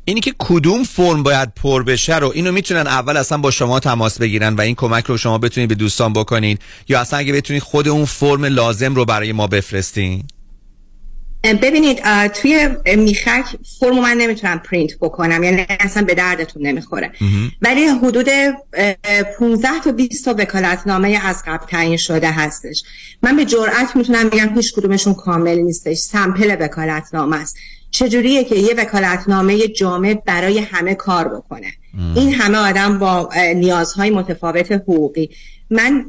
اینی 0.07 0.21
که 0.21 0.33
کدوم 0.39 0.83
فرم 0.83 1.23
باید 1.23 1.53
پر 1.53 1.83
بشه 1.83 2.17
رو 2.17 2.31
اینو 2.35 2.51
می‌تونن 2.51 2.87
اول 2.87 3.17
اصلا 3.17 3.37
با 3.37 3.51
شما 3.51 3.79
تماس 3.79 4.19
بگیرن 4.19 4.53
و 4.53 4.61
این 4.61 4.75
کمک 4.75 5.05
رو 5.05 5.17
شما 5.17 5.37
بتونید 5.37 5.69
به 5.69 5.75
دوستان 5.75 6.13
بکنید 6.13 6.59
یا 6.87 6.99
اصلا 7.01 7.19
اگه 7.19 7.33
بتونید 7.33 7.63
خود 7.63 7.87
اون 7.87 8.05
فرم 8.05 8.45
لازم 8.45 8.95
رو 8.95 9.05
برای 9.05 9.31
ما 9.31 9.47
بفرستین؟ 9.47 10.23
ببینید 11.43 12.27
توی 12.27 12.69
میخک 12.95 13.45
فرم 13.79 13.99
من 13.99 14.17
نمی‌تونم 14.17 14.59
پرینت 14.59 14.91
بکنم 15.01 15.43
یعنی 15.43 15.65
اصلا 15.69 16.03
به 16.03 16.15
دردتون 16.15 16.67
نمی‌خوره. 16.67 17.11
ولی 17.61 17.85
حدود 17.85 18.27
15 19.39 19.69
تا 19.83 19.91
20 19.91 20.25
تا 20.25 20.35
وکالتنامه 20.37 21.19
از 21.23 21.43
قبل 21.47 21.65
تعیین 21.65 21.97
شده 21.97 22.31
هستش. 22.31 22.83
من 23.23 23.35
به 23.35 23.45
جرئت 23.45 23.95
می‌تونم 23.95 24.29
بگم 24.29 24.55
هیچ 24.55 24.73
کدومشون 24.73 25.13
کامل 25.13 25.57
نیستش. 25.57 25.97
سمپل 25.97 26.57
وکالتنامه 26.59 27.37
است. 27.37 27.57
چجوریه 27.97 28.43
که 28.43 28.55
یه 28.55 28.73
وکالتنامه 28.77 29.67
جامع 29.67 30.13
برای 30.25 30.59
همه 30.59 30.95
کار 30.95 31.27
بکنه؟ 31.27 31.73
این 32.15 32.33
همه 32.33 32.57
آدم 32.57 32.99
با 32.99 33.29
نیازهای 33.55 34.09
متفاوت 34.09 34.71
حقوقی. 34.71 35.29
من 35.69 36.05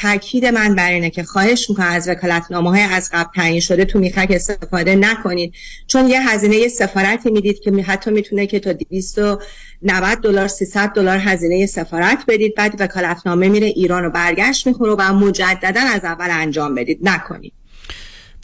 تاکید 0.00 0.46
من 0.46 0.74
بر 0.74 0.90
اینه 0.90 1.10
که 1.10 1.22
خواهش 1.22 1.70
می‌کنم 1.70 1.86
از 1.86 2.08
وکالتنامه 2.08 2.70
های 2.70 2.80
از 2.80 3.10
قبل 3.12 3.30
تعیین 3.36 3.60
شده 3.60 3.84
تو 3.84 3.98
میخک 3.98 4.28
استفاده 4.30 4.96
نکنید. 4.96 5.54
چون 5.86 6.08
یه 6.08 6.28
هزینه 6.28 6.68
سفارتی 6.68 7.30
می‌دید 7.30 7.60
که 7.60 7.70
حتی 7.70 8.10
می‌تونه 8.10 8.46
که 8.46 8.60
تا 8.60 8.72
290 8.72 10.18
دلار 10.22 10.48
300 10.48 10.88
دلار 10.88 11.18
هزینه 11.18 11.66
سفارت 11.66 12.18
بدید. 12.28 12.54
بعد 12.54 12.74
وکالتنامه 12.78 13.48
میره 13.48 13.66
ایران 13.66 14.02
رو 14.02 14.10
برگشت 14.10 14.66
می‌خوره 14.66 14.92
و 14.92 15.12
مجددا 15.12 15.80
از 15.80 16.04
اول 16.04 16.28
انجام 16.30 16.74
بدید. 16.74 16.98
نکنید. 17.02 17.52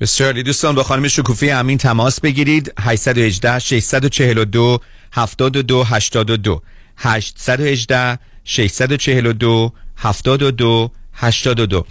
بسیاری 0.01 0.43
دوستان 0.43 0.75
با 0.75 0.83
خانم 0.83 1.09
شکوفی 1.09 1.51
امین 1.51 1.79
تماس 1.79 2.21
بگیرید. 2.21 2.73
818 2.81 3.59
642 3.59 4.79
72 5.13 5.85
82 5.85 6.63
818 6.97 8.19
642 8.45 9.73
72 9.97 10.91
82 11.15 11.87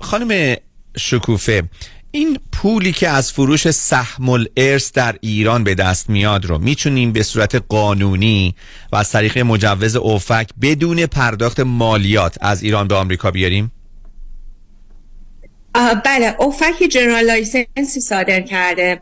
خانم 0.00 0.56
شکوفه 0.96 1.62
این 2.10 2.38
پولی 2.52 2.92
که 2.92 3.08
از 3.08 3.32
فروش 3.32 3.70
سهم 3.70 4.28
الارث 4.28 4.92
در 4.92 5.16
ایران 5.20 5.64
به 5.64 5.74
دست 5.74 6.10
میاد 6.10 6.44
رو 6.44 6.58
می‌تونیم 6.58 7.12
به 7.12 7.22
صورت 7.22 7.54
قانونی 7.68 8.54
و 8.92 8.96
از 8.96 9.10
طریق 9.10 9.38
مجوز 9.38 9.96
اوفک 9.96 10.48
بدون 10.62 11.06
پرداخت 11.06 11.60
مالیات 11.60 12.38
از 12.40 12.62
ایران 12.62 12.88
به 12.88 12.94
آمریکا 12.94 13.30
بیاریم؟ 13.30 13.72
بله 15.74 16.34
OFAC 16.38 16.82
general 16.90 17.24
license 17.24 17.90
ی 17.90 18.00
صادر 18.00 18.40
کرده 18.40 19.00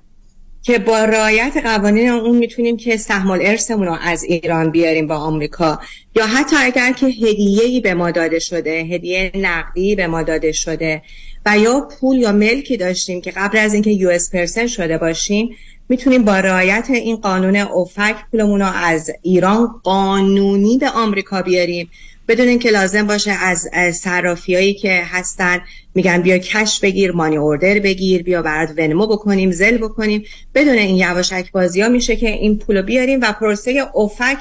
که 0.62 0.78
با 0.78 1.05
رعایت 1.05 1.53
قوانین 1.65 2.09
اون 2.09 2.39
می‌تونیم 2.39 2.77
که 2.77 2.97
سهم 2.97 3.31
ارثمون 3.31 3.86
رو 3.86 3.97
از 4.03 4.24
ایران 4.24 4.70
بیاریم 4.70 5.07
به 5.07 5.16
آمریکا. 5.16 5.78
یا 6.16 6.27
حتی 6.27 6.57
اگر 6.59 6.93
که 6.93 7.07
هدیه‌ای 7.07 7.81
به 7.81 7.94
ما 7.94 8.11
داده 8.11 8.39
شده 8.39 8.70
هدیه 8.70 9.31
نقدی 9.35 9.94
به 9.94 10.07
ما 10.07 10.23
داده 10.23 10.53
شده 10.53 11.03
و 11.47 11.59
یا 11.59 11.89
پول 12.01 12.16
یا 12.16 12.32
ملکی 12.32 12.77
داشتیم 12.77 13.20
که 13.20 13.31
قبل 13.31 13.59
از 13.59 13.74
اینکه 13.74 13.90
US 13.90 14.31
person 14.31 14.66
شده 14.66 14.99
باشیم 14.99 15.57
می‌تونیم 15.89 16.24
با 16.24 16.39
رعایت 16.39 16.86
این 16.90 17.16
قانون 17.16 17.57
OFAC 17.57 18.16
پولمون 18.31 18.61
رو 18.61 18.66
از 18.74 19.11
ایران 19.23 19.66
قانونی 19.82 20.78
به 20.78 20.90
آمریکا 20.90 21.43
بیاریم. 21.43 21.90
بدون 22.28 22.49
اینکه 22.49 22.70
لازم 22.70 23.07
باشه 23.07 23.31
از, 23.31 23.69
صرافیایی 23.94 24.74
که 24.74 25.03
هستن 25.05 25.61
میگن 25.94 26.23
بیا 26.23 26.39
cash 26.39 26.81
بگیر 26.81 27.12
money 27.12 27.36
order 27.36 27.78
بگیر 27.78 28.23
بیا 28.23 28.43
برات 28.43 28.70
Venmo 28.77 29.07
بکنیم 29.07 29.51
Zelle 29.51 29.78
بکنیم. 29.78 30.24
بدون 30.55 30.78
این 30.78 30.97
یواشکی 30.97 31.53
بازی 31.53 31.81
ها 31.81 31.89
میشه 31.89 32.16
که 32.16 32.28
این 32.28 32.59
پولو 32.59 32.82
بیاریم 32.82 33.20
و 33.23 33.32
پروسه 33.32 33.85
OFAC 33.93 34.39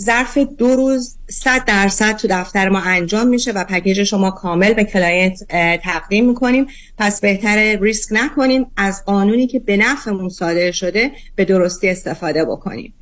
ظرف 0.00 0.38
دو 0.38 0.76
روز 0.76 1.16
صد 1.28 1.64
درصد 1.64 2.16
تو 2.16 2.28
دفتر 2.30 2.68
ما 2.68 2.80
انجام 2.80 3.28
میشه 3.28 3.52
و 3.52 3.64
package 3.64 4.02
شما 4.02 4.30
کامل 4.30 4.74
به 4.74 4.84
client 4.84 5.44
تقدیم 5.82 6.28
می‌کنیم. 6.28 6.66
پس 6.98 7.20
بهتر 7.20 7.78
ریسک 7.80 8.08
نکنیم 8.10 8.66
از 8.76 9.04
قانونی 9.04 9.46
که 9.46 9.58
به 9.58 9.76
نفعمون 9.76 10.28
صادر 10.28 10.70
شده 10.70 11.10
به 11.36 11.44
درستی 11.44 11.88
استفاده 11.88 12.44
بکنیم. 12.44 12.94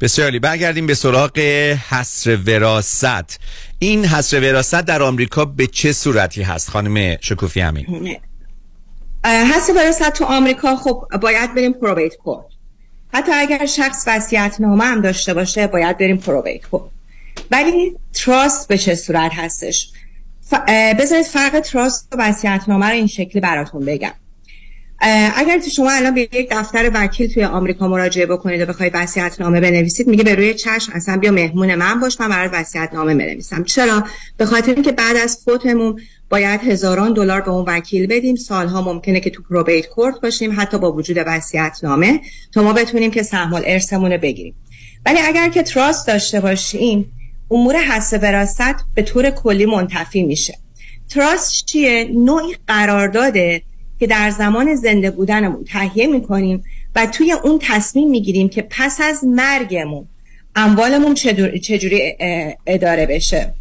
بسیاری 0.00 0.38
برگردیم 0.38 0.86
به 0.86 0.94
سراغ 0.94 1.38
حصر 1.90 2.36
وراثت 2.36 3.40
این 3.78 4.04
حصر 4.04 4.40
وراثت 4.40 4.80
در 4.80 5.02
آمریکا 5.02 5.44
به 5.44 5.66
چه 5.66 5.92
صورتی 5.92 6.42
هست؟ 6.42 6.70
خانم 6.70 7.16
شکوفی 7.20 7.60
همین 7.60 8.16
حصر 9.24 9.72
وراثت 9.76 10.10
تو 10.10 10.24
آمریکا 10.24 10.76
خب 10.76 11.06
باید 11.22 11.54
بریم 11.54 11.72
probate 11.72 12.14
court 12.16 12.46
حتی 13.12 13.32
اگر 13.32 13.66
شخص 13.66 14.04
وصیت 14.06 14.56
نامه 14.60 14.84
هم 14.84 15.00
داشته 15.00 15.34
باشه 15.34 15.66
باید 15.66 15.98
بریم 15.98 16.16
probate 16.16 16.66
court 16.66 16.90
ولی 17.50 17.96
trust 18.12 18.68
به 18.68 18.78
چه 18.78 18.94
صورت 18.94 19.32
هستش؟ 19.34 19.92
ف... 20.50 20.54
بذارید 20.98 21.26
فرق 21.26 21.60
trust 21.60 22.08
و 22.12 22.16
وصیت 22.18 22.62
نامه 22.68 22.86
رو 22.86 22.92
این 22.92 23.06
شکلی 23.06 23.40
براتون 23.40 23.84
بگم. 23.84 24.12
اگر 25.00 25.58
تو 25.58 25.70
شما 25.70 25.90
الان 25.90 26.14
به 26.14 26.20
یک 26.20 26.48
دفتر 26.50 26.90
وکیل 26.94 27.32
توی 27.32 27.44
آمریکا 27.44 27.88
مراجعه 27.88 28.26
بکنید 28.26 28.60
و 28.60 28.66
بخواید 28.66 28.92
وصیت 28.94 29.40
نامه 29.40 29.60
بنویسید 29.60 30.08
میگه 30.08 30.24
به 30.24 30.34
روی 30.34 30.54
چشم 30.54 30.92
اصلا 30.94 31.16
بیا 31.16 31.30
مهمون 31.30 31.74
من 31.74 32.00
باش 32.00 32.20
من 32.20 32.28
برات 32.28 32.50
وصیت 32.54 32.90
نامه 32.92 33.14
بنویسم. 33.14 33.64
چرا؟ 33.64 34.04
به 34.36 34.46
خاطر 34.46 34.74
اینکه 34.74 34.92
بعد 34.92 35.16
از 35.16 35.42
فوتمون 35.44 36.00
باید 36.30 36.60
هزاران 36.60 37.12
دلار 37.12 37.40
به 37.40 37.50
اون 37.50 37.64
وکیل 37.68 38.06
بدیم. 38.06 38.36
سالها 38.36 38.82
ممکنه 38.82 39.20
که 39.20 39.30
تو 39.30 39.42
probate 39.42 39.86
court 39.86 40.20
باشیم 40.20 40.60
حتی 40.60 40.78
با 40.78 40.92
وجود 40.92 41.16
وصیت 41.26 41.78
نامه 41.82 42.20
تا 42.54 42.62
ما 42.62 42.72
بتونیم 42.72 43.10
که 43.10 43.22
سهم 43.22 43.62
ارثمون 43.66 44.16
بگیریم. 44.16 44.54
ولی 45.06 45.18
اگر 45.18 45.48
که 45.48 45.62
trust 45.62 46.06
داشته 46.06 46.40
باشیم 46.40 47.12
امور 47.50 47.76
حصر 47.76 48.12
وراثت 48.12 48.74
به 48.94 49.02
طور 49.02 49.30
کلی 49.30 49.66
منتفی 49.66 50.22
میشه. 50.22 50.58
trust 51.08 51.64
چیه؟ 51.66 52.10
نوعی 52.14 52.56
قرارداده 52.66 53.62
که 54.00 54.06
در 54.06 54.30
زمان 54.30 54.74
زنده 54.74 55.10
بودنمون 55.10 55.64
تهیه 55.64 56.06
می‌کنیم 56.06 56.64
و 56.96 57.06
توی 57.06 57.32
اون 57.32 57.58
تصمیم 57.62 58.10
می‌گیریم 58.10 58.48
که 58.48 58.66
پس 58.70 59.00
از 59.00 59.24
مرگمون 59.24 60.08
اموالمون 60.56 61.14
چجوری 61.62 62.16
اداره 62.66 63.06
بشه. 63.06 63.54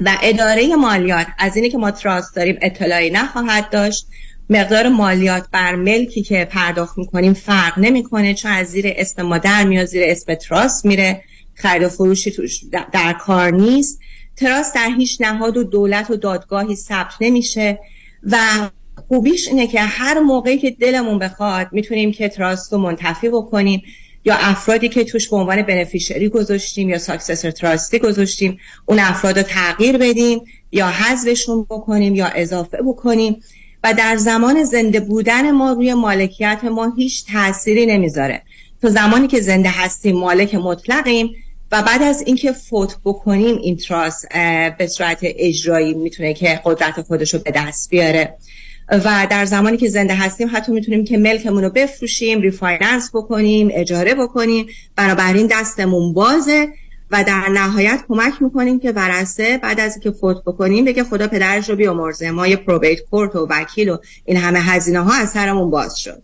و 0.00 0.16
اداره 0.22 0.76
مالیات 0.76 1.26
از 1.38 1.56
اینه 1.56 1.68
که 1.68 1.78
ما 1.78 1.90
trust 1.90 2.36
داریم 2.36 2.58
اطلاعی 2.62 3.10
نخواهد 3.10 3.70
داشت. 3.70 4.06
مقدار 4.50 4.88
مالیات 4.88 5.46
بر 5.52 5.74
ملکی 5.74 6.22
که 6.22 6.44
پرداخت 6.50 6.98
می‌کنیم 6.98 7.32
فرق 7.32 7.78
نمی‌کنه. 7.78 8.34
چون 8.34 8.50
از 8.50 8.66
زیر 8.66 8.84
اسم 8.96 9.22
ما 9.22 9.38
در 9.38 9.64
میاد 9.64 9.86
زیر 9.86 10.02
اسم 10.06 10.34
trust 10.34 10.84
میره. 10.86 11.22
خرید 11.54 11.82
و 11.82 11.88
فروشی 11.88 12.30
توش 12.30 12.60
در 12.92 13.12
کار 13.12 13.50
نیست. 13.50 14.00
trust 14.36 14.74
در 14.74 14.90
هیچ 14.96 15.20
نهاد 15.20 15.56
و 15.56 15.64
دولت 15.64 16.10
و 16.10 16.16
دادگاهی 16.16 16.76
ثبت 16.76 17.12
نمیشه. 17.20 17.78
و 18.22 18.38
خوبیش 19.08 19.48
اینه 19.48 19.66
که 19.66 19.80
هر 19.80 20.20
موقعی 20.20 20.58
که 20.58 20.70
دلمون 20.70 21.18
بخواد 21.18 21.68
می‌تونیم 21.72 22.12
که 22.12 22.28
trust 22.28 22.72
رو 22.72 22.78
منتفی 22.78 23.28
بکنیم 23.28 23.82
یا 24.24 24.34
افرادی 24.34 24.88
که 24.88 25.04
توش 25.04 25.28
به 25.28 25.36
عنوان 25.36 25.62
beneficiary 25.62 26.28
گذاشتیم 26.28 26.88
یا 26.88 26.98
successor 26.98 27.50
trustee 27.50 27.98
گذاشتیم 27.98 28.58
اون 28.86 28.98
افراد 28.98 29.38
رو 29.38 29.42
تغییر 29.42 29.98
بدیم 29.98 30.40
یا 30.72 30.86
حذفشون 30.86 31.66
بکنیم 31.70 32.14
یا 32.14 32.26
اضافه 32.26 32.78
بکنیم 32.82 33.42
و 33.84 33.94
در 33.94 34.16
زمان 34.16 34.64
زنده 34.64 35.00
بودن 35.00 35.50
ما 35.50 35.72
روی 35.72 35.94
مالکیت 35.94 36.60
ما 36.64 36.92
هیچ 36.96 37.26
تأثیری 37.26 37.86
نمی‌ذاره. 37.86 38.42
تو 38.82 38.88
زمانی 38.88 39.26
که 39.26 39.40
زنده 39.40 39.68
هستیم 39.68 40.16
مالک 40.16 40.54
مطلقیم 40.54 41.30
و 41.72 41.82
بعد 41.82 42.02
از 42.02 42.22
اینکه 42.26 42.52
فوت 42.52 42.96
بکنیم 43.04 43.56
این 43.56 43.76
trust 43.76 44.28
به 44.78 44.86
صورت 44.86 45.18
اجرایی 45.22 45.94
می‌تونه 45.94 46.34
که 46.34 46.60
قدرت 46.64 47.02
خودش 47.02 47.34
رو 47.34 47.40
به 47.40 47.50
دست 47.50 47.90
بیاره. 47.90 48.34
و 48.90 49.26
در 49.30 49.44
زمانی 49.44 49.76
که 49.76 49.88
زنده 49.88 50.14
هستیم 50.14 50.48
حتی 50.52 50.72
می‌تونیم 50.72 51.04
که 51.04 51.18
ملکمون 51.18 51.64
رو 51.64 51.70
بفروشیم 51.70 52.40
refinance 52.40 53.10
بکنیم 53.14 53.68
اجاره 53.72 54.14
بکنیم. 54.14 54.66
بنابراین 54.96 55.48
دستمون 55.50 56.12
بازه 56.12 56.68
و 57.10 57.24
در 57.24 57.48
نهایت 57.48 58.04
کمک 58.08 58.32
می‌کنیم 58.40 58.80
که 58.80 58.92
ورسه 58.92 59.58
بعد 59.58 59.80
از 59.80 59.92
اینکه 59.92 60.10
فوت 60.10 60.36
بکنیم 60.46 60.84
بگه 60.84 61.04
خدا 61.04 61.28
پدرش 61.28 61.70
رو 61.70 61.76
بیامرزه. 61.76 62.30
ما 62.30 62.46
یه 62.46 62.56
پروبیت 62.56 63.00
کورت 63.10 63.36
و 63.36 63.46
وکیل 63.50 63.88
و 63.88 63.96
این 64.24 64.36
همه 64.36 64.60
هزینه 64.60 65.00
ها 65.00 65.14
از 65.14 65.30
سرمون 65.30 65.70
باز 65.70 65.98
شد. 65.98 66.22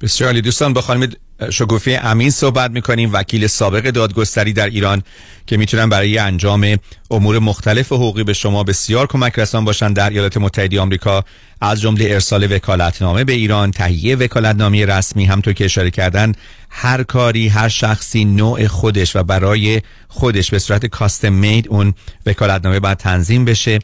بسیار 0.00 0.32
دوستان 0.40 0.72
با 0.72 0.80
خانم 0.80 1.08
شگوفی 1.50 1.94
امین 1.94 2.30
صحبت 2.30 2.70
می‌کنیم 2.70 3.10
وکیل 3.12 3.46
سابق 3.46 3.90
دادگستری 3.90 4.52
در 4.52 4.66
ایران 4.66 5.02
که 5.46 5.56
می‌تونن 5.56 5.88
برای 5.88 6.18
انجام 6.18 6.76
امور 7.10 7.38
مختلف 7.38 7.92
حقوقی 7.92 8.24
به 8.24 8.32
شما 8.32 8.64
بسیار 8.64 9.06
کمک 9.06 9.38
رسان 9.38 9.64
باشن 9.64 9.92
در 9.92 10.10
ایالات 10.10 10.36
متحده 10.36 10.80
آمریکا 10.80 11.24
از 11.64 11.80
جمله 11.80 12.04
ارسال 12.10 12.52
وکالتنامه 12.52 13.24
به 13.24 13.32
ایران 13.32 13.70
تهیه 13.70 14.16
وکالتنامه 14.16 14.86
رسمی 14.86 15.24
همطور 15.24 15.52
که 15.52 15.64
اشاره 15.64 15.90
کردن 15.90 16.32
هر 16.70 17.02
کاری 17.02 17.48
هر 17.48 17.68
شخصی 17.68 18.24
نوع 18.24 18.66
خودش 18.66 19.16
و 19.16 19.22
برای 19.22 19.82
خودش 20.08 20.50
به 20.50 20.58
صورت 20.58 20.86
کاستم 20.86 21.28
مید 21.28 21.68
اون 21.68 21.94
وکالتنامه 22.26 22.80
باید 22.80 22.98
تنظیم 22.98 23.44
بشه. 23.44 23.78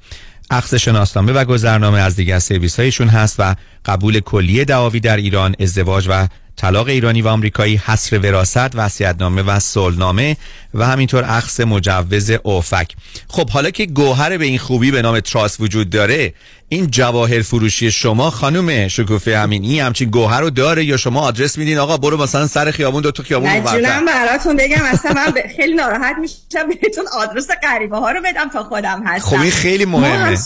اخذ 0.51 0.75
شناسنامه 0.75 1.33
و 1.33 1.45
گذرنامه 1.45 1.99
از 1.99 2.17
دیگر 2.17 2.39
سرویس 2.39 2.81
هایشون 2.81 3.09
هست 3.09 3.37
و 3.39 3.55
قبول 3.85 4.21
کلیه 4.21 4.65
دعاوی 4.65 5.01
در 5.01 5.17
ایران 5.17 5.55
ازدواج 5.61 6.07
و 6.09 6.27
طلاق 6.61 6.89
ایرانی 6.89 7.23
و 7.23 7.29
آمریکایی 7.29 7.77
حصر 7.77 8.19
وراست 8.19 8.75
وصیت‌نامه 8.75 9.43
و 9.43 9.59
صلحنامه 9.59 10.37
و 10.75 10.87
همینطور 10.87 11.25
اخذ 11.25 11.61
مجوز 11.61 12.31
اوفک. 12.43 12.93
خب 13.29 13.51
حالا 13.51 13.71
که 13.71 13.87
گوهر 13.87 14.39
به 14.39 14.45
این 14.45 14.59
خوبی 14.59 14.91
به 14.91 15.03
نام 15.03 15.21
تراس 15.21 15.61
وجود 15.61 15.91
داره 15.91 16.35
این 16.69 16.91
جواهر 16.91 17.43
فروشی 17.43 17.91
شما 17.91 18.31
خانم 18.31 18.89
شکوفه 18.89 19.39
همین 19.39 19.63
این 19.63 19.83
همچین 19.83 20.11
گوهر 20.11 20.41
رو 20.41 20.51
داره 20.51 20.85
یا 20.85 20.97
شما 20.97 21.21
آدرس 21.21 21.59
میدین؟ 21.59 21.79
آقا 21.79 21.97
برو 21.97 22.17
مثلا 22.17 22.47
سر 22.47 22.71
خیابون 22.71 23.03
دو 23.03 23.11
تا 23.11 23.23
خیابون 23.23 23.49
نه 23.51 23.61
براتون 24.07 24.57
بگم 24.57 24.83
اصلا 24.83 25.13
من 25.13 25.35
خیلی 25.57 25.75
ناراحت 25.75 26.17
میشم 26.21 26.69
بهتون 26.83 27.05
آدرس 27.21 27.47
غریبه 27.63 27.97
ها 27.97 28.11
رو 28.11 28.21
بدم 28.25 28.49
تا 28.49 28.63
خودم 28.63 29.03
هستم. 29.07 29.37
خب 29.37 29.43
این 29.43 29.51
خیلی 29.51 29.85
مهمه. 29.85 30.37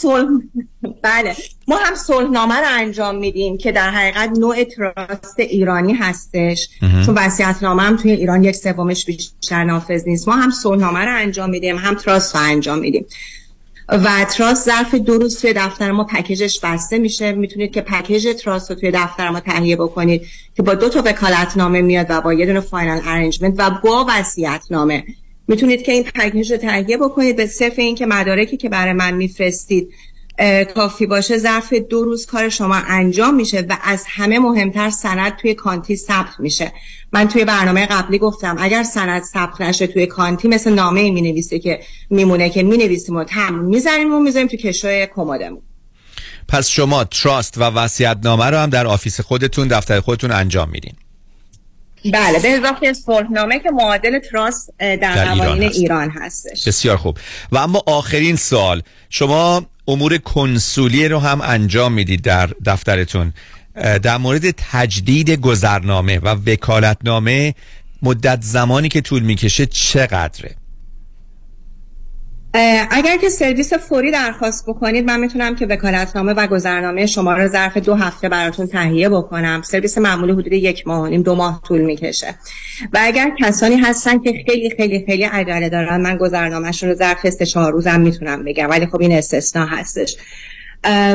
بله. 1.05 1.37
ما 1.69 1.77
هم 1.77 1.95
صلحنامه 1.95 2.55
رو 2.55 2.67
انجام 2.69 3.17
میدیم 3.17 3.59
که 3.59 3.73
در 3.73 3.91
حقیقت 3.91 4.31
نوع 4.39 4.65
trust 4.65 5.41
ایرانی 5.41 5.93
هستش. 5.93 6.69
چون 7.07 7.15
وصیت 7.15 7.57
نامه 7.63 7.83
هم 7.83 7.97
توی 7.97 8.11
ایران 8.11 8.45
یک 8.45 8.57
سومش 8.57 9.05
بیشتر 9.05 9.65
نافذ 9.65 10.03
نیست. 10.07 10.29
ما 10.29 10.37
هم 10.37 10.51
صلحنامه 10.51 11.01
رو 11.01 11.17
انجام 11.17 11.51
میدیم 11.51 11.77
هم 11.77 11.95
trust 11.95 12.37
رو 12.37 12.43
انجام 12.43 12.79
میدیم. 12.79 13.07
و 13.89 14.25
trust 14.25 14.65
ظرف 14.67 14.95
دو 14.95 15.19
روز 15.19 15.41
توی 15.41 15.53
دفتر 15.53 15.91
ما 15.91 16.05
package 16.05 16.48
ش 16.48 16.61
بسته 16.61 16.99
میشه. 16.99 17.33
می‌تونید 17.33 17.73
که 17.73 17.81
package 17.81 18.29
trust 18.43 18.71
رو 18.71 18.77
توی 18.77 18.91
دفتر 18.91 19.31
ما 19.31 19.41
تهیه 19.41 19.77
بکنید 19.77 20.23
که 20.57 20.63
با 20.63 20.75
دو 20.75 20.89
تا 20.89 21.03
وکالت 21.05 21.57
نامه 21.57 21.83
میاد 21.83 22.07
و 22.09 22.21
با 22.21 22.33
یه 22.33 22.47
دونه 22.47 22.61
final 22.61 23.01
arrangement 23.05 23.55
و 23.59 23.71
با 23.85 24.07
وصیت 24.09 24.63
نامه 24.71 25.05
می‌تونید 25.49 25.83
که 25.83 25.93
این 25.93 26.03
package 26.03 26.53
رو 26.53 26.59
تهیه 26.59 26.97
بکنید 26.97 27.37
به 27.37 27.47
صرف 27.47 27.79
اینکه 27.79 28.07
مدارکی 28.07 28.57
که 28.57 28.69
برای 28.69 28.93
من 28.93 29.15
میفرستید 29.15 29.89
کافی 30.75 31.07
باشه 31.07 31.39
ظرف 31.39 31.73
دو 31.73 32.05
روز 32.05 32.27
کار 32.27 32.49
شما 32.49 32.75
انجام 32.75 33.35
میشه 33.35 33.61
و 33.61 33.77
از 33.83 34.05
همه 34.09 34.39
مهمتر 34.39 34.91
سند 34.91 35.37
توی 35.37 35.55
county 35.55 35.97
ثبت 35.97 36.35
میشه. 36.39 36.73
من 37.13 37.29
توی 37.29 37.45
برنامه 37.45 37.87
قبلی 37.87 38.19
گفتم 38.19 38.57
اگر 38.59 38.83
سند 38.83 39.23
ثبت 39.23 39.61
نشه 39.61 39.87
توی 39.87 40.07
county 40.07 40.49
مثل 40.49 40.73
نامه 40.73 41.11
می 41.11 41.23
نویسه 41.23 41.59
که 41.59 41.81
میمونه 42.11 42.51
که 42.51 42.63
می 42.63 42.77
نویسیم 42.77 43.17
و 43.17 43.25
تمبر 43.25 43.55
می‌زنیم 43.55 44.15
و 44.15 44.21
می‌ذاریم 44.21 44.49
توی 44.49 44.59
کشوی 44.59 45.07
کمدمون. 45.15 45.63
پس 46.49 46.69
شما 46.69 47.05
trust 47.05 47.59
و 47.59 47.63
وصیت 47.63 48.17
نامه 48.25 48.45
رو 48.45 48.57
هم 48.57 48.71
در 48.71 48.87
office 48.87 49.21
خودتون 49.21 49.69
دفتر 49.69 50.01
خودتون 50.01 50.33
انجام 50.33 50.71
میدین. 50.71 50.95
بله 52.13 52.39
به 52.39 52.49
اضافه 52.49 52.93
صلحنامه 52.93 53.59
که 53.59 53.71
معادل 53.71 54.19
trust 54.19 54.71
در, 54.79 54.97
در 54.97 55.35
قوانین 55.35 55.63
ایران, 55.63 55.73
ایران 55.73 56.11
هستش. 56.11 56.69
بسیار 56.69 56.97
خوب. 56.97 57.19
و 57.53 57.59
اما 57.59 57.83
آخرین 57.87 58.37
سوال. 58.37 58.83
شما 59.11 59.67
امور 59.89 60.19
کنسولی 60.19 61.09
رو 61.09 61.19
هم 61.19 61.41
انجام 61.41 61.93
می‌دید 61.93 62.23
در 62.23 62.47
دفترتون. 62.47 63.33
در 64.03 64.19
مورد 64.19 64.51
تجدید 64.51 65.31
گذرنامه 65.31 66.19
و 66.19 66.29
وکالتنامه 66.29 67.55
مدت 68.03 68.43
زمانی 68.43 68.89
که 68.89 69.01
طول 69.01 69.23
می‌کشه 69.23 69.67
چقدره؟ 69.67 70.57
اگر 72.91 73.17
که 73.17 73.29
سرویس 73.29 73.75
فوری 73.75 74.11
درخواست 74.11 74.67
بکنید 74.67 75.05
من 75.05 75.21
می‌تونم 75.21 75.55
که 75.57 75.67
وکالتنامه 75.67 76.33
و 76.33 76.47
گذرنامه 76.47 77.07
شما 77.07 77.35
رو 77.35 77.49
ظرف 77.49 77.77
دو 77.77 77.95
هفته 77.95 78.29
براتون 78.29 78.67
تهیه 78.67 79.09
بکنم. 79.09 79.63
سرویس 79.65 79.99
معمولی 79.99 80.33
حدود 80.33 80.53
یک 80.53 80.87
ماه 80.87 81.09
نیم 81.09 81.23
دو 81.23 81.35
ماه 81.35 81.61
طول 81.69 81.81
می‌کشه. 81.81 82.35
و 82.93 82.99
اگر 83.03 83.33
کسانی 83.41 83.77
هستن 83.77 84.19
که 84.19 84.45
خیلی 84.47 84.71
خیلی 84.77 85.05
خیلی 85.07 85.25
عجله 85.25 85.69
دارن 85.69 86.01
من 86.01 86.17
گذرنامهشون 86.17 86.89
رو 86.89 86.95
ظرف 86.95 87.31
سه 87.31 87.47
چهار 87.47 87.73
روزم 87.73 88.01
می‌تونم 88.01 88.45
بگم 88.45 88.71
ولی 88.71 88.87
خب 88.87 89.01
این 89.01 89.13
استثنا 89.13 89.67
هستش. 89.67 90.17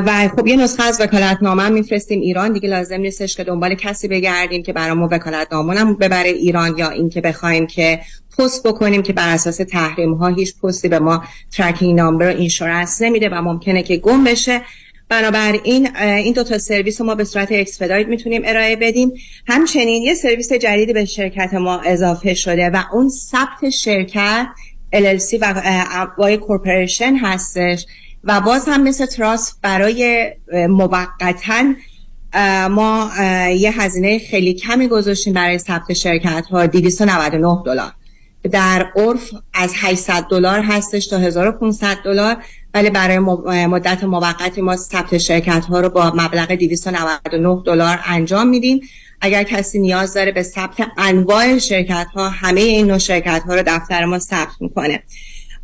و 0.06 0.30
خب 0.38 0.48
یه 0.48 0.56
نسخه 0.56 0.84
از 0.84 1.02
وکالتنامه 1.02 1.70
میفرستیم 1.70 2.22
ایران. 2.22 2.54
دیگه 2.54 2.70
لازم 2.70 2.96
نیستش 2.96 3.36
که 3.36 3.44
دنبال 3.44 3.76
کسی 3.76 4.08
بگردیم 4.08 4.64
که 4.64 4.74
برامون 4.74 5.10
وکالتنامه 5.12 5.94
ببره 5.94 6.30
ایران 6.30 6.78
یا 6.78 6.90
اینکه 6.90 7.22
بخوایم 7.22 7.68
که 7.68 8.00
پست 8.38 8.68
بکنیم 8.68 9.02
که 9.02 9.14
بر 9.14 9.34
اساس 9.34 9.58
تحریم 9.58 10.14
ها 10.14 10.28
هیچ 10.28 10.54
پستی 10.64 10.88
به 10.88 11.00
ما 11.00 11.24
tracking 11.52 11.96
number 11.96 12.26
و 12.26 12.38
insurance 12.38 13.02
نمیده 13.02 13.30
و 13.30 13.42
ممکنه 13.42 13.84
که 13.84 13.98
گم 13.98 14.24
بشه. 14.24 14.62
بنابراین 15.10 15.98
این 15.98 16.34
دو 16.34 16.44
تا 16.44 16.58
سرویس 16.58 17.02
رو 17.02 17.08
ما 17.08 17.16
به 17.16 17.24
صورت 17.24 17.52
expedite 17.52 18.08
می‌تونیم 18.08 18.42
ارائه 18.46 18.76
بدیم. 18.76 19.14
همچنین 19.48 20.04
یه 20.04 20.14
سرویس 20.14 20.54
جدیدی 20.54 20.94
به 20.94 21.06
شرکت 21.06 21.54
ما 21.54 21.82
اضافه 21.86 22.34
شده 22.34 22.70
و 22.70 22.84
اون 22.94 23.10
ثبت 23.10 23.70
شرکت 23.70 24.48
LLC 24.96 25.38
و 25.42 25.62
و 26.18 26.38
یا 26.38 26.44
corporation 26.44 27.16
هستش. 27.16 27.86
و 28.24 28.42
باز 28.42 28.66
هم 28.68 28.84
مثل 28.84 29.06
trust 29.06 29.54
برای 29.62 30.32
موقتا 30.54 31.74
ما 32.70 33.12
یه 33.56 33.82
هزینه 33.82 34.20
خیلی 34.20 34.54
کمی 34.54 34.88
گذاشتیم 34.88 35.34
برای 35.34 35.58
ثبت 35.58 35.94
شرکت 35.94 36.46
ها 36.52 36.66
299 36.66 37.64
دلار. 37.66 37.92
در 38.52 38.92
عرف 38.96 39.32
از 39.54 39.74
800 39.76 40.26
دلار 40.30 40.60
هستش 40.62 41.08
تا 41.08 41.18
1500 41.18 41.98
دلار 42.06 42.38
ولی 42.74 42.90
برای 42.90 43.20
مدت 43.66 44.04
موقتی 44.04 44.62
ما 44.62 44.76
ثبت 44.76 45.18
شرکت 45.18 45.66
ها 45.66 45.80
رو 45.80 45.90
با 45.90 46.12
مبلغ 46.16 46.52
299 46.52 47.64
دلار 47.66 48.00
انجام 48.06 48.48
میدیم. 48.48 48.82
اگر 49.22 49.44
کسی 49.44 49.80
نیاز 49.80 50.14
داره 50.14 50.32
به 50.32 50.44
ثبت 50.44 50.88
انواع 50.98 51.58
شرکت 51.58 52.08
ها 52.16 52.30
همه 52.30 52.62
این 52.62 52.88
نوع 52.88 52.98
شرکت 52.98 53.44
ها 53.48 53.56
رو 53.56 53.64
دفتر 53.68 54.06
ما 54.06 54.20
ثبت 54.20 54.56
می‌کنه. 54.60 55.04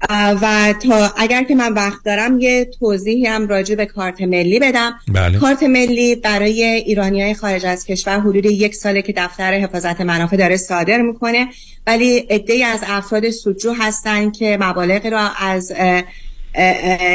و 0.10 0.74
تا 0.88 1.14
اگر 1.18 1.44
که 1.44 1.56
من 1.56 1.74
وقت 1.74 2.04
دارم 2.06 2.40
یه 2.40 2.66
توضیحی 2.80 3.26
هم 3.26 3.48
راجع 3.48 3.76
به 3.76 3.86
کارت 3.86 4.22
ملی 4.22 4.60
بدم. 4.60 5.00
بله. 5.14 5.40
کارت 5.40 5.64
ملی 5.64 6.16
برای 6.16 6.64
ایرانی 6.64 7.22
های 7.22 7.34
خارج 7.34 7.66
از 7.66 7.86
کشور 7.86 8.20
حدود 8.20 8.46
یک 8.46 8.76
ساله 8.76 9.02
که 9.02 9.14
دفتر 9.18 9.54
حفاظت 9.54 10.02
منافع 10.02 10.38
داره 10.38 10.58
صادر 10.58 11.02
می‌کنه. 11.02 11.48
ولی 11.88 12.18
عده 12.18 12.66
از 12.66 12.80
افراد 12.88 13.30
سودجو 13.30 13.74
هستن 13.74 14.32
که 14.32 14.58
مبالغ 14.62 15.06
را 15.06 15.30
از 15.40 15.74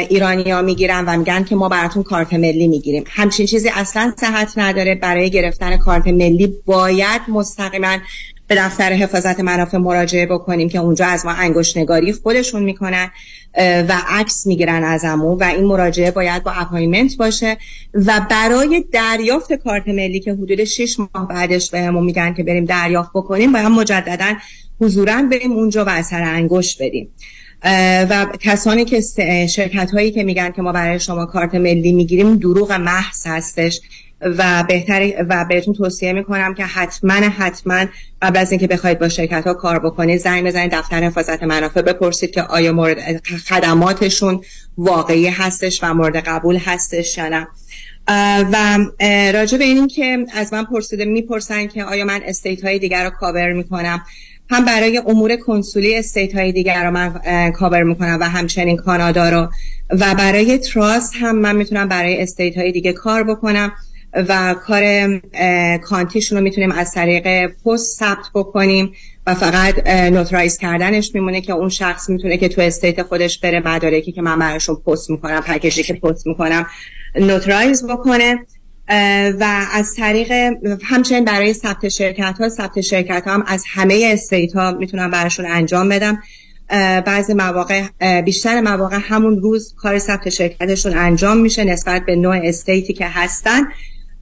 ایرانی 0.09 0.51
ها 0.51 0.61
می‌گیرن 0.61 1.05
و 1.05 1.17
میگن 1.17 1.43
که 1.43 1.55
ما 1.55 1.69
براتون 1.69 2.03
کارت 2.03 2.33
ملی 2.33 2.67
می‌گیریم. 2.67 3.03
همچین 3.07 3.45
چیزی 3.45 3.69
اصلا 3.69 4.13
صحت 4.19 4.53
نداره. 4.57 4.95
برای 4.95 5.29
گرفتن 5.29 5.77
کارت 5.77 6.07
ملی 6.07 6.53
باید 6.65 7.21
مستقیما 7.27 7.97
به 8.51 8.57
دفتر 8.57 8.93
حفاظت 8.93 9.39
منافع 9.39 9.77
مراجعه 9.77 10.25
بکنیم 10.25 10.69
که 10.69 10.79
اونجا 10.79 11.05
از 11.05 11.25
ما 11.25 11.31
انگشت 11.31 11.77
نگاری 11.77 12.13
خودشون 12.13 12.63
می‌کنن 12.63 13.11
و 13.57 14.01
عکس 14.09 14.47
می‌گیرن 14.47 14.83
ازمون 14.83 15.37
و 15.37 15.43
این 15.43 15.65
مراجعه 15.65 16.11
باید 16.11 16.43
با 16.43 16.51
اپایمنت 16.51 17.17
باشه. 17.17 17.57
و 17.93 18.21
برای 18.29 18.85
دریافت 18.91 19.53
کارت 19.53 19.87
ملی 19.87 20.19
که 20.19 20.33
حدود 20.33 20.63
6 20.63 20.99
ماه 20.99 21.27
بعدش 21.27 21.71
بهمون 21.71 22.03
میگن 22.03 22.33
که 22.33 22.43
بریم 22.43 22.65
دریافت 22.65 23.09
بکنیم 23.15 23.51
باید 23.51 23.65
مجددا 23.65 24.33
حضورا 24.81 25.21
بریم 25.31 25.51
اونجا 25.51 25.85
و 25.85 25.89
اثر 25.89 26.21
انگشت 26.21 26.81
بدیم. 26.81 27.09
و 28.09 28.25
کسانی 28.39 28.85
که 28.85 29.01
شرکت 29.47 29.91
هایی 29.91 30.11
که 30.11 30.23
میگن 30.23 30.51
که 30.51 30.61
ما 30.61 30.71
برای 30.71 30.99
شما 30.99 31.25
کارت 31.25 31.55
ملی 31.55 31.91
می‌گیریم 31.91 32.35
دروغ 32.35 32.71
محض 32.71 33.27
هستش. 33.27 33.81
و 34.21 34.63
بهتر 34.67 35.25
و 35.29 35.45
بهتون 35.49 35.73
توصیه 35.73 36.13
می‌کنم 36.13 36.53
که 36.53 36.65
حتما 36.65 37.13
حتما 37.13 37.85
قبل 38.21 38.37
از 38.37 38.51
اینکه 38.51 38.67
بخواید 38.67 38.99
با 38.99 39.09
شرکت 39.09 39.47
ها 39.47 39.53
کار 39.53 39.79
بکنید 39.79 40.19
زنگ 40.19 40.45
بزنید 40.45 40.71
دفتر 40.71 41.03
حفاظت 41.03 41.43
منافع 41.43 41.81
بپرسید 41.81 42.31
که 42.31 42.41
آیا 42.41 42.71
مورد 42.71 43.21
خدماتشون 43.47 44.41
واقعی 44.77 45.27
هستش 45.27 45.83
و 45.83 45.93
مورد 45.93 46.15
قبول 46.15 46.57
هستش 46.57 47.17
یا 47.17 47.29
نه. 47.29 47.47
و 48.51 48.77
راجع 49.33 49.57
به 49.57 49.63
این 49.63 49.87
که 49.87 50.25
از 50.33 50.53
من 50.53 50.63
پرسیده 50.63 51.05
می‌پرسن 51.05 51.67
که 51.67 51.83
آیا 51.83 52.05
من 52.05 52.21
استیت 52.25 52.65
های 52.65 52.79
دیگر 52.79 53.03
رو 53.03 53.09
کاور 53.09 53.53
می‌کنم. 53.53 54.01
هم 54.49 54.65
برای 54.65 55.01
امور 55.07 55.35
کنسولی 55.35 55.95
state 55.95 56.35
های 56.35 56.51
دیگر 56.51 56.83
رو 56.83 56.91
من 56.91 57.51
کاور 57.51 57.83
می‌کنم 57.83 58.17
و 58.21 58.29
همچنین 58.29 58.77
کانادا 58.77 59.29
رو. 59.29 59.49
و 59.89 60.15
برای 60.15 60.57
trust 60.57 61.11
هم 61.21 61.35
من 61.35 61.55
می‌تونم 61.55 61.87
برای 61.87 62.21
state 62.21 62.57
های 62.57 62.71
دیگه 62.71 62.93
کار 62.93 63.23
بکنم. 63.23 63.71
و 64.13 64.55
کار 64.65 65.17
county 65.77 66.13
شون 66.13 66.37
رو 66.37 66.43
می‌تونیم 66.43 66.71
از 66.71 66.91
طریق 66.91 67.47
پست 67.47 67.99
ثبت 67.99 68.25
بکنیم 68.35 68.93
و 69.27 69.35
فقط 69.35 69.87
notarize 69.87 70.57
کردنش 70.57 71.11
میمونه 71.13 71.41
که 71.41 71.53
اون 71.53 71.69
شخص 71.69 72.09
می‌تونه 72.09 72.37
که 72.37 72.47
تو 72.47 72.61
state 72.61 73.01
خودش 73.01 73.39
بره 73.39 73.59
مدارکی 73.59 74.11
که 74.11 74.21
من 74.21 74.39
براشون 74.39 74.75
پست 74.75 75.09
می‌کنم 75.09 75.41
پکیجی 75.41 75.83
که 75.83 75.93
پست 75.93 76.27
می‌کنم 76.27 76.65
notarize 77.15 77.87
بکنه. 77.87 78.39
و 79.39 79.65
از 79.73 79.93
طریق 79.97 80.31
همچنین 80.83 81.25
برای 81.25 81.53
ثبت 81.53 81.89
شرکت 81.89 82.35
ها 82.39 82.49
ثبت 82.49 82.81
شرکت 82.81 83.23
ها 83.27 83.33
هم 83.33 83.43
از 83.47 83.63
همه 83.73 84.09
state 84.13 84.53
ها 84.53 84.71
می‌تونم 84.71 85.11
براشون 85.11 85.45
انجام 85.45 85.89
بدم. 85.89 86.19
بعضی 87.05 87.33
مواقع 87.33 87.83
بیشتر 88.21 88.61
مواقع 88.61 88.97
همون 89.01 89.41
روز 89.41 89.75
کار 89.77 89.99
ثبت 89.99 90.29
شرکتشون 90.29 90.97
انجام 90.97 91.37
میشه 91.37 91.63
نسبت 91.63 92.05
به 92.05 92.15
نوع 92.15 92.39
state 92.43 92.85
ی 92.85 92.93
که 92.93 93.05
هستن. 93.07 93.61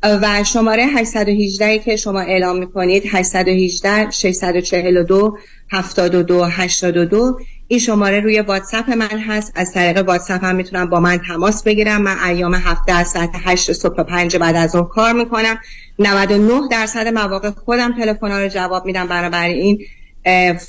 و 0.03 0.43
شماره 0.43 0.85
818 0.85 1.79
که 1.79 1.95
شما 1.95 2.19
اعلام 2.19 2.57
می‌کنید 2.57 3.03
818 3.11 4.09
642 4.11 5.37
72 5.71 6.43
82 6.43 7.39
این 7.67 7.79
شماره 7.79 8.19
روی 8.19 8.39
واتساپ 8.39 8.89
من 8.89 9.19
هست. 9.19 9.51
از 9.55 9.73
طریق 9.73 10.07
واتساپ 10.07 10.43
هم 10.43 10.55
می‌تونن 10.55 10.85
با 10.85 10.99
من 10.99 11.17
تماس 11.17 11.63
بگیرم. 11.63 12.01
من 12.01 12.23
ایام 12.23 12.53
هفته 12.53 12.91
از 12.91 13.07
ساعت 13.07 13.29
8 13.33 13.71
صبح 13.71 13.95
تا 13.95 14.03
5 14.03 14.37
بعد 14.37 14.55
از 14.55 14.75
اون 14.75 14.85
کار 14.85 15.13
می‌کنم. 15.13 15.57
99 15.99 16.61
درصد 16.71 17.07
مواقع 17.07 17.49
خودم 17.49 17.97
تلفن 17.97 18.31
رو 18.31 18.47
جواب 18.47 18.85
میدم. 18.85 19.07
بنابراین 19.07 19.79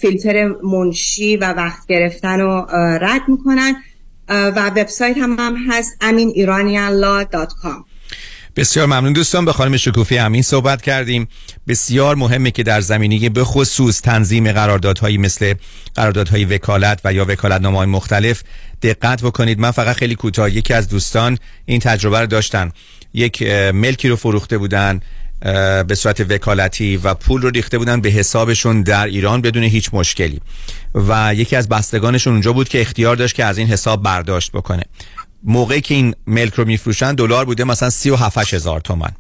فیلتر 0.01 0.47
منشی 0.63 1.37
و 1.37 1.53
وقت 1.53 1.87
گرفتن 1.89 2.41
رو 2.41 2.67
رد 3.01 3.23
می‌کنن. 3.29 3.77
و 4.29 4.71
وبسایت 4.77 5.19
هم, 5.19 5.37
هم 5.39 5.57
هست 5.71 5.97
aminiranianlaw.com 6.01 7.90
بسیار 8.57 8.87
ممنون 8.87 9.13
دوستان 9.13 9.45
به 9.45 9.53
خانم 9.53 9.77
شکوفی 9.77 10.19
امین 10.19 10.43
صحبت 10.43 10.83
کردیم. 10.83 11.29
بسیار 11.69 12.17
مهمه 12.17 12.51
که 12.51 12.63
در 12.63 12.81
زمینه 12.81 13.29
به 13.29 13.45
خصوص 13.45 14.01
تنظیم 14.01 14.53
قراردادهایی 14.53 15.19
مثل 15.19 15.55
قراردادهای 15.95 16.45
وکالت 16.45 17.01
و 17.05 17.13
یا 17.13 17.25
وکالتنامه‌های 17.29 17.87
مختلف 17.87 18.43
دقت 18.83 19.23
بکنید. 19.23 19.59
من 19.59 19.71
فقط 19.71 19.97
خیلی 19.97 20.15
کوتاه 20.15 20.57
یکی 20.57 20.75
از 20.75 20.89
دوستان 20.89 21.39
این 21.67 21.81
تجربه 21.81 22.21
رو 22.21 22.27
داشتن. 22.27 22.73
یک 23.15 23.43
ملکی 23.75 24.09
رو 24.09 24.17
فروخته 24.17 24.59
بودن 24.59 25.01
به 25.87 25.95
صورت 25.95 26.21
وکالتی 26.21 26.97
و 26.97 27.15
پول 27.15 27.43
رو 27.43 27.51
ریخته 27.51 27.79
بودن. 27.79 28.01
به 28.01 28.09
حسابشون 28.09 28.83
در 28.83 29.07
ایران 29.07 29.41
بدون 29.41 29.63
هیچ 29.63 29.91
مشکلی. 29.93 30.41
و 30.95 31.35
یکی 31.35 31.57
از 31.57 31.69
بستگانشون 31.69 32.33
اونجا 32.33 32.53
بود 32.53 32.69
که 32.69 32.81
اختیار 32.81 33.17
داشت 33.17 33.35
که 33.35 33.45
از 33.45 33.59
این 33.59 33.67
حساب 33.67 34.03
برداشت 34.03 34.53
بکنه. 34.53 34.83
موقعی 35.45 35.81
که 35.81 35.95
این 35.95 36.15
ملک 36.27 36.55
رو 36.55 36.65
میفروشن 36.65 37.15
دلار 37.15 37.45
بوده 37.45 37.65
مثلا 37.65 37.91
37 37.91 38.55
هزار 38.55 38.81
تومن 38.81 39.11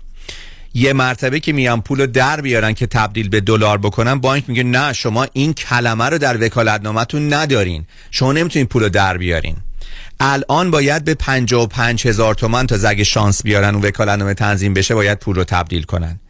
یه 0.74 0.92
مرتبه 0.92 1.40
که 1.40 1.52
میان 1.52 1.80
پول 1.80 2.00
رو 2.00 2.06
در 2.06 2.40
بیارن 2.40 2.72
که 2.72 2.86
تبدیل 2.86 3.28
به 3.28 3.40
دلار 3.40 3.78
بکنن 3.78 4.14
بانک 4.14 4.44
میگه 4.48 4.62
نه 4.62 4.92
شما 4.92 5.26
این 5.32 5.52
کلمه 5.52 6.04
رو 6.04 6.18
در 6.18 6.44
وکالتنامه‌تون 6.44 7.34
ندارین. 7.34 7.84
شما 8.10 8.32
نمی‌تونین 8.32 8.66
پول 8.66 8.82
رو 8.82 8.88
در 8.88 9.18
بیارین. 9.18 9.56
الان 10.20 10.70
باید 10.70 11.04
به 11.04 11.14
55 11.14 12.06
هزار 12.06 12.34
تومن 12.34 12.66
تا 12.66 12.78
زگ 12.78 13.02
شانس 13.02 13.42
بیارن 13.42 13.74
اون 13.74 13.84
وکالتنامه 13.84 14.34
تنظیم 14.34 14.74
بشه 14.74 14.94
باید 14.94 15.18
پول 15.18 15.36
رو 15.36 15.44
تبدیل 15.44 15.82
کنن. 15.82 16.20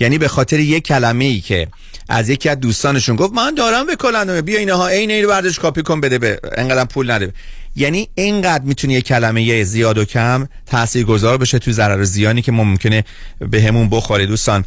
یعنی 0.00 0.18
به 0.18 0.28
خاطر 0.28 0.60
یک 0.60 0.84
کلمه 0.84 1.24
ای 1.24 1.40
که 1.40 1.68
از 2.08 2.28
یکی 2.28 2.48
از 2.48 2.60
دوستانشون 2.60 3.16
گفت 3.16 3.32
من 3.34 3.54
دارم 3.54 3.86
وکالتنامه 3.88 4.42
بیا 4.42 4.58
اینها 4.58 4.88
عین 4.88 5.10
این 5.10 5.22
رو 5.22 5.28
برداشت 5.28 5.60
کاپی 5.60 5.82
کن 5.82 6.00
بده 6.00 6.18
به 6.18 6.40
انقدر 6.56 6.84
پول 6.84 7.10
نده. 7.10 7.32
یعنی 7.76 8.08
اینقدر 8.14 8.64
می‌تونه 8.64 8.94
یک 8.94 9.04
کلمه 9.04 9.64
زیاد 9.64 9.98
و 9.98 10.04
کم 10.04 10.48
تاثیرگذار 10.66 11.38
بشه 11.38 11.58
تو 11.58 11.72
ضرر 11.72 12.00
و 12.00 12.04
زیانی 12.04 12.42
که 12.42 12.52
ممکنه 12.52 13.04
به 13.38 13.62
همون 13.62 13.88
بخوره 13.88 14.26
دوستان. 14.26 14.64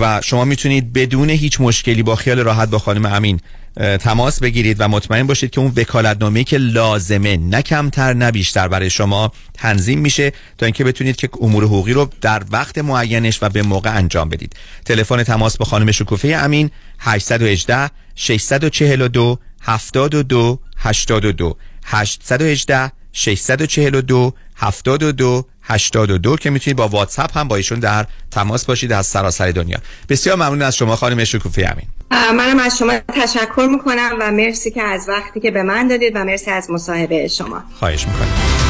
و 0.00 0.20
شما 0.24 0.44
می‌تونید 0.44 0.92
بدون 0.92 1.30
هیچ 1.30 1.60
مشکلی 1.60 2.02
با 2.02 2.16
خیال 2.16 2.38
راحت 2.38 2.68
با 2.68 2.78
خانم 2.78 3.06
امین 3.06 3.40
تماس 3.76 4.40
بگیرید 4.40 4.76
و 4.80 4.88
مطمئن 4.88 5.26
باشید 5.26 5.50
که 5.50 5.60
اون 5.60 5.72
وکالتنامه 5.76 6.44
که 6.44 6.58
لازمه 6.58 7.36
نه 7.36 7.62
کمتر 7.62 8.12
نه 8.14 8.30
بیشتر 8.30 8.68
برای 8.68 8.90
شما 8.90 9.32
تنظیم 9.54 9.98
میشه 9.98 10.32
تا 10.58 10.66
اینکه 10.66 10.84
بتونید 10.84 11.16
که 11.16 11.28
امور 11.40 11.64
حقوقی 11.64 11.92
رو 11.92 12.10
در 12.20 12.42
وقت 12.50 12.78
معینش 12.78 13.38
و 13.42 13.48
به 13.48 13.62
موقع 13.62 13.96
انجام 13.96 14.28
بدید. 14.28 14.56
تلفن 14.84 15.22
تماس 15.22 15.56
با 15.56 15.64
خانم 15.64 15.90
شکوفه 15.90 16.28
امین 16.28 16.70
818 16.98 17.90
642 18.14 19.38
72 19.60 20.58
82 20.76 21.56
818 21.84 22.92
642 23.12 24.32
72 24.62 25.44
82 25.62 26.36
که 26.36 26.50
می‌تونید 26.50 26.76
با 26.76 26.88
واتساپ 26.88 27.38
هم 27.38 27.48
با 27.48 27.56
ایشون 27.56 27.78
در 27.80 28.06
تماس 28.30 28.64
باشید 28.64 28.92
از 28.92 29.06
سراسر 29.06 29.50
دنیا. 29.50 29.78
بسیار 30.08 30.36
ممنون 30.36 30.62
از 30.62 30.76
شما 30.76 30.96
خانم 30.96 31.24
شکوفی 31.24 31.64
امین. 31.64 31.86
منم 32.10 32.58
از 32.58 32.78
شما 32.78 32.92
تشکر 33.08 33.68
می‌کنم 33.70 34.10
و 34.20 34.32
مرسی 34.32 34.70
که 34.70 34.82
از 34.82 35.08
وقتی 35.08 35.40
که 35.40 35.50
به 35.50 35.62
من 35.62 35.88
دادید 35.88 36.12
و 36.16 36.24
مرسی 36.24 36.50
از 36.50 36.70
مصاحبه 36.70 37.28
شما. 37.28 37.62
خواهش 37.78 38.06
می‌کنم. 38.06 38.61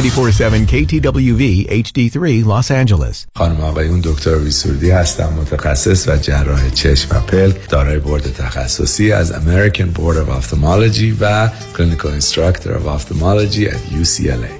KTWV 0.00 1.68
HD3 1.84 2.44
Los 2.44 2.70
Angeles 2.70 3.26
خانم 3.36 3.60
آقایون 3.60 4.00
دکتر 4.00 4.34
ویسوردی 4.34 4.90
هستم 4.90 5.32
متخصص 5.32 6.08
و 6.08 6.16
جراح 6.16 6.70
چشم 6.70 7.16
و 7.16 7.20
پلک 7.20 7.68
دارای 7.68 7.98
بورد 7.98 8.32
تخصصی 8.32 9.12
از 9.12 9.32
American 9.32 9.96
Board 9.96 10.16
of 10.16 10.44
Ophthalmology 10.44 11.14
و 11.20 11.48
Clinical 11.48 12.22
Instructor 12.22 12.68
of 12.68 12.86
Ophthalmology 12.86 13.66
at 13.68 14.02
UCLA 14.02 14.59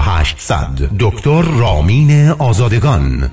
4800 0.00 0.90
دکتر 0.98 1.42
رامین 1.42 2.28
آزادگان. 2.28 3.30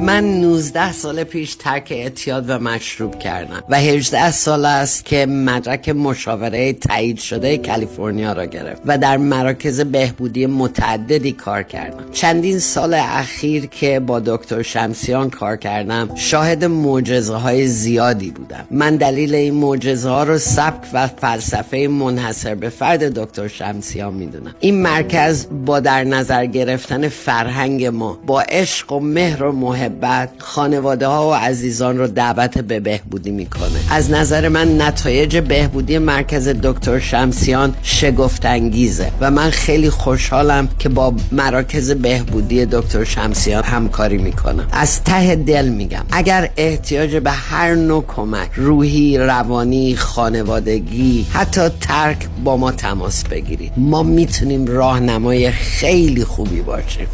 من 0.00 0.24
19 0.24 0.92
سال 0.92 1.24
پیش 1.24 1.54
ترک 1.54 1.88
اعتیاد 1.90 2.50
و 2.50 2.58
مشروب 2.58 3.18
کردم 3.18 3.62
و 3.68 3.76
18 3.76 4.30
سال 4.30 4.64
است 4.64 5.04
که 5.04 5.26
مدرک 5.26 5.88
مشاوره 5.88 6.72
تایید 6.72 7.18
شده 7.18 7.58
کالیفرنیا 7.58 8.32
را 8.32 8.44
گرفت 8.44 8.82
و 8.86 8.98
در 8.98 9.16
مراکز 9.16 9.80
بهبودی 9.80 10.46
متعددی 10.46 11.32
کار 11.32 11.62
کردم. 11.62 12.10
چندین 12.12 12.58
سال 12.58 12.94
اخیر 12.94 13.66
که 13.66 14.00
با 14.00 14.20
دکتر 14.20 14.62
شمسیان 14.62 15.30
کار 15.30 15.56
کردم 15.56 16.14
شاهد 16.14 16.64
معجزه 16.64 17.34
های 17.34 17.66
زیادی 17.66 18.30
بودم. 18.30 18.66
من 18.70 18.96
دلیل 18.96 19.34
این 19.34 19.54
معجزه 19.54 20.08
ها 20.08 20.22
رو 20.22 20.38
سبک 20.38 20.88
و 20.92 21.06
فلسفه 21.06 21.88
منحصر 21.88 22.54
به 22.54 22.68
فرد 22.68 23.18
دکتر 23.18 23.48
شمسیان 23.48 24.14
می‌دونم. 24.14 24.54
این 24.60 24.82
مرکز 24.82 25.46
با 25.66 25.80
در 25.80 26.04
نظر 26.04 26.46
گرفتن 26.46 27.08
فرهنگ 27.08 27.84
ما 27.84 28.18
با 28.26 28.40
عشق 28.40 28.92
و 28.92 29.00
مهر 29.00 29.42
و 29.42 29.52
محبت 29.86 30.30
خانواده 30.38 31.06
ها 31.06 31.28
و 31.30 31.34
عزیزان 31.34 31.98
رو 31.98 32.06
دعوت 32.06 32.58
به 32.58 32.80
بهبودی 32.80 33.30
می‌کنه. 33.30 33.78
از 33.90 34.10
نظر 34.10 34.48
من 34.48 34.82
نتایج 34.82 35.36
بهبودی 35.36 35.98
مرکز 35.98 36.48
دکتر 36.48 36.98
شمسیان 36.98 37.74
شگفت 37.82 38.46
انگیزه 38.46 39.10
و 39.20 39.30
من 39.30 39.50
خیلی 39.50 39.90
خوشحالم 39.90 40.68
که 40.78 40.88
با 40.88 41.14
مراکز 41.32 41.90
بهبودی 41.90 42.66
دکتر 42.66 43.04
شمسیان 43.04 43.64
همکاری 43.64 44.18
می‌کنم. 44.18 44.68
از 44.72 45.04
ته 45.04 45.36
دل 45.36 45.68
میگم 45.68 46.04
اگر 46.10 46.50
احتیاج 46.56 47.16
به 47.16 47.30
هر 47.30 47.74
نوع 47.74 48.04
کمک 48.08 48.50
روحی 48.56 49.18
روانی 49.18 49.96
خانوادگی 49.96 51.26
حتی 51.32 51.68
ترک 51.80 52.28
با 52.44 52.56
ما 52.56 52.72
تماس 52.72 53.24
بگیرید. 53.24 53.72
ما 53.76 54.02
می‌تونیم 54.02 54.66
راهنمای 54.66 55.50
خیلی 55.50 56.24
خوبی 56.24 56.60
باشیم 56.60 57.06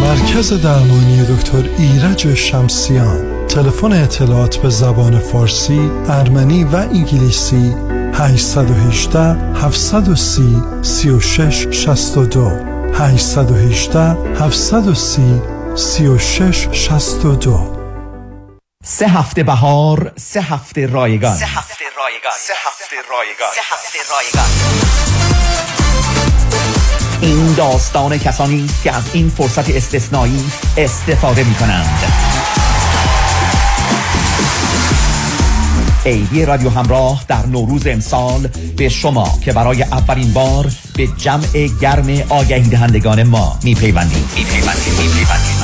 مرکز 0.00 0.52
درمانی 0.62 1.22
دکتر 1.22 1.64
ایرج 1.78 2.15
شمسیان. 2.24 3.46
تلفن 3.46 3.92
اطلاعات 3.92 4.56
به 4.56 4.70
زبان 4.70 5.18
فارسی، 5.18 5.90
ارمنی 6.08 6.64
و 6.64 6.76
انگلیسی 6.76 7.74
818 8.14 9.20
730 9.54 10.62
36 10.82 11.66
62 11.70 12.50
818 12.94 14.00
730 14.40 15.42
36 15.74 16.68
62 16.72 17.76
سه 18.84 19.06
هفته 19.06 19.42
بهار 19.42 20.12
سه 20.16 20.40
هفته 20.40 20.86
رایگان. 20.86 21.36
سه 21.36 21.46
هفته 21.46 21.84
رایگان. 21.96 22.32
سه 22.36 22.52
هفته 22.66 22.96
رایگان. 23.10 23.50
سه 23.54 23.60
هفته 23.62 23.98
رایگان. 24.10 25.75
این 27.20 27.54
داستان 27.54 28.18
کسانی 28.18 28.66
که 28.84 28.96
از 28.96 29.04
این 29.12 29.28
فرصت 29.28 29.70
استثنایی 29.70 30.44
استفاده 30.76 31.44
می 31.44 31.54
کنند 31.54 32.12
ایدی 36.04 36.44
رادیو 36.44 36.70
همراه 36.70 37.24
در 37.28 37.46
نوروز 37.46 37.86
امسال 37.86 38.48
به 38.76 38.88
شما 38.88 39.38
که 39.44 39.52
برای 39.52 39.82
اولین 39.82 40.32
بار 40.32 40.72
به 40.96 41.08
جمع 41.16 41.68
گرم 41.80 42.22
آگهی 42.28 42.62
دهندگان 42.62 43.22
ما 43.22 43.58
می 43.62 43.74
پیوندیم 43.74 44.30
می 44.36 44.44
پیوندیم 44.44 44.94
می 44.94 45.08
پیوندیم 45.08 45.55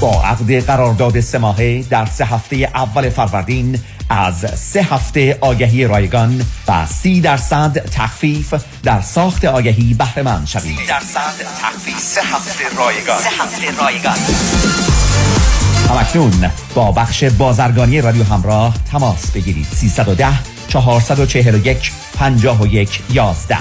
با 0.00 0.22
عقد 0.24 0.64
قرارداد 0.64 1.20
سه 1.20 1.38
ماهه 1.38 1.84
در 1.90 2.06
سه 2.06 2.24
هفته 2.24 2.56
اول 2.56 3.10
فروردین 3.10 3.80
از 4.08 4.60
سه 4.60 4.82
هفته 4.82 5.38
آگهی 5.40 5.84
رایگان 5.84 6.46
و 6.68 6.86
سی 6.86 7.20
درصد 7.20 7.78
تخفیف 7.78 8.54
در 8.82 9.00
ساخت 9.00 9.44
آگهی 9.44 9.94
بهره 9.94 10.22
مند 10.22 10.46
شوید 10.46 10.78
درصد 10.88 11.32
تخفیف 11.62 11.98
سه 11.98 12.20
هفته 12.20 12.64
رایگان. 12.76 13.18
سه 13.18 13.42
هفته 13.42 13.82
رایگان. 13.82 14.16
همکنون 15.88 16.50
با 16.74 16.92
بخش 16.92 17.24
بازرگانی 17.24 18.00
رادیو 18.00 18.24
همراه 18.24 18.74
تماس 18.92 19.30
بگیرید. 19.30 19.66
310 19.66 20.28
441 20.68 21.92
51 22.18 23.00
11 23.10 23.58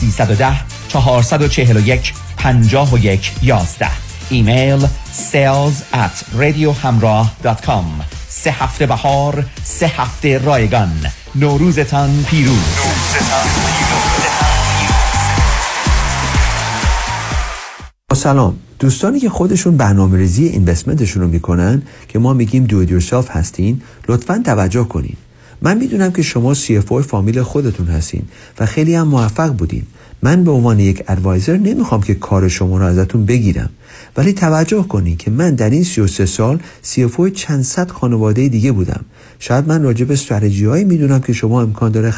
310 0.00 0.56
441 0.88 2.12
51 2.36 3.32
11 3.42 4.09
ایمیل 4.30 4.86
sales 5.32 5.76
at 5.92 6.16
radiohamrاه.com 6.40 7.84
سه 8.28 8.50
هفته 8.50 8.86
بهار 8.86 9.44
سه 9.64 9.86
هفته 9.86 10.38
رایگان. 10.38 10.92
نوروزتان 11.34 12.24
پیروز. 12.28 12.58
سلام. 18.14 18.56
دوستانی 18.78 19.20
که 19.20 19.30
خودشون 19.30 19.76
برنامه 19.76 20.18
ریزی 20.18 20.46
اینوستمنتشون 20.46 21.22
رو 21.22 21.28
می‌کنن 21.28 21.82
که 22.08 22.18
ما 22.18 22.32
میگیم 22.32 22.64
دو 22.64 22.82
یورسلف 22.82 23.30
هستین 23.30 23.82
لطفا 24.08 24.42
توجه 24.44 24.84
کنین. 24.84 25.16
من 25.62 25.78
می‌دونم 25.78 26.12
که 26.12 26.22
شما 26.22 26.54
سی 26.54 26.80
فامیل 26.80 27.42
خودتون 27.42 27.86
هستین 27.86 28.22
و 28.58 28.66
خیلی 28.66 28.94
هم 28.94 29.08
موفق 29.08 29.52
بودین. 29.52 29.86
من 30.22 30.44
به 30.44 30.50
عنوان 30.50 30.78
یک 30.78 31.04
ادوایزر 31.08 31.56
نمی‌خوام 31.56 32.02
که 32.02 32.14
کار 32.14 32.48
شما 32.48 32.78
رو 32.78 32.84
ازتون 32.84 33.26
بگیرم. 33.26 33.70
ولی 34.16 34.32
توجه 34.32 34.82
کنین 34.82 35.16
که 35.16 35.30
من 35.30 35.54
در 35.54 35.70
این 35.70 35.84
33 35.84 36.26
سال 36.26 36.58
سی 36.82 37.10
چند 37.34 37.62
صد 37.62 37.90
خانواده 37.90 38.48
دیگه 38.48 38.72
بودم. 38.72 39.04
شاید 39.38 39.68
من 39.68 39.82
راجع 39.82 40.04
به 40.04 40.14
استراتژی 40.14 40.64
هایی 40.64 40.84
می‌دونم 40.84 41.20
که 41.20 41.32
شما 41.32 41.62
امکان 41.62 41.92
داره 41.92 42.08